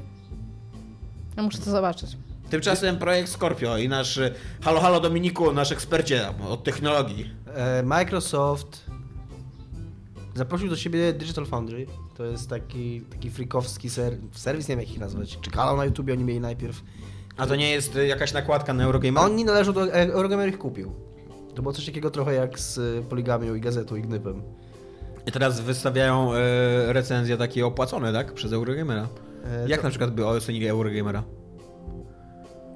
Ja 1.37 1.43
muszę 1.43 1.59
to 1.59 1.71
zobaczyć. 1.71 2.17
Tymczasem 2.51 2.99
projekt 2.99 3.31
Scorpio 3.31 3.79
i 3.79 3.89
nasz 3.89 4.19
e, 4.19 4.35
halo 4.61 4.81
halo 4.81 5.01
Dominiku, 5.01 5.53
nasz 5.53 5.73
ekspercie 5.73 6.29
od 6.49 6.65
technologii. 6.65 7.31
E, 7.55 7.83
Microsoft 7.83 8.85
zaprosił 10.35 10.69
do 10.69 10.77
siebie 10.77 11.13
Digital 11.13 11.47
Foundry. 11.47 11.87
To 12.17 12.25
jest 12.25 12.49
taki, 12.51 13.01
taki 13.01 13.31
freakowski 13.31 13.91
ser, 13.91 14.17
serwis, 14.33 14.69
nie 14.69 14.73
wiem 14.77 14.81
jak 14.85 14.91
ich 14.95 15.01
nazwać. 15.01 15.39
Czy 15.41 15.51
kanał 15.51 15.77
na 15.77 15.85
YouTubie 15.85 16.13
oni 16.13 16.25
mieli 16.25 16.41
najpierw. 16.41 16.83
A 17.37 17.47
to 17.47 17.57
nie 17.57 17.71
jest 17.71 17.97
y, 17.97 18.07
jakaś 18.07 18.33
nakładka 18.33 18.73
na 18.75 18.85
Eurogamer? 18.85 19.23
Oni 19.25 19.45
należą 19.45 19.73
do... 19.73 19.87
e, 19.87 20.13
Eurogamer 20.13 20.49
ich 20.49 20.59
kupił. 20.59 20.93
To 21.55 21.63
było 21.63 21.73
coś 21.75 21.87
takiego 21.87 22.11
trochę 22.11 22.35
jak 22.35 22.61
z 22.61 22.79
e, 22.79 23.03
Poligamią 23.03 23.55
i 23.55 23.61
Gazetą 23.61 23.97
i 23.97 24.03
Gnypem. 24.03 24.43
I 25.27 25.33
teraz 25.33 25.61
wystawiają 25.61 26.33
e, 26.35 26.93
recenzje 26.93 27.37
takie 27.37 27.67
opłacone, 27.67 28.13
tak? 28.13 28.33
Przez 28.35 28.53
Eurogamera. 28.53 29.09
E, 29.45 29.69
Jak 29.69 29.81
to- 29.81 29.87
na 29.87 29.91
przykład 29.91 30.11
by 30.15 30.27
ocenili 30.27 30.67
Eurogamera? 30.69 31.23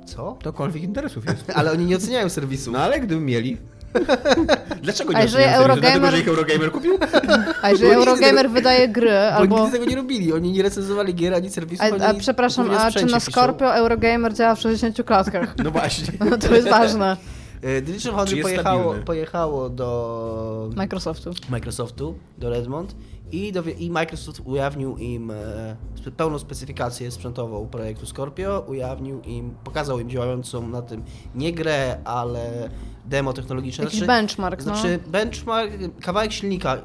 Co? 0.06 0.38
To 0.42 0.52
konflikt 0.52 0.86
interesów 0.86 1.24
jest. 1.26 1.50
Ale 1.56 1.72
oni 1.72 1.84
nie 1.86 1.96
oceniają 1.96 2.28
serwisu. 2.28 2.72
No 2.72 2.78
ale 2.78 3.00
gdyby 3.00 3.20
mieli. 3.20 3.56
Dlaczego 4.82 5.12
nie 5.12 5.18
A 5.18 5.22
jeżeli 5.22 5.44
serwisu? 5.44 5.64
Dlatego, 5.64 5.88
Eurogamer- 5.88 6.10
że 6.10 6.20
ich 6.20 6.28
Eurogamer 6.28 6.72
kupił? 6.72 6.98
A 7.62 7.70
jeżeli 7.70 7.90
Eurogamer 7.92 8.36
tego- 8.36 8.54
wydaje 8.54 8.88
gry, 8.88 9.10
Bo 9.10 9.34
albo... 9.36 9.56
nigdy 9.56 9.72
tego 9.78 9.90
nie 9.90 9.96
robili. 9.96 10.32
Oni 10.32 10.52
nie 10.52 10.62
recenzowali 10.62 11.14
gier 11.14 11.34
ani 11.34 11.50
serwisu. 11.50 11.82
A, 11.82 11.86
ani 11.86 12.02
a 12.02 12.14
przepraszam, 12.14 12.70
a 12.70 12.90
czy 12.90 13.06
na 13.06 13.18
piszą. 13.20 13.30
Scorpio 13.30 13.74
Eurogamer 13.74 14.34
działa 14.34 14.54
w 14.54 14.60
60 14.60 15.02
klatkach? 15.04 15.54
No 15.64 15.70
właśnie. 15.70 16.12
No 16.30 16.38
to 16.38 16.54
jest 16.54 16.68
ważne. 16.68 17.16
E, 17.62 18.00
Foundry 18.12 18.36
jest 18.36 18.48
pojechało, 18.48 18.94
pojechało 18.94 19.70
do 19.70 20.70
Microsoftu. 20.76 21.30
Microsoftu, 21.50 22.14
do 22.38 22.50
Redmond 22.50 22.94
i, 23.32 23.52
dowie- 23.52 23.72
i 23.72 23.90
Microsoft 23.90 24.40
ujawnił 24.44 24.96
im 24.96 25.30
e, 25.30 25.76
pełną 26.16 26.38
specyfikację 26.38 27.10
sprzętową 27.10 27.66
projektu 27.66 28.06
Scorpio, 28.06 28.64
ujawnił 28.68 29.20
im, 29.20 29.54
pokazał 29.64 30.00
im 30.00 30.10
działającą 30.10 30.68
na 30.68 30.82
tym 30.82 31.02
nie 31.34 31.52
grę, 31.52 31.98
ale 32.04 32.68
demo 33.06 33.32
technologiczne. 33.32 33.84
Jakiś 33.84 34.04
benchmark, 34.04 34.58
no. 34.58 34.64
Znaczy 34.64 34.98
benchmark, 35.06 35.72
kawałek 36.00 36.32
silnika 36.32 36.78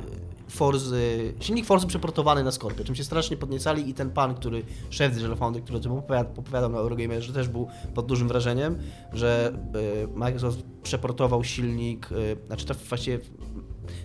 Forzy, 0.51 1.33
silnik 1.39 1.65
Forzy 1.65 1.87
przeportowany 1.87 2.43
na 2.43 2.51
Scorpio, 2.51 2.83
czym 2.83 2.95
się 2.95 3.03
strasznie 3.03 3.37
podniecali 3.37 3.89
i 3.89 3.93
ten 3.93 4.09
pan, 4.09 4.35
który, 4.35 4.63
szef 4.89 5.13
Digital 5.13 5.37
Foundry, 5.37 5.61
który 5.61 5.77
o 5.77 5.81
tym 5.81 5.91
opowiadał, 5.91 6.69
na 6.69 6.77
Eurogamerze, 6.77 7.33
też 7.33 7.47
był 7.47 7.67
pod 7.93 8.05
dużym 8.05 8.27
wrażeniem, 8.27 8.77
że 9.13 9.53
e, 10.03 10.17
Microsoft 10.17 10.63
przeportował 10.83 11.43
silnik, 11.43 12.09
e, 12.11 12.47
znaczy 12.47 12.65
to 12.65 12.73
właściwie 12.73 13.19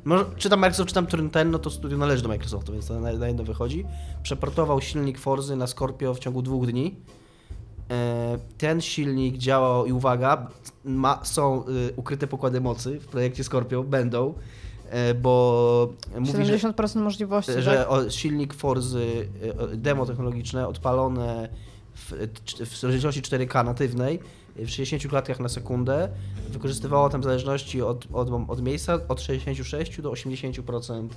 może, 0.04 0.24
czy 0.36 0.50
tam 0.50 0.60
Microsoft, 0.60 0.88
czy 0.88 0.94
tam 0.94 1.30
ten, 1.30 1.50
no 1.50 1.58
to 1.58 1.70
studio 1.70 1.98
należy 1.98 2.22
do 2.22 2.28
Microsoftu, 2.28 2.72
więc 2.72 2.86
to 2.86 3.00
na, 3.00 3.12
na 3.12 3.28
jedno 3.28 3.44
wychodzi. 3.44 3.84
Przeportował 4.22 4.80
silnik 4.80 5.18
Forzy 5.18 5.56
na 5.56 5.66
Scorpio 5.66 6.14
w 6.14 6.18
ciągu 6.18 6.42
dwóch 6.42 6.66
dni. 6.66 6.96
E, 7.90 8.38
Ten 8.58 8.80
silnik 8.80 9.36
działał 9.38 9.86
i 9.86 9.92
uwaga, 9.92 10.46
ma, 10.84 11.20
są 11.24 11.64
y, 11.68 11.92
ukryte 11.96 12.26
pokłady 12.26 12.60
mocy 12.60 13.00
w 13.00 13.06
projekcie 13.06 13.44
Scorpio, 13.44 13.82
będą, 13.82 14.34
e, 14.90 15.14
bo 15.14 15.88
mówi, 16.20 16.44
że, 16.44 16.58
70% 16.58 16.96
możliwości, 17.02 17.52
że 17.62 17.86
tak? 17.88 18.12
silnik 18.12 18.54
Forzy, 18.54 19.28
y, 19.72 19.76
demo 19.76 20.06
technologiczne 20.06 20.68
odpalone 20.68 21.48
w, 21.94 22.12
w 22.66 22.82
rozdzielczości 22.82 23.22
4K 23.22 23.64
natywnej 23.64 24.18
w 24.56 24.68
60 24.70 25.06
klatkach 25.10 25.40
na 25.40 25.48
sekundę 25.48 26.08
wykorzystywało 26.50 27.08
tam 27.08 27.20
w 27.20 27.24
zależności 27.24 27.82
od, 27.82 28.06
od, 28.12 28.28
od 28.48 28.62
miejsca 28.62 28.98
od 29.08 29.20
66 29.22 30.00
do 30.00 30.10
80% 30.10 30.92
e, 30.94 31.08
k- 31.08 31.14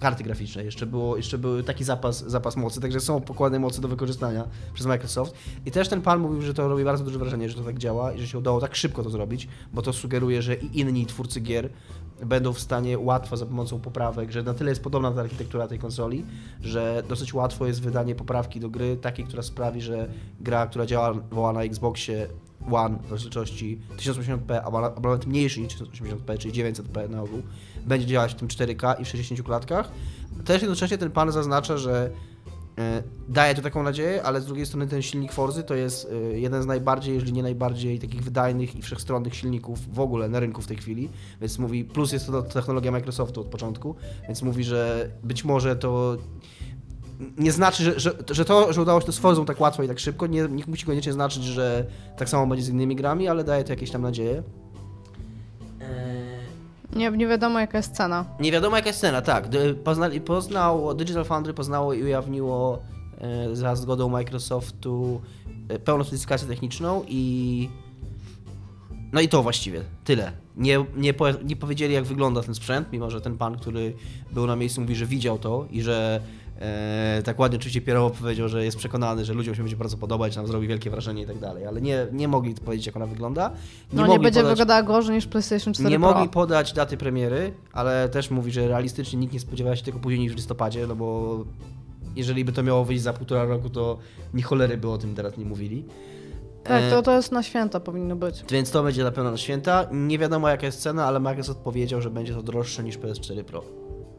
karty 0.00 0.24
graficznej. 0.24 0.64
Jeszcze, 0.64 0.86
było, 0.86 1.16
jeszcze 1.16 1.38
był 1.38 1.62
taki 1.62 1.84
zapas, 1.84 2.24
zapas 2.26 2.56
mocy, 2.56 2.80
także 2.80 3.00
są 3.00 3.20
pokłady 3.20 3.58
mocy 3.58 3.80
do 3.80 3.88
wykorzystania 3.88 4.44
przez 4.74 4.86
Microsoft. 4.86 5.34
I 5.66 5.70
też 5.70 5.88
ten 5.88 6.02
pan 6.02 6.20
mówił, 6.20 6.42
że 6.42 6.54
to 6.54 6.68
robi 6.68 6.84
bardzo 6.84 7.04
duże 7.04 7.18
wrażenie, 7.18 7.48
że 7.48 7.54
to 7.54 7.62
tak 7.62 7.78
działa 7.78 8.12
i 8.12 8.20
że 8.20 8.26
się 8.26 8.38
udało 8.38 8.60
tak 8.60 8.76
szybko 8.76 9.02
to 9.02 9.10
zrobić, 9.10 9.48
bo 9.72 9.82
to 9.82 9.92
sugeruje, 9.92 10.42
że 10.42 10.54
i 10.54 10.80
inni 10.80 11.06
twórcy 11.06 11.40
gier 11.40 11.68
będą 12.22 12.52
w 12.52 12.60
stanie 12.60 12.98
łatwo 12.98 13.36
za 13.36 13.46
pomocą 13.46 13.80
poprawek, 13.80 14.30
że 14.30 14.42
na 14.42 14.54
tyle 14.54 14.70
jest 14.70 14.82
podobna 14.82 15.12
ta 15.12 15.20
architektura 15.20 15.68
tej 15.68 15.78
konsoli, 15.78 16.24
że 16.60 17.02
dosyć 17.08 17.34
łatwo 17.34 17.66
jest 17.66 17.82
wydanie 17.82 18.14
poprawki 18.14 18.60
do 18.60 18.70
gry, 18.70 18.96
takiej, 18.96 19.24
która 19.24 19.42
sprawi, 19.42 19.80
że 19.80 20.08
gra, 20.40 20.66
która 20.66 20.86
działa 20.86 21.52
na 21.52 21.62
Xboxie 21.62 22.28
One 22.72 22.98
w 23.08 23.10
rozdzielczości 23.10 23.80
1080p, 23.96 24.60
a 24.64 25.00
nawet 25.00 25.26
mniejszy 25.26 25.60
niż 25.60 25.76
1080p, 25.76 26.38
czyli 26.38 26.64
900p 26.64 27.10
na 27.10 27.22
ogół, 27.22 27.42
będzie 27.86 28.06
działać 28.06 28.32
w 28.32 28.34
tym 28.34 28.48
4K 28.48 29.00
i 29.00 29.04
w 29.04 29.08
60 29.08 29.42
klatkach. 29.42 29.90
Też 30.44 30.62
jednocześnie 30.62 30.98
ten 30.98 31.10
pan 31.10 31.32
zaznacza, 31.32 31.78
że 31.78 32.10
daje 33.28 33.54
to 33.54 33.62
taką 33.62 33.82
nadzieję, 33.82 34.22
ale 34.22 34.40
z 34.40 34.46
drugiej 34.46 34.66
strony 34.66 34.86
ten 34.86 35.02
silnik 35.02 35.32
Forzy 35.32 35.62
to 35.62 35.74
jest 35.74 36.08
e, 36.12 36.38
jeden 36.38 36.62
z 36.62 36.66
najbardziej, 36.66 37.14
jeżeli 37.14 37.32
nie 37.32 37.42
najbardziej 37.42 37.98
takich 37.98 38.22
wydajnych 38.22 38.76
i 38.76 38.82
wszechstronnych 38.82 39.34
silników 39.34 39.94
w 39.94 40.00
ogóle 40.00 40.28
na 40.28 40.40
rynku 40.40 40.62
w 40.62 40.66
tej 40.66 40.76
chwili, 40.76 41.10
więc 41.40 41.58
mówi, 41.58 41.84
plus 41.84 42.12
jest 42.12 42.26
to 42.26 42.42
technologia 42.42 42.92
Microsoftu 42.92 43.40
od 43.40 43.46
początku, 43.46 43.94
więc 44.26 44.42
mówi, 44.42 44.64
że 44.64 45.10
być 45.22 45.44
może 45.44 45.76
to 45.76 46.16
nie 47.38 47.52
znaczy, 47.52 47.84
że, 47.84 48.00
że, 48.00 48.12
że 48.30 48.44
to, 48.44 48.72
że 48.72 48.82
udało 48.82 49.00
się 49.00 49.06
to 49.06 49.12
z 49.12 49.18
Forzą 49.18 49.44
tak 49.44 49.60
łatwo 49.60 49.82
i 49.82 49.88
tak 49.88 49.98
szybko, 49.98 50.26
nie, 50.26 50.42
nie 50.42 50.64
musi 50.66 50.86
koniecznie 50.86 51.12
znaczyć, 51.12 51.44
że 51.44 51.86
tak 52.16 52.28
samo 52.28 52.46
będzie 52.46 52.64
z 52.64 52.68
innymi 52.68 52.96
grami, 52.96 53.28
ale 53.28 53.44
daje 53.44 53.64
to 53.64 53.72
jakieś 53.72 53.90
tam 53.90 54.02
nadzieje. 54.02 54.42
Nie, 56.92 57.10
nie 57.10 57.26
wiadomo 57.26 57.60
jaka 57.60 57.78
jest 57.78 57.92
cena. 57.92 58.24
Nie 58.40 58.52
wiadomo 58.52 58.76
jaka 58.76 58.88
jest 58.88 59.00
cena, 59.00 59.22
tak. 59.22 59.48
Poznali, 59.84 60.20
poznał, 60.20 60.94
Digital 60.94 61.24
Foundry 61.24 61.54
poznało 61.54 61.92
i 61.92 62.02
ujawniło 62.02 62.82
e, 63.20 63.56
za 63.56 63.76
zgodą 63.76 64.08
Microsoftu 64.08 65.20
e, 65.68 65.78
pełną 65.78 66.04
specyfikację 66.04 66.48
techniczną 66.48 67.04
i 67.08 67.68
no 69.12 69.20
i 69.20 69.28
to 69.28 69.42
właściwie, 69.42 69.82
tyle. 70.04 70.32
Nie, 70.56 70.84
nie, 70.96 71.14
po, 71.14 71.30
nie 71.30 71.56
powiedzieli 71.56 71.94
jak 71.94 72.04
wygląda 72.04 72.42
ten 72.42 72.54
sprzęt, 72.54 72.92
mimo 72.92 73.10
że 73.10 73.20
ten 73.20 73.38
pan, 73.38 73.58
który 73.58 73.94
był 74.32 74.46
na 74.46 74.56
miejscu 74.56 74.80
mówi, 74.80 74.94
że 74.94 75.06
widział 75.06 75.38
to 75.38 75.66
i 75.70 75.82
że 75.82 76.20
e, 76.60 77.22
tak 77.24 77.38
ładnie 77.38 77.58
oczywiście 77.58 77.80
Pierowo 77.80 78.10
powiedział, 78.10 78.48
że 78.48 78.64
jest 78.64 78.76
przekonany, 78.76 79.24
że 79.24 79.34
ludziom 79.34 79.54
się 79.54 79.62
będzie 79.62 79.76
bardzo 79.76 79.96
podobać, 79.96 80.36
nam 80.36 80.46
zrobi 80.46 80.68
wielkie 80.68 80.90
wrażenie 80.90 81.22
i 81.22 81.26
tak 81.26 81.38
dalej, 81.38 81.66
ale 81.66 81.80
nie, 81.80 82.06
nie 82.12 82.28
mogli 82.28 82.54
powiedzieć 82.54 82.86
jak 82.86 82.96
ona 82.96 83.06
wygląda. 83.06 83.50
No 83.92 84.06
nie 84.06 84.18
będzie 84.18 84.40
podać- 84.40 84.50
wyglądała 84.52 84.82
gorzej 84.82 85.14
niż 85.14 85.26
PlayStation 85.26 85.74
4 85.74 85.90
nie 85.90 85.98
Pro. 85.98 86.08
mogli 86.12 86.28
podać 86.28 86.72
daty 86.72 86.96
premiery, 86.96 87.52
ale 87.72 88.08
też 88.08 88.30
mówi, 88.30 88.52
że 88.52 88.68
realistycznie 88.68 89.18
nikt 89.18 89.32
nie 89.34 89.40
spodziewa 89.40 89.76
się 89.76 89.84
tego 89.84 89.98
później 89.98 90.20
niż 90.20 90.32
w 90.32 90.36
listopadzie, 90.36 90.86
no 90.86 90.96
bo 90.96 91.38
jeżeli 92.16 92.44
by 92.44 92.52
to 92.52 92.62
miało 92.62 92.84
wyjść 92.84 93.02
za 93.02 93.12
półtora 93.12 93.44
roku, 93.44 93.70
to 93.70 93.98
ni 94.34 94.42
cholery 94.42 94.76
by 94.76 94.88
o 94.90 94.98
tym 94.98 95.14
teraz 95.14 95.36
nie 95.36 95.44
mówili. 95.44 95.84
Tak, 96.64 96.82
E, 96.82 96.90
to, 96.90 97.02
to 97.02 97.16
jest 97.16 97.32
na 97.32 97.42
święta 97.42 97.80
powinno 97.80 98.16
być. 98.16 98.44
Więc 98.50 98.70
to 98.70 98.82
będzie 98.82 99.04
na 99.04 99.10
pewno 99.10 99.30
na 99.30 99.36
święta. 99.36 99.86
Nie 99.92 100.18
wiadomo 100.18 100.48
jaka 100.48 100.66
jest 100.66 100.80
cena, 100.82 101.04
ale 101.06 101.20
Microsoft 101.20 101.58
powiedział, 101.60 102.00
że 102.02 102.10
będzie 102.10 102.34
to 102.34 102.42
droższe 102.42 102.84
niż 102.84 102.98
PS4 102.98 103.44
Pro. 103.44 103.62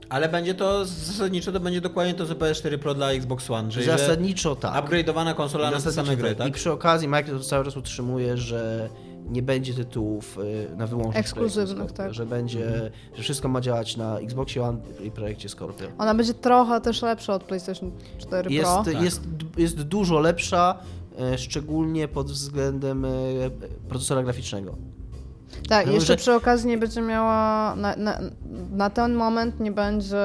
Ale 0.09 0.29
będzie 0.29 0.53
to 0.53 0.85
zasadniczo 0.85 1.51
to 1.51 1.59
będzie 1.59 1.81
dokładnie 1.81 2.13
to 2.13 2.25
co 2.25 2.35
PS4 2.35 2.77
Pro 2.77 2.93
dla 2.93 3.11
Xbox 3.11 3.51
One, 3.51 3.69
czyli 3.69 3.85
że 3.85 3.97
Zasadniczo 3.97 4.55
tak. 4.55 4.85
upgrade'owana 4.85 5.35
konsola 5.35 5.71
na 5.71 5.79
same 5.79 6.17
gry, 6.17 6.35
tak. 6.35 6.47
I 6.47 6.51
tak? 6.51 6.59
przy 6.59 6.71
okazji 6.71 7.07
Microsoft 7.07 7.49
cały 7.49 7.65
czas 7.65 7.77
utrzymuje, 7.77 8.37
że 8.37 8.89
nie 9.29 9.41
będzie 9.41 9.73
tytułów 9.73 10.37
y, 10.73 10.75
na 10.77 10.87
wyłączność 10.87 11.19
Ekskluzywnych, 11.19 11.91
tak. 11.91 12.13
Że 12.13 12.25
będzie, 12.25 12.91
że 13.15 13.23
wszystko 13.23 13.47
ma 13.47 13.61
działać 13.61 13.97
na 13.97 14.19
Xboxie 14.19 14.63
One 14.63 14.77
i 15.03 15.11
projekcie 15.11 15.49
Scorpio. 15.49 15.85
Ona 15.97 16.15
będzie 16.15 16.33
trochę 16.33 16.81
też 16.81 17.01
lepsza 17.01 17.33
od 17.33 17.43
PlayStation 17.43 17.91
4 18.17 18.53
Jest, 18.53 18.71
Pro. 18.71 18.83
Tak. 18.83 19.01
jest, 19.01 19.21
jest 19.57 19.81
dużo 19.81 20.19
lepsza, 20.19 20.79
e, 21.19 21.37
szczególnie 21.37 22.07
pod 22.07 22.31
względem 22.31 23.05
e, 23.05 23.09
procesora 23.89 24.23
graficznego. 24.23 24.77
Tak, 25.69 25.87
jeszcze 25.87 26.13
że- 26.13 26.17
przy 26.17 26.33
okazji 26.33 26.67
nie 26.67 26.77
będzie 26.77 27.01
miała, 27.01 27.75
na, 27.75 27.95
na, 27.95 28.19
na 28.71 28.89
ten 28.89 29.13
moment 29.13 29.59
nie 29.59 29.71
będzie 29.71 30.17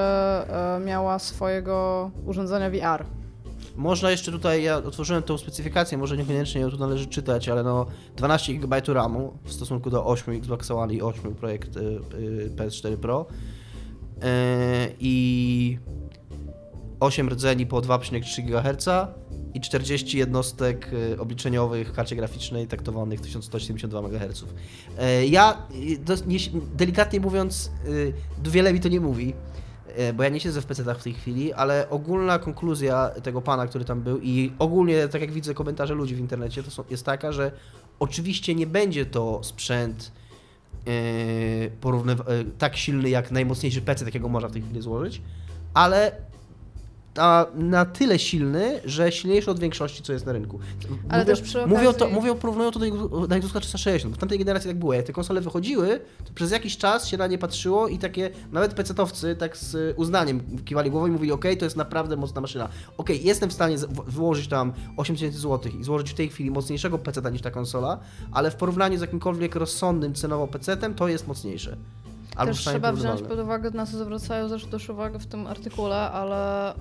e, 0.77 0.81
miała 0.81 1.19
swojego 1.19 2.11
urządzenia 2.27 2.71
VR. 2.71 3.05
Można 3.77 4.11
jeszcze 4.11 4.33
tutaj, 4.33 4.63
ja 4.63 4.77
otworzyłem 4.77 5.23
tą 5.23 5.39
specyfikację, 5.39 5.99
może 5.99 6.17
niekoniecznie 6.17 6.61
ją 6.61 6.71
tu 6.71 6.79
należy 6.79 7.07
czytać, 7.07 7.49
ale 7.49 7.63
no 7.63 7.87
12 8.17 8.55
GB 8.55 8.83
RAMu 8.89 9.33
w 9.45 9.53
stosunku 9.53 9.91
do 9.91 10.07
8 10.07 10.35
Xbox 10.35 10.71
One 10.71 10.95
i 10.95 11.03
8 11.03 11.35
projekt 11.35 11.77
y, 11.77 11.81
y, 11.81 12.51
PS4 12.57 12.97
Pro 12.97 13.27
E, 14.23 14.89
i 15.01 15.79
8 17.01 17.29
rdzeni 17.29 17.67
po 17.67 17.81
2,3 17.81 18.45
GHz 18.45 18.89
i 19.55 19.61
40 19.61 20.19
jednostek 20.19 20.91
y, 20.93 21.21
obliczeniowych 21.21 21.89
w 21.89 21.93
karcie 21.93 22.17
graficznej 22.17 22.67
taktowanych 22.67 23.21
1172 23.21 23.99
MHz. 23.99 24.45
Ja, 25.29 25.67
y, 25.75 25.99
delikatnie 26.77 27.21
mówiąc, 27.21 27.71
y, 27.89 28.13
wiele 28.51 28.73
mi 28.73 28.81
to 28.81 28.89
nie 28.89 29.01
mówi, 29.01 29.35
e, 29.97 30.13
bo 30.13 30.23
ja 30.23 30.29
nie 30.29 30.41
siedzę 30.41 30.63
w 30.63 30.67
PC-tach 30.67 30.99
w 30.99 31.03
tej 31.03 31.15
chwili, 31.15 31.53
ale 31.53 31.91
ogólna 31.91 32.39
konkluzja 32.39 33.11
tego 33.23 33.43
pana, 33.43 33.67
który 33.67 33.85
tam 33.85 34.01
był 34.01 34.19
i 34.23 34.53
ogólnie, 34.59 35.09
tak 35.09 35.21
jak 35.21 35.33
widzę 35.33 35.55
komentarze 35.55 35.95
ludzi 35.95 36.15
w 36.15 36.19
internecie, 36.19 36.63
to 36.63 36.71
są, 36.71 36.85
jest 36.91 37.05
taka, 37.05 37.33
że 37.33 37.53
oczywiście 37.99 38.55
nie 38.55 38.67
będzie 38.67 39.07
to 39.07 39.41
sprzęt 39.43 40.13
e, 40.87 40.91
porównywa- 41.81 42.31
e, 42.31 42.45
tak 42.59 42.77
silny 42.77 43.11
jak 43.11 43.31
najmocniejszy 43.31 43.83
PC, 43.83 44.05
takiego 44.05 44.29
można 44.29 44.49
w 44.49 44.53
tej 44.53 44.63
chwili 44.63 44.83
złożyć, 44.83 45.23
ale 45.75 46.30
na, 47.17 47.47
na 47.55 47.85
tyle 47.85 48.19
silny, 48.19 48.81
że 48.85 49.13
silniejszy 49.13 49.51
od 49.51 49.61
większości, 49.61 50.03
co 50.03 50.13
jest 50.13 50.27
na 50.27 50.33
rynku. 50.33 50.59
Ale 51.09 51.23
mówią, 51.23 51.27
też 51.35 51.41
przy 51.41 51.67
mówią, 51.67 51.93
to, 51.93 52.05
okazji- 52.07 52.13
mówią, 52.13 52.35
porównują 52.35 52.71
to 52.71 52.79
do, 52.79 53.27
do 53.27 53.37
Xboxa 53.37 53.61
360. 53.61 54.15
W 54.15 54.19
tamtej 54.19 54.39
generacji 54.39 54.71
tak 54.71 54.79
było. 54.79 54.93
Jak 54.95 55.07
te 55.07 55.13
konsole 55.13 55.41
wychodziły, 55.41 56.01
to 56.25 56.33
przez 56.35 56.51
jakiś 56.51 56.77
czas 56.77 57.09
się 57.09 57.17
na 57.17 57.27
nie 57.27 57.39
patrzyło 57.39 57.89
i 57.89 57.99
takie, 57.99 58.31
nawet 58.53 58.75
PC-towcy 58.75 59.37
tak 59.37 59.57
z 59.57 59.99
uznaniem 59.99 60.41
kiwali 60.65 60.91
głową 60.91 61.07
i 61.07 61.11
mówili, 61.11 61.33
ok, 61.33 61.45
to 61.59 61.65
jest 61.65 61.77
naprawdę 61.77 62.17
mocna 62.17 62.41
maszyna. 62.41 62.69
Ok, 62.99 63.09
jestem 63.23 63.51
w 63.51 63.53
stanie 63.53 63.77
wyłożyć 64.07 64.49
tam 64.49 64.73
8000 64.97 65.39
zł 65.39 65.73
i 65.81 65.85
złożyć 65.85 66.11
w 66.11 66.15
tej 66.15 66.29
chwili 66.29 66.51
mocniejszego 66.51 66.99
PC-ta 66.99 67.31
niż 67.31 67.43
ta 67.43 67.51
konsola, 67.51 67.99
ale 68.33 68.51
w 68.51 68.55
porównaniu 68.57 68.99
z 68.99 69.01
jakimkolwiek 69.01 69.55
rozsądnym 69.55 70.15
cenowo 70.15 70.47
PC-tem, 70.47 70.95
to 70.95 71.09
jest 71.09 71.29
mocniejsze. 71.29 71.77
Albo 72.41 72.53
Też 72.53 72.65
trzeba 72.65 72.93
wziąć 72.93 73.23
pod 73.23 73.39
uwagę, 73.39 73.71
na 73.71 73.87
co 73.87 73.99
zwracają 73.99 74.49
też, 74.49 74.65
też 74.65 74.89
uwagę 74.89 75.19
w 75.19 75.27
tym 75.27 75.47
artykule, 75.47 75.97
ale 75.97 76.75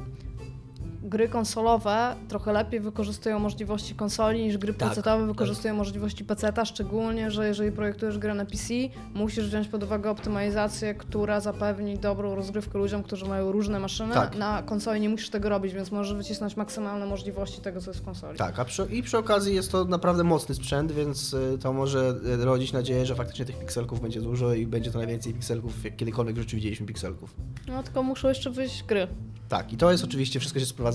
gry 1.04 1.30
konsolowe 1.30 2.16
trochę 2.28 2.54
lepiej 2.54 2.80
wykorzystują 2.80 3.40
możliwości 3.40 3.96
konsoli 3.96 4.44
niż 4.44 4.58
gry 4.58 4.74
Tak, 4.74 4.90
PC-owe 4.90 5.28
wykorzystują 5.28 5.76
możliwości 5.76 6.26
PC-a, 6.26 6.66
szczególnie, 6.66 7.32
że 7.32 7.48
jeżeli 7.48 7.72
projektujesz 7.72 8.18
grę 8.18 8.34
na 8.34 8.46
PC, 8.46 8.74
musisz 9.14 9.48
wziąć 9.48 9.68
pod 9.68 9.84
uwagę 9.84 10.10
optymalizację, 10.10 10.94
która 10.94 11.40
zapewni 11.40 11.98
dobrą 11.98 12.36
rozgrywkę 12.36 12.78
ludziom, 12.78 13.04
którzy 13.04 13.26
mają 13.26 13.52
różne 13.52 13.80
maszyny. 13.80 14.14
Tak. 14.14 14.36
Na 14.36 14.64
konsoli 14.64 15.02
nie 15.02 15.10
musisz 15.10 15.30
tego 15.30 15.50
robić, 15.50 15.74
więc 15.74 15.92
możesz 15.92 16.18
wycisnąć 16.18 16.58
maksymalne 16.58 17.06
możliwości 17.06 17.62
tego, 17.62 17.82
co 17.82 17.90
jest 17.90 18.02
w 18.02 18.06
konsoli. 18.06 18.38
Tak, 18.38 18.60
a 18.60 18.66
przy, 18.66 18.88
i 18.92 19.04
przy 19.04 19.18
okazji 19.18 19.56
jest 19.56 19.72
to 19.72 19.86
naprawdę 19.86 20.24
mocny 20.24 20.56
sprzęt, 20.56 20.92
więc 20.92 21.34
y, 21.34 21.58
to 21.62 21.74
może 21.74 22.16
y, 22.42 22.46
rodzić 22.46 22.74
nadzieję, 22.74 23.06
że 23.06 23.16
faktycznie 23.16 23.46
tych 23.46 23.60
pikselków 23.60 24.02
będzie 24.02 24.22
dużo 24.22 24.54
i 24.54 24.68
będzie 24.68 24.92
to 24.92 24.98
najwięcej 24.98 25.34
pikselków, 25.34 25.84
jak 25.84 25.96
kiedykolwiek 25.96 26.36
w 26.36 26.40
życiu 26.40 26.56
widzieliśmy 26.56 26.86
pikselków. 26.86 27.36
No 27.68 27.84
tylko 27.84 28.04
muszą 28.04 28.28
jeszcze 28.28 28.52
wyjść 28.52 28.84
gry. 28.84 29.08
Tak, 29.50 29.74
i 29.74 29.78
to 29.78 29.92
jest 29.92 30.04
oczywiście, 30.04 30.40
wszystko 30.40 30.60
się 30.60 30.66
sprowadza, 30.66 30.89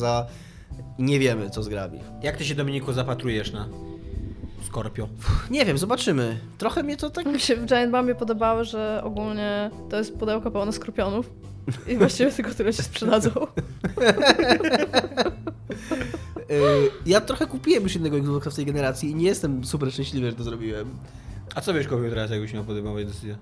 nie 0.98 1.18
wiemy 1.18 1.50
co 1.50 1.62
z 1.62 1.68
grami. 1.68 2.00
Jak 2.22 2.36
ty 2.36 2.44
się 2.44 2.54
Dominiku 2.54 2.92
zapatrujesz 2.92 3.52
na 3.52 3.68
Scorpio? 4.66 5.08
Nie 5.50 5.64
wiem, 5.64 5.78
zobaczymy. 5.78 6.38
Trochę 6.58 6.82
mnie 6.82 6.96
to 6.96 7.10
tak... 7.10 7.26
Mi 7.26 7.40
się 7.40 7.56
w 7.56 7.66
Giant 7.66 7.92
Bombie 7.92 8.14
podobało, 8.14 8.64
że 8.64 9.00
ogólnie 9.04 9.70
to 9.90 9.96
jest 9.96 10.18
pudełko 10.18 10.50
pełne 10.50 10.72
skorpionów 10.72 11.30
i 11.88 11.96
właściwie 11.96 12.32
tylko 12.32 12.54
tyle 12.54 12.72
się 12.72 12.82
sprzedadzą. 12.82 13.30
Y, 16.50 16.90
ja 17.06 17.20
trochę 17.20 17.46
kupiłem 17.46 17.82
już 17.82 17.94
jednego 17.94 18.16
Xboxa 18.16 18.50
w 18.50 18.54
tej 18.54 18.66
generacji 18.66 19.10
i 19.10 19.14
nie 19.14 19.26
jestem 19.26 19.64
super 19.64 19.92
szczęśliwy, 19.92 20.30
że 20.30 20.36
to 20.36 20.44
zrobiłem. 20.44 20.90
A 21.54 21.60
co 21.60 21.72
byś 21.72 21.86
kupił 21.86 22.08
teraz, 22.08 22.30
jakbyś 22.30 22.52
miał 22.52 22.64
podejmować 22.64 23.06
decyzję? 23.06 23.36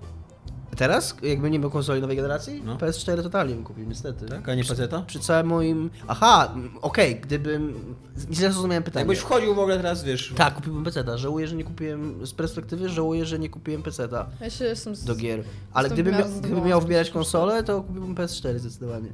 Teraz, 0.77 1.15
jakby 1.23 1.49
nie 1.49 1.59
miał 1.59 1.69
konsoli 1.69 2.01
nowej 2.01 2.15
generacji, 2.17 2.61
No. 2.65 2.75
PS4 2.77 3.23
totalnie 3.23 3.55
bym 3.55 3.63
kupił, 3.63 3.85
niestety. 3.85 4.25
Tak? 4.25 4.49
A 4.49 4.55
nie 4.55 4.63
peceta? 4.63 5.03
Przy 5.07 5.19
całym 5.19 5.47
moim... 5.47 5.89
Aha, 6.07 6.53
okej, 6.81 7.15
gdybym... 7.15 7.95
Źle 8.31 8.51
zrozumiałem 8.51 8.83
pytanie. 8.83 9.01
Jakbyś 9.01 9.19
wchodził 9.19 9.55
w 9.55 9.59
ogóle 9.59 9.77
teraz, 9.77 10.03
wiesz... 10.03 10.33
Tak, 10.37 10.53
kupiłbym 10.53 10.83
PC-ta. 10.83 11.17
Żałuję, 11.17 11.47
że 11.47 11.55
nie 11.55 11.63
kupiłem, 11.63 12.25
z 12.25 12.33
perspektywy 12.33 12.89
żałuję, 12.89 13.25
że 13.25 13.39
nie 13.39 13.49
kupiłem 13.49 13.83
PC-ta 13.83 14.25
Ja 14.41 14.49
się 14.49 14.65
jestem 14.65 14.95
z... 14.95 15.03
do 15.05 15.15
gier. 15.15 15.43
Ale 15.73 15.89
gdybym 15.89 16.13
miał, 16.17 16.29
gdybym 16.39 16.63
miał 16.65 16.81
wybierać 16.81 17.09
PS4. 17.09 17.13
konsolę, 17.13 17.63
to 17.63 17.81
kupiłbym 17.81 18.15
PS4 18.15 18.59
zdecydowanie. 18.59 19.09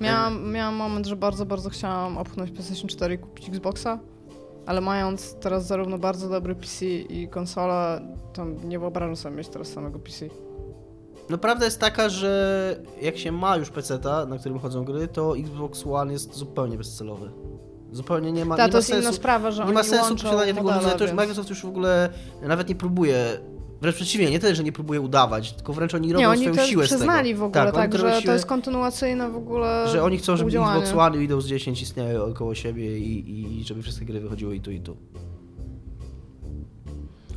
Miałam, 0.00 0.52
miałam 0.52 0.74
moment, 0.74 1.06
że 1.06 1.16
bardzo, 1.16 1.46
bardzo 1.46 1.70
chciałam 1.70 2.18
opchnąć 2.18 2.50
PlayStation 2.50 2.88
4 2.88 3.14
i 3.14 3.18
kupić 3.18 3.48
Xboxa, 3.48 3.98
ale 4.66 4.80
mając 4.80 5.34
teraz 5.40 5.66
zarówno 5.66 5.98
bardzo 5.98 6.28
dobry 6.28 6.54
PC 6.54 6.86
i 6.86 7.28
konsolę, 7.28 8.00
to 8.32 8.44
nie 8.44 8.78
wyobrażam 8.78 9.16
sobie 9.16 9.36
mieć 9.36 9.48
teraz 9.48 9.68
samego 9.68 9.98
PC. 9.98 10.26
No 11.30 11.38
prawda 11.38 11.64
jest 11.64 11.80
taka, 11.80 12.08
że 12.08 12.76
jak 13.02 13.18
się 13.18 13.32
ma 13.32 13.56
już 13.56 13.70
PC-ta, 13.70 14.26
na 14.26 14.38
którym 14.38 14.58
chodzą 14.58 14.84
gry, 14.84 15.08
to 15.08 15.36
Xbox 15.38 15.86
One 15.86 16.12
jest 16.12 16.34
zupełnie 16.34 16.76
bezcelowy. 16.78 17.30
Zupełnie 17.92 18.32
nie 18.32 18.44
ma, 18.44 18.56
Ta, 18.56 18.66
nie 18.66 18.68
to 18.68 18.72
ma 18.72 18.78
jest 18.78 18.88
sensu. 18.88 19.02
inna 19.02 19.12
sprawa, 19.12 19.50
że 19.50 19.64
nie 19.64 19.72
ma 19.72 19.82
sensu 19.82 20.14
posiadanie 20.16 20.54
tego 20.54 20.68
urządzenia. 20.68 20.94
To 20.94 21.04
już 21.04 21.12
Microsoft 21.12 21.48
już 21.50 21.62
w 21.62 21.68
ogóle 21.68 22.08
nawet 22.42 22.68
nie 22.68 22.74
próbuje. 22.74 23.24
Wręcz 23.80 23.96
przeciwnie, 23.96 24.30
nie 24.30 24.38
tyle, 24.38 24.54
że 24.54 24.64
nie 24.64 24.72
próbuje 24.72 25.00
udawać, 25.00 25.52
tylko 25.52 25.72
wręcz 25.72 25.94
oni 25.94 26.12
robią 26.12 26.20
Nie, 26.20 26.28
oni 26.28 26.40
swoją 26.40 26.56
to 26.56 26.62
siłę 26.62 26.84
z 26.86 26.88
przyznali 26.88 27.28
tego. 27.30 27.40
w 27.40 27.42
ogóle, 27.44 27.64
tak, 27.64 27.74
tak, 27.74 27.98
że 27.98 28.06
siłę- 28.10 28.26
to 28.26 28.32
jest 28.32 28.46
kontynuacyjne 28.46 29.30
w 29.30 29.36
ogóle 29.36 29.88
Że 29.88 30.02
oni 30.02 30.18
chcą, 30.18 30.24
żeby 30.36 30.50
współdziałanie. 30.50 30.80
Xbox 30.80 30.98
One 31.00 31.16
i 31.16 31.20
Windows 31.20 31.44
10 31.46 31.82
istniały 31.82 32.24
około 32.24 32.54
siebie 32.54 32.98
i, 32.98 33.60
i 33.60 33.64
żeby 33.64 33.82
wszystkie 33.82 34.04
gry 34.04 34.20
wychodziły 34.20 34.56
i 34.56 34.60
tu 34.60 34.70
i 34.70 34.80
tu. 34.80 34.96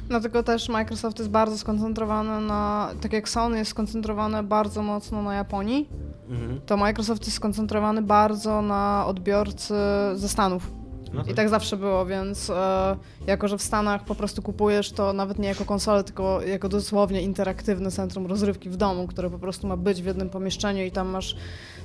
Dlatego 0.08 0.44
też 0.44 0.70
Microsoft 0.70 1.20
jest 1.20 1.32
bardzo 1.32 1.58
skoncentrowany 1.58 2.48
na, 2.48 2.90
tak 3.02 3.14
jak 3.14 3.30
Sony 3.30 3.58
jest 3.58 3.72
skoncentrowane 3.72 4.44
bardzo 4.44 4.84
mocno 4.84 5.22
na 5.24 5.34
Japonii, 5.36 5.90
Mhm. 6.30 6.62
to 6.66 6.78
Microsoft 6.78 7.26
jest 7.26 7.36
skoncentrowany 7.38 8.02
bardzo 8.02 8.62
na 8.62 9.04
odbiorcy 9.08 9.74
ze 10.16 10.30
Stanów. 10.30 10.72
No 11.14 11.24
I 11.28 11.34
tak 11.34 11.50
zawsze 11.50 11.78
było, 11.78 12.06
więc 12.06 12.50
e, 12.50 12.98
jako, 13.28 13.48
że 13.48 13.58
w 13.58 13.62
Stanach 13.62 14.06
po 14.06 14.16
prostu 14.16 14.42
kupujesz 14.42 14.92
to 14.92 15.14
nawet 15.14 15.40
nie 15.40 15.48
jako 15.48 15.66
konsolę, 15.66 16.04
tylko 16.04 16.42
jako 16.42 16.70
dosłownie 16.70 17.22
interaktywne 17.22 17.92
centrum 17.92 18.26
rozrywki 18.28 18.70
w 18.70 18.76
domu, 18.76 19.08
które 19.08 19.30
po 19.30 19.40
prostu 19.40 19.68
ma 19.68 19.78
być 19.78 20.02
w 20.02 20.06
jednym 20.06 20.30
pomieszczeniu 20.30 20.86
i 20.86 20.92
tam 20.92 21.08
masz 21.08 21.36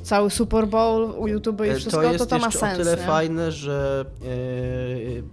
cały 0.03 0.31
Super 0.31 0.69
Bowl 0.69 1.11
u 1.19 1.29
YouTube 1.29 1.61
i 1.61 1.69
E, 1.69 1.75
wszystko, 1.75 2.03
to 2.03 2.07
to 2.07 2.13
jest 2.13 2.31
to, 2.31 2.39
ma 2.39 2.45
jeszcze 2.47 2.59
sens, 2.59 2.75
o 2.75 2.77
tyle 2.77 2.97
nie? 2.97 3.03
fajne, 3.03 3.53
że 3.53 4.05
e, 4.09 4.25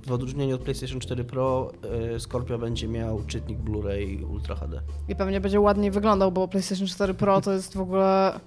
w 0.07 0.11
odróżnieniu 0.11 0.55
od 0.55 0.61
PlayStation 0.61 0.99
4 0.99 1.23
Pro 1.23 1.71
e, 2.15 2.19
Scorpio 2.19 2.57
będzie 2.57 2.87
miał 2.87 3.21
czytnik 3.27 3.59
Blu-ray 3.59 4.29
Ultra 4.31 4.55
HD. 4.55 4.81
I 5.07 5.15
pewnie 5.15 5.41
będzie 5.41 5.59
ładniej 5.59 5.91
wyglądał, 5.91 6.31
bo 6.31 6.47
PlayStation 6.47 6.87
4 6.87 7.13
Pro 7.13 7.41
to 7.41 7.53
jest 7.53 7.73
w 7.73 7.81
ogóle 7.81 8.39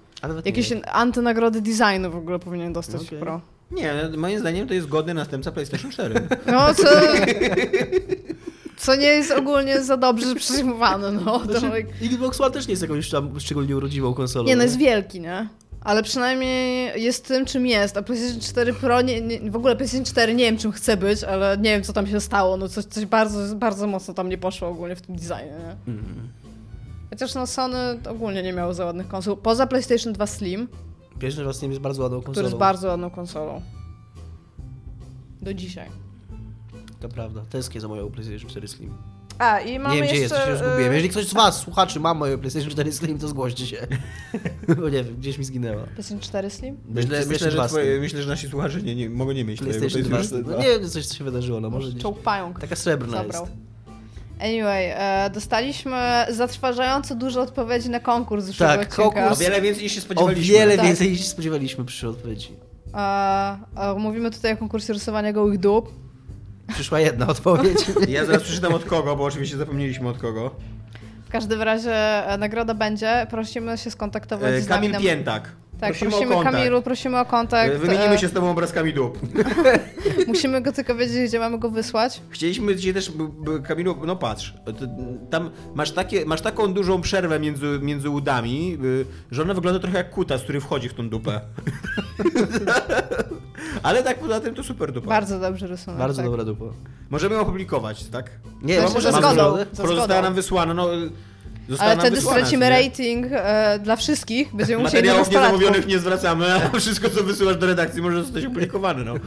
jakieś 0.44 0.72
antynagrody 0.92 1.60
designu 1.60 2.10
w 2.10 2.16
ogóle 2.16 2.38
powinien 2.38 2.72
dostać 2.72 3.06
Okej. 3.06 3.18
Pro. 3.18 3.40
Nie, 3.70 3.94
moim 4.16 4.38
zdaniem 4.38 4.68
to 4.68 4.74
jest 4.74 4.88
godny 4.88 5.14
następca 5.14 5.52
PlayStation 5.52 5.90
4. 5.90 6.28
No, 6.46 6.74
co... 6.74 6.88
Co 8.76 8.94
nie 8.94 9.06
jest 9.06 9.30
ogólnie 9.30 9.82
za 9.82 9.96
dobrze 9.96 10.34
przyjmowane, 10.34 11.12
no. 11.12 11.38
To 11.38 11.58
Znaczy, 11.58 11.76
like... 11.76 11.92
Xbox 12.02 12.40
One 12.40 12.50
też 12.50 12.66
nie 12.66 12.72
jest 12.72 12.82
jakąś 12.82 13.10
tam 13.10 13.40
szczególnie 13.40 13.76
urodziwą 13.76 14.14
konsolą. 14.14 14.44
Nie, 14.44 14.56
no 14.56 14.62
jest 14.62 14.78
wielki, 14.78 15.20
nie? 15.20 15.48
Ale 15.80 16.02
przynajmniej 16.02 17.02
jest 17.02 17.28
tym, 17.28 17.46
czym 17.46 17.66
jest. 17.66 17.96
A 17.96 18.02
PlayStation 18.02 18.40
4 18.40 18.72
Pro, 18.72 19.02
nie, 19.02 19.20
nie, 19.20 19.50
w 19.50 19.56
ogóle 19.56 19.76
PlayStation 19.76 20.04
4 20.04 20.34
nie 20.34 20.44
wiem, 20.44 20.58
czym 20.58 20.72
chce 20.72 20.96
być, 20.96 21.24
ale 21.24 21.56
nie 21.56 21.70
wiem, 21.70 21.82
co 21.82 21.92
tam 21.92 22.06
się 22.06 22.20
stało. 22.20 22.56
No 22.56 22.68
coś, 22.68 22.84
coś 22.84 23.06
bardzo, 23.06 23.54
bardzo 23.54 23.86
mocno 23.86 24.14
tam 24.14 24.28
nie 24.28 24.38
poszło 24.38 24.68
ogólnie 24.68 24.96
w 24.96 25.02
tym 25.02 25.16
designie, 25.16 25.52
nie? 25.58 25.92
Mhm. 25.94 26.28
Chociaż 27.10 27.34
no 27.34 27.46
Sony 27.46 27.78
ogólnie 28.08 28.42
nie 28.42 28.52
miało 28.52 28.74
za 28.74 28.84
ładnych 28.84 29.08
konsol. 29.08 29.36
Poza 29.36 29.66
PlayStation 29.66 30.12
2 30.12 30.26
Slim, 30.26 30.68
Pierwszy 31.18 31.44
raz 31.44 31.62
jest 31.62 31.78
bardzo 31.80 32.02
ładną 32.02 32.16
konsolą. 32.16 32.32
który 32.32 32.46
jest 32.46 32.56
bardzo 32.56 32.88
ładną 32.88 33.10
konsolą. 33.10 33.62
Do 35.42 35.54
dzisiaj. 35.54 35.88
To 37.00 37.08
prawda. 37.08 37.42
Tęsknię 37.50 37.80
za 37.80 37.88
moją 37.88 38.10
PlayStation 38.10 38.50
4 38.50 38.68
Slim. 38.68 38.94
A, 39.38 39.60
i 39.60 39.78
mamy 39.78 39.94
nie 39.94 40.00
wiem, 40.00 40.10
gdzie 40.10 40.20
jeszcze... 40.20 40.34
jest, 40.34 40.46
to 40.46 40.46
się 40.46 40.50
już 40.50 40.58
zgubiłem. 40.70 40.92
Jeżeli 40.92 41.08
ktoś 41.08 41.26
z 41.26 41.34
was, 41.34 41.60
słuchaczy, 41.60 42.00
ma 42.00 42.14
moje 42.14 42.38
PlayStation 42.38 42.70
4 42.70 42.92
Slim, 42.92 43.18
to 43.18 43.28
zgłoście 43.28 43.66
się. 43.66 43.86
Bo 44.76 44.88
nie 44.88 45.04
wiem, 45.04 45.16
gdzieś 45.16 45.38
mi 45.38 45.44
zginęła. 45.44 45.82
PlayStation 45.82 46.20
4 46.20 46.50
Slim? 46.50 46.76
Myślę, 46.88 47.26
myślę, 47.26 47.50
że 47.50 47.56
2 47.56 47.68
twoje, 47.68 47.84
Slim. 47.84 48.00
myślę, 48.00 48.22
że 48.22 48.28
nasi 48.28 48.48
słuchacze 48.48 48.82
nie, 48.82 48.94
nie, 48.94 49.10
mogą 49.10 49.32
nie 49.32 49.44
mieć 49.44 49.60
PlayStation 49.60 50.02
2 50.02 50.24
Slim. 50.24 50.44
PlayStation 50.44 50.44
No 50.50 50.58
nie 50.58 50.80
wiem, 50.80 50.90
coś 50.90 51.06
co 51.06 51.14
się 51.14 51.24
wydarzyło, 51.24 51.60
no 51.60 51.70
może. 51.70 51.92
Taka 52.60 52.76
srebrna 52.76 53.16
Zabrał. 53.16 53.46
jest. 53.46 53.67
Anyway, 54.40 54.92
e, 54.94 55.30
dostaliśmy 55.34 56.26
zatrważająco 56.30 57.14
dużo 57.14 57.40
odpowiedzi 57.40 57.90
na 57.90 58.00
konkurs 58.00 58.44
z 58.44 58.46
zeszłego 58.46 58.72
Tak, 58.72 58.80
odcinka. 58.82 59.02
konkurs. 59.02 59.32
O 59.32 59.44
wiele 59.44 59.60
więcej 59.60 59.82
niż 59.82 59.92
się 59.92 59.98
O 59.98 60.02
spodziewaliśmy. 60.02 60.54
wiele 60.54 60.76
Tak. 60.76 60.86
więcej 60.86 61.10
niż 61.10 61.18
się 61.20 61.26
spodziewaliśmy 61.26 61.84
przy 61.84 62.08
odpowiedzi. 62.08 62.48
E, 62.94 62.98
e, 63.76 63.94
mówimy 63.98 64.30
tutaj 64.30 64.52
o 64.52 64.56
konkursie 64.56 64.92
rysowania 64.92 65.32
gołych 65.32 65.58
dup. 65.58 65.92
Przyszła 66.74 67.00
jedna 67.00 67.26
odpowiedź. 67.26 67.78
Ja 68.08 68.24
zaraz 68.24 68.42
przeczytam 68.42 68.74
od 68.74 68.84
kogo, 68.84 69.16
bo 69.16 69.24
oczywiście 69.24 69.56
zapomnieliśmy 69.56 70.08
od 70.08 70.18
kogo. 70.18 70.50
W 71.28 71.30
każdym 71.30 71.62
razie 71.62 71.94
e, 72.26 72.38
nagroda 72.38 72.74
będzie. 72.74 73.26
Prosimy 73.30 73.78
się 73.78 73.90
skontaktować 73.90 74.52
E, 74.54 74.60
z 74.60 74.68
nami. 74.68 74.80
Kamil 74.80 74.90
na- 74.92 75.00
Piętak. 75.00 75.52
Tak, 75.80 75.90
prosimy, 75.90 76.10
prosimy, 76.10 76.34
o 76.34 76.36
kontakt. 76.36 76.56
Kamilu, 76.56 76.82
prosimy 76.82 77.20
o 77.20 77.24
kontakt. 77.24 77.74
E, 77.74 77.78
Wymienimy 77.78 78.18
się 78.18 78.28
z 78.28 78.32
tobą 78.32 78.50
obrazkami 78.50 78.92
dup. 78.92 79.18
Musimy 80.26 80.60
go 80.60 80.72
tylko 80.72 80.94
wiedzieć, 80.94 81.28
gdzie 81.28 81.38
mamy 81.38 81.58
go 81.58 81.70
wysłać. 81.70 82.22
Chcieliśmy 82.30 82.76
dzisiaj 82.76 82.94
też, 82.94 83.12
Kamilu, 83.64 83.96
no 84.06 84.16
patrz, 84.16 84.54
tam 85.30 85.50
masz, 85.74 85.90
takie, 85.90 86.26
masz 86.26 86.40
taką 86.40 86.72
dużą 86.72 87.00
przerwę 87.00 87.40
między, 87.40 87.78
między 87.82 88.10
udami, 88.10 88.78
y, 88.84 89.04
że 89.30 89.42
ona 89.42 89.54
wygląda 89.54 89.80
trochę 89.80 89.98
jak 89.98 90.10
kutas, 90.10 90.42
który 90.42 90.60
wchodzi 90.60 90.88
w 90.88 90.94
tą 90.94 91.08
dupę. 91.08 91.40
Ale 93.82 94.02
tak 94.02 94.18
poza 94.18 94.40
tym 94.40 94.54
to 94.54 94.62
super 94.62 94.92
dupa. 94.92 95.08
Bardzo 95.08 95.40
dobrze 95.40 95.66
rysunek. 95.66 95.98
Bardzo 95.98 96.22
tak. 96.22 96.30
dobra 96.30 96.44
dupa. 96.44 96.64
Możemy 97.10 97.34
ją 97.34 97.40
opublikować, 97.40 98.04
tak? 98.04 98.30
Nie, 98.62 98.62
Myślę, 98.62 98.82
no 98.82 98.94
może 98.94 99.12
zgodą. 99.12 99.56
Została 99.72 100.22
nam 100.22 100.34
wysłana, 100.34 100.74
no... 100.74 100.88
y, 101.70 101.80
Ale 101.80 101.96
wtedy 101.96 102.16
wysłana, 102.16 102.38
stracimy 102.38 102.70
rating 102.70 103.26
e, 103.30 103.78
dla 103.78 103.96
wszystkich. 103.96 104.54
Będziemy 104.54 104.82
musieli 104.82 105.08
na 105.08 105.14
Materiałów 105.14 105.30
niezamówionych 105.30 105.86
nie 105.86 105.98
zwracamy, 105.98 106.46
a 106.54 106.78
wszystko 106.78 107.10
co 107.10 107.24
wysyłasz 107.24 107.56
do 107.56 107.66
redakcji 107.66 108.02
może 108.02 108.24
zostać 108.24 108.44
opublikowane, 108.44 109.04
no. 109.04 109.14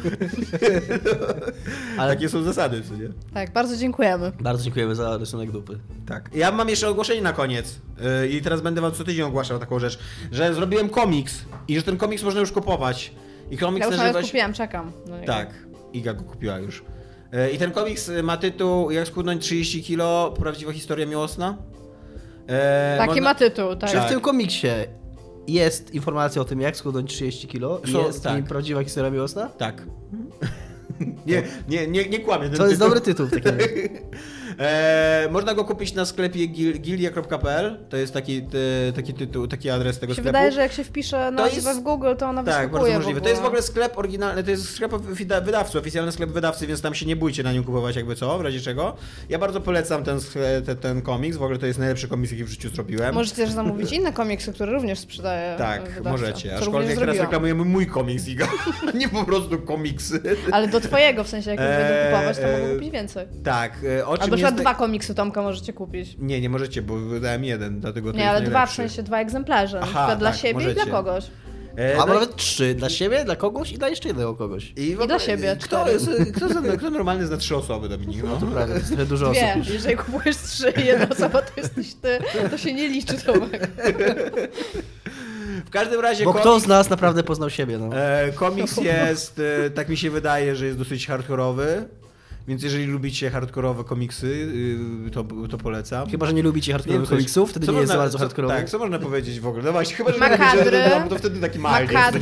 Ale 1.98 2.16
Takie 2.16 2.30
są 2.30 2.44
zasady, 2.44 2.82
co 2.90 2.96
nie? 2.96 3.10
Tak, 3.34 3.54
bardzo 3.54 3.78
dziękujemy. 3.78 4.32
bardzo 4.40 4.64
dziękujemy 4.64 4.96
za 4.96 5.18
rysunek 5.18 5.52
dupy. 5.52 5.80
Tak. 6.08 6.30
Ja 6.34 6.52
mam 6.52 6.70
jeszcze 6.70 6.90
ogłoszenie 6.90 7.22
na 7.22 7.34
koniec 7.34 7.76
yy, 8.22 8.28
i 8.28 8.42
teraz 8.42 8.62
będę 8.62 8.82
wam 8.82 8.92
co 8.92 9.04
tydzień 9.04 9.26
ogłaszał 9.26 9.60
taką 9.60 9.80
rzecz, 9.80 10.00
że 10.32 10.54
zrobiłem 10.54 10.90
komiks 10.90 11.36
i 11.68 11.76
że 11.76 11.84
ten 11.84 11.98
komiks 11.98 12.24
można 12.24 12.40
już 12.40 12.52
kupować. 12.52 13.12
I 13.52 13.58
komiks 13.58 13.86
Ja 13.86 13.92
już 13.92 13.98
nazywa 13.98 14.22
się... 14.22 14.28
kupiłam, 14.28 14.54
czekam. 14.54 14.92
niego. 15.08 15.26
Tak, 15.26 15.50
Iga 15.94 16.14
go 16.14 16.24
kupiła 16.24 16.58
już. 16.60 16.84
Yy, 17.32 17.52
I 17.52 17.58
ten 17.58 17.72
komiks 17.72 18.10
y, 18.10 18.24
ma 18.24 18.38
tytuł 18.38 18.92
Jak 18.92 19.08
schudnąć 19.08 19.44
30 19.44 19.84
kilo, 19.84 20.34
prawdziwa 20.40 20.72
historia 20.72 21.06
miłosna. 21.06 21.58
Yy, 22.52 22.98
Taki 22.98 23.08
można- 23.10 23.22
ma 23.24 23.36
tytuł, 23.36 23.76
tak. 23.76 23.90
Czy 23.90 23.96
Tak. 23.96 24.06
w 24.06 24.10
tym 24.10 24.20
komiksie 24.22 24.68
jest 25.48 25.94
informacja 25.96 26.42
o 26.42 26.46
tym, 26.46 26.62
jak 26.62 26.78
schudnąć 26.78 27.10
30 27.14 27.48
kilo? 27.48 27.82
I 27.88 27.92
Są- 27.92 28.06
jest 28.08 28.24
tak. 28.24 28.34
tak. 28.36 28.46
prawdziwa 28.46 28.84
historia 28.84 29.10
miłosna? 29.12 29.50
Tak. 29.50 29.82
Nie, 31.26 31.44
nie, 31.70 31.88
nie, 31.88 32.10
nie 32.10 32.20
kłamię. 32.20 32.50
To 32.50 32.68
jest 32.68 32.74
tytuł. 32.80 32.88
dobry 32.88 33.02
tytuł 33.02 33.26
w 33.26 33.32
takim 33.32 33.52
razie. 33.52 33.90
E, 34.62 35.28
można 35.32 35.54
go 35.54 35.66
kupić 35.66 35.94
na 35.94 36.06
sklepie 36.06 36.48
gil, 36.48 36.80
gilia.pl. 36.82 37.78
To 37.90 37.98
jest 37.98 38.14
taki, 38.14 38.42
te, 38.42 38.58
taki 38.96 39.14
tytuł, 39.14 39.48
taki 39.48 39.70
adres 39.70 40.00
tego 40.00 40.14
sklepu. 40.14 40.28
wydaje, 40.28 40.52
że 40.52 40.62
jak 40.62 40.72
się 40.72 40.84
wpisze 40.84 41.32
nazwę 41.32 41.56
jest- 41.56 41.80
w 41.80 41.84
Google, 41.84 42.16
to 42.18 42.28
ona 42.30 42.44
tak, 42.44 42.72
bardzo 42.72 42.94
możliwe. 42.94 43.22
To 43.22 43.30
jest 43.30 43.42
w 43.42 43.46
ogóle. 43.46 43.62
sklep 43.62 43.98
oryginalny, 43.98 44.44
to 44.44 44.52
jest 44.52 44.70
sklep 44.76 44.92
wyda- 44.92 45.42
wydawcy, 45.42 45.80
oficjalny 45.80 46.12
sklep 46.12 46.30
wydawcy, 46.30 46.68
więc 46.68 46.82
tam 46.82 46.94
się 46.96 47.06
nie 47.06 47.16
bójcie 47.16 47.44
na 47.44 47.52
nim 47.54 47.64
kupować 47.64 47.96
jakby 47.96 48.16
co, 48.16 48.38
w 48.38 48.42
razie 48.42 48.60
czego. 48.62 48.96
Ja 49.30 49.40
bardzo 49.40 49.62
polecam 49.62 50.04
ten, 50.04 50.18
sk- 50.18 50.62
te, 50.66 50.76
ten 50.76 51.02
komiks, 51.02 51.38
w 51.38 51.44
ogóle 51.44 51.60
to 51.60 51.66
jest 51.66 51.80
najlepszy 51.80 52.08
komiks, 52.08 52.32
jaki 52.32 52.44
w 52.44 52.48
życiu 52.50 52.70
zrobiłem. 52.70 53.16
Możecie 53.16 53.36
też 53.36 53.52
zamówić 53.52 53.92
inne 53.92 54.14
komiksy, 54.14 54.54
które 54.54 54.74
również 54.74 55.00
sprzedaje 55.00 55.58
tak, 55.58 55.82
wydawca, 55.84 56.12
możecie. 56.12 56.58
Aczkolwiek 56.58 57.00
teraz 57.00 57.18
reklamujemy 57.18 57.66
mój 57.66 57.88
komiks, 57.88 58.28
Iga. 58.28 58.48
nie 58.94 59.10
po 59.10 59.26
prostu 59.26 59.60
komiksy. 59.60 60.22
Ale 60.52 60.68
do 60.68 60.80
twojego, 60.82 61.24
w 61.24 61.28
sensie 61.28 61.50
jak 61.52 61.60
już 61.60 61.70
będą 61.70 61.94
Eee, 61.94 62.12
kupować, 62.14 62.38
to 62.38 62.44
mogą 62.44 62.58
eee, 62.66 62.74
kupić 62.76 62.92
więcej. 62.92 63.28
Tak, 63.44 63.74
e, 64.00 64.06
o 64.06 64.18
czym 64.18 64.24
Albo 64.24 64.38
jest... 64.52 64.64
dwa 64.64 64.76
komiksy 64.76 65.16
Tomka 65.16 65.42
możecie 65.42 65.74
kupić. 65.74 66.16
Nie, 66.20 66.42
nie 66.42 66.50
możecie, 66.50 66.82
bo 66.82 66.96
wydałem 66.98 67.44
jeden, 67.44 67.80
dlatego 67.80 68.12
to 68.12 68.18
Nie, 68.18 68.24
jest 68.24 68.36
ale 68.38 68.46
dwa, 68.46 68.66
w 68.66 68.72
sensie 68.74 69.04
dwa 69.04 69.20
egzemplarze. 69.20 69.78
Na 69.80 69.84
Aha, 69.84 70.00
przykład 70.00 70.20
dla 70.20 70.32
tak, 70.32 70.40
siebie 70.40 70.52
i 70.52 70.54
możecie. 70.54 70.86
dla 70.86 70.86
kogoś. 70.94 71.26
E, 71.80 71.92
Albo 71.94 72.06
no 72.08 72.14
i- 72.14 72.20
nawet 72.20 72.36
trzy. 72.36 72.76
Dla 72.76 72.90
siebie, 72.90 73.26
dla 73.26 73.36
kogoś 73.36 73.72
i 73.72 73.78
dla 73.78 73.90
jeszcze 73.90 74.08
jednego 74.08 74.36
kogoś. 74.36 74.74
I, 74.76 74.96
w 74.96 75.08
dla 75.08 75.20
siebie 75.20 75.58
Kto, 75.62 75.78
cztery. 75.86 75.92
jest, 75.92 76.10
kto, 76.36 76.50
zna, 76.50 76.62
kto 76.78 76.90
normalnie 76.90 77.26
zna 77.26 77.38
trzy 77.38 77.56
osoby, 77.56 77.90
Dominik? 77.90 78.24
No. 78.24 78.38
To 78.38 78.46
prawda, 78.46 78.74
jest 78.76 78.88
trochę 78.88 79.06
dużo 79.06 79.30
Dwie, 79.32 79.46
osób. 79.46 79.58
już. 79.58 79.70
jeżeli 79.70 79.98
kupujesz 79.98 80.38
trzy 80.38 80.74
i 80.84 80.86
jedna 80.86 81.10
osoba 81.10 81.42
to 81.42 81.52
jesteś 81.62 81.94
ty, 81.94 82.20
to 82.52 82.58
się 82.58 82.74
nie 82.74 82.88
liczy 82.88 83.14
Tomek. 83.26 83.70
W 85.66 85.70
każdym 85.70 86.00
razie 86.02 86.26
Bo 86.26 86.32
komiks, 86.32 86.42
kto 86.50 86.60
z 86.60 86.68
nas 86.68 86.90
naprawdę 86.90 87.24
poznał 87.24 87.50
siebie, 87.50 87.78
no? 87.78 87.96
e, 87.98 88.32
komiks 88.32 88.78
jest, 88.78 89.42
e, 89.66 89.70
tak 89.70 89.90
mi 89.90 89.98
się 89.98 90.10
wydaje, 90.10 90.56
że 90.56 90.66
jest 90.66 90.78
dosyć 90.78 91.08
hardkorowy. 91.08 91.84
Więc 92.48 92.64
jeżeli 92.64 92.86
lubicie 92.86 93.30
hardkorowe 93.30 93.84
komiksy, 93.84 94.28
y, 95.08 95.12
to, 95.12 95.26
to 95.50 95.58
polecam. 95.58 96.10
Chyba, 96.10 96.26
że 96.26 96.34
nie 96.34 96.44
lubicie 96.44 96.72
hardkorowych 96.72 97.10
komiksów, 97.10 97.50
wtedy 97.50 97.68
nie 97.68 97.74
jest 97.74 97.88
za 97.88 97.94
można- 97.94 98.04
bardzo 98.04 98.18
co- 98.18 98.24
hardkorowy. 98.24 98.54
Tak, 98.56 98.70
co 98.70 98.80
można 98.80 99.00
powiedzieć 99.00 99.40
w 99.40 99.48
ogóle? 99.48 99.64
No 99.64 99.72
właśnie, 99.72 99.96
chyba, 99.96 100.12
że 100.12 100.18
Ma 100.18 100.28
nie 100.28 100.38
lubicie, 100.38 101.10
to, 101.10 101.16
wtedy 101.18 101.40
taki 101.40 101.60
Ma 101.60 101.80
mild 101.80 101.92
jest. 101.92 102.14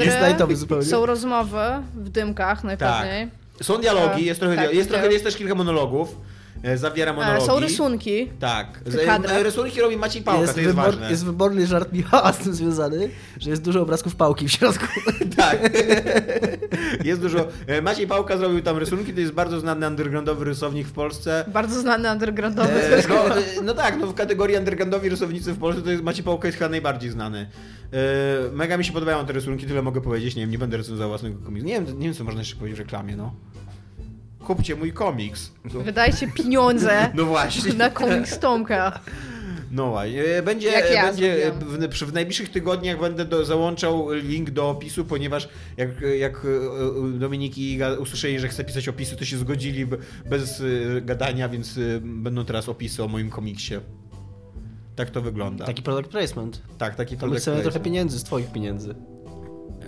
jest 0.49 0.59
zupełnie. 0.61 0.85
są 0.85 1.05
rozmowy 1.05 1.59
w 1.95 2.09
dymkach 2.09 2.63
najpewniej. 2.63 3.27
Są 3.61 3.77
dialogi, 3.77 4.25
jest 4.25 4.39
trochę, 4.39 4.55
Tak, 4.55 4.73
jest, 4.73 4.89
trochę, 4.89 5.03
tak. 5.03 5.13
jest 5.13 5.25
też 5.25 5.35
kilka 5.37 5.55
monologów. 5.55 6.15
E, 6.63 6.77
Zawiera 6.77 7.11
E, 7.11 7.15
monologi. 7.15 7.45
Są 7.45 7.59
rysunki. 7.59 8.27
Tak. 8.39 8.79
Z- 8.85 9.43
Rysunki 9.43 9.81
robi 9.81 9.97
Maciej 9.97 10.21
Pałka, 10.21 10.41
jest, 10.41 10.53
to 10.53 10.59
jest 10.61 10.71
wybor, 10.75 10.85
ważne. 10.91 11.11
jest 11.11 11.25
wyborny 11.25 11.67
żart 11.67 11.93
Michała 11.93 12.33
z 12.33 12.37
tym 12.37 12.53
związany, 12.53 13.09
że 13.39 13.49
jest 13.49 13.61
dużo 13.63 13.81
obrazków 13.81 14.15
pałki 14.15 14.47
w 14.47 14.51
środku. 14.51 14.85
Tak. 15.37 15.59
Jest 17.05 17.21
dużo. 17.21 17.47
e, 17.67 17.81
Maciej 17.81 18.07
Pałka 18.07 18.37
zrobił 18.37 18.61
tam 18.61 18.77
rysunki, 18.77 19.13
to 19.13 19.19
jest 19.19 19.31
bardzo 19.33 19.59
znany 19.59 19.87
undergroundowy 19.87 20.45
rysownik 20.45 20.87
w 20.87 20.91
Polsce. 20.91 21.45
Bardzo 21.53 21.81
znany 21.81 22.11
undergroundowy. 22.11 22.69
E, 22.83 23.03
no, 23.09 23.37
e, 23.37 23.41
no 23.63 23.73
tak, 23.73 23.97
no 23.99 24.07
w 24.07 24.13
kategorii 24.13 24.57
undergroundowi 24.57 25.09
rysownicy 25.09 25.53
w 25.53 25.57
Polsce 25.59 25.81
to 25.81 25.91
jest 25.91 26.03
Maciej 26.03 26.23
Pałka 26.23 26.47
jest 26.47 26.57
chyba 26.57 26.69
najbardziej 26.69 27.11
znany. 27.11 27.49
E, 27.93 28.51
Mega 28.51 28.77
mi 28.77 28.85
się 28.85 28.93
podobają 28.93 29.25
te 29.25 29.33
rysunki, 29.33 29.65
tyle 29.65 29.81
mogę 29.81 30.01
powiedzieć. 30.01 30.35
Nie 30.35 30.41
wiem, 30.41 30.51
nie 30.51 30.57
będę 30.57 30.77
recenzował 30.77 31.09
własnego 31.09 31.45
komiksu. 31.45 31.67
Nie 31.67 31.73
wiem, 31.73 31.99
nie 31.99 32.05
wiem 32.05 32.13
co 32.13 32.23
można 32.23 32.41
jeszcze 32.41 32.55
powiedzieć 32.55 32.77
w 32.77 32.81
reklamie, 32.81 33.15
no. 33.15 33.33
Kupcie 34.49 34.75
mój 34.75 34.93
komiks. 34.93 35.51
No, 35.73 35.79
Wydajcie 35.79 36.27
pieniądze 36.27 37.09
no 37.15 37.25
właśnie. 37.25 37.73
na 37.73 37.89
komiks 37.89 38.39
Tomka. 38.39 38.99
No 39.71 39.89
właśnie. 39.89 40.23
E, 40.23 40.43
Będzie, 40.43 40.67
Jak 40.67 40.91
ja 40.93 41.05
będzie 41.05 41.41
zrobiłam. 41.51 41.81
w, 41.81 41.89
przy- 41.89 42.05
w 42.05 42.13
najbliższych 42.13 42.49
tygodniach 42.51 42.99
będę 42.99 43.25
do, 43.25 43.45
załączał 43.45 44.13
link 44.13 44.49
do 44.49 44.69
opisu, 44.69 45.05
ponieważ 45.05 45.49
jak, 45.77 45.89
jak 46.19 46.45
e, 46.45 46.47
e, 47.15 47.19
Dominik 47.19 47.57
i 47.57 47.73
Iga 47.73 47.93
usłyszeli, 47.93 48.39
że 48.39 48.47
chcę 48.47 48.63
pisać 48.63 48.87
opisy, 48.87 49.15
to 49.15 49.25
się 49.25 49.37
zgodzili 49.37 49.85
be- 49.85 49.97
bez 50.29 50.61
e, 50.97 51.01
gadania, 51.01 51.49
więc 51.49 51.77
e, 51.77 51.81
będą 52.01 52.45
teraz 52.45 52.69
opisy 52.69 53.03
o 53.03 53.07
moim 53.07 53.29
komiksie. 53.29 53.73
Tak 54.95 55.09
to 55.09 55.21
wygląda. 55.21 55.65
Taki 55.65 55.81
product 55.81 56.09
placement. 56.11 56.61
tak, 56.77 56.95
taki 56.95 57.15
To 57.15 57.19
product 57.19 57.41
chcemy 57.41 57.55
trochę 57.55 57.63
placement. 57.63 57.85
pieniędzy 57.85 58.19
z 58.19 58.23
twoich 58.23 58.51
pieniędzy. 58.51 58.95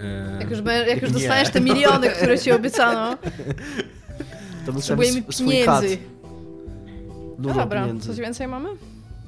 E, 0.01 0.37
Jak 0.39 0.51
już, 0.51 0.59
jak 0.87 1.01
już 1.01 1.11
nie. 1.11 1.19
dostaniesz 1.19 1.49
te 1.49 1.61
miliony, 1.61 2.09
które 2.09 2.39
ci 2.39 2.51
obiecano, 2.51 3.17
To 4.65 4.71
my 4.71 4.73
potrzebujemy 4.73 5.23
swój 5.31 5.63
kat. 5.65 5.81
pieniędzy. 5.81 6.03
No 7.37 7.43
Dużo 7.43 7.55
dobra, 7.55 7.81
pieniędzy. 7.81 8.07
coś 8.07 8.17
więcej 8.17 8.47
mamy? 8.47 8.69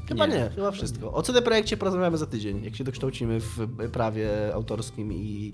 Chyba 0.09 0.25
nie. 0.25 0.35
Nie. 0.35 0.49
chyba 0.55 0.71
wszystko. 0.71 1.13
O 1.13 1.21
CD 1.21 1.41
Projekcie 1.41 1.77
porozmawiamy 1.77 2.17
za 2.17 2.25
tydzień, 2.25 2.63
jak 2.63 2.75
się 2.75 2.83
dokształcimy 2.83 3.39
w 3.39 3.67
prawie 3.91 4.29
autorskim 4.53 5.13
i... 5.13 5.53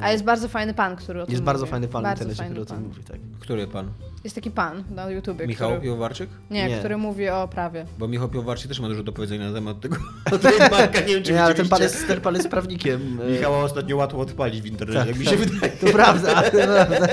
e, 0.00 0.02
A 0.04 0.12
jest 0.12 0.24
bardzo 0.24 0.48
fajny 0.48 0.74
pan, 0.74 0.96
który 0.96 1.22
o 1.22 1.26
tym 1.26 1.32
jest 1.32 1.44
bardzo 1.44 1.62
mówi. 1.64 1.70
fajny 1.70 1.88
pan 1.88 2.02
w 2.02 2.04
bardzo 2.04 2.24
internecie, 2.24 2.38
fajny 2.38 2.50
który 2.54 2.62
o 2.62 2.66
tym 2.66 2.76
pan. 2.76 2.84
mówi, 2.88 3.04
tak. 3.04 3.16
Który 3.40 3.66
pan? 3.66 3.90
Jest 4.24 4.34
taki 4.36 4.50
pan 4.50 4.84
na 4.90 5.10
YouTubie, 5.10 5.46
Michał 5.46 5.68
który... 5.70 5.82
Piłowarczyk? 5.82 6.30
Nie, 6.50 6.68
Nie. 6.68 6.78
który 6.78 6.96
mówi 6.96 7.28
o 7.28 7.48
prawie. 7.48 7.86
Bo 7.98 8.08
Michał 8.08 8.28
Piłowarczyk 8.28 8.68
też 8.68 8.80
ma 8.80 8.88
dużo 8.88 9.02
do 9.02 9.12
powiedzenia 9.12 9.48
na 9.48 9.54
temat 9.54 9.80
tego 9.80 9.96
trademarka, 10.42 11.00
nie 11.00 11.06
wiem 11.14 11.22
czy 11.22 11.32
Nie, 11.32 11.42
ale 11.44 11.54
ten 11.54 11.68
pan, 11.68 11.82
jest, 11.82 12.06
ten 12.06 12.20
pan 12.20 12.34
jest 12.34 12.48
prawnikiem. 12.48 13.20
e, 13.22 13.30
Michała 13.30 13.58
ostatnio 13.64 13.96
łatwo 13.96 14.18
odpalić 14.18 14.62
w 14.62 14.66
internecie, 14.66 14.98
tak, 14.98 15.08
jak 15.08 15.18
mi 15.18 15.24
tak. 15.24 15.34
się 15.34 15.40
wydaje. 15.46 15.72
To 15.72 15.86
prawda, 15.86 16.42
to 16.42 16.50
prawda. 16.58 17.06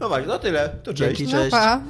No 0.00 0.08
właśnie, 0.08 0.28
no 0.28 0.38
tyle. 0.38 0.68
To 0.82 0.94
cześć. 0.94 1.18
Dzięki, 1.18 1.32
No 1.34 1.38
cześć. 1.38 1.50
pa. 1.50 1.80